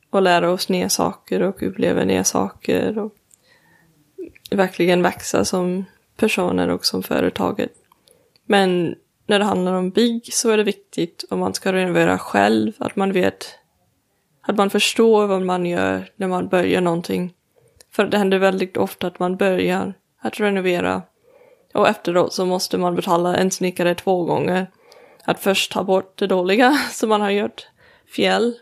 Och 0.10 0.22
lära 0.22 0.52
oss 0.52 0.70
nya 0.70 0.90
saker 0.90 1.42
och 1.42 1.64
uppleva 1.64 2.04
nya 2.04 2.24
saker. 2.24 2.98
Och 2.98 3.16
verkligen 4.52 5.02
växa 5.02 5.46
som 5.46 5.86
personer 6.18 6.68
och 6.68 6.86
som 6.86 7.04
företaget. 7.04 7.72
Men 8.46 8.96
när 9.26 9.40
det 9.40 9.46
handlar 9.46 9.74
om 9.74 9.90
bygg 9.90 10.34
så 10.34 10.50
är 10.50 10.58
det 10.58 10.64
viktigt 10.64 11.26
om 11.30 11.40
man 11.40 11.54
ska 11.54 11.74
renovera 11.74 12.18
själv 12.18 12.74
att 12.78 12.96
man 12.96 13.12
vet 13.12 13.46
att 14.42 14.58
man 14.58 14.70
förstår 14.70 15.28
vad 15.28 15.42
man 15.42 15.66
gör 15.66 16.12
när 16.16 16.28
man 16.28 16.48
börjar 16.48 16.82
någonting. 16.82 17.34
För 17.92 18.06
det 18.06 18.18
händer 18.18 18.40
väldigt 18.40 18.78
ofta 18.78 19.08
att 19.08 19.20
man 19.20 19.38
börjar 19.38 19.94
att 20.22 20.40
renovera 20.40 21.02
och 21.74 21.88
efteråt 21.88 22.34
så 22.34 22.46
måste 22.46 22.78
man 22.78 22.96
betala 22.96 23.36
en 23.36 23.52
snickare 23.52 23.96
två 23.96 24.24
gånger. 24.26 24.68
Att 25.24 25.40
först 25.40 25.72
ta 25.72 25.84
bort 25.84 26.20
det 26.20 26.28
dåliga 26.28 26.72
som 26.92 27.10
man 27.10 27.22
har 27.22 27.30
gjort 27.30 27.68
fjäll, 28.16 28.56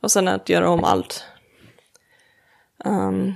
och 0.00 0.10
sen 0.10 0.28
att 0.28 0.48
göra 0.48 0.70
om 0.70 0.84
allt. 0.84 1.24
Um, 2.84 3.34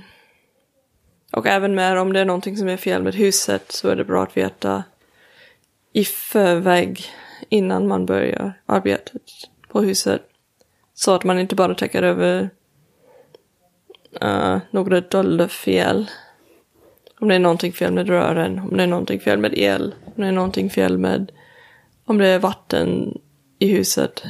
och 1.31 1.47
även 1.47 1.75
med 1.75 1.97
om 1.97 2.13
det 2.13 2.19
är 2.19 2.25
någonting 2.25 2.57
som 2.57 2.67
är 2.67 2.77
fel 2.77 3.03
med 3.03 3.15
huset 3.15 3.71
så 3.71 3.89
är 3.89 3.95
det 3.95 4.05
bra 4.05 4.23
att 4.23 4.37
veta 4.37 4.83
i 5.93 6.05
förväg 6.05 7.05
innan 7.49 7.87
man 7.87 8.05
börjar 8.05 8.53
arbetet 8.65 9.21
på 9.67 9.81
huset. 9.81 10.32
Så 10.93 11.15
att 11.15 11.23
man 11.23 11.39
inte 11.39 11.55
bara 11.55 11.75
täcker 11.75 12.03
över 12.03 12.49
uh, 14.23 14.57
några 14.71 15.01
dolda 15.01 15.47
fel. 15.47 16.09
Om 17.19 17.27
det 17.27 17.35
är 17.35 17.39
någonting 17.39 17.73
fel 17.73 17.93
med 17.93 18.07
rören, 18.07 18.59
om 18.59 18.77
det 18.77 18.83
är 18.83 18.87
någonting 18.87 19.19
fel 19.19 19.39
med 19.39 19.57
el, 19.57 19.95
om 20.05 20.13
det 20.15 20.27
är 20.27 20.31
någonting 20.31 20.69
fel 20.69 20.97
med 20.97 21.31
om 22.05 22.17
det 22.17 22.27
är 22.27 22.39
vatten 22.39 23.19
i 23.59 23.67
huset. 23.67 24.23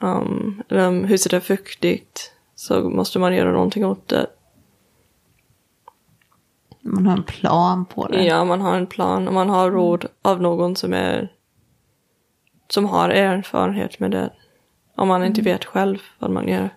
Um, 0.00 0.62
eller 0.68 0.88
om 0.88 1.04
huset 1.04 1.32
är 1.32 1.40
fuktigt 1.40 2.32
så 2.54 2.90
måste 2.90 3.18
man 3.18 3.34
göra 3.34 3.52
någonting 3.52 3.86
åt 3.86 4.08
det. 4.08 4.26
man 6.80 7.06
har 7.06 7.16
en 7.16 7.22
plan 7.22 7.84
på 7.84 8.06
det. 8.06 8.24
Ja, 8.24 8.44
man 8.44 8.60
har 8.60 8.76
en 8.76 8.86
plan 8.86 9.28
och 9.28 9.34
man 9.34 9.48
har 9.48 9.70
råd 9.70 10.06
av 10.22 10.42
någon 10.42 10.76
som 10.76 10.92
är 10.92 11.32
som 12.68 12.84
har 12.84 13.08
erfarenhet 13.08 13.98
med 13.98 14.10
det. 14.10 14.30
Om 14.94 15.08
man 15.08 15.24
inte 15.24 15.42
vet 15.42 15.64
själv 15.64 15.98
vad 16.18 16.30
man 16.30 16.48
gör. 16.48 16.70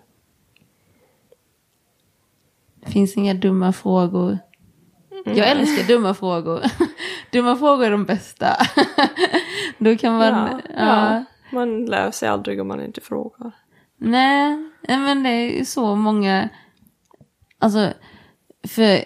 Det 2.84 2.90
finns 2.90 3.16
inga 3.16 3.34
dumma 3.34 3.72
frågor. 3.72 4.38
Jag 5.24 5.50
älskar 5.50 5.88
dumma 5.88 6.14
frågor. 6.14 6.62
dumma 7.32 7.56
frågor 7.56 7.84
är 7.84 7.90
de 7.90 8.04
bästa. 8.04 8.56
Då 9.78 9.96
kan 9.96 10.18
man... 10.18 10.34
ja, 10.34 10.60
ja. 10.76 11.14
ja. 11.14 11.24
Man 11.52 11.84
lär 11.84 12.10
sig 12.10 12.28
aldrig 12.28 12.60
om 12.60 12.68
man 12.68 12.84
inte 12.84 13.00
frågar. 13.00 13.52
Nej, 13.98 14.58
men 14.88 15.22
det 15.22 15.30
är 15.60 15.64
så 15.64 15.96
många... 15.96 16.48
Alltså, 17.58 17.92
för 18.68 19.04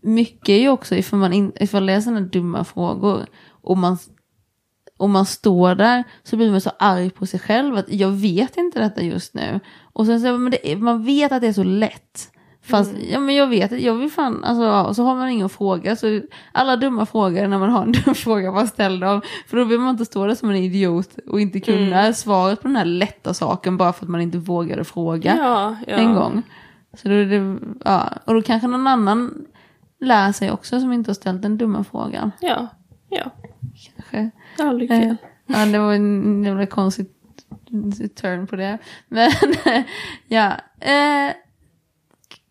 mycket 0.00 0.48
är 0.48 0.60
ju 0.60 0.68
också 0.68 0.96
ifall 0.96 1.18
man, 1.18 1.32
in, 1.32 1.52
ifall 1.56 1.86
det 1.86 1.92
är 1.92 2.00
sådana 2.00 2.20
dumma 2.20 2.64
frågor 2.64 3.26
och 3.48 3.78
man, 3.78 3.98
och 5.02 5.10
man 5.10 5.26
står 5.26 5.74
där 5.74 6.04
så 6.22 6.36
blir 6.36 6.50
man 6.50 6.60
så 6.60 6.70
arg 6.78 7.10
på 7.10 7.26
sig 7.26 7.40
själv 7.40 7.76
att 7.76 7.92
jag 7.92 8.10
vet 8.10 8.56
inte 8.56 8.80
detta 8.80 9.02
just 9.02 9.34
nu. 9.34 9.60
Och 9.92 10.06
sen 10.06 10.20
så, 10.20 10.38
men 10.38 10.54
är, 10.62 10.76
man 10.76 11.04
vet 11.04 11.32
att 11.32 11.40
det 11.40 11.46
är 11.48 11.52
så 11.52 11.64
lätt. 11.64 12.30
Fast, 12.64 12.94
ja 13.10 13.20
men 13.20 13.34
jag 13.34 13.46
vet, 13.46 13.82
jag 13.82 13.94
vill 13.94 14.10
fan, 14.10 14.44
alltså, 14.44 14.64
ja, 14.64 14.94
så 14.94 15.04
har 15.04 15.14
man 15.14 15.28
ingen 15.28 15.48
fråga. 15.48 15.96
Så 15.96 16.20
alla 16.52 16.76
dumma 16.76 17.06
frågor 17.06 17.46
när 17.46 17.58
man 17.58 17.70
har 17.70 17.82
en 17.82 17.92
dum 18.04 18.14
fråga, 18.14 18.52
bara 18.52 18.66
ställ 18.66 19.00
dem. 19.00 19.22
För 19.46 19.56
då 19.56 19.64
behöver 19.64 19.84
man 19.84 19.90
inte 19.90 20.04
stå 20.04 20.26
där 20.26 20.34
som 20.34 20.50
en 20.50 20.56
idiot 20.56 21.18
och 21.28 21.40
inte 21.40 21.60
kunna 21.60 22.12
svaret 22.12 22.62
på 22.62 22.68
den 22.68 22.76
här 22.76 22.84
lätta 22.84 23.34
saken 23.34 23.76
bara 23.76 23.92
för 23.92 24.04
att 24.04 24.10
man 24.10 24.20
inte 24.20 24.38
vågade 24.38 24.84
fråga 24.84 25.36
Ja, 25.36 25.76
ja. 25.86 25.96
en 25.96 26.14
gång. 26.14 26.42
Så 26.94 27.08
då 27.08 27.14
är 27.14 27.24
det, 27.24 27.58
ja, 27.84 28.08
och 28.24 28.34
då 28.34 28.42
kanske 28.42 28.68
någon 28.68 28.86
annan 28.86 29.44
lär 30.00 30.32
sig 30.32 30.50
också 30.50 30.80
som 30.80 30.92
inte 30.92 31.10
har 31.10 31.14
ställt 31.14 31.42
den 31.42 31.58
dumma 31.58 31.84
frågan. 31.84 32.32
Ja, 32.40 32.68
ja. 33.08 33.30
Kanske. 33.96 34.30
Aldrig 34.58 34.90
Eh, 34.90 34.98
fel. 34.98 35.16
Ja, 35.46 35.66
det 35.66 35.78
var 35.78 35.92
en 35.92 36.44
jävla 36.44 36.66
konstig 36.66 37.06
turn 38.14 38.46
på 38.46 38.56
det. 38.56 38.78
Men 39.08 39.30
ja. 40.28 40.52
Eh, 40.80 41.32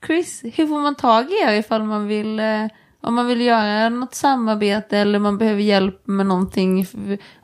Chris, 0.05 0.41
hur 0.43 0.67
får 0.67 0.79
man 0.79 0.95
tag 0.95 1.31
i 1.31 1.35
er 1.35 1.53
ifall 1.53 1.83
man 1.83 2.07
vill, 2.07 2.39
eh, 2.39 2.67
om 3.01 3.15
man 3.15 3.27
vill 3.27 3.41
göra 3.41 3.89
något 3.89 4.15
samarbete 4.15 4.97
eller 4.97 5.19
man 5.19 5.37
behöver 5.37 5.61
hjälp 5.61 6.07
med 6.07 6.25
någonting, 6.25 6.85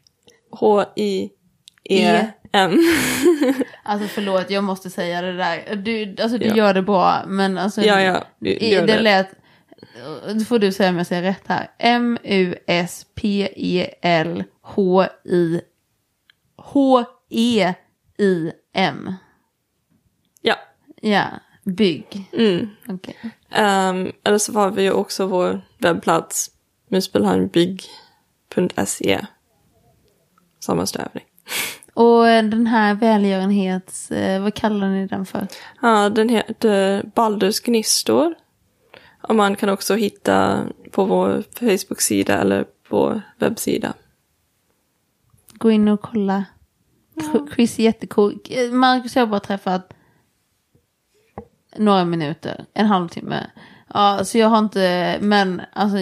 H-I-E-M. 0.50 2.32
Alltså 3.84 4.08
förlåt, 4.08 4.50
jag 4.50 4.64
måste 4.64 4.90
säga 4.90 5.22
det 5.22 5.32
där. 5.36 5.76
Du, 5.76 6.16
alltså, 6.22 6.38
du 6.38 6.46
Ja. 6.46 6.56
gör 6.56 6.74
det 6.74 6.82
bra, 6.82 7.22
men 7.26 7.58
alltså. 7.58 7.82
Ja, 7.82 8.00
ja. 8.00 8.24
Du, 8.38 8.54
det 8.58 8.80
det. 8.80 9.00
lät, 9.00 9.28
då 10.34 10.44
får 10.44 10.58
du 10.58 10.72
säga 10.72 10.90
om 10.90 10.96
jag 10.96 11.06
säger 11.06 11.22
rätt 11.22 11.42
här. 11.46 11.70
M-U-S-P-E-L 13.22 14.44
H-I 14.62 15.60
H-E-I-M. 18.16 19.14
Ja. 20.42 20.54
Ja, 21.00 21.24
bygg. 21.64 22.24
Mm. 22.32 22.68
Okej. 22.88 23.16
Um, 23.50 24.12
eller 24.24 24.38
så 24.38 24.52
har 24.52 24.70
vi 24.70 24.82
ju 24.82 24.92
också 24.92 25.26
vår 25.26 25.60
webbplats 25.78 26.50
muspelheimbig.se. 26.88 27.88
Samma 30.60 30.86
stavning. 30.86 31.24
Och 31.94 32.28
eh, 32.28 32.44
den 32.44 32.66
här 32.66 32.94
välgörenhets, 32.94 34.10
eh, 34.10 34.42
vad 34.42 34.54
kallar 34.54 34.88
ni 34.88 35.06
den 35.06 35.26
för? 35.26 35.46
Ja, 35.82 36.08
den 36.08 36.28
heter 36.28 37.02
Baldurs 37.14 37.60
Gnistor. 37.60 38.34
Och 39.22 39.34
man 39.34 39.56
kan 39.56 39.68
också 39.68 39.94
hitta 39.94 40.64
på 40.90 41.04
vår 41.04 41.44
Facebook-sida 41.58 42.38
eller 42.38 42.64
på 42.88 43.20
webbsida. 43.38 43.94
Gå 45.52 45.70
in 45.70 45.88
och 45.88 46.00
kolla. 46.00 46.44
Chris 47.54 47.78
är 47.78 47.82
jättecool. 47.82 48.38
Marcus 48.72 49.14
har 49.14 49.26
bara 49.26 49.40
träffat 49.40 49.92
några 51.76 52.04
minuter, 52.04 52.64
en 52.74 52.86
halvtimme. 52.86 53.50
Ja, 53.94 54.24
så 54.24 54.38
jag 54.38 54.48
har 54.48 54.58
inte, 54.58 55.18
men 55.20 55.62
alltså 55.72 55.96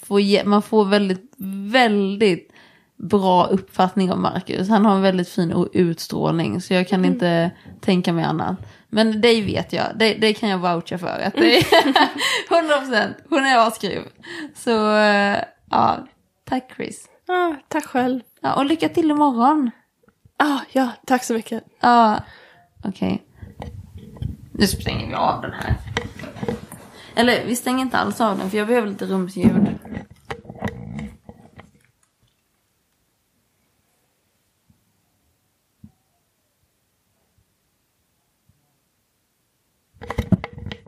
får, 0.00 0.44
man 0.44 0.62
får 0.62 0.84
väldigt, 0.84 1.32
väldigt 1.72 2.52
bra 2.96 3.44
uppfattning 3.44 4.12
om 4.12 4.22
Marcus. 4.22 4.68
Han 4.68 4.84
har 4.84 4.94
en 4.94 5.02
väldigt 5.02 5.28
fin 5.28 5.68
utstrålning, 5.72 6.60
så 6.60 6.74
jag 6.74 6.88
kan 6.88 7.04
inte 7.04 7.50
tänka 7.80 8.12
mig 8.12 8.24
annat. 8.24 8.56
Men 8.88 9.20
dig 9.20 9.42
vet 9.42 9.72
jag, 9.72 9.86
det, 9.94 10.14
det 10.14 10.34
kan 10.34 10.48
jag 10.48 10.58
voucha 10.58 10.98
för. 10.98 11.20
Att 11.20 11.34
det 11.34 11.56
är 11.58 11.62
100%, 12.48 13.14
hon 13.28 13.44
är 13.44 13.68
asgrym. 13.68 14.04
Så 14.54 14.96
eh, 14.96 15.38
ja, 15.70 16.06
tack 16.44 16.72
Chris. 16.76 17.08
Ja, 17.26 17.56
tack 17.68 17.84
själv. 17.84 18.20
Ja, 18.40 18.54
och 18.54 18.64
lycka 18.64 18.88
till 18.88 19.10
imorgon. 19.10 19.70
Ah, 20.36 20.58
ja, 20.72 20.90
tack 21.06 21.24
så 21.24 21.34
mycket. 21.34 21.64
Ja, 21.80 22.20
okej. 22.84 23.22
Nu 24.52 24.66
stänger 24.66 25.08
vi 25.08 25.14
av 25.14 25.42
den 25.42 25.52
här. 25.52 25.74
Eller 27.18 27.46
vi 27.46 27.56
stänger 27.56 27.80
inte 27.80 27.98
alls 27.98 28.20
av 28.20 28.38
den 28.38 28.50
för 28.50 28.58
jag 28.58 28.66
behöver 28.66 28.88
lite 28.88 29.06
rumsljud. 29.06 29.68